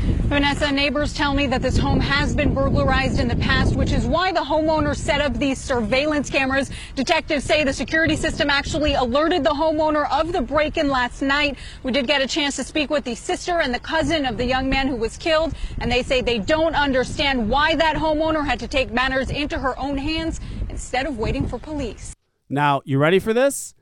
Vanessa, 0.00 0.72
neighbors 0.72 1.12
tell 1.12 1.34
me 1.34 1.46
that 1.46 1.60
this 1.60 1.76
home 1.76 2.00
has 2.00 2.34
been 2.34 2.54
burglarized 2.54 3.20
in 3.20 3.28
the 3.28 3.36
past, 3.36 3.76
which 3.76 3.92
is 3.92 4.06
why 4.06 4.32
the 4.32 4.40
homeowner 4.40 4.96
set 4.96 5.20
up 5.20 5.34
these 5.34 5.60
surveillance 5.60 6.30
cameras. 6.30 6.70
Detectives 6.94 7.44
say 7.44 7.64
the 7.64 7.72
security 7.72 8.16
system 8.16 8.48
actually 8.48 8.94
alerted 8.94 9.44
the 9.44 9.50
homeowner 9.50 10.10
of 10.10 10.32
the 10.32 10.40
break-in 10.40 10.88
last 10.88 11.20
night. 11.20 11.58
We 11.82 11.92
did 11.92 12.06
get 12.06 12.22
a 12.22 12.26
chance 12.26 12.56
to 12.56 12.64
speak 12.64 12.88
with 12.88 13.04
the 13.04 13.14
sister 13.14 13.60
and 13.60 13.74
the 13.74 13.80
cousin 13.80 14.24
of 14.24 14.38
the 14.38 14.44
young 14.46 14.70
man 14.70 14.88
who 14.88 14.96
was 14.96 15.18
killed, 15.18 15.52
and 15.80 15.92
they 15.92 16.02
say 16.02 16.22
they 16.22 16.38
don't 16.38 16.74
understand 16.74 17.50
why 17.50 17.74
that 17.74 17.96
homeowner 17.96 18.46
had 18.46 18.58
to 18.60 18.68
take 18.68 18.90
matters 18.92 19.30
into 19.30 19.58
her 19.58 19.78
own 19.78 19.98
hands 19.98 20.40
instead 20.70 21.06
of 21.06 21.18
waiting 21.18 21.46
for 21.46 21.58
police. 21.58 22.14
Now, 22.48 22.80
you 22.84 22.98
ready 22.98 23.18
for 23.18 23.34
this? 23.34 23.74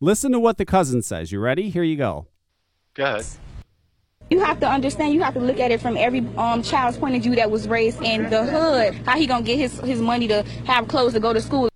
Listen 0.00 0.32
to 0.32 0.38
what 0.38 0.58
the 0.58 0.66
cousin 0.66 1.00
says. 1.00 1.32
You 1.32 1.40
ready? 1.40 1.70
Here 1.70 1.82
you 1.82 1.96
go. 1.96 2.26
Go 2.92 3.04
ahead. 3.04 3.24
You 4.30 4.40
have 4.40 4.58
to 4.60 4.68
understand. 4.68 5.14
You 5.14 5.22
have 5.22 5.34
to 5.34 5.40
look 5.40 5.60
at 5.60 5.70
it 5.70 5.80
from 5.80 5.96
every 5.96 6.26
um, 6.36 6.62
child's 6.62 6.98
point 6.98 7.14
of 7.14 7.22
view 7.22 7.36
that 7.36 7.50
was 7.50 7.68
raised 7.68 8.02
in 8.02 8.28
the 8.28 8.44
hood. 8.44 8.94
How 9.06 9.16
he 9.16 9.26
gonna 9.26 9.44
get 9.44 9.56
his 9.56 9.78
his 9.80 10.00
money 10.00 10.26
to 10.28 10.42
have 10.66 10.88
clothes 10.88 11.12
to 11.12 11.20
go 11.20 11.32
to 11.32 11.40
school? 11.40 11.68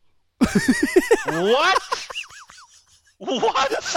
What? 1.27 1.83
what? 3.19 3.97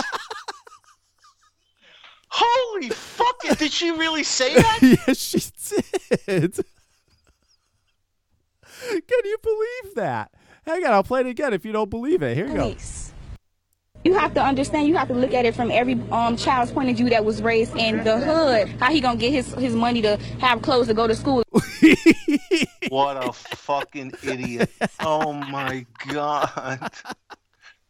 Holy 2.27 2.89
fuck! 2.89 3.57
Did 3.57 3.71
she 3.71 3.91
really 3.91 4.23
say 4.23 4.55
that? 4.55 4.80
yes, 5.07 5.17
she 5.17 5.39
did. 6.27 6.55
Can 8.89 9.19
you 9.23 9.38
believe 9.41 9.95
that? 9.95 10.31
Hang 10.65 10.85
on, 10.85 10.93
I'll 10.93 11.03
play 11.03 11.21
it 11.21 11.27
again 11.27 11.53
if 11.53 11.65
you 11.65 11.71
don't 11.71 11.89
believe 11.89 12.21
it. 12.21 12.35
Here 12.35 12.47
you 12.47 12.53
go. 12.53 12.75
You 14.03 14.13
have 14.15 14.34
to 14.34 14.43
understand. 14.43 14.88
You 14.88 14.97
have 14.97 15.07
to 15.07 15.13
look 15.13 15.34
at 15.34 15.45
it 15.45 15.55
from 15.55 15.71
every 15.71 15.99
um, 16.11 16.35
child's 16.35 16.71
point 16.71 16.89
of 16.89 16.97
view 16.97 17.09
that 17.09 17.23
was 17.23 17.41
raised 17.41 17.75
in 17.77 18.03
the 18.03 18.19
hood. 18.19 18.67
How 18.80 18.91
he 18.91 18.99
gonna 18.99 19.17
get 19.17 19.31
his 19.31 19.53
his 19.53 19.73
money 19.75 20.01
to 20.01 20.17
have 20.39 20.61
clothes 20.61 20.88
to 20.88 20.93
go 20.93 21.07
to 21.07 21.15
school? 21.15 21.43
What 22.89 23.17
a 23.17 23.34
fucking 23.34 24.13
idiot! 24.23 24.69
Oh 24.99 25.34
my 25.34 25.85
god, 26.07 26.91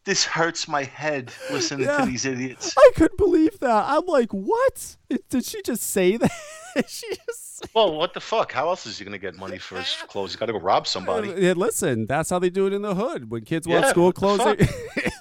this 0.04 0.24
hurts 0.24 0.68
my 0.68 0.84
head 0.84 1.32
listening 1.50 1.86
Yeah. 1.86 1.98
to 1.98 2.06
these 2.06 2.24
idiots. 2.26 2.74
I 2.76 2.90
couldn't 2.94 3.16
believe 3.18 3.58
that. 3.60 3.84
I'm 3.88 4.04
like, 4.06 4.30
what? 4.32 4.96
Did 5.30 5.44
she 5.44 5.62
just 5.62 5.82
say 5.82 6.16
that? 6.18 6.30
she 6.88 7.06
just. 7.26 7.66
Well, 7.74 7.94
what 7.96 8.12
the 8.14 8.20
fuck? 8.20 8.52
How 8.52 8.68
else 8.68 8.84
is 8.84 8.98
he 8.98 9.04
gonna 9.04 9.16
get 9.18 9.36
money 9.36 9.58
for 9.58 9.78
his 9.78 9.96
clothes? 10.08 10.30
He's 10.32 10.36
got 10.36 10.46
to 10.46 10.52
go 10.52 10.58
rob 10.58 10.86
somebody. 10.86 11.32
Yeah, 11.36 11.52
listen, 11.52 12.06
that's 12.06 12.28
how 12.30 12.38
they 12.38 12.50
do 12.50 12.66
it 12.66 12.72
in 12.74 12.82
the 12.82 12.94
hood. 12.94 13.30
When 13.30 13.44
kids 13.44 13.66
want 13.66 13.84
Yeah, 13.84 13.90
school 13.90 14.06
what 14.06 14.14
the 14.16 14.20
clothes, 14.20 14.56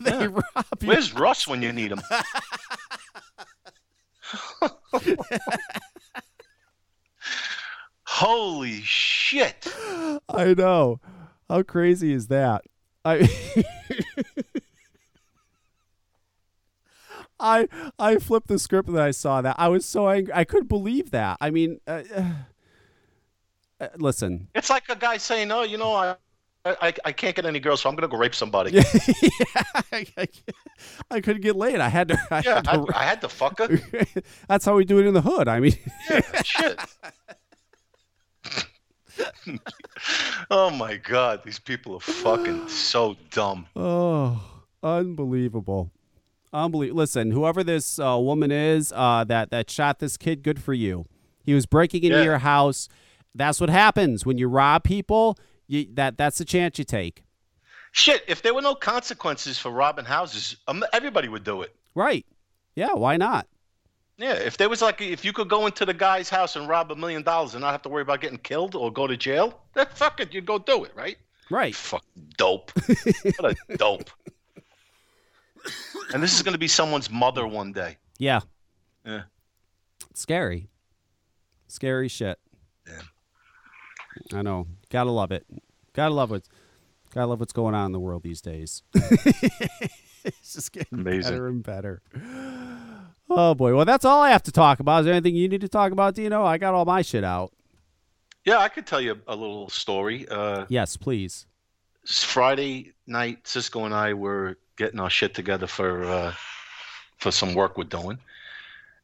they, 0.04 0.10
they 0.18 0.28
rob 0.28 0.44
you. 0.82 0.88
Where's 0.88 1.14
Russ 1.14 1.48
when 1.48 1.62
you 1.62 1.72
need 1.72 1.92
him? 1.92 2.02
Holy 8.06 8.82
shit! 8.82 9.68
I 10.30 10.54
know. 10.54 11.00
How 11.50 11.64
crazy 11.64 12.14
is 12.14 12.28
that? 12.28 12.64
I 13.06 13.28
I 17.40 17.68
I 18.00 18.18
flipped 18.18 18.48
the 18.48 18.60
script 18.60 18.90
when 18.90 19.02
I 19.02 19.12
saw 19.12 19.42
that. 19.42 19.56
I 19.60 19.68
was 19.68 19.86
so 19.86 20.10
angry. 20.10 20.34
I 20.34 20.44
couldn't 20.44 20.68
believe 20.68 21.12
that. 21.12 21.38
I 21.42 21.50
mean, 21.50 21.80
uh, 21.88 22.04
uh, 23.80 23.88
listen. 23.98 24.48
It's 24.56 24.70
like 24.70 24.84
a 24.90 24.96
guy 24.96 25.18
saying, 25.18 25.52
"Oh, 25.52 25.64
you 25.64 25.78
know, 25.78 25.94
I, 25.94 26.16
I, 26.66 26.94
I 27.04 27.12
can't 27.12 27.36
get 27.36 27.46
any 27.46 27.60
girls, 27.60 27.82
so 27.82 27.90
I'm 27.90 27.96
gonna 27.96 28.08
go 28.08 28.18
rape 28.18 28.36
somebody." 28.36 28.72
yeah, 28.74 28.84
I, 29.92 30.06
I, 30.18 30.28
I 31.12 31.22
couldn't 31.22 31.42
get 31.42 31.56
laid. 31.56 31.80
I 31.80 31.90
had 31.90 32.08
to. 32.10 32.18
I 32.32 32.42
Yeah, 32.46 32.56
had 32.56 32.68
I, 32.68 32.76
to, 32.78 32.86
I 32.96 33.04
had 33.04 33.22
to 33.22 33.30
fuck 33.30 33.60
her. 33.60 33.80
That's 34.48 34.66
how 34.66 34.76
we 34.76 34.86
do 34.86 35.00
it 35.00 35.06
in 35.06 35.14
the 35.14 35.22
hood. 35.22 35.48
I 35.48 35.60
mean, 35.60 35.74
yeah, 36.10 36.22
Shit. 36.44 36.80
oh 40.50 40.70
my 40.70 40.96
god, 40.98 41.42
these 41.44 41.60
people 41.60 41.96
are 41.96 42.00
fucking 42.00 42.68
so 42.70 43.16
dumb. 43.32 43.68
Oh, 43.76 44.42
unbelievable. 44.82 45.92
Unbelievable. 46.54 47.00
Listen, 47.00 47.32
whoever 47.32 47.64
this 47.64 47.98
uh, 48.00 48.18
woman 48.20 48.52
is 48.52 48.94
uh, 48.96 49.24
that, 49.26 49.50
that 49.50 49.70
shot 49.70 50.00
this 50.00 50.18
kid, 50.18 50.44
good 50.44 50.62
for 50.62 50.74
you. 50.74 51.06
He 51.44 51.54
was 51.54 51.66
breaking 51.66 52.04
into 52.04 52.18
Yeah. 52.20 52.24
your 52.24 52.38
house. 52.38 52.88
That's 53.36 53.60
what 53.60 53.70
happens 53.72 54.26
when 54.26 54.38
you 54.38 54.48
rob 54.48 54.84
people. 54.84 55.38
You, 55.68 55.88
that 55.94 56.18
That's 56.18 56.38
the 56.38 56.46
chance 56.46 56.78
you 56.78 56.86
take. 56.86 57.24
Shit, 57.92 58.24
if 58.28 58.42
there 58.42 58.54
were 58.54 58.62
no 58.62 58.76
consequences 58.76 59.58
for 59.58 59.72
robbing 59.72 60.06
houses, 60.06 60.56
um, 60.68 60.84
everybody 60.94 61.28
would 61.28 61.44
do 61.44 61.62
it. 61.64 61.76
Right. 61.96 62.26
Yeah, 62.76 62.94
why 62.94 63.18
not? 63.18 63.48
Yeah, 64.18 64.34
if 64.34 64.58
there 64.58 64.70
was 64.70 64.82
like, 64.82 65.02
if 65.02 65.26
you 65.26 65.34
could 65.34 65.50
go 65.50 65.66
into 65.66 65.86
the 65.86 65.94
guy's 65.94 66.30
house 66.30 66.56
and 66.56 66.68
rob 66.68 66.92
a 66.92 66.96
million 66.96 67.24
dollars 67.24 67.54
and 67.56 67.62
not 67.62 67.72
have 67.72 67.82
to 67.84 67.90
worry 67.90 68.04
about 68.04 68.22
getting 68.22 68.38
killed 68.38 68.76
or 68.76 68.92
go 68.92 69.06
to 69.08 69.18
jail, 69.18 69.60
then 69.74 69.88
fuck 69.94 70.20
it, 70.20 70.34
you'd 70.34 70.46
go 70.46 70.60
do 70.60 70.84
it, 70.84 70.92
right? 70.96 71.18
Right. 71.50 71.76
Fuck 71.76 72.06
dope. 72.38 72.72
what 73.38 73.58
a 73.72 73.78
dope. 73.78 74.10
And 76.14 76.22
this 76.22 76.34
is 76.36 76.42
going 76.44 76.54
to 76.54 76.60
be 76.60 76.68
someone's 76.68 77.10
mother 77.10 77.48
one 77.48 77.72
day. 77.72 77.98
Yeah. 78.20 78.42
Yeah. 79.06 79.24
Scary. 80.14 80.70
Scary 81.68 82.08
shit. 82.08 82.38
Yeah. 82.88 83.02
I 84.38 84.42
know. 84.44 84.68
Gotta 84.90 85.10
love 85.12 85.32
it. 85.32 85.46
Gotta 85.94 86.14
love 86.14 86.32
it. 86.32 86.48
Gotta 87.14 87.28
love 87.28 87.40
what's 87.40 87.54
going 87.54 87.74
on 87.76 87.88
in 87.88 87.92
the 87.94 88.00
world 88.00 88.22
these 88.24 88.42
days. 88.42 88.84
it's 88.94 90.54
just 90.54 90.72
getting 90.72 91.00
Amazing. 91.00 91.32
better 91.32 91.48
and 91.48 91.64
better. 91.64 92.02
Oh 93.30 93.56
boy. 93.56 93.76
Well, 93.76 93.86
that's 93.86 94.06
all 94.06 94.22
I 94.22 94.30
have 94.30 94.44
to 94.44 94.52
talk 94.52 94.80
about. 94.80 95.00
Is 95.00 95.06
there 95.06 95.14
anything 95.16 95.36
you 95.36 95.48
need 95.50 95.62
to 95.62 95.68
talk 95.70 95.92
about, 95.92 96.14
Dino? 96.16 96.44
I 96.46 96.58
got 96.60 96.74
all 96.76 96.86
my 96.86 97.02
shit 97.02 97.24
out. 97.24 97.52
Yeah, 98.46 98.60
I 98.60 98.70
could 98.70 98.86
tell 98.86 99.02
you 99.02 99.20
a 99.28 99.36
little 99.36 99.70
story. 99.70 100.28
Uh, 100.30 100.66
Yes, 100.70 100.96
please. 100.98 101.48
Friday 102.06 102.94
night, 103.08 103.48
Cisco 103.48 103.86
and 103.86 103.94
I 103.96 104.14
were 104.14 104.58
getting 104.78 105.00
our 105.00 105.10
shit 105.10 105.34
together 105.34 105.68
for 105.68 106.04
uh, 106.04 106.34
for 107.18 107.32
some 107.32 107.54
work 107.54 107.78
we're 107.78 107.84
doing, 107.86 108.20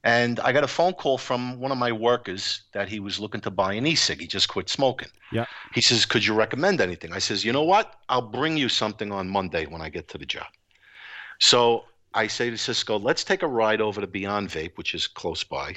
and 0.04 0.40
I 0.40 0.52
got 0.52 0.64
a 0.64 0.68
phone 0.68 0.94
call 0.94 1.18
from 1.18 1.60
one 1.60 1.72
of 1.72 1.78
my 1.78 1.92
workers 1.92 2.62
that 2.74 2.90
he 2.90 3.00
was 3.00 3.20
looking 3.20 3.42
to 3.42 3.52
buy 3.52 3.74
an 3.74 3.86
e-cig. 3.86 4.22
He 4.22 4.28
just 4.28 4.48
quit 4.48 4.70
smoking. 4.70 5.10
Yeah. 5.32 5.46
He 5.74 5.82
says, 5.82 6.06
"Could 6.06 6.26
you 6.26 6.34
recommend 6.34 6.82
anything?" 6.82 7.14
I 7.14 7.20
says, 7.20 7.44
"You 7.44 7.54
know 7.54 7.64
what? 7.64 7.96
I'll 8.10 8.22
bring 8.22 8.58
you 8.58 8.70
something 8.70 9.12
on 9.12 9.30
Monday 9.30 9.66
when 9.66 9.82
I 9.82 9.90
get 9.90 10.08
to 10.10 10.18
the 10.18 10.26
job." 10.26 10.48
So 11.40 11.86
I 12.14 12.28
say 12.28 12.50
to 12.50 12.58
Cisco, 12.58 12.98
"Let's 12.98 13.24
take 13.24 13.44
a 13.44 13.48
ride 13.48 13.82
over 13.82 14.02
to 14.02 14.08
Beyond 14.08 14.50
Vape, 14.50 14.78
which 14.78 14.94
is 14.94 15.08
close 15.08 15.44
by, 15.44 15.76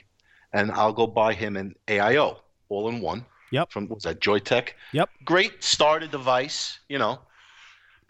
and 0.53 0.71
I'll 0.73 0.93
go 0.93 1.07
buy 1.07 1.35
him 1.35 1.57
an 1.57 1.75
AIO 1.89 2.39
all 2.69 2.89
in 2.89 3.01
one." 3.01 3.25
Yep. 3.53 3.71
From 3.71 3.89
was 3.89 4.05
that 4.05 4.21
Joyetech? 4.21 4.71
Yep. 4.93 5.11
Great 5.27 5.63
starter 5.63 6.07
device, 6.07 6.81
you 6.89 6.99
know. 6.99 7.21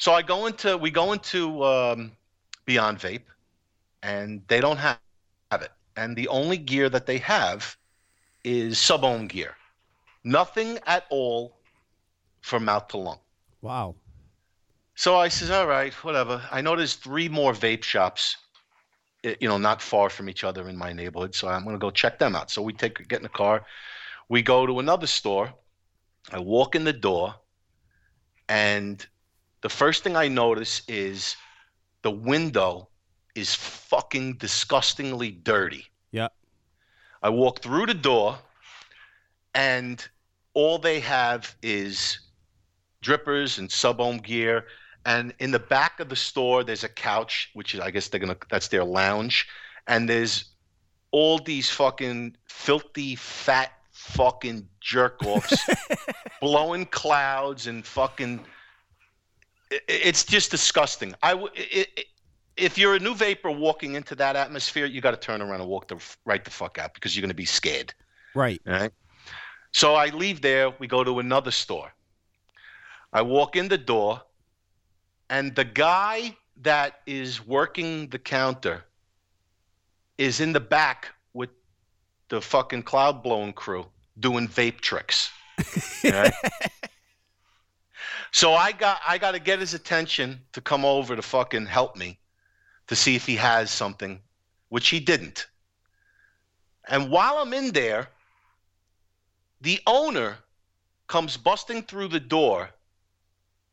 So 0.02 0.12
I 0.12 0.22
go 0.22 0.46
into 0.46 0.76
we 0.76 0.90
go 0.90 1.12
into 1.12 1.62
um, 1.62 2.10
Beyond 2.64 2.98
Vape, 2.98 3.28
and 4.02 4.42
they 4.48 4.60
don't 4.60 4.78
have, 4.78 4.98
have 5.52 5.62
it. 5.62 5.70
And 5.96 6.16
the 6.16 6.26
only 6.26 6.56
gear 6.56 6.88
that 6.88 7.06
they 7.06 7.18
have 7.18 7.76
is 8.42 8.80
sub-ohm 8.80 9.28
gear. 9.28 9.54
Nothing 10.24 10.80
at 10.88 11.04
all 11.08 11.56
for 12.40 12.58
mouth 12.58 12.88
to 12.88 12.96
lung. 12.96 13.20
Wow. 13.60 13.94
So 14.96 15.18
I 15.18 15.28
says, 15.28 15.50
all 15.50 15.68
right, 15.68 15.94
whatever. 16.02 16.42
I 16.50 16.62
know 16.62 16.74
there's 16.74 16.94
three 16.94 17.28
more 17.28 17.52
vape 17.52 17.84
shops, 17.84 18.38
you 19.22 19.46
know, 19.48 19.58
not 19.58 19.80
far 19.80 20.10
from 20.10 20.28
each 20.28 20.42
other 20.42 20.68
in 20.68 20.76
my 20.76 20.92
neighborhood. 20.92 21.32
So 21.32 21.46
I'm 21.46 21.62
going 21.62 21.76
to 21.76 21.86
go 21.86 21.92
check 21.92 22.18
them 22.18 22.34
out. 22.34 22.50
So 22.50 22.60
we 22.60 22.72
take 22.72 23.06
get 23.06 23.20
in 23.20 23.22
the 23.22 23.28
car, 23.28 23.64
we 24.28 24.42
go 24.42 24.66
to 24.66 24.80
another 24.80 25.06
store. 25.06 25.54
I 26.32 26.40
walk 26.40 26.74
in 26.74 26.82
the 26.82 26.92
door, 26.92 27.36
and 28.48 29.06
the 29.62 29.68
first 29.68 30.05
thing 30.05 30.16
I 30.16 30.28
notice 30.28 30.82
is 30.89 31.36
the 32.02 32.10
window 32.10 32.89
is 33.34 33.55
fucking 33.55 34.34
disgustingly 34.34 35.30
dirty. 35.30 35.86
Yeah. 36.10 36.28
I 37.22 37.30
walk 37.30 37.60
through 37.60 37.86
the 37.86 37.94
door, 37.94 38.39
and 39.55 40.06
all 40.55 40.78
they 40.78 41.01
have 41.01 41.56
is 41.62 42.18
drippers 43.02 43.59
and 43.59 43.70
sub-ohm 43.70 44.18
gear. 44.18 44.66
And 45.06 45.32
in 45.39 45.51
the 45.51 45.59
back 45.59 46.01
of 46.01 46.09
the 46.09 46.16
store, 46.16 46.64
there's 46.64 46.84
a 46.84 46.89
couch, 46.89 47.51
which 47.55 47.74
is 47.74 47.80
I 47.80 47.90
guess 47.90 48.09
they're 48.09 48.20
gonna 48.20 48.36
that's 48.51 48.68
their 48.68 48.84
lounge, 48.84 49.48
and 49.86 50.09
there's 50.09 50.44
all 51.10 51.39
these 51.39 51.68
fucking 51.70 52.36
filthy 52.47 53.16
fat 53.16 53.72
fucking 53.90 54.68
jerk 54.80 55.22
offs 55.24 55.68
blowing 56.40 56.86
clouds 56.86 57.66
and 57.66 57.86
fucking. 57.86 58.40
It's 59.88 60.24
just 60.24 60.50
disgusting. 60.50 61.14
I 61.22 61.30
w- 61.30 61.50
i- 61.56 61.86
i- 61.98 62.04
if 62.56 62.76
you're 62.76 62.94
a 62.94 62.98
new 62.98 63.14
vaper 63.14 63.50
walking 63.50 63.94
into 63.94 64.14
that 64.16 64.36
atmosphere, 64.36 64.86
you 64.86 65.00
got 65.00 65.12
to 65.12 65.16
turn 65.16 65.40
around 65.40 65.60
and 65.60 65.68
walk 65.68 65.88
the 65.88 65.98
right 66.24 66.44
the 66.44 66.50
fuck 66.50 66.78
out 66.78 66.94
because 66.94 67.16
you're 67.16 67.22
gonna 67.22 67.34
be 67.34 67.46
scared. 67.46 67.94
Right. 68.34 68.60
All 68.66 68.74
right. 68.74 68.92
So 69.72 69.94
I 69.94 70.06
leave 70.08 70.42
there. 70.42 70.70
We 70.78 70.86
go 70.86 71.02
to 71.02 71.18
another 71.18 71.50
store. 71.50 71.92
I 73.12 73.22
walk 73.22 73.56
in 73.56 73.68
the 73.68 73.78
door, 73.78 74.22
and 75.30 75.54
the 75.54 75.64
guy 75.64 76.36
that 76.58 77.00
is 77.06 77.44
working 77.46 78.08
the 78.08 78.18
counter 78.18 78.84
is 80.18 80.40
in 80.40 80.52
the 80.52 80.60
back 80.60 81.08
with 81.32 81.50
the 82.28 82.40
fucking 82.40 82.82
cloud 82.82 83.22
blowing 83.22 83.52
crew 83.52 83.86
doing 84.20 84.48
vape 84.48 84.80
tricks. 84.80 85.30
Right? 86.04 86.32
So 88.32 88.54
I 88.54 88.72
got 88.72 89.00
I 89.06 89.18
got 89.18 89.32
to 89.32 89.38
get 89.38 89.60
his 89.60 89.74
attention 89.74 90.40
to 90.52 90.60
come 90.60 90.84
over 90.84 91.14
to 91.14 91.22
fucking 91.22 91.66
help 91.66 91.96
me 91.96 92.18
to 92.88 92.96
see 92.96 93.14
if 93.14 93.26
he 93.26 93.36
has 93.36 93.70
something, 93.70 94.20
which 94.70 94.88
he 94.88 94.98
didn't. 94.98 95.46
And 96.88 97.10
while 97.10 97.36
I'm 97.38 97.52
in 97.52 97.72
there, 97.72 98.09
the 99.60 99.80
owner 99.86 100.38
comes 101.06 101.36
busting 101.36 101.82
through 101.82 102.09
the 102.09 102.20
door 102.20 102.70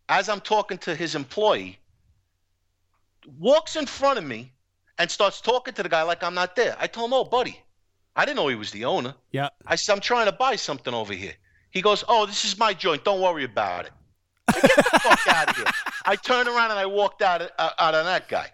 as 0.10 0.28
I'm 0.28 0.42
talking 0.42 0.78
to 0.80 0.94
his 0.94 1.16
employee, 1.16 1.80
walks 3.38 3.76
in 3.76 3.86
front 3.86 4.20
of 4.20 4.26
me 4.26 4.52
and 4.98 5.10
starts 5.10 5.40
talking 5.40 5.74
to 5.76 5.84
the 5.84 5.90
guy 5.90 6.02
like 6.04 6.22
I'm 6.22 6.34
not 6.36 6.56
there. 6.56 6.76
I 6.78 6.88
told 6.88 7.10
him, 7.10 7.14
"Oh, 7.14 7.24
buddy, 7.24 7.62
I 8.16 8.26
didn't 8.26 8.36
know 8.36 8.50
he 8.50 8.56
was 8.56 8.72
the 8.72 8.86
owner." 8.86 9.16
Yeah. 9.32 9.50
I 9.66 9.76
said, 9.76 9.94
"I'm 9.94 10.02
trying 10.02 10.26
to 10.26 10.34
buy 10.34 10.58
something 10.58 10.94
over 10.94 11.14
here." 11.14 11.36
He 11.72 11.82
goes, 11.82 12.04
"Oh, 12.08 12.26
this 12.26 12.44
is 12.44 12.58
my 12.58 12.74
joint. 12.74 13.06
Don't 13.06 13.22
worry 13.22 13.46
about 13.46 13.86
it." 13.86 13.94
Get 14.54 14.76
the 14.76 15.00
fuck 15.02 15.28
out 15.28 15.50
of 15.50 15.56
here! 15.58 15.66
I 16.06 16.16
turned 16.16 16.48
around 16.48 16.72
and 16.72 16.80
I 16.80 16.86
walked 16.86 17.22
out 17.22 17.42
of, 17.42 17.52
uh, 17.58 17.72
out 17.80 17.96
on 17.96 18.06
that 18.06 18.28
guy. 18.28 18.52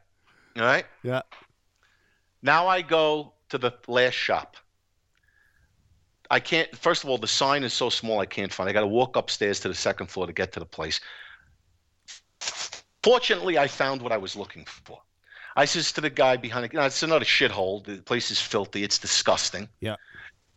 All 0.57 0.63
right. 0.63 0.85
Yeah. 1.03 1.21
Now 2.41 2.67
I 2.67 2.81
go 2.81 3.33
to 3.49 3.57
the 3.57 3.73
last 3.87 4.13
shop. 4.13 4.57
I 6.29 6.39
can't. 6.39 6.73
First 6.75 7.03
of 7.03 7.09
all, 7.09 7.17
the 7.17 7.27
sign 7.27 7.63
is 7.63 7.73
so 7.73 7.89
small 7.89 8.19
I 8.19 8.25
can't 8.25 8.51
find. 8.51 8.67
it. 8.67 8.71
I 8.71 8.73
got 8.73 8.81
to 8.81 8.87
walk 8.87 9.15
upstairs 9.15 9.59
to 9.61 9.67
the 9.67 9.75
second 9.75 10.07
floor 10.07 10.27
to 10.27 10.33
get 10.33 10.51
to 10.53 10.59
the 10.59 10.65
place. 10.65 10.99
Fortunately, 13.03 13.57
I 13.57 13.67
found 13.67 14.01
what 14.01 14.11
I 14.11 14.17
was 14.17 14.35
looking 14.35 14.65
for. 14.65 14.99
I 15.55 15.65
says 15.65 15.91
to 15.93 16.01
the 16.01 16.09
guy 16.09 16.37
behind 16.37 16.65
it, 16.65 16.73
you 16.73 16.79
know, 16.79 16.85
it's 16.85 17.03
another 17.03 17.25
shithole. 17.25 17.85
The 17.85 18.01
place 18.01 18.31
is 18.31 18.41
filthy. 18.41 18.83
It's 18.83 18.97
disgusting. 18.97 19.69
Yeah. 19.79 19.95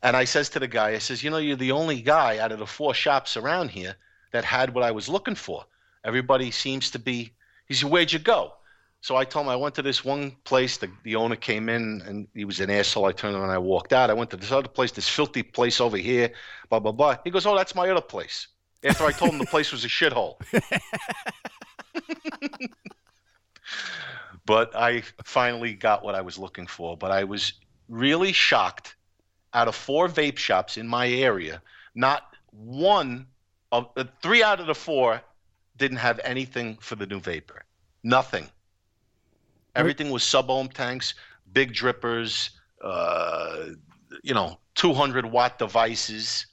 And 0.02 0.16
I 0.16 0.24
says 0.24 0.48
to 0.50 0.58
the 0.58 0.68
guy, 0.68 0.90
I 0.90 0.98
says, 0.98 1.22
you 1.22 1.30
know, 1.30 1.38
you're 1.38 1.56
the 1.56 1.72
only 1.72 2.00
guy 2.00 2.38
out 2.38 2.52
of 2.52 2.58
the 2.58 2.66
four 2.66 2.94
shops 2.94 3.36
around 3.36 3.70
here 3.70 3.96
that 4.32 4.44
had 4.44 4.74
what 4.74 4.84
I 4.84 4.90
was 4.90 5.08
looking 5.08 5.34
for. 5.34 5.64
Everybody 6.04 6.50
seems 6.50 6.90
to 6.92 6.98
be. 6.98 7.32
He 7.66 7.74
said, 7.74 7.90
where'd 7.90 8.12
you 8.12 8.18
go? 8.18 8.52
So 9.00 9.16
I 9.16 9.24
told 9.24 9.46
him 9.46 9.50
I 9.50 9.56
went 9.56 9.74
to 9.76 9.82
this 9.82 10.04
one 10.04 10.32
place. 10.44 10.76
The, 10.76 10.90
the 11.04 11.16
owner 11.16 11.36
came 11.36 11.68
in 11.68 12.02
and 12.04 12.26
he 12.34 12.44
was 12.44 12.60
an 12.60 12.70
asshole. 12.70 13.04
I 13.04 13.12
turned 13.12 13.34
around 13.34 13.44
and 13.44 13.52
I 13.52 13.58
walked 13.58 13.92
out. 13.92 14.10
I 14.10 14.14
went 14.14 14.30
to 14.30 14.36
this 14.36 14.50
other 14.50 14.68
place, 14.68 14.90
this 14.90 15.08
filthy 15.08 15.42
place 15.42 15.80
over 15.80 15.96
here, 15.96 16.32
blah, 16.68 16.80
blah, 16.80 16.92
blah. 16.92 17.16
He 17.24 17.30
goes, 17.30 17.46
Oh, 17.46 17.56
that's 17.56 17.74
my 17.74 17.88
other 17.88 18.00
place. 18.00 18.48
After 18.84 19.04
I 19.04 19.12
told 19.12 19.32
him 19.32 19.38
the 19.38 19.46
place 19.46 19.72
was 19.72 19.84
a 19.84 19.88
shithole. 19.88 20.36
but 24.46 24.74
I 24.74 25.02
finally 25.24 25.74
got 25.74 26.04
what 26.04 26.14
I 26.14 26.20
was 26.20 26.38
looking 26.38 26.66
for. 26.66 26.96
But 26.96 27.10
I 27.10 27.24
was 27.24 27.54
really 27.88 28.32
shocked. 28.32 28.94
Out 29.54 29.66
of 29.66 29.74
four 29.74 30.08
vape 30.08 30.36
shops 30.36 30.76
in 30.76 30.86
my 30.86 31.08
area, 31.08 31.62
not 31.94 32.22
one 32.50 33.26
of 33.72 33.88
uh, 33.96 34.04
three 34.22 34.42
out 34.42 34.60
of 34.60 34.66
the 34.66 34.74
four 34.74 35.20
didn't 35.76 35.98
have 35.98 36.20
anything 36.24 36.76
for 36.80 36.96
the 36.96 37.06
new 37.06 37.20
vaper. 37.20 37.62
Nothing. 38.02 38.48
Everything 39.74 40.10
was 40.10 40.24
sub 40.24 40.50
ohm 40.50 40.68
tanks, 40.68 41.14
big 41.52 41.72
drippers, 41.72 42.50
uh, 42.82 43.66
you 44.22 44.34
know, 44.34 44.58
200 44.74 45.26
watt 45.26 45.58
devices. 45.58 46.46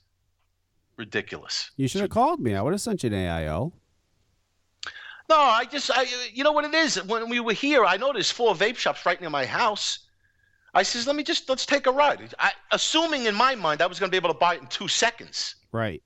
Ridiculous. 0.97 1.71
You 1.75 1.87
should 1.87 2.01
have 2.01 2.09
called 2.09 2.39
me. 2.39 2.55
I 2.55 2.61
would 2.61 2.73
have 2.73 2.81
sent 2.81 3.03
you 3.03 3.07
an 3.07 3.13
AIO. 3.13 3.71
No, 5.27 5.37
I 5.37 5.65
just, 5.65 5.89
I, 5.93 6.05
you 6.33 6.43
know 6.43 6.51
what 6.51 6.65
it 6.65 6.73
is. 6.73 7.03
When 7.03 7.29
we 7.29 7.39
were 7.39 7.53
here, 7.53 7.83
I 7.83 7.97
noticed 7.97 8.33
four 8.33 8.53
vape 8.53 8.77
shops 8.77 9.05
right 9.05 9.19
near 9.19 9.29
my 9.29 9.45
house. 9.45 9.99
I 10.73 10.83
says, 10.83 11.07
let 11.07 11.15
me 11.15 11.23
just 11.23 11.49
let's 11.49 11.65
take 11.65 11.87
a 11.87 11.91
ride. 11.91 12.33
I, 12.37 12.51
assuming 12.71 13.25
in 13.25 13.33
my 13.33 13.55
mind 13.55 13.81
I 13.81 13.87
was 13.87 13.99
going 13.99 14.09
to 14.09 14.11
be 14.11 14.17
able 14.17 14.33
to 14.33 14.39
buy 14.39 14.55
it 14.55 14.61
in 14.61 14.67
two 14.67 14.87
seconds, 14.87 15.55
Right. 15.71 16.03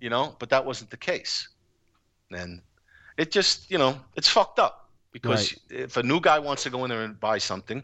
You 0.00 0.10
know, 0.10 0.34
but 0.38 0.50
that 0.50 0.64
wasn't 0.64 0.90
the 0.90 0.96
case. 0.96 1.48
And 2.30 2.62
it 3.18 3.30
just, 3.30 3.70
you 3.70 3.78
know, 3.78 3.98
it's 4.16 4.28
fucked 4.28 4.58
up 4.58 4.88
because 5.12 5.54
if 5.68 5.96
a 5.96 6.02
new 6.02 6.20
guy 6.20 6.38
wants 6.38 6.62
to 6.64 6.70
go 6.70 6.84
in 6.84 6.90
there 6.90 7.02
and 7.02 7.18
buy 7.18 7.38
something, 7.38 7.82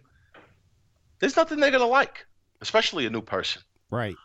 there's 1.18 1.36
nothing 1.36 1.58
they're 1.60 1.70
going 1.70 1.82
to 1.82 1.86
like, 1.86 2.26
especially 2.60 3.06
a 3.06 3.10
new 3.10 3.22
person. 3.22 3.62
Right. 3.90 4.16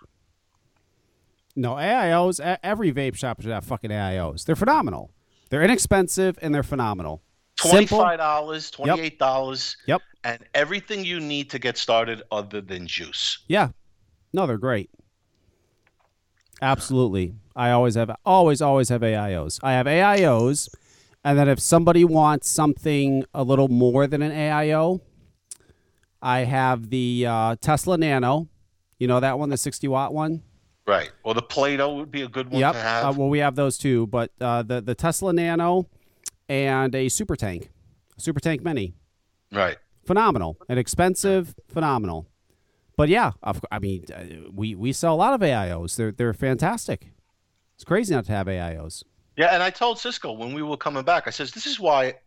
No, 1.55 1.73
AIOs, 1.73 2.39
every 2.63 2.93
vape 2.93 3.15
shop 3.15 3.41
should 3.41 3.51
have 3.51 3.65
fucking 3.65 3.91
AIOs. 3.91 4.45
They're 4.45 4.55
phenomenal. 4.55 5.11
They're 5.49 5.63
inexpensive 5.63 6.39
and 6.41 6.55
they're 6.55 6.63
phenomenal. 6.63 7.21
Simple. 7.59 7.71
Twenty-five 7.71 8.17
dollars, 8.19 8.71
twenty-eight 8.71 9.19
dollars, 9.19 9.75
Yep. 9.85 10.01
and 10.23 10.39
everything 10.53 11.03
you 11.05 11.19
need 11.19 11.49
to 11.51 11.59
get 11.59 11.77
started 11.77 12.23
other 12.31 12.61
than 12.61 12.87
juice. 12.87 13.39
Yeah. 13.47 13.69
No, 14.33 14.47
they're 14.47 14.57
great. 14.57 14.89
Absolutely. 16.61 17.33
I 17.55 17.71
always 17.71 17.95
have 17.95 18.15
always 18.25 18.61
always 18.61 18.89
have 18.89 19.01
AIOs. 19.01 19.59
I 19.63 19.73
have 19.73 19.85
AIOs 19.87 20.69
and 21.23 21.37
then 21.37 21.47
if 21.47 21.59
somebody 21.59 22.03
wants 22.03 22.49
something 22.49 23.25
a 23.33 23.43
little 23.43 23.67
more 23.67 24.07
than 24.07 24.21
an 24.21 24.31
AIO, 24.31 25.01
I 26.21 26.39
have 26.39 26.89
the 26.89 27.25
uh, 27.27 27.55
Tesla 27.61 27.97
Nano. 27.97 28.47
You 28.97 29.07
know 29.07 29.19
that 29.19 29.37
one, 29.37 29.49
the 29.49 29.57
60 29.57 29.87
watt 29.87 30.13
one? 30.13 30.43
Right. 30.87 31.11
Well, 31.23 31.33
the 31.33 31.41
Play-Doh 31.41 31.95
would 31.95 32.11
be 32.11 32.23
a 32.23 32.27
good 32.27 32.49
one 32.49 32.59
yep. 32.59 32.73
to 32.73 32.79
have. 32.79 33.05
Uh, 33.05 33.19
well, 33.19 33.29
we 33.29 33.39
have 33.39 33.55
those 33.55 33.77
too, 33.77 34.07
but 34.07 34.31
uh, 34.41 34.63
the 34.63 34.81
the 34.81 34.95
Tesla 34.95 35.31
Nano 35.31 35.87
and 36.49 36.93
a 36.95 37.07
Super 37.07 37.35
Tank, 37.35 37.69
Super 38.17 38.39
Tank 38.39 38.63
Mini, 38.63 38.95
right. 39.51 39.77
phenomenal 40.05 40.57
and 40.67 40.79
expensive, 40.79 41.55
phenomenal. 41.67 42.27
But 43.01 43.09
yeah, 43.09 43.31
I 43.71 43.79
mean, 43.79 44.05
uh, 44.15 44.51
we 44.53 44.75
we 44.75 44.93
sell 44.93 45.15
a 45.15 45.17
lot 45.17 45.33
of 45.33 45.41
AIOs. 45.41 45.95
They're 45.95 46.11
they're 46.11 46.35
fantastic. 46.35 47.07
It's 47.73 47.83
crazy 47.83 48.13
not 48.13 48.25
to 48.25 48.31
have 48.31 48.45
AIOs. 48.45 49.03
Yeah, 49.35 49.47
and 49.47 49.63
I 49.63 49.71
told 49.71 49.97
Cisco 49.97 50.33
when 50.33 50.53
we 50.53 50.61
were 50.61 50.77
coming 50.77 51.03
back, 51.03 51.25
I 51.25 51.31
says, 51.31 51.51
this 51.51 51.65
is 51.65 51.79
why 51.79 52.19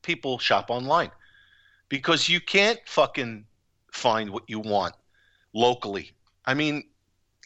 people 0.00 0.38
shop 0.38 0.70
online. 0.70 1.10
Because 1.90 2.30
you 2.30 2.40
can't 2.40 2.80
fucking 2.86 3.44
find 3.92 4.30
what 4.30 4.44
you 4.46 4.58
want 4.58 4.94
locally. 5.52 6.12
I 6.46 6.54
mean, 6.54 6.84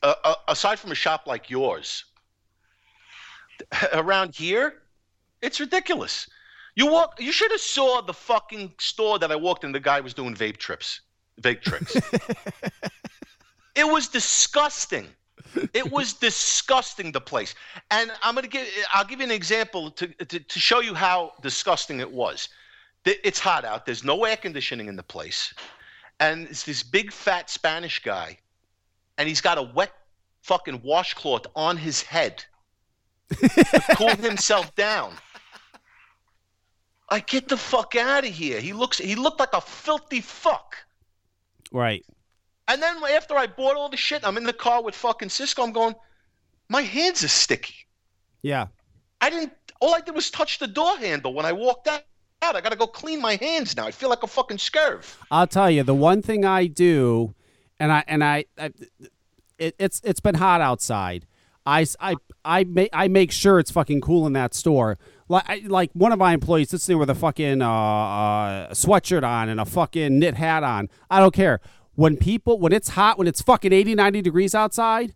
uh, 0.05 0.37
aside 0.47 0.79
from 0.79 0.93
a 0.93 0.95
shop 0.95 1.27
like 1.27 1.51
yours, 1.51 2.05
around 3.95 4.33
here, 4.33 4.83
it's 5.43 5.59
ridiculous. 5.59 6.31
You 6.77 6.87
walk. 6.87 7.21
You 7.21 7.33
should 7.33 7.51
have 7.51 7.61
saw 7.61 8.01
the 8.01 8.15
fucking 8.15 8.75
store 8.79 9.19
that 9.19 9.33
I 9.33 9.37
walked 9.37 9.65
in. 9.65 9.73
The 9.73 9.81
guy 9.81 9.99
was 9.99 10.15
doing 10.15 10.37
vape 10.37 10.59
trips, 10.59 11.01
tricks. 11.43 11.97
it 13.75 13.87
was 13.87 14.09
disgusting. 14.09 15.07
It 15.73 15.91
was 15.91 16.13
disgusting. 16.13 17.13
The 17.13 17.21
place, 17.21 17.55
and 17.91 18.11
I'm 18.23 18.35
gonna 18.35 18.49
give. 18.49 18.67
I'll 18.93 19.05
give 19.05 19.21
you 19.21 19.27
an 19.27 19.31
example 19.31 19.91
to 19.93 20.07
to, 20.07 20.41
to 20.41 20.59
show 20.59 20.81
you 20.81 20.95
how 20.95 21.33
disgusting 21.41 22.01
it 22.01 22.11
was. 22.11 22.49
It's 23.05 23.39
hot 23.39 23.65
out. 23.65 23.87
There's 23.87 24.03
no 24.03 24.25
air 24.25 24.37
conditioning 24.37 24.89
in 24.89 24.97
the 24.97 25.03
place, 25.03 25.55
and 26.19 26.49
it's 26.49 26.65
this 26.65 26.83
big 26.83 27.13
fat 27.13 27.49
Spanish 27.49 28.03
guy, 28.03 28.39
and 29.17 29.29
he's 29.29 29.41
got 29.41 29.59
a 29.59 29.63
wet 29.63 29.93
fucking 30.43 30.81
washcloth 30.83 31.47
on 31.55 31.77
his 31.77 32.03
head 32.03 32.45
to 33.31 33.83
cool 33.97 34.15
himself 34.17 34.75
down. 34.75 35.15
Like, 37.11 37.29
get 37.29 37.49
the 37.49 37.57
fuck 37.57 37.95
out 37.95 38.25
of 38.25 38.33
here. 38.33 38.61
He 38.61 38.73
looks 38.73 38.99
he 38.99 39.15
looked 39.15 39.41
like 39.41 39.53
a 39.53 39.61
filthy 39.61 40.21
fuck. 40.21 40.77
Right. 41.73 42.05
And 42.69 42.83
then 42.83 42.97
after 43.13 43.37
I 43.37 43.47
bought 43.47 43.77
all 43.77 43.89
the 43.89 43.97
shit, 43.97 44.27
I'm 44.27 44.37
in 44.37 44.45
the 44.45 44.53
car 44.53 44.83
with 44.83 44.95
fucking 44.95 45.29
Cisco. 45.29 45.63
I'm 45.63 45.73
going, 45.73 45.95
my 46.69 46.83
hands 46.83 47.23
are 47.23 47.29
sticky. 47.29 47.75
Yeah. 48.43 48.67
I 49.21 49.31
didn't 49.31 49.53
all 49.81 49.95
I 49.95 50.01
did 50.01 50.15
was 50.15 50.31
touch 50.31 50.59
the 50.59 50.67
door 50.67 50.97
handle 50.99 51.35
when 51.35 51.47
I 51.47 51.53
walked 51.53 51.89
out. 51.89 52.03
I 52.43 52.61
gotta 52.61 52.77
go 52.77 52.87
clean 52.87 53.21
my 53.21 53.37
hands 53.37 53.77
now. 53.77 53.87
I 53.87 53.91
feel 53.91 54.09
like 54.09 54.23
a 54.23 54.27
fucking 54.27 54.59
scurv. 54.59 55.17
I'll 55.31 55.47
tell 55.47 55.71
you 55.71 55.83
the 55.83 55.95
one 55.95 56.23
thing 56.23 56.45
I 56.45 56.67
do, 56.67 57.35
and 57.81 57.91
I 57.91 58.05
and 58.07 58.23
I, 58.23 58.45
I 58.57 58.71
it, 59.59 59.75
it's 59.79 60.01
it's 60.05 60.21
been 60.21 60.37
hot 60.37 60.61
outside. 60.61 61.27
I, 61.65 61.85
I, 61.99 62.15
I 62.45 62.65
make 62.65 62.91
I 62.93 63.09
make 63.09 63.33
sure 63.33 63.59
it's 63.59 63.73
fucking 63.73 64.01
cool 64.01 64.27
in 64.27 64.33
that 64.35 64.55
store. 64.55 64.99
Like 65.29 65.45
I, 65.49 65.63
like 65.67 65.91
one 65.93 66.13
of 66.13 66.19
my 66.19 66.33
employees 66.35 66.71
sits 66.71 66.87
there 66.87 66.99
with 66.99 67.11
a 67.11 67.15
fucking 67.15 67.61
uh, 67.63 67.69
uh, 67.71 68.71
sweatshirt 68.71 69.25
on 69.27 69.49
and 69.49 69.61
a 69.61 69.65
fucking 69.65 70.19
knit 70.19 70.35
hat 70.35 70.63
on. 70.63 70.89
I 71.11 71.19
don't 71.21 71.35
care. 71.35 71.61
When 71.95 72.17
people 72.17 72.59
when 72.61 72.73
it's 72.73 72.91
hot, 72.91 73.19
when 73.19 73.27
it's 73.27 73.41
fucking 73.43 73.73
80, 73.73 73.95
90 73.95 74.23
degrees 74.23 74.55
outside, 74.55 75.15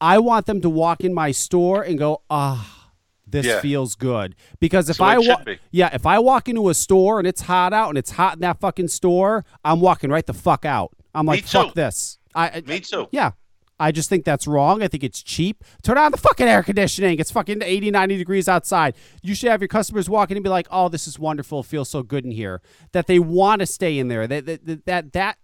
I 0.00 0.18
want 0.18 0.46
them 0.46 0.60
to 0.60 0.68
walk 0.68 1.02
in 1.02 1.14
my 1.14 1.30
store 1.30 1.82
and 1.82 1.98
go, 1.98 2.22
ah, 2.28 2.90
this 3.26 3.46
Yeah. 3.46 3.60
feels 3.60 3.94
good. 3.94 4.34
Because 4.60 4.90
if 4.90 4.98
way 5.00 5.08
I 5.08 5.14
it 5.14 5.18
wa- 5.18 5.36
should 5.36 5.44
be. 5.46 5.58
yeah, 5.70 5.90
if 5.94 6.04
I 6.04 6.18
walk 6.18 6.48
into 6.48 6.68
a 6.68 6.74
store 6.74 7.18
and 7.18 7.26
it's 7.26 7.42
hot 7.42 7.72
out 7.72 7.88
and 7.88 7.96
it's 7.98 8.10
hot 8.10 8.34
in 8.34 8.40
that 8.40 8.60
fucking 8.60 8.88
store, 8.88 9.44
I'm 9.64 9.80
walking 9.80 10.10
right 10.10 10.26
the 10.26 10.34
fuck 10.34 10.64
out. 10.64 10.92
I'm 11.14 11.24
like, 11.26 11.44
fuck 11.46 11.74
this. 11.74 12.18
I, 12.34 12.48
I 12.50 12.62
Me 12.66 12.80
too. 12.80 13.08
yeah, 13.10 13.30
I 13.78 13.92
just 13.92 14.08
think 14.08 14.24
that's 14.24 14.46
wrong. 14.46 14.82
I 14.82 14.88
think 14.88 15.04
it's 15.04 15.22
cheap. 15.22 15.62
Turn 15.82 15.98
on 15.98 16.10
the 16.10 16.16
fucking 16.16 16.48
air 16.48 16.62
conditioning. 16.62 17.18
It's 17.18 17.30
fucking 17.30 17.62
80, 17.62 17.90
90 17.90 18.16
degrees 18.16 18.48
outside. 18.48 18.94
You 19.22 19.34
should 19.34 19.50
have 19.50 19.60
your 19.60 19.68
customers 19.68 20.08
walk 20.08 20.30
in 20.30 20.36
and 20.36 20.44
be 20.44 20.50
like, 20.50 20.66
oh, 20.70 20.88
this 20.88 21.06
is 21.06 21.18
wonderful. 21.18 21.60
It 21.60 21.66
feels 21.66 21.90
so 21.90 22.02
good 22.02 22.24
in 22.24 22.30
here. 22.30 22.62
That 22.92 23.06
they 23.06 23.18
want 23.18 23.60
to 23.60 23.66
stay 23.66 23.98
in 23.98 24.08
there. 24.08 24.26
That, 24.26 24.46
that, 24.46 24.86
that, 24.86 25.12
that 25.12 25.38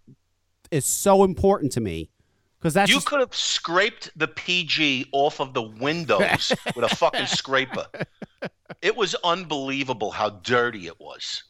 is 0.71 0.87
so 0.87 1.25
important 1.25 1.73
to 1.73 1.81
me. 1.81 2.11
Because 2.59 2.75
that's 2.75 2.89
you 2.89 2.97
just- 2.97 3.07
could 3.07 3.21
have 3.21 3.35
scraped 3.35 4.11
the 4.17 4.29
PG 4.29 5.09
off 5.13 5.41
of 5.41 5.53
the 5.53 5.63
windows 5.63 6.53
with 6.77 6.91
a 6.91 6.95
fucking 6.97 7.27
scraper. 7.27 7.87
It 8.81 8.97
was 8.97 9.15
unbelievable 9.25 10.11
how 10.13 10.31
dirty 10.31 10.87
it 10.87 10.99
was. 11.01 11.43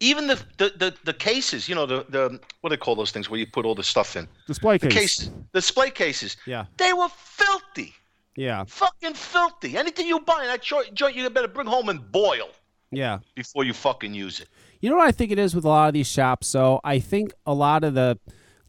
Even 0.00 0.26
the 0.26 0.36
the, 0.56 0.72
the, 0.76 0.94
the 1.04 1.12
cases, 1.12 1.68
you 1.68 1.74
know, 1.74 1.84
the, 1.86 2.06
the 2.08 2.40
what 2.62 2.70
do 2.70 2.76
they 2.76 2.80
call 2.80 2.96
those 2.96 3.10
things 3.10 3.28
where 3.28 3.38
you 3.38 3.46
put 3.46 3.64
all 3.66 3.74
the 3.74 3.82
stuff 3.82 4.16
in? 4.16 4.26
display 4.46 4.78
The 4.78 4.88
case. 4.88 5.30
display 5.52 5.90
cases. 5.90 6.36
Yeah. 6.46 6.64
They 6.78 6.92
were 6.92 7.08
filthy. 7.10 7.94
Yeah. 8.36 8.64
Fucking 8.66 9.14
filthy. 9.14 9.76
Anything 9.76 10.06
you 10.06 10.20
buy 10.20 10.40
in 10.42 10.48
that 10.48 10.62
joint, 10.62 10.94
joint 10.94 11.14
you 11.16 11.28
better 11.28 11.48
bring 11.48 11.66
home 11.66 11.90
and 11.90 12.10
boil 12.10 12.48
Yeah. 12.90 13.18
before 13.34 13.64
you 13.64 13.74
fucking 13.74 14.14
use 14.14 14.40
it. 14.40 14.48
You 14.80 14.88
know 14.88 14.96
what 14.96 15.06
I 15.08 15.12
think 15.12 15.30
it 15.32 15.38
is 15.38 15.54
with 15.54 15.64
a 15.66 15.68
lot 15.68 15.88
of 15.88 15.92
these 15.94 16.06
shops? 16.06 16.46
So 16.46 16.80
I 16.82 16.98
think 17.00 17.34
a 17.44 17.52
lot 17.52 17.84
of 17.84 17.92
the, 17.92 18.18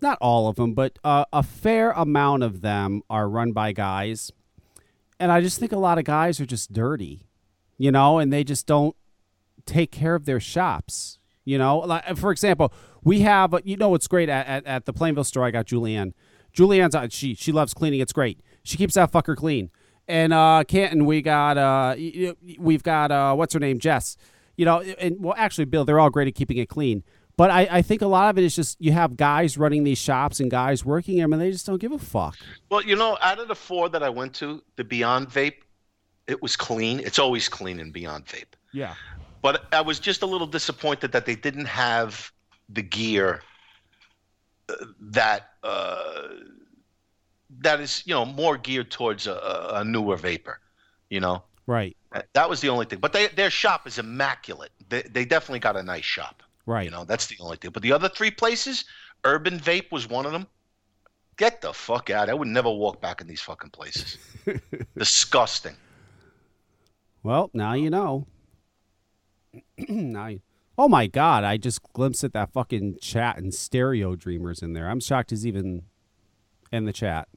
not 0.01 0.17
all 0.19 0.49
of 0.49 0.57
them, 0.57 0.73
but 0.73 0.99
uh, 1.05 1.23
a 1.31 1.43
fair 1.43 1.91
amount 1.91 2.43
of 2.43 2.59
them 2.59 3.03
are 3.09 3.29
run 3.29 3.53
by 3.53 3.71
guys. 3.71 4.31
And 5.19 5.31
I 5.31 5.39
just 5.39 5.59
think 5.59 5.71
a 5.71 5.77
lot 5.77 5.97
of 5.97 6.03
guys 6.03 6.41
are 6.41 6.45
just 6.45 6.73
dirty, 6.73 7.27
you 7.77 7.91
know, 7.91 8.17
and 8.19 8.33
they 8.33 8.43
just 8.43 8.65
don't 8.67 8.95
take 9.65 9.91
care 9.91 10.15
of 10.15 10.25
their 10.25 10.39
shops. 10.41 11.19
You 11.51 11.57
know, 11.57 11.79
like 11.79 12.15
for 12.15 12.31
example, 12.31 12.73
we 13.03 13.19
have 13.21 13.53
you 13.65 13.75
know 13.75 13.89
what's 13.89 14.07
great 14.07 14.29
at, 14.29 14.47
at, 14.47 14.65
at 14.65 14.85
the 14.85 14.93
Plainville 14.93 15.25
store. 15.25 15.43
I 15.43 15.51
got 15.51 15.65
Julianne. 15.65 16.13
Julianne's 16.55 16.95
uh, 16.95 17.07
she 17.09 17.35
she 17.35 17.51
loves 17.51 17.73
cleaning. 17.73 17.99
It's 17.99 18.13
great. 18.13 18.39
She 18.63 18.77
keeps 18.77 18.93
that 18.93 19.11
fucker 19.11 19.35
clean. 19.35 19.69
And 20.07 20.31
uh, 20.31 20.63
Canton, 20.65 21.05
we 21.05 21.21
got 21.21 21.57
uh, 21.57 21.95
we've 22.57 22.83
got 22.83 23.11
uh, 23.11 23.35
what's 23.35 23.53
her 23.53 23.59
name, 23.59 23.79
Jess. 23.79 24.15
You 24.55 24.63
know, 24.63 24.79
and 24.79 25.17
well, 25.19 25.33
actually, 25.37 25.65
Bill, 25.65 25.83
they're 25.83 25.99
all 25.99 26.09
great 26.09 26.29
at 26.29 26.35
keeping 26.35 26.57
it 26.57 26.69
clean. 26.69 27.03
But 27.35 27.49
I, 27.49 27.67
I 27.69 27.81
think 27.81 28.01
a 28.01 28.07
lot 28.07 28.29
of 28.29 28.37
it 28.37 28.45
is 28.45 28.55
just 28.55 28.79
you 28.79 28.93
have 28.93 29.17
guys 29.17 29.57
running 29.57 29.83
these 29.83 29.97
shops 29.97 30.39
and 30.39 30.49
guys 30.49 30.85
working 30.85 31.17
them, 31.17 31.33
and 31.33 31.41
they 31.41 31.51
just 31.51 31.65
don't 31.65 31.79
give 31.79 31.91
a 31.91 31.99
fuck. 31.99 32.37
Well, 32.69 32.81
you 32.81 32.95
know, 32.95 33.17
out 33.21 33.39
of 33.39 33.49
the 33.49 33.55
four 33.55 33.89
that 33.89 34.03
I 34.03 34.09
went 34.09 34.35
to, 34.35 34.63
the 34.77 34.85
Beyond 34.85 35.29
Vape, 35.29 35.63
it 36.27 36.41
was 36.41 36.55
clean. 36.55 37.01
It's 37.01 37.19
always 37.19 37.49
clean 37.49 37.79
in 37.79 37.91
Beyond 37.91 38.25
Vape. 38.25 38.53
Yeah. 38.73 38.95
But 39.41 39.65
I 39.73 39.81
was 39.81 39.99
just 39.99 40.21
a 40.21 40.25
little 40.25 40.47
disappointed 40.47 41.11
that 41.13 41.25
they 41.25 41.35
didn't 41.35 41.65
have 41.65 42.31
the 42.69 42.81
gear 42.81 43.41
uh, 44.69 44.73
that 44.99 45.49
uh, 45.63 46.27
that 47.59 47.79
is, 47.79 48.03
you 48.05 48.13
know, 48.13 48.25
more 48.25 48.57
geared 48.57 48.91
towards 48.91 49.27
a- 49.27 49.33
a, 49.33 49.79
a 49.81 49.83
newer 49.83 50.15
vaper. 50.15 50.59
You 51.09 51.19
know, 51.19 51.43
Right. 51.67 51.97
that 52.33 52.49
was 52.49 52.61
the 52.61 52.69
only 52.69 52.85
thing. 52.85 52.99
But 52.99 53.11
they, 53.13 53.27
their 53.27 53.49
shop 53.49 53.85
is 53.87 53.97
immaculate. 53.97 54.71
They, 54.89 55.01
they 55.03 55.25
definitely 55.25 55.59
got 55.59 55.75
a 55.75 55.83
nice 55.83 56.05
shop. 56.05 56.41
Right. 56.65 56.83
You 56.85 56.91
know, 56.91 57.03
that's 57.03 57.27
the 57.27 57.35
only 57.41 57.57
thing. 57.57 57.71
But 57.71 57.83
the 57.83 57.91
other 57.91 58.07
three 58.09 58.31
places, 58.31 58.85
Urban 59.25 59.59
Vape 59.59 59.91
was 59.91 60.07
one 60.07 60.25
of 60.25 60.31
them. 60.31 60.47
Get 61.37 61.61
the 61.61 61.73
fuck 61.73 62.09
out! 62.09 62.29
I 62.29 62.33
would 62.33 62.47
never 62.47 62.69
walk 62.69 63.01
back 63.01 63.19
in 63.19 63.27
these 63.27 63.41
fucking 63.41 63.71
places. 63.71 64.17
Disgusting. 64.97 65.75
Well, 67.23 67.49
now 67.53 67.73
you 67.73 67.89
know. 67.89 68.27
oh 70.77 70.87
my 70.87 71.07
god! 71.07 71.43
I 71.43 71.57
just 71.57 71.81
glimpsed 71.93 72.23
at 72.23 72.33
that 72.33 72.51
fucking 72.51 72.97
chat 73.01 73.37
and 73.37 73.53
stereo 73.53 74.15
dreamers 74.15 74.61
in 74.61 74.73
there. 74.73 74.89
I'm 74.89 74.99
shocked 74.99 75.31
he's 75.31 75.45
even 75.45 75.83
in 76.71 76.85
the 76.85 76.93
chat. 76.93 77.27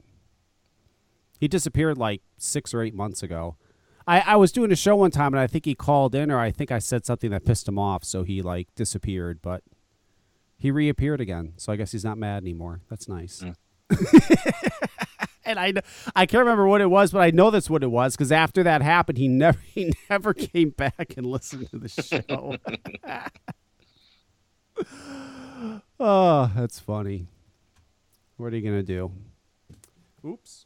He 1.39 1.47
disappeared 1.47 1.97
like 1.97 2.21
six 2.37 2.73
or 2.73 2.81
eight 2.81 2.95
months 2.95 3.21
ago. 3.21 3.57
I, 4.07 4.21
I 4.21 4.35
was 4.35 4.51
doing 4.51 4.71
a 4.71 4.75
show 4.75 4.95
one 4.95 5.11
time 5.11 5.33
and 5.33 5.39
I 5.39 5.47
think 5.47 5.65
he 5.65 5.75
called 5.75 6.13
in 6.13 6.31
or 6.31 6.39
I 6.39 6.51
think 6.51 6.71
I 6.71 6.79
said 6.79 7.05
something 7.05 7.31
that 7.31 7.45
pissed 7.45 7.67
him 7.67 7.79
off, 7.79 8.03
so 8.03 8.23
he 8.23 8.41
like 8.41 8.67
disappeared. 8.75 9.39
But 9.41 9.63
he 10.57 10.71
reappeared 10.71 11.21
again, 11.21 11.53
so 11.57 11.73
I 11.73 11.75
guess 11.75 11.91
he's 11.91 12.05
not 12.05 12.17
mad 12.17 12.43
anymore. 12.43 12.81
That's 12.89 13.07
nice. 13.09 13.43
Mm. 13.43 13.55
and 15.45 15.59
I, 15.59 15.73
I 16.15 16.25
can't 16.25 16.41
remember 16.41 16.67
what 16.67 16.81
it 16.81 16.89
was, 16.89 17.11
but 17.11 17.19
I 17.19 17.31
know 17.31 17.51
that's 17.51 17.69
what 17.69 17.83
it 17.83 17.91
was 17.91 18.15
because 18.15 18.31
after 18.31 18.63
that 18.63 18.81
happened, 18.81 19.17
he 19.17 19.27
never 19.27 19.59
he 19.73 19.93
never 20.09 20.33
came 20.33 20.69
back 20.71 21.13
and 21.17 21.25
listened 21.25 21.69
to 21.71 21.77
the 21.77 21.89
show. 21.89 22.57
oh, 25.99 26.51
that's 26.55 26.79
funny. 26.79 27.27
What 28.37 28.53
are 28.53 28.57
you 28.57 28.61
gonna 28.63 28.83
do? 28.83 29.11
Oops, 30.25 30.65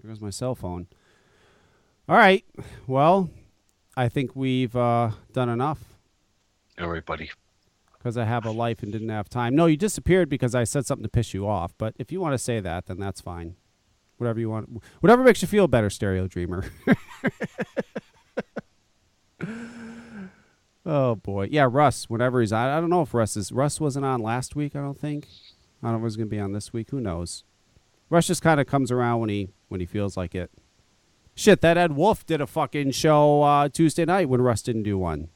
there 0.00 0.10
goes 0.10 0.20
my 0.20 0.30
cell 0.30 0.54
phone. 0.54 0.86
All 2.08 2.16
right, 2.16 2.44
well, 2.86 3.28
I 3.96 4.08
think 4.08 4.34
we've 4.34 4.74
uh, 4.76 5.10
done 5.32 5.48
enough 5.48 5.80
Everybody. 6.78 7.30
because 7.98 8.16
I 8.16 8.24
have 8.24 8.46
a 8.46 8.50
life 8.50 8.82
and 8.82 8.92
didn't 8.92 9.08
have 9.10 9.28
time. 9.28 9.54
No, 9.56 9.66
you 9.66 9.76
disappeared 9.76 10.28
because 10.28 10.54
I 10.54 10.64
said 10.64 10.86
something 10.86 11.02
to 11.02 11.08
piss 11.10 11.34
you 11.34 11.46
off. 11.46 11.74
But 11.76 11.94
if 11.98 12.12
you 12.12 12.20
want 12.20 12.32
to 12.34 12.38
say 12.38 12.60
that, 12.60 12.86
then 12.86 12.98
that's 12.98 13.20
fine. 13.20 13.56
Whatever 14.18 14.40
you 14.40 14.50
want, 14.50 14.82
whatever 15.00 15.22
makes 15.22 15.40
you 15.42 15.48
feel 15.48 15.68
better, 15.68 15.88
Stereo 15.88 16.26
Dreamer. 16.26 16.64
oh 20.84 21.14
boy, 21.14 21.48
yeah, 21.50 21.68
Russ. 21.70 22.10
Whenever 22.10 22.40
he's 22.40 22.52
I 22.52 22.80
don't 22.80 22.90
know 22.90 23.02
if 23.02 23.14
Russ 23.14 23.36
is. 23.36 23.52
Russ 23.52 23.80
wasn't 23.80 24.04
on 24.04 24.20
last 24.20 24.56
week. 24.56 24.74
I 24.74 24.80
don't 24.80 24.98
think. 24.98 25.28
I 25.82 25.90
don't 25.90 26.00
know 26.00 26.06
if 26.06 26.10
he's 26.10 26.16
gonna 26.16 26.26
be 26.26 26.40
on 26.40 26.52
this 26.52 26.72
week. 26.72 26.90
Who 26.90 27.00
knows? 27.00 27.44
Russ 28.10 28.26
just 28.26 28.42
kind 28.42 28.58
of 28.60 28.66
comes 28.66 28.90
around 28.90 29.20
when 29.20 29.28
he 29.30 29.50
when 29.68 29.80
he 29.80 29.86
feels 29.86 30.16
like 30.16 30.34
it. 30.34 30.50
Shit, 31.36 31.60
that 31.60 31.78
Ed 31.78 31.92
Wolf 31.92 32.26
did 32.26 32.40
a 32.40 32.46
fucking 32.48 32.90
show 32.90 33.42
uh, 33.42 33.68
Tuesday 33.68 34.04
night 34.04 34.28
when 34.28 34.42
Russ 34.42 34.62
didn't 34.62 34.82
do 34.82 34.98
one. 34.98 35.28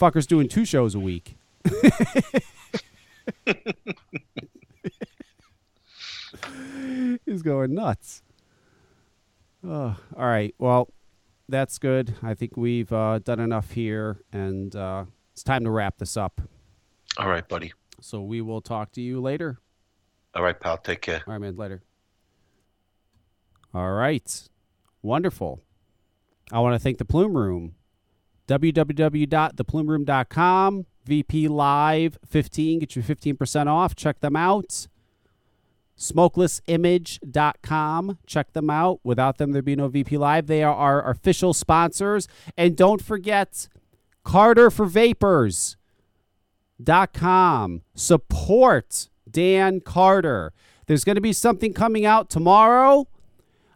Fucker's 0.00 0.28
doing 0.28 0.48
two 0.48 0.64
shows 0.64 0.94
a 0.94 1.00
week. 1.00 1.36
He's 7.26 7.42
going 7.42 7.74
nuts. 7.74 8.22
Oh, 9.64 9.96
all 10.16 10.26
right. 10.26 10.54
Well, 10.58 10.88
that's 11.48 11.78
good. 11.78 12.14
I 12.22 12.34
think 12.34 12.56
we've 12.56 12.92
uh, 12.92 13.18
done 13.20 13.40
enough 13.40 13.72
here, 13.72 14.22
and 14.32 14.74
uh, 14.74 15.04
it's 15.32 15.42
time 15.42 15.64
to 15.64 15.70
wrap 15.70 15.98
this 15.98 16.16
up. 16.16 16.40
All 17.18 17.28
right, 17.28 17.46
buddy. 17.48 17.72
So 18.00 18.20
we 18.20 18.40
will 18.40 18.60
talk 18.60 18.92
to 18.92 19.00
you 19.00 19.20
later. 19.20 19.58
All 20.34 20.42
right, 20.42 20.58
pal. 20.58 20.78
Take 20.78 21.00
care. 21.00 21.22
All 21.26 21.32
right, 21.32 21.40
man. 21.40 21.56
Later. 21.56 21.82
All 23.72 23.92
right. 23.92 24.48
Wonderful. 25.02 25.62
I 26.52 26.60
want 26.60 26.74
to 26.74 26.78
thank 26.78 26.98
the 26.98 27.04
Plume 27.04 27.36
Room. 27.36 27.74
www.theplumeroom.com. 28.48 30.86
VP 31.04 31.48
Live 31.48 32.18
15. 32.26 32.78
Get 32.80 32.96
you 32.96 33.02
15% 33.02 33.66
off. 33.66 33.94
Check 33.94 34.20
them 34.20 34.36
out. 34.36 34.88
Smokelessimage.com. 35.98 38.18
Check 38.26 38.52
them 38.52 38.68
out. 38.68 39.00
Without 39.02 39.38
them, 39.38 39.52
there'd 39.52 39.64
be 39.64 39.76
no 39.76 39.88
VP 39.88 40.18
Live. 40.18 40.46
They 40.46 40.62
are 40.62 40.74
our 40.74 41.10
official 41.10 41.54
sponsors. 41.54 42.28
And 42.56 42.76
don't 42.76 43.02
forget 43.02 43.68
Carter 44.24 44.70
for 44.70 44.86
Vapers 44.86 45.76
dot 46.82 47.12
com. 47.12 47.82
Support 47.94 49.08
Dan 49.30 49.80
Carter. 49.80 50.52
There's 50.86 51.04
going 51.04 51.16
to 51.16 51.22
be 51.22 51.32
something 51.32 51.72
coming 51.72 52.04
out 52.04 52.28
tomorrow. 52.28 53.06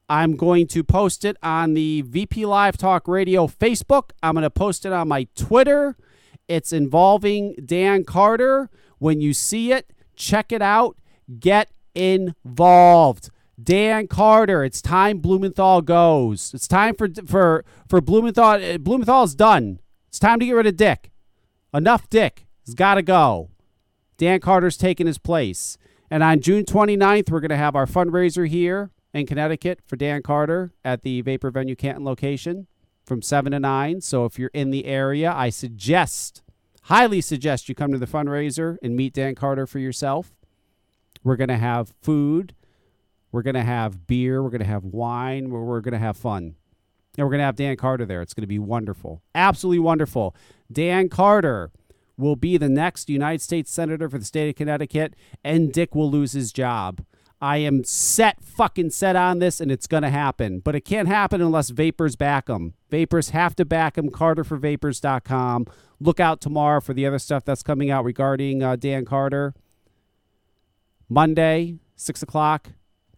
I'm 0.09 0.37
going 0.37 0.67
to 0.69 0.85
post 0.85 1.25
it 1.25 1.37
on 1.43 1.75
the 1.75 2.03
VP 2.03 2.45
Live 2.45 2.77
Talk 2.77 3.09
Radio 3.09 3.47
Facebook. 3.47 4.11
I'm 4.23 4.35
going 4.35 4.43
to 4.43 4.51
post 4.51 4.85
it 4.85 4.93
on 4.93 5.09
my 5.09 5.27
Twitter. 5.37 5.97
It's 6.49 6.73
involving 6.73 7.55
Dan 7.65 8.05
Carter. 8.05 8.69
When 8.99 9.21
you 9.21 9.33
see 9.33 9.73
it, 9.73 9.93
check 10.17 10.53
it 10.53 10.61
out. 10.61 10.97
Get 11.39 11.71
involved. 11.95 13.31
Dan 13.63 14.07
Carter, 14.07 14.65
it's 14.65 14.81
time 14.81 15.19
Blumenthal 15.19 15.83
goes. 15.83 16.53
It's 16.55 16.69
time 16.69 16.95
for 16.95 17.09
for 17.27 17.65
for 17.89 18.01
Blumenthal. 18.01 18.79
Blumenthal's 18.79 19.35
done. 19.35 19.81
It's 20.09 20.19
time 20.19 20.41
to 20.41 20.47
get 20.47 20.53
rid 20.53 20.67
of 20.67 20.77
Dick. 20.77 21.11
Enough 21.75 22.09
Dick. 22.09 22.47
He's 22.65 22.75
got 22.75 22.95
to 22.95 23.03
go. 23.03 23.51
Dan 24.17 24.41
Carter's 24.41 24.77
taking 24.77 25.07
his 25.07 25.19
place. 25.19 25.79
And 26.11 26.23
on 26.23 26.41
June 26.41 26.65
29th, 26.65 27.31
we're 27.31 27.41
going 27.41 27.51
to 27.51 27.57
have 27.57 27.77
our 27.77 27.87
fundraiser 27.87 28.49
here 28.49 28.91
in 29.15 29.27
Connecticut 29.27 29.81
for 29.87 29.97
Dan 29.97 30.23
Carter 30.23 30.73
at 30.85 31.03
the 31.03 31.21
Vapor 31.23 31.51
Venue 31.51 31.77
Canton 31.77 32.05
location 32.05 32.67
from 33.05 33.23
7 33.23 33.53
to 33.53 33.61
9. 33.61 34.01
So 34.01 34.25
if 34.25 34.39
you're 34.39 34.51
in 34.53 34.71
the 34.71 34.87
area, 34.87 35.33
I 35.33 35.51
suggest, 35.51 36.43
highly 36.83 37.21
suggest 37.21 37.69
you 37.69 37.75
come 37.75 37.93
to 37.93 37.99
the 37.99 38.07
fundraiser 38.07 38.77
and 38.83 38.97
meet 38.97 39.15
Dan 39.15 39.35
Carter 39.35 39.67
for 39.67 39.79
yourself. 39.79 40.33
We're 41.23 41.37
going 41.37 41.49
to 41.49 41.57
have 41.57 41.93
food. 42.01 42.55
We're 43.33 43.43
going 43.43 43.55
to 43.55 43.63
have 43.63 44.07
beer. 44.07 44.43
We're 44.43 44.51
going 44.51 44.61
to 44.61 44.67
have 44.67 44.85
wine. 44.85 45.51
We're, 45.51 45.65
we're 45.65 45.81
going 45.81 45.93
to 45.93 45.99
have 45.99 46.17
fun. 46.17 46.57
And 47.17 47.27
we're 47.27 47.31
going 47.31 47.41
to 47.41 47.45
have 47.45 47.57
Dan 47.57 47.77
Carter 47.77 48.07
there. 48.07 48.23
It's 48.23 48.35
going 48.35 48.43
to 48.43 48.49
be 48.49 48.59
wonderful. 48.59 49.23
Absolutely 49.35 49.81
wonderful. 49.81 50.35
Dan 50.73 51.09
Carter 51.09 51.71
will 52.17 52.37
be 52.37 52.57
the 52.57 52.69
next 52.69 53.09
United 53.09 53.43
States 53.43 53.71
Senator 53.71 54.09
for 54.09 54.19
the 54.19 54.25
state 54.25 54.49
of 54.49 54.55
Connecticut, 54.55 55.15
and 55.43 55.73
Dick 55.73 55.95
will 55.95 56.11
lose 56.11 56.33
his 56.33 56.53
job. 56.53 57.05
I 57.43 57.57
am 57.59 57.85
set, 57.85 58.43
fucking 58.45 58.91
set 58.91 59.17
on 59.17 59.39
this, 59.39 59.61
and 59.61 59.73
it's 59.73 59.87
going 59.87 60.03
to 60.03 60.11
happen. 60.11 60.61
But 60.61 60.77
it 60.77 60.83
can't 60.83 61.09
happen 61.09 61.41
unless 61.41 61.71
Vapers 61.71 62.15
back 62.15 62.47
them. 62.47 62.75
Vapers 62.91 63.31
have 63.31 63.57
to 63.57 63.65
back 63.65 63.95
them. 63.95 64.11
CarterForVapers.com. 64.11 65.67
Look 66.01 66.21
out 66.21 66.43
tomorrow 66.43 66.81
for 66.81 66.93
the 66.93 67.07
other 67.07 67.19
stuff 67.19 67.45
that's 67.45 67.63
coming 67.63 67.91
out 67.91 68.05
regarding 68.05 68.63
uh, 68.63 68.77
Dan 68.77 69.07
Carter. 69.07 69.55
Monday, 71.13 71.75
6 71.97 72.23
o'clock, 72.23 72.69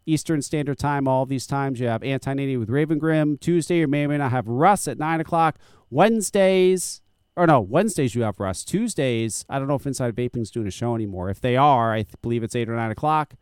Eastern 0.07 0.41
Standard 0.41 0.79
Time. 0.79 1.07
All 1.07 1.27
these 1.27 1.47
times 1.47 1.79
you 1.79 1.87
have 1.87 2.03
Anti 2.03 2.57
with 2.57 2.71
Raven 2.71 2.99
Grim. 2.99 3.37
Tuesday, 3.37 3.81
you 3.81 3.87
may 3.87 4.07
or 4.07 4.09
may 4.09 4.17
not 4.17 4.31
have 4.31 4.49
Russ 4.49 4.89
at 4.89 4.99
9 4.99 5.21
o'clock. 5.21 5.59
Wednesdays, 5.91 7.03
or 7.37 7.47
no, 7.47 7.61
Wednesdays 7.61 8.15
you 8.15 8.23
have 8.23 8.41
Russ. 8.41 8.65
Tuesdays, 8.65 9.45
I 9.47 9.59
don't 9.59 9.69
know 9.69 9.75
if 9.75 9.87
Inside 9.87 10.17
Vaping's 10.17 10.51
doing 10.51 10.67
a 10.67 10.71
show 10.71 10.95
anymore. 10.95 11.29
If 11.29 11.43
they 11.43 11.55
are, 11.55 11.93
I 11.93 12.03
th- 12.03 12.15
believe 12.23 12.43
it's 12.43 12.57
8 12.57 12.71
or 12.71 12.77
9 12.77 12.91
o'clock. 12.91 13.35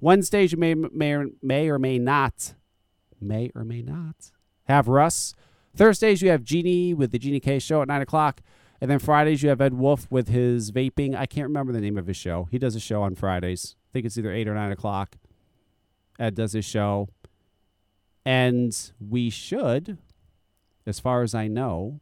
Wednesdays, 0.00 0.52
you 0.52 0.58
may, 0.58 0.74
may, 0.74 1.12
or, 1.12 1.26
may 1.42 1.68
or 1.68 1.78
may 1.78 1.98
not, 1.98 2.54
may 3.20 3.52
or 3.54 3.64
may 3.64 3.82
not 3.82 4.30
have 4.64 4.88
Russ. 4.88 5.34
Thursdays, 5.76 6.22
you 6.22 6.30
have 6.30 6.42
Genie 6.42 6.94
with 6.94 7.12
the 7.12 7.18
Genie 7.18 7.38
K 7.38 7.58
show 7.58 7.82
at 7.82 7.88
9 7.88 8.00
o'clock. 8.00 8.40
And 8.80 8.90
then 8.90 8.98
Fridays, 8.98 9.42
you 9.42 9.50
have 9.50 9.60
Ed 9.60 9.74
Wolf 9.74 10.10
with 10.10 10.28
his 10.28 10.72
vaping. 10.72 11.14
I 11.14 11.26
can't 11.26 11.48
remember 11.48 11.70
the 11.70 11.82
name 11.82 11.98
of 11.98 12.06
his 12.06 12.16
show. 12.16 12.48
He 12.50 12.58
does 12.58 12.74
a 12.74 12.80
show 12.80 13.02
on 13.02 13.14
Fridays. 13.14 13.76
I 13.90 13.92
think 13.92 14.06
it's 14.06 14.16
either 14.16 14.32
8 14.32 14.46
or 14.46 14.54
9 14.54 14.70
o'clock. 14.70 15.16
Ed 16.18 16.36
does 16.36 16.52
his 16.52 16.64
show. 16.64 17.08
And 18.24 18.76
we 19.00 19.30
should, 19.30 19.98
as 20.86 21.00
far 21.00 21.22
as 21.22 21.34
I 21.34 21.48
know, 21.48 22.00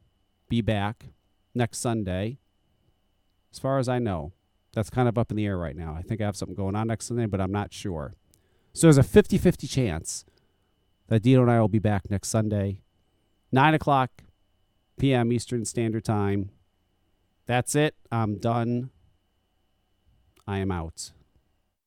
be 0.50 0.60
back 0.60 1.06
next 1.54 1.78
Sunday. 1.78 2.38
As 3.50 3.58
far 3.58 3.78
as 3.78 3.88
I 3.88 3.98
know, 3.98 4.32
that's 4.74 4.90
kind 4.90 5.08
of 5.08 5.16
up 5.16 5.30
in 5.30 5.36
the 5.38 5.46
air 5.46 5.56
right 5.56 5.76
now. 5.76 5.94
I 5.96 6.02
think 6.02 6.20
I 6.20 6.24
have 6.24 6.36
something 6.36 6.56
going 6.56 6.76
on 6.76 6.88
next 6.88 7.06
Sunday, 7.06 7.24
but 7.24 7.40
I'm 7.40 7.52
not 7.52 7.72
sure. 7.72 8.14
So 8.74 8.86
there's 8.86 8.98
a 8.98 9.02
50 9.02 9.38
50 9.38 9.66
chance 9.66 10.26
that 11.06 11.22
Dino 11.22 11.40
and 11.40 11.50
I 11.50 11.58
will 11.60 11.68
be 11.68 11.78
back 11.78 12.10
next 12.10 12.28
Sunday, 12.28 12.82
9 13.50 13.74
o'clock 13.74 14.10
p.m. 14.98 15.32
Eastern 15.32 15.64
Standard 15.64 16.04
Time. 16.04 16.50
That's 17.46 17.74
it. 17.74 17.94
I'm 18.12 18.36
done. 18.36 18.90
I 20.46 20.58
am 20.58 20.70
out. 20.70 21.12